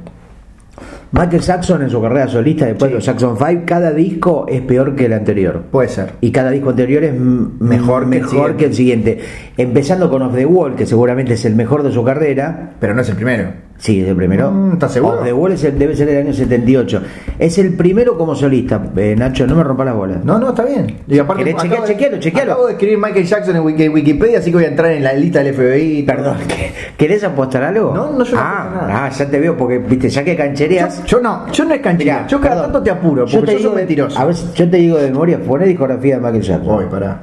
Michael 1.12 1.42
Jackson 1.42 1.82
en 1.82 1.90
su 1.90 2.00
carrera 2.02 2.28
solista, 2.28 2.66
después 2.68 2.92
de 2.92 2.96
los 2.96 3.06
Jackson 3.06 3.36
5, 3.38 3.64
cada 3.66 3.92
disco 3.92 4.46
es 4.48 4.62
peor 4.62 4.96
que 4.96 5.06
el 5.06 5.14
anterior. 5.14 5.64
Puede 5.72 5.90
ser. 5.90 6.12
Y 6.22 6.32
cada 6.32 6.52
disco 6.52 6.70
anterior 6.70 7.04
es 7.04 7.16
m- 7.16 7.48
Mejor 7.60 8.10
que 8.10 8.18
el 8.18 8.24
mejor 8.24 8.56
que 8.58 8.66
el 8.66 8.74
siguiente. 8.76 9.20
Empezando 9.58 10.10
con 10.10 10.22
Off 10.22 10.36
the 10.36 10.46
Wall, 10.46 10.76
que 10.76 10.86
seguramente 10.86 11.34
es 11.34 11.46
el 11.46 11.56
mejor 11.56 11.82
de 11.84 11.92
su 11.92 12.04
carrera. 12.04 12.74
Pero 12.80 12.94
no 12.94 13.02
es 13.02 13.10
el 13.10 13.16
primero. 13.16 13.69
Sí, 13.80 14.02
es 14.02 14.10
el 14.10 14.16
primero. 14.18 14.52
Mm, 14.52 14.74
¿estás 14.74 14.92
seguro? 14.92 15.20
Off 15.20 15.24
the 15.24 15.32
Wall 15.32 15.54
es 15.54 15.64
el- 15.64 15.80
debe 15.80 15.96
ser 15.96 16.06
del 16.08 16.18
año 16.26 16.34
78. 16.34 17.02
Es 17.40 17.58
el 17.60 17.76
primero 17.76 18.18
como 18.18 18.36
solista. 18.36 18.82
Eh, 18.98 19.16
Nacho, 19.18 19.48
no 19.48 19.56
me 19.56 19.64
rompa 19.64 19.86
las 19.86 19.96
bolas. 19.96 20.24
No, 20.26 20.38
no, 20.38 20.50
está 20.50 20.66
bien. 20.66 20.98
Y 21.08 21.18
aparte, 21.18 21.46
¿Querés 21.46 21.62
chequear? 21.62 21.86
Chequealo, 21.86 22.20
chequealo. 22.20 22.52
Acabo 22.52 22.68
de 22.68 22.74
escribir 22.74 22.98
Michael 22.98 23.26
Jackson 23.26 23.56
en 23.56 23.64
Wiki- 23.64 23.88
Wikipedia, 23.90 24.40
así 24.40 24.52
que 24.52 24.58
voy 24.58 24.66
a 24.66 24.68
entrar 24.68 24.92
en 24.92 25.02
la 25.04 25.14
lista 25.14 25.40
del 25.42 25.54
FBI. 25.56 26.04
Perdón, 26.04 26.38
¿qué- 26.50 26.72
¿querés 26.98 27.24
apostar 27.24 27.64
algo? 27.64 27.94
No, 27.96 28.12
no, 28.12 28.26
yo 28.26 28.36
no 28.36 28.42
ah, 28.44 28.70
nada. 28.74 29.06
ah, 29.06 29.10
ya 29.12 29.30
te 29.30 29.40
veo, 29.40 29.56
porque 29.56 29.78
viste, 29.78 30.10
ya 30.10 30.26
que 30.26 30.36
canchereas. 30.36 31.00
Yo, 31.06 31.18
yo 31.18 31.24
no, 31.24 31.50
yo 31.50 31.64
no 31.64 31.74
es 31.74 31.80
canchera. 31.80 32.16
Mirá, 32.16 32.28
yo 32.28 32.42
cada 32.42 32.56
perdón. 32.56 32.72
tanto 32.74 32.84
te 32.84 32.92
apuro, 32.92 33.22
porque 33.22 33.34
yo, 33.38 33.42
te 33.44 33.52
soy 33.54 33.62
digo 33.62 33.74
mentiroso. 33.76 34.20
A 34.20 34.26
ver, 34.26 34.36
yo 34.56 34.70
te 34.70 34.76
digo 34.78 34.98
de 34.98 35.10
memoria, 35.10 35.40
poné 35.40 35.66
discografía 35.66 36.16
de 36.16 36.22
Michael 36.22 36.42
Jackson. 36.44 36.68
Voy, 36.68 36.86
pará. 36.92 37.22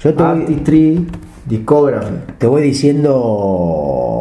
Yo 0.00 0.14
te 0.14 0.22
voy, 0.22 0.40
Artistry, 0.40 1.06
Discography. 1.44 2.14
te 2.38 2.46
voy 2.46 2.62
diciendo. 2.62 4.17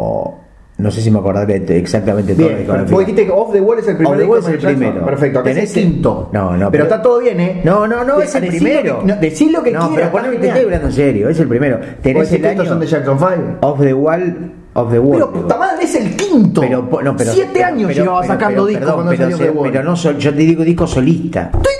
No 0.77 0.91
sé 0.91 1.01
si 1.01 1.09
me 1.09 1.17
acordaré 1.17 1.59
de- 1.59 1.77
exactamente 1.79 2.35
toda 2.35 2.49
la 2.51 2.55
Bien, 2.57 2.85
vos 2.91 2.99
dijiste 2.99 3.25
que 3.25 3.31
Off 3.31 3.51
the 3.51 3.59
Wall 3.61 3.79
es 3.79 3.87
el 3.87 3.95
primer 3.97 4.13
Off 4.13 4.19
the 4.19 4.25
Wall 4.27 4.39
es 4.39 4.47
el 4.47 4.57
primero. 4.59 5.05
Perfecto, 5.05 5.39
acá 5.39 5.49
es 5.49 5.57
el 5.57 5.61
Tenés 5.73 5.73
quinto. 5.73 6.29
No, 6.31 6.51
no, 6.51 6.57
Pero, 6.57 6.71
pero- 6.71 6.83
está 6.83 7.01
todo 7.01 7.19
bien, 7.19 7.39
¿eh? 7.39 7.61
No, 7.63 7.87
no, 7.87 8.03
no, 8.03 8.21
es 8.21 8.35
el 8.35 8.47
primero. 8.47 8.93
Lo 8.93 8.99
que, 9.01 9.05
no, 9.07 9.15
decí 9.19 9.49
lo 9.49 9.63
que 9.63 9.71
no, 9.71 9.87
quieras. 9.89 10.09
pero 10.11 10.23
poneme, 10.23 10.35
te 10.39 10.47
estoy 10.49 10.63
hablando 10.65 10.87
en 10.87 10.93
serio, 10.93 11.29
es 11.29 11.39
el 11.39 11.47
primero. 11.47 11.77
¿Vos 11.79 11.87
Tenés 12.03 12.31
el 12.31 12.45
año 12.45 12.65
son 12.65 12.79
de 12.79 12.85
Jackson 12.85 13.17
5? 13.17 13.31
Off 13.61 13.79
the 13.81 13.93
Wall, 13.93 14.51
Off 14.73 14.91
the 14.91 14.99
Wall. 14.99 15.13
Pero 15.13 15.33
puta 15.33 15.57
madre, 15.57 15.83
es 15.85 15.95
el 15.95 16.15
quinto. 16.15 16.61
Pero, 16.61 16.87
no, 17.03 17.17
pero, 17.17 17.31
Siete 17.33 17.49
pero- 17.53 17.65
años 17.65 17.95
llevaba 17.95 18.23
sacando 18.23 18.65
discos 18.67 18.91
cuando 18.93 19.15
salió 19.15 19.37
se- 19.37 19.43
The 19.45 19.49
Wall. 19.49 19.71
pero 19.71 19.83
no, 19.83 19.95
yo 19.95 20.13
te 20.31 20.37
digo 20.37 20.63
disco 20.63 20.85
solista. 20.85 21.49
Estoy 21.55 21.73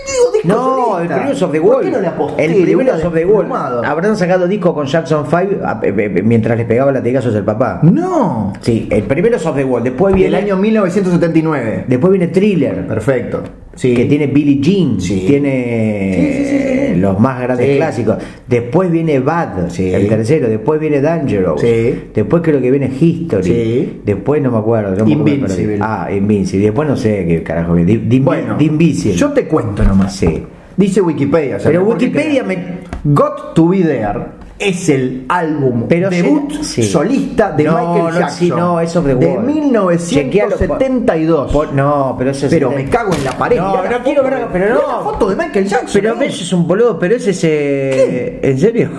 No, 0.47 0.99
el 0.99 1.07
primero 1.07 1.31
es 1.31 1.41
Off 1.41 1.51
the 1.51 1.61
¿Por 1.61 1.69
Wall. 1.75 1.85
qué 1.85 1.91
no 1.91 1.99
le 2.01 2.07
aposté? 2.07 2.45
el 2.45 2.51
Le 2.51 2.57
primero 2.61 2.77
hubiera 2.79 2.97
es 2.97 3.05
Off 3.05 3.13
the 3.13 3.25
Wall. 3.25 3.85
Habrán 3.85 4.15
sacado 4.17 4.47
disco 4.47 4.73
con 4.73 4.85
Jackson 4.85 5.25
5 5.29 5.65
a- 5.65 5.79
eh, 5.83 5.93
eh, 5.97 6.21
mientras 6.23 6.57
les 6.57 6.65
pegaba 6.67 6.91
latigazos 6.91 7.33
el 7.35 7.43
papá. 7.43 7.79
No. 7.83 8.53
Sí, 8.61 8.87
el 8.91 9.03
primero 9.03 9.35
es 9.35 9.45
Off 9.45 9.55
the 9.55 9.63
Wall. 9.63 9.83
Después 9.83 10.15
Y 10.17 10.23
el 10.23 10.31
viene, 10.31 10.45
año 10.45 10.57
1979. 10.57 11.85
después 11.87 12.11
viene 12.11 12.27
Thriller. 12.27 12.87
Perfecto. 12.87 13.43
Sí. 13.75 13.93
Que 13.93 14.05
tiene 14.05 14.25
Billie 14.27 14.59
Jean, 14.59 14.99
Sí. 14.99 15.23
tiene 15.27 16.13
sí, 16.15 16.45
sí. 16.45 16.66
Los 16.97 17.19
más 17.19 17.41
grandes 17.41 17.67
Sí. 17.71 17.75
clásicos. 17.77 18.17
Después 18.47 18.91
viene 18.91 19.19
Bad, 19.19 19.69
Sí. 19.69 19.91
el 19.93 20.07
tercero. 20.07 20.47
Después 20.49 20.79
viene 20.79 21.01
Dangerous. 21.01 21.61
Sí. 21.61 22.03
Después 22.13 22.41
creo 22.43 22.61
que 22.61 22.71
viene 22.71 22.91
History. 22.99 24.01
Después 24.05 24.41
no 24.41 24.51
me 24.51 24.57
acuerdo. 24.57 24.95
no 24.95 25.05
me 25.05 25.13
acuerdo, 25.13 25.33
Invincible. 25.33 25.77
Ah, 25.81 26.09
Invincible. 26.11 26.65
Después 26.65 26.87
no 26.87 26.95
sé 26.97 27.25
qué 27.27 27.43
carajo 27.43 27.75
The- 27.75 28.19
Bueno, 28.19 28.55
The 28.57 28.63
Invisible. 28.65 29.15
yo 29.17 29.31
te 29.31 29.45
cuento 29.47 29.83
nomás. 29.83 30.15
Sí. 30.15 30.43
Dice 30.75 31.01
Wikipedia. 31.01 31.55
o 31.57 31.59
sea, 31.59 31.71
Pero 31.71 31.83
Wikipedia 31.85 32.43
me- 32.43 32.77
Got 33.03 33.53
to 33.55 33.67
Be 33.69 33.79
There 33.81 34.19
es 34.59 34.89
el 34.89 35.25
álbum 35.29 35.85
Pero 35.87 36.09
debut 36.09 36.51
se- 36.61 36.63
sí. 36.63 36.83
solista 36.83 37.51
de 37.51 37.63
No, 37.65 37.77
Michael 37.77 38.13
no, 38.13 38.19
Jackson. 38.19 38.37
sí, 38.39 38.49
no, 38.49 38.81
es 38.81 38.93
de 38.93 38.99
Wall. 39.13 39.43
1972. 39.45 41.51
Por- 41.51 41.73
no, 41.73 42.15
pero 42.17 42.31
eso 42.31 42.47
es. 42.47 42.53
pero 42.53 42.71
me 42.71 42.85
cago 42.89 43.13
en 43.13 43.23
la 43.23 43.37
pared. 43.37 43.57
No, 43.57 43.83
no 43.83 44.03
quiero 44.03 44.23
ver. 44.23 44.47
Pero 44.51 44.69
no. 44.75 44.81
la 44.81 44.99
foto 45.03 45.29
de 45.29 45.35
Michael 45.35 45.67
Jackson. 45.67 45.89
Pero 45.93 46.15
ves, 46.15 46.41
es 46.41 46.51
un 46.53 46.67
boludo. 46.67 46.97
Pero 46.99 47.15
ese 47.15 47.29
es. 47.31 47.43
Eh, 47.43 48.39
¿En 48.41 48.59
serio? 48.59 48.89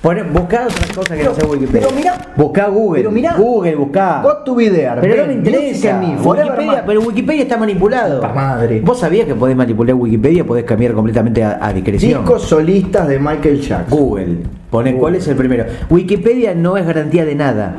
Poné, 0.00 0.22
buscá 0.24 0.64
otras 0.66 0.92
cosas 0.92 1.16
que 1.16 1.24
no 1.24 1.34
sea 1.34 1.44
Wikipedia. 1.48 1.86
pero 1.88 1.96
mirá. 1.96 2.18
Buscá 2.36 2.66
Google. 2.68 3.00
Pero 3.00 3.10
mirá. 3.10 3.34
Google, 3.36 3.74
buscá. 3.76 4.20
Got 4.22 4.44
to 4.44 4.54
Be 4.54 4.70
There. 4.70 5.00
Pero 5.00 5.16
no 5.22 5.26
me 5.28 5.32
interesa. 5.34 5.98
Me, 5.98 6.16
Wikipedia, 6.16 6.84
pero 6.86 7.00
Wikipedia 7.00 7.42
está 7.42 7.56
manipulado. 7.56 8.20
Puta 8.20 8.32
madre. 8.32 8.80
Vos 8.84 8.98
sabías 9.00 9.26
que 9.26 9.34
podés 9.34 9.56
manipular 9.56 9.94
Wikipedia, 9.94 10.44
podés 10.44 10.64
cambiar 10.64 10.92
completamente 10.92 11.42
a, 11.44 11.58
a 11.64 11.72
discreción. 11.72 12.22
Discos 12.22 12.42
solistas 12.42 13.08
de 13.08 13.18
Michael 13.18 13.60
Jackson. 13.60 13.98
Google. 13.98 14.36
Pone 14.70 14.94
cuál 14.96 15.16
es 15.16 15.26
el 15.28 15.36
primero. 15.36 15.64
Wikipedia 15.90 16.54
no 16.54 16.76
es 16.76 16.86
garantía 16.86 17.24
de 17.24 17.34
nada. 17.34 17.76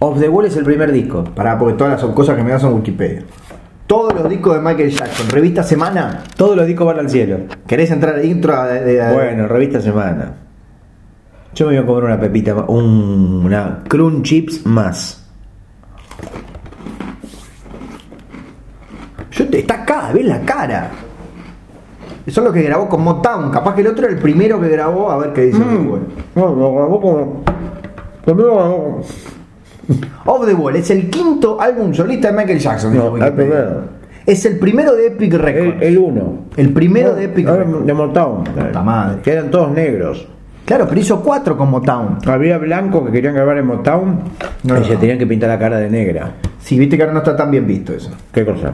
Off 0.00 0.20
the 0.20 0.28
Wall 0.28 0.44
es 0.46 0.56
el 0.56 0.64
primer 0.64 0.92
disco. 0.92 1.24
Pará, 1.24 1.58
porque 1.58 1.74
todas 1.74 2.02
las 2.02 2.12
cosas 2.12 2.36
que 2.36 2.42
me 2.42 2.50
dan 2.50 2.60
son 2.60 2.74
Wikipedia. 2.74 3.22
Todos 3.86 4.14
los 4.14 4.28
discos 4.28 4.54
de 4.54 4.60
Michael 4.60 4.90
Jackson. 4.90 5.28
Revista 5.30 5.62
Semana. 5.62 6.22
Todos 6.36 6.56
los 6.56 6.66
discos 6.66 6.86
van 6.86 6.98
al 6.98 7.10
cielo. 7.10 7.38
¿Querés 7.66 7.90
entrar 7.90 8.22
intro? 8.24 8.54
a- 8.54 8.66
de- 8.68 8.82
de- 8.84 9.12
Bueno, 9.12 9.46
revista 9.46 9.80
semana. 9.80 10.32
Yo 11.54 11.66
me 11.66 11.72
voy 11.74 11.82
a 11.82 11.86
comer 11.86 12.04
una 12.04 12.20
pepita, 12.20 12.54
un- 12.66 13.42
una 13.44 13.82
crunch 13.88 14.24
chips 14.24 14.66
más. 14.66 15.20
Yo 19.30 19.48
te, 19.48 19.58
está 19.60 19.74
acá, 19.82 20.10
ves 20.12 20.24
la 20.26 20.40
cara. 20.40 20.90
Eso 22.26 22.40
es 22.40 22.46
lo 22.46 22.52
que 22.52 22.62
grabó 22.62 22.88
con 22.88 23.02
Motown. 23.02 23.50
Capaz 23.50 23.74
que 23.74 23.82
el 23.82 23.88
otro 23.88 24.06
era 24.06 24.14
el 24.14 24.20
primero 24.20 24.60
que 24.60 24.68
grabó. 24.68 25.10
A 25.10 25.18
ver 25.18 25.32
qué 25.32 25.42
dice 25.42 25.58
Google. 25.58 26.02
No, 26.34 26.54
lo 26.54 26.74
grabó 26.74 27.00
como. 27.00 27.44
Off 30.24 30.46
the 30.46 30.54
Wall 30.54 30.76
es 30.76 30.90
el 30.90 31.10
quinto 31.10 31.60
álbum 31.60 31.92
solista 31.92 32.30
de 32.32 32.36
Michael 32.38 32.58
Jackson. 32.58 32.96
No, 32.96 33.16
el 33.16 33.32
primero. 33.34 33.82
Es 34.24 34.44
el 34.46 34.58
primero 34.58 34.94
de 34.94 35.08
Epic 35.08 35.34
Records. 35.34 35.82
El, 35.82 35.82
el 35.82 35.98
uno. 35.98 36.38
El 36.56 36.72
primero 36.72 37.14
de 37.14 37.24
Epic 37.24 37.46
Records. 37.46 37.84
De 37.86 37.92
Motown. 37.92 38.44
Madre. 38.82 39.20
Que 39.20 39.32
eran 39.32 39.50
todos 39.50 39.70
negros. 39.72 40.26
Claro, 40.64 40.86
pero 40.88 41.00
hizo 41.00 41.20
cuatro 41.20 41.56
con 41.56 41.70
Motown. 41.70 42.18
Había 42.26 42.58
blancos 42.58 43.04
que 43.06 43.12
querían 43.12 43.34
grabar 43.34 43.58
en 43.58 43.66
Motown 43.66 44.20
No, 44.62 44.76
y 44.76 44.80
no. 44.80 44.86
se 44.86 44.96
tenían 44.96 45.18
que 45.18 45.26
pintar 45.26 45.48
la 45.50 45.58
cara 45.58 45.78
de 45.78 45.90
negra. 45.90 46.32
Sí, 46.58 46.78
viste 46.78 46.96
que 46.96 47.02
ahora 47.02 47.12
no 47.12 47.18
está 47.20 47.36
tan 47.36 47.50
bien 47.50 47.66
visto 47.66 47.92
eso. 47.92 48.10
¿Qué 48.32 48.44
cosa? 48.44 48.72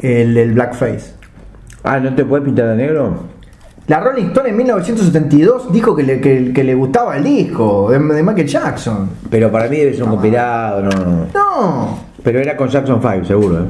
El, 0.00 0.36
el 0.36 0.52
blackface. 0.54 1.12
Ah, 1.84 2.00
¿no 2.00 2.14
te 2.14 2.24
puedes 2.24 2.44
pintar 2.44 2.68
de 2.68 2.76
negro? 2.76 3.36
La 3.86 4.00
Rolling 4.00 4.24
Stone 4.28 4.48
en 4.48 4.56
1972 4.56 5.72
dijo 5.72 5.94
que 5.94 6.02
le, 6.02 6.20
que, 6.20 6.52
que 6.52 6.64
le 6.64 6.74
gustaba 6.74 7.16
el 7.18 7.24
disco 7.24 7.88
de, 7.90 7.98
de 7.98 8.22
Michael 8.22 8.46
Jackson. 8.48 9.10
Pero 9.30 9.52
para 9.52 9.68
mí 9.68 9.76
debe 9.76 9.92
ser 9.94 10.02
un 10.04 10.10
compilado, 10.10 10.82
no, 10.82 10.90
no. 10.90 11.26
No. 11.32 11.98
Pero 12.24 12.40
era 12.40 12.56
con 12.56 12.68
Jackson 12.68 13.00
5, 13.00 13.24
seguro, 13.24 13.58
¿eh? 13.60 13.66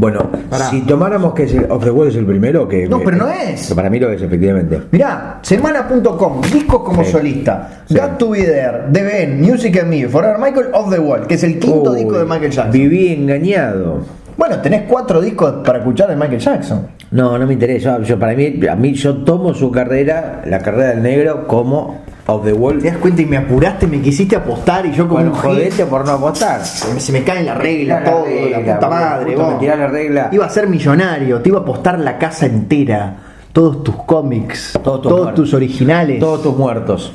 Bueno, 0.00 0.30
Pará. 0.48 0.70
si 0.70 0.80
tomáramos 0.80 1.34
que 1.34 1.44
Off 1.68 1.84
the 1.84 1.90
Wall 1.90 2.08
es 2.08 2.16
el 2.16 2.24
primero, 2.24 2.66
que. 2.66 2.88
No, 2.88 3.00
pero 3.00 3.18
no 3.18 3.28
es. 3.28 3.68
que 3.68 3.74
para 3.74 3.90
mí 3.90 3.98
lo 3.98 4.10
es, 4.10 4.22
efectivamente. 4.22 4.80
Mirá, 4.92 5.40
semana.com, 5.42 6.40
discos 6.50 6.82
como 6.82 7.04
Sí. 7.04 7.12
solista. 7.12 7.82
Sí. 7.86 7.94
Got 7.98 8.16
to 8.16 8.30
Be 8.30 8.44
There, 8.44 8.78
The 8.90 9.02
Ben, 9.02 9.40
Music 9.42 9.78
and 9.78 9.90
Me, 9.90 10.08
Forever 10.08 10.38
Michael, 10.38 10.68
Off 10.72 10.90
the 10.90 10.98
Wall, 10.98 11.26
que 11.26 11.34
es 11.34 11.44
el 11.44 11.58
quinto 11.58 11.90
Uy, 11.92 11.98
disco 11.98 12.18
de 12.18 12.24
Michael 12.24 12.50
Jackson. 12.50 12.72
Viví 12.72 13.12
engañado. 13.12 13.98
Bueno, 14.38 14.58
tenés 14.62 14.84
cuatro 14.88 15.20
discos 15.20 15.56
para 15.66 15.80
escuchar 15.80 16.08
de 16.08 16.16
Michael 16.16 16.38
Jackson. 16.40 16.86
No, 17.10 17.36
no 17.36 17.46
me 17.46 17.52
interesa. 17.52 18.00
Yo, 18.00 18.18
para 18.18 18.32
mí, 18.34 18.58
a 18.70 18.74
mí 18.76 18.94
yo 18.94 19.16
tomo 19.18 19.52
su 19.52 19.70
carrera, 19.70 20.40
la 20.46 20.60
carrera 20.60 20.90
del 20.94 21.02
negro, 21.02 21.46
como 21.46 21.98
Off 22.30 22.44
the 22.44 22.52
Wall. 22.52 22.78
¿Te 22.78 22.88
das 22.90 22.98
cuenta 22.98 23.22
y 23.22 23.26
me 23.26 23.36
apuraste, 23.36 23.86
me 23.86 24.00
quisiste 24.00 24.36
apostar 24.36 24.86
y 24.86 24.92
yo 24.92 25.04
como 25.08 25.14
Bueno, 25.20 25.30
un 25.32 25.36
jodete 25.36 25.84
por 25.86 26.04
no 26.04 26.12
apostar. 26.12 26.64
se 26.64 26.92
me- 26.94 27.00
se 27.00 27.12
me 27.12 27.22
cae 27.24 27.42
la 27.44 27.54
regla, 27.54 28.00
La 28.00 28.10
todo, 28.10 28.24
regla, 28.24 28.58
la 28.60 28.74
puta 28.74 28.88
madre. 28.90 29.36
vos. 29.36 29.60
me 29.60 29.66
la 29.76 29.86
regla. 29.86 30.28
Iba 30.32 30.46
a 30.46 30.50
ser 30.50 30.68
millonario, 30.68 31.40
te 31.40 31.48
iba 31.48 31.58
a 31.58 31.62
apostar 31.62 31.98
la 31.98 32.18
casa 32.18 32.46
entera, 32.46 33.16
todos 33.52 33.82
tus 33.82 33.96
cómics, 33.96 34.78
Todos 34.82 35.02
tus 35.02 35.10
todos 35.10 35.34
tus 35.34 35.54
originales. 35.54 36.20
Todos 36.20 36.42
tus 36.42 36.56
muertos. 36.56 37.12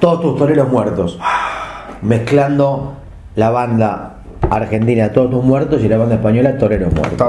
Todos 0.00 0.20
tus 0.20 0.36
toreros 0.36 0.68
muertos. 0.70 1.18
Mezclando 2.02 2.94
la 3.36 3.50
banda 3.50 4.16
argentina, 4.50 5.10
todos 5.12 5.30
tus 5.30 5.44
muertos, 5.44 5.82
y 5.82 5.88
la 5.88 5.96
banda 5.96 6.16
española, 6.16 6.56
toreros 6.58 6.92
muertos. 6.92 7.28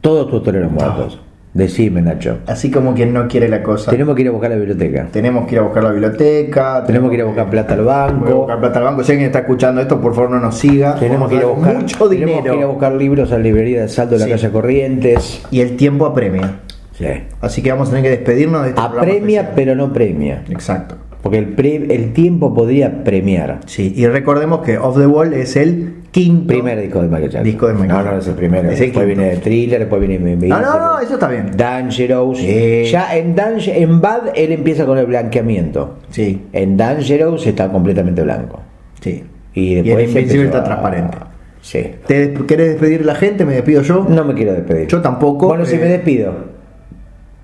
Todos 0.00 0.30
tus 0.30 0.42
toreros 0.42 0.70
muertos. 0.70 1.18
Decime, 1.56 2.02
Nacho. 2.02 2.40
Así 2.46 2.70
como 2.70 2.92
quien 2.94 3.14
no 3.14 3.26
quiere 3.28 3.48
la 3.48 3.62
cosa. 3.62 3.90
Tenemos 3.90 4.14
que 4.14 4.20
ir 4.20 4.28
a 4.28 4.30
buscar 4.30 4.50
la 4.50 4.56
biblioteca. 4.56 5.08
Tenemos 5.10 5.46
que 5.46 5.54
ir 5.54 5.58
a 5.60 5.62
buscar 5.62 5.84
la 5.84 5.90
biblioteca. 5.90 6.84
Tenemos 6.84 7.08
que 7.08 7.16
ir 7.16 7.22
a 7.22 7.24
buscar 7.24 7.48
plata 7.48 7.72
al 7.72 7.80
a 7.80 7.82
banco. 7.84 8.34
buscar 8.40 8.60
plata 8.60 8.78
al 8.78 8.84
banco. 8.84 9.02
Si 9.04 9.12
alguien 9.12 9.28
está 9.28 9.38
escuchando 9.38 9.80
esto, 9.80 9.98
por 9.98 10.14
favor 10.14 10.32
no 10.32 10.40
nos 10.40 10.54
siga. 10.58 10.96
Tenemos 10.96 11.30
que 11.30 11.36
ir 11.36 11.42
a 11.42 11.46
buscar 11.46 11.74
mucho 11.76 11.96
Tenemos 12.08 12.10
que 12.10 12.16
ir 12.42 12.48
a 12.48 12.52
dinero. 12.52 12.68
buscar 12.72 12.92
libros 12.92 13.32
a 13.32 13.38
la 13.38 13.42
librería 13.44 13.80
de 13.80 13.88
Salto 13.88 14.18
de 14.18 14.20
la 14.20 14.28
calle 14.28 14.50
Corrientes. 14.50 15.42
Y 15.50 15.60
el 15.62 15.76
tiempo 15.78 16.04
apremia. 16.04 16.56
Sí. 16.92 17.06
Así 17.40 17.62
que 17.62 17.70
vamos 17.72 17.88
a 17.88 17.92
tener 17.92 18.04
que 18.04 18.10
despedirnos 18.18 18.62
de 18.62 18.68
este 18.70 18.80
Apremia, 18.82 19.52
pero 19.54 19.74
no 19.74 19.94
premia. 19.94 20.42
Exacto. 20.50 20.96
Porque 21.26 21.38
el, 21.38 21.48
pre- 21.54 21.94
el 21.94 22.12
tiempo 22.12 22.54
podría 22.54 23.02
premiar. 23.02 23.58
Sí, 23.66 23.92
y 23.96 24.06
recordemos 24.06 24.60
que 24.60 24.78
Off 24.78 24.96
the 24.96 25.06
Wall 25.06 25.32
es 25.32 25.56
el 25.56 25.94
quinto 26.12 26.46
Primer 26.46 26.80
disco 26.80 27.02
de 27.02 27.08
Michael 27.08 27.24
Jackson. 27.30 27.42
disco 27.44 27.66
de 27.66 27.72
Michael 27.74 27.88
No, 27.90 27.96
no, 27.98 28.02
Jackson. 28.04 28.20
es 28.20 28.28
el 28.28 28.34
primero. 28.34 28.70
Es 28.70 28.80
el 28.80 28.86
después 28.86 29.06
quinto. 29.06 29.20
viene 29.22 29.36
Thriller, 29.38 29.78
después 29.80 30.00
viene. 30.08 30.36
No, 30.48 30.60
no, 30.60 30.78
no, 30.78 30.98
eso 31.00 31.14
está 31.14 31.28
bien. 31.28 31.50
Dangerous. 31.56 32.38
Sí. 32.38 32.84
Ya 32.90 33.16
en, 33.16 33.34
Danger, 33.34 33.76
en 33.76 34.00
Bad 34.00 34.20
él 34.36 34.52
empieza 34.52 34.86
con 34.86 34.98
el 34.98 35.06
blanqueamiento. 35.06 35.96
Sí, 36.10 36.42
En 36.52 36.76
Dangerous 36.76 37.44
está 37.46 37.72
completamente 37.72 38.22
blanco. 38.22 38.60
sí. 39.00 39.24
Y 39.52 39.60
Y 39.72 39.74
después 39.82 40.10
en 40.10 40.16
empezó 40.18 40.42
está 40.42 40.58
a- 40.58 40.64
transparente. 40.64 41.16
Sí. 41.60 41.82
¿Te 42.06 42.28
des- 42.28 42.42
¿Querés 42.44 42.68
despedir 42.68 43.04
la 43.04 43.16
gente? 43.16 43.44
¿Me 43.44 43.54
despido 43.54 43.82
yo? 43.82 44.06
No 44.08 44.24
me 44.24 44.34
quiero 44.34 44.52
despedir. 44.52 44.86
Yo 44.86 45.00
tampoco. 45.02 45.48
Bueno, 45.48 45.64
si 45.66 45.74
eh, 45.74 45.78
me 45.80 45.86
despido. 45.86 46.54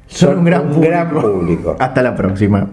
Son 0.06 0.38
un 0.38 0.44
gran 0.44 0.66
un 0.66 0.68
público. 0.74 0.90
gran 0.92 1.10
público. 1.10 1.76
Hasta 1.78 2.02
la 2.02 2.14
próxima. 2.14 2.68